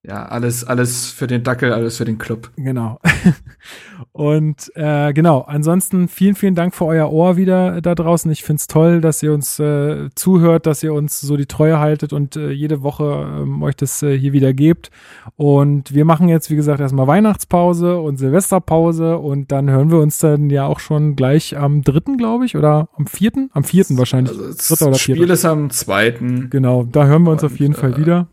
Ja, 0.05 0.25
alles, 0.25 0.65
alles 0.65 1.13
für 1.13 1.29
den 1.29 1.45
Dackel, 1.45 1.73
alles 1.73 1.97
für 1.97 2.05
den 2.05 2.19
Club. 2.19 2.51
Genau. 2.57 2.99
Und 4.13 4.73
äh, 4.75 5.13
genau, 5.13 5.43
ansonsten 5.43 6.09
vielen, 6.09 6.35
vielen 6.35 6.57
Dank 6.57 6.75
für 6.75 6.87
euer 6.87 7.13
Ohr 7.13 7.37
wieder 7.37 7.81
da 7.81 7.95
draußen. 7.95 8.29
Ich 8.33 8.43
find's 8.43 8.67
toll, 8.67 9.01
dass 9.01 9.23
ihr 9.23 9.33
uns 9.33 9.61
äh, 9.61 10.09
zuhört, 10.17 10.67
dass 10.67 10.83
ihr 10.83 10.93
uns 10.93 11.21
so 11.21 11.37
die 11.37 11.47
Treue 11.47 11.79
haltet 11.79 12.13
und 12.13 12.35
äh, 12.35 12.51
jede 12.51 12.83
Woche 12.83 13.05
ähm, 13.43 13.63
euch 13.63 13.77
das 13.77 14.03
äh, 14.03 14.19
hier 14.19 14.33
wieder 14.33 14.53
gebt. 14.53 14.91
Und 15.37 15.95
wir 15.95 16.05
machen 16.05 16.29
jetzt, 16.29 16.51
wie 16.51 16.57
gesagt, 16.57 16.81
erstmal 16.81 17.07
Weihnachtspause 17.07 18.01
und 18.01 18.17
Silvesterpause 18.17 19.19
und 19.19 19.53
dann 19.53 19.71
hören 19.71 19.93
wir 19.93 19.99
uns 19.99 20.19
dann 20.19 20.51
ja 20.51 20.67
auch 20.67 20.81
schon 20.81 21.15
gleich 21.15 21.57
am 21.57 21.83
dritten, 21.83 22.17
glaube 22.17 22.45
ich, 22.45 22.57
oder 22.57 22.89
am 22.97 23.07
vierten? 23.07 23.51
Am 23.53 23.63
vierten 23.63 23.97
wahrscheinlich. 23.99 24.37
Also 24.37 24.91
das 24.91 25.01
Spiel 25.01 25.31
ist 25.31 25.45
am 25.45 25.71
zweiten. 25.71 26.51
Genau, 26.51 26.83
da 26.83 27.07
hören 27.07 27.23
wir 27.23 27.31
uns 27.31 27.45
Und, 27.45 27.53
auf 27.53 27.61
jeden 27.61 27.75
Fall 27.75 27.93
äh, 27.93 27.99
wieder. 27.99 28.27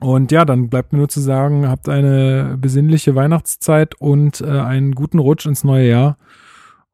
Und 0.00 0.32
ja, 0.32 0.44
dann 0.44 0.68
bleibt 0.68 0.92
mir 0.92 0.98
nur 0.98 1.08
zu 1.08 1.20
sagen, 1.20 1.68
habt 1.68 1.88
eine 1.88 2.56
besinnliche 2.58 3.14
Weihnachtszeit 3.14 3.94
und 4.00 4.40
äh, 4.40 4.46
einen 4.46 4.94
guten 4.94 5.18
Rutsch 5.18 5.46
ins 5.46 5.62
neue 5.62 5.88
Jahr. 5.88 6.16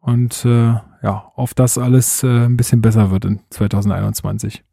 Und 0.00 0.44
äh, 0.44 0.74
ja, 1.02 1.32
auf 1.36 1.54
das 1.54 1.78
alles 1.78 2.22
äh, 2.22 2.26
ein 2.26 2.56
bisschen 2.56 2.82
besser 2.82 3.10
wird 3.10 3.24
in 3.24 3.40
2021. 3.50 4.64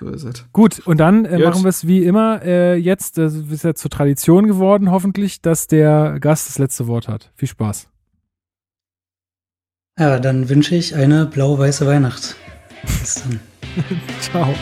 So 0.00 0.08
ist 0.08 0.24
es. 0.24 0.46
Gut, 0.52 0.80
und 0.80 0.98
dann 0.98 1.24
äh, 1.26 1.38
machen 1.38 1.62
wir 1.62 1.68
es 1.68 1.86
wie 1.86 2.04
immer 2.04 2.42
äh, 2.42 2.76
jetzt, 2.76 3.18
das 3.18 3.34
ist 3.34 3.62
ja 3.62 3.74
zur 3.74 3.90
Tradition 3.90 4.46
geworden, 4.46 4.90
hoffentlich, 4.90 5.42
dass 5.42 5.66
der 5.66 6.18
Gast 6.18 6.48
das 6.48 6.58
letzte 6.58 6.86
Wort 6.86 7.08
hat. 7.08 7.30
Viel 7.34 7.48
Spaß. 7.48 7.88
Ja, 9.98 10.18
dann 10.18 10.48
wünsche 10.48 10.74
ich 10.74 10.94
eine 10.94 11.26
blau-weiße 11.26 11.86
Weihnacht. 11.86 12.36
Bis 12.82 13.22
dann. 13.22 13.40
Ciao. 14.20 14.54